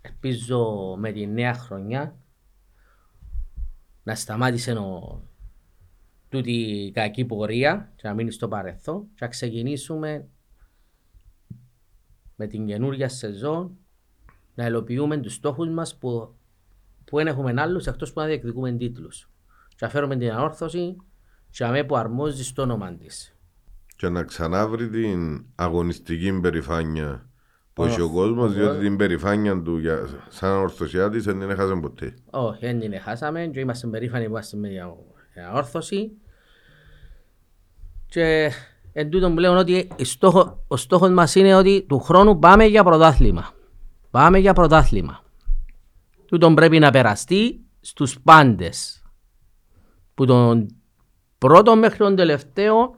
ελπίζω 0.00 0.94
με 0.98 1.12
τη 1.12 1.26
νέα 1.26 1.54
χρονιά 1.54 2.16
να 4.02 4.14
σταμάτησε 4.14 4.72
ο, 4.72 5.20
τούτη 6.28 6.52
η 6.52 6.90
κακή 6.90 7.24
πορεία 7.24 7.92
και 7.96 8.08
να 8.08 8.14
μείνει 8.14 8.30
στο 8.30 8.48
παρελθόν 8.48 9.02
και 9.02 9.18
να 9.20 9.28
ξεκινήσουμε 9.28 10.28
με 12.36 12.46
την 12.46 12.66
καινούργια 12.66 13.08
σεζόν 13.08 13.76
να 14.54 14.64
ελοποιούμε 14.64 15.16
τους 15.16 15.34
στόχους 15.34 15.68
μας 15.68 15.98
που, 15.98 16.34
που 17.04 17.16
δεν 17.16 17.26
έχουμε 17.26 17.54
άλλους 17.56 17.86
εκτός 17.86 18.12
που 18.12 18.20
να 18.20 18.26
διεκδικούμε 18.26 18.72
τίτλους. 18.72 19.30
Και 19.68 19.76
να 19.80 19.88
φέρουμε 19.88 20.16
την 20.16 20.30
ανόρθωση 20.30 20.96
και 21.50 21.64
να 21.64 21.70
με 21.70 21.84
που 21.84 21.96
αρμόζει 21.96 22.44
στο 22.44 22.62
όνομα 22.62 22.92
της. 22.94 23.36
Και 23.96 24.08
να 24.08 24.22
ξανάβρει 24.22 24.88
την 24.88 25.46
αγωνιστική 25.54 26.40
περηφάνεια 26.40 27.30
που 27.72 27.82
Ω, 27.82 27.86
έχει 27.86 28.00
ο 28.00 28.10
κόσμος, 28.10 28.50
ω. 28.50 28.52
διότι 28.52 28.78
την 28.78 28.96
περηφάνεια 28.96 29.62
του 29.62 29.78
για, 29.78 30.08
σαν 30.28 30.50
ορθωσιά 30.50 31.10
της 31.10 31.24
δεν 31.24 31.38
την 31.38 31.50
έχασε 31.50 31.74
ποτέ. 31.74 32.14
Όχι, 32.30 32.66
δεν 32.66 32.80
την 32.80 33.00
χάσαμε 33.00 33.46
και 33.46 33.60
είμαστε 33.60 33.86
περήφανοι 33.86 34.24
που 34.24 34.30
είμαστε 34.30 34.56
με 34.56 34.68
την 34.68 34.78
ανόρθωση. 35.40 36.10
Και 38.06 38.50
εν 38.92 39.10
τούτον 39.10 39.34
που 39.34 39.40
λέω 39.40 39.56
ότι 39.56 39.90
η 39.96 40.04
στόχο, 40.04 40.64
ο 40.68 40.76
στόχος 40.76 41.10
μας 41.10 41.34
είναι 41.34 41.54
ότι 41.54 41.84
του 41.88 41.98
χρόνου 41.98 42.38
πάμε 42.38 42.64
για 42.64 42.84
πρωτάθλημα. 42.84 43.54
Πάμε 44.10 44.38
για 44.38 44.52
πρωτάθλημα. 44.52 45.24
Τούτον 46.26 46.54
πρέπει 46.54 46.78
να 46.78 46.90
περαστεί 46.90 47.60
στους 47.80 48.20
πάντες. 48.20 49.02
Που 50.14 50.26
τον 50.26 50.66
πρώτο 51.38 51.76
μέχρι 51.76 51.98
τον 51.98 52.16
τελευταίο 52.16 52.94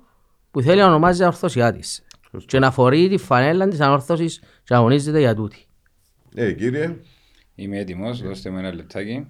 που 0.50 0.60
θέλει 0.60 0.80
να 0.80 0.86
ονομάζει 0.86 1.24
ορθωσιά 1.24 1.72
της. 1.72 2.06
Και 2.46 2.58
να 2.58 2.70
φορεί 2.70 3.08
τη 3.08 3.16
φανέλα 3.16 3.68
της 3.68 3.80
ανόρθωσης 3.80 4.38
και 4.38 4.74
να 4.74 4.76
αγωνίζεται 4.76 5.18
για 5.18 5.34
τούτη. 5.34 5.66
Ε, 6.34 6.52
κύριε, 6.52 6.96
Είμαι 7.60 7.78
έτοιμος, 7.78 8.22
δώστε 8.22 8.50
μου 8.50 8.58
ένα 8.58 8.74
λεπτάκι. 8.74 9.26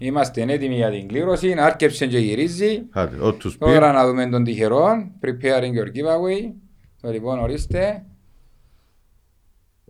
Είμαστε 0.00 0.42
έτοιμοι 0.42 0.74
για 0.74 0.90
την 0.90 1.08
κλήρωση, 1.08 1.52
άρκεψε 1.52 2.06
και 2.06 2.18
γυρίζει. 2.18 2.86
άντε, 2.90 3.20
ό, 3.20 3.32
τους 3.34 3.58
πει. 3.58 3.64
Τώρα 3.64 3.92
να 3.92 4.06
δούμε 4.06 4.28
τον 4.28 4.44
τυχερό. 4.44 4.86
Preparing 5.20 5.72
your 5.72 5.86
giveaway. 5.94 6.52
Το 7.00 7.10
λοιπόν 7.10 7.38
ορίστε. 7.38 8.06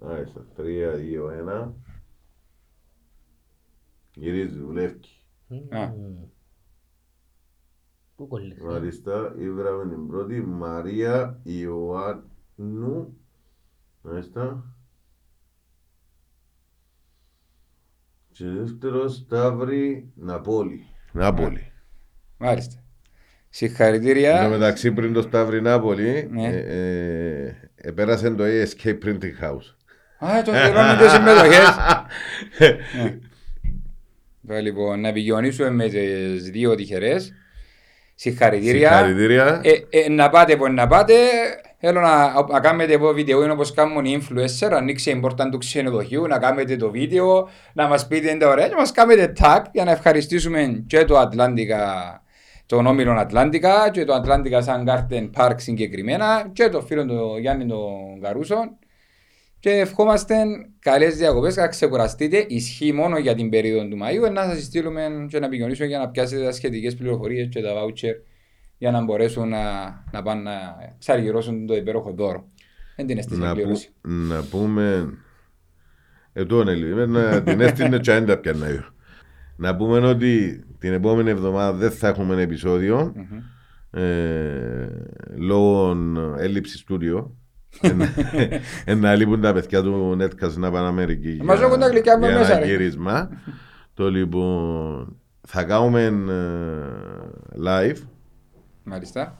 Άιστα, 0.00 0.46
τρία, 0.56 0.90
δύο, 0.90 1.30
ένα. 1.30 1.74
Γυρίζει, 4.14 4.58
δουλεύει. 4.58 5.00
Α, 5.68 5.88
Πού 8.16 8.26
κολλήσε. 8.28 8.64
Μάλιστα, 8.64 9.34
ήβραμε 9.38 9.88
την 9.88 10.06
πρώτη 10.06 10.40
Μαρία 10.40 11.40
Ιωάννου. 11.42 13.16
Μάλιστα. 14.02 14.64
Και 18.36 18.44
δεύτερο 18.60 19.08
Σταύρη 19.08 20.12
Ναπόλη. 20.14 20.86
Νάπολη. 21.12 21.72
Μάλιστα. 22.36 22.74
Εν 22.76 22.82
τω 22.82 23.68
Συγχαρητήρια. 23.68 24.48
μεταξύ 24.48 24.92
πριν 24.92 25.12
το 25.12 25.22
Σταύρη 25.22 25.62
Νάπολη 25.62 26.28
Ναι. 26.30 26.46
ε, 26.48 27.46
ε, 27.46 27.54
επέρασε 27.76 28.30
το 28.30 28.44
Escape 28.44 28.98
Printing 29.04 29.44
House. 29.44 29.74
Α, 30.28 30.42
το 30.42 30.50
πληρώνουν 30.52 30.98
και 30.98 31.08
συμμετοχές. 31.08 31.76
Ναι. 34.48 34.60
Λοιπόν, 34.60 35.00
να 35.00 35.08
επικοινωνήσουμε 35.08 35.70
με 35.70 35.88
τις 35.88 36.50
δύο 36.50 36.74
τυχερές. 36.74 37.32
Συγχαρητήρια. 38.14 38.88
Συγχαρητήρια. 38.90 39.60
Ε, 39.64 39.70
ε, 40.04 40.08
να 40.08 40.30
πάτε 40.30 40.56
που 40.56 40.72
να 40.72 40.86
πάτε, 40.86 41.14
θέλω 41.78 42.00
να, 42.00 42.42
να 42.42 42.60
κάνετε 42.60 42.94
από 42.94 43.12
βίντεο 43.12 43.42
είναι 43.42 43.52
όπως 43.52 43.72
κάνουν 43.72 44.04
οι 44.04 44.20
influencer, 44.20 44.70
ανοίξει 44.72 45.10
η 45.10 45.16
πόρτα 45.16 45.48
του 45.48 45.58
ξενοδοχείου, 45.58 46.26
να 46.26 46.38
κάνετε 46.38 46.76
το 46.76 46.90
βίντεο, 46.90 47.48
να 47.72 47.86
μας 47.86 48.06
πείτε 48.06 48.30
είναι 48.30 48.38
τα 48.38 48.48
ωραία 48.48 48.68
και 48.68 48.74
μας 48.74 48.92
κάνετε 48.92 49.32
tag 49.40 49.62
για 49.72 49.84
να 49.84 49.90
ευχαριστήσουμε 49.90 50.84
και 50.86 51.04
το 51.04 51.18
Ατλάντικα, 51.18 52.22
τον 52.66 52.86
Όμιλο 52.86 53.12
Ατλάντικα 53.12 53.90
και 53.90 54.04
το 54.04 54.12
Ατλάντικα 54.12 54.62
Sungarden 54.62 55.30
Park 55.36 55.54
συγκεκριμένα 55.56 56.50
και 56.52 56.68
το 56.68 56.80
φίλο 56.80 57.06
του 57.06 57.36
Γιάννη 57.40 57.66
τον 57.66 58.20
Καρούσον 58.22 58.78
και 59.66 59.70
ευχόμαστε 59.70 60.44
καλές 60.78 61.16
διακοπές, 61.16 61.56
να 61.56 61.68
ξεκουραστείτε, 61.68 62.44
ισχύει 62.48 62.92
μόνο 62.92 63.18
για 63.18 63.34
την 63.34 63.50
περίοδο 63.50 63.88
του 63.88 63.98
Μαΐου, 64.02 64.32
να 64.32 64.42
σας 64.42 64.62
στείλουμε 64.62 65.26
και 65.28 65.38
να 65.38 65.46
επικοινωνήσουμε 65.46 65.88
για 65.88 65.98
να 65.98 66.08
πιάσετε 66.08 66.44
τα 66.44 66.52
σχετικές 66.52 66.94
πληροφορίες 66.94 67.48
και 67.48 67.62
τα 67.62 67.70
voucher 67.74 68.14
για 68.78 68.90
να 68.90 69.04
μπορέσουν 69.04 69.48
να, 69.48 69.84
να 70.12 70.22
πάνε 70.22 70.42
να 70.42 70.52
ξαργυρώσουν 70.98 71.66
το 71.66 71.74
υπέροχο 71.76 72.12
δώρο. 72.12 72.48
Δεν 72.96 73.06
την 73.06 73.18
αίσθηση 73.18 73.40
να, 73.40 73.48
που, 73.48 73.54
κλήρωση. 73.54 73.90
να 74.02 74.42
πούμε. 74.50 75.14
Εδώ 76.32 76.60
είναι 76.60 76.74
λίγο. 76.74 77.06
Να 77.06 77.42
την 77.42 77.60
έστειλε 77.60 77.98
και 77.98 78.12
αν 78.12 78.26
τα 78.26 78.36
πιάνω 78.36 78.64
εγώ. 78.64 78.84
Να 79.56 79.76
πούμε 79.76 79.98
ότι 79.98 80.64
την 80.78 80.92
επόμενη 80.92 81.30
εβδομάδα 81.30 81.72
δεν 81.72 81.90
θα 81.90 82.08
έχουμε 82.08 82.42
επεισόδιο 82.42 83.12
ε, 83.90 84.86
λόγω 85.36 85.96
έλλειψης 86.38 86.80
στούριο. 86.80 87.36
Εν 88.84 88.98
να 88.98 89.14
λείπουν 89.14 89.40
τα 89.40 89.52
παιδιά 89.52 89.82
του 89.82 90.16
Netcast 90.20 90.54
να 90.54 90.70
πάνε 90.70 90.86
Αμερική 90.86 91.40
Μας 91.44 91.60
έχουν 91.60 91.78
τα 91.78 91.88
γλυκιά 91.88 92.18
μου 92.18 92.26
για 92.26 92.38
μέσα, 92.38 92.52
ένα 92.52 92.60
ρε. 92.60 92.66
γύρισμα. 92.66 93.28
Το 93.94 94.10
λοιπόν 94.10 95.16
θα 95.40 95.64
κάνουμε 95.64 96.02
ε, 96.02 96.12
live 97.64 97.96
Μάλιστα. 98.88 99.38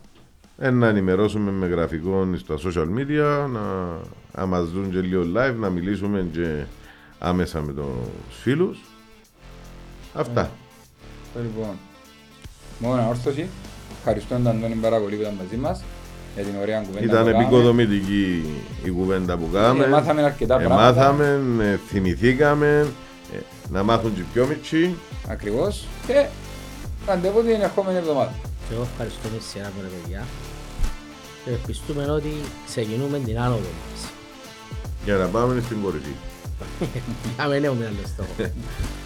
ε, 0.58 0.70
να 0.70 0.86
ενημερώσουμε 0.88 1.50
με 1.50 1.66
γραφικό 1.66 2.28
στα 2.36 2.54
social 2.64 2.86
media, 2.98 3.48
να, 3.50 3.60
να 4.34 4.46
μας 4.46 4.68
δουν 4.70 4.90
και 4.90 5.00
λίγο 5.00 5.22
live, 5.36 5.54
να 5.58 5.68
μιλήσουμε 5.70 6.26
και 6.32 6.64
άμεσα 7.18 7.60
με 7.60 7.72
τους 7.72 8.40
φίλους. 8.42 8.78
Αυτά. 10.14 10.50
Λοιπόν, 11.42 11.74
μόνο 12.78 13.00
ανόρθωση. 13.02 13.48
Ευχαριστώ 13.98 14.34
τον 14.34 14.46
Αντώνη 14.48 14.74
πάρα 14.74 14.98
πολύ 14.98 15.14
που 15.16 15.20
ήταν 15.22 15.34
μαζί 15.42 15.56
μας 15.56 15.82
για 16.34 16.44
την 16.44 16.54
ωραία 16.60 16.80
κουβέντα 16.80 17.04
Ήταν 17.04 17.18
που 17.18 17.24
κάναμε. 17.24 17.42
επικοδομητική 17.44 18.44
η 18.84 18.90
κουβέντα 18.90 19.36
που 19.36 19.48
κάναμε. 19.52 19.84
Ε, 19.84 19.88
μάθαμε 19.88 20.22
αρκετά 20.22 20.54
Ε, 20.60 20.64
πράγματα. 20.64 20.82
μάθαμε, 20.92 21.40
ε, 21.64 21.76
θυμηθήκαμε, 21.88 22.86
ε, 23.34 23.38
να 23.70 23.82
μάθουν 23.82 24.14
και 24.14 24.20
οι 24.20 24.24
πιο 24.32 24.46
μικροί. 24.46 24.94
Ακριβώς. 25.28 25.86
Και 26.06 26.26
ραντεβού 27.06 27.40
την 27.42 27.60
ερχόμενη 27.60 27.98
εβδομάδα. 27.98 28.32
Και 28.68 28.74
εγώ 28.74 28.82
ευχαριστώ 28.82 29.28
με 29.34 29.40
σειρά 29.50 29.72
μου 29.76 29.82
ρε 29.82 29.88
παιδιά. 29.88 30.26
Και 31.44 31.50
ευελπιστούμε 31.50 32.10
ότι 32.10 32.32
ξεκινούμε 32.66 33.18
την 33.18 33.38
άνοδο 33.38 33.70
μας. 33.90 34.10
Για 35.04 35.16
να 35.16 35.26
πάμε 35.26 35.60
στην 35.60 35.82
κορυφή. 35.82 36.14
Πάμε 37.36 37.58
νέο 37.58 37.74
με 37.74 37.86
άλλο 37.86 38.06
στόχο. 38.06 38.34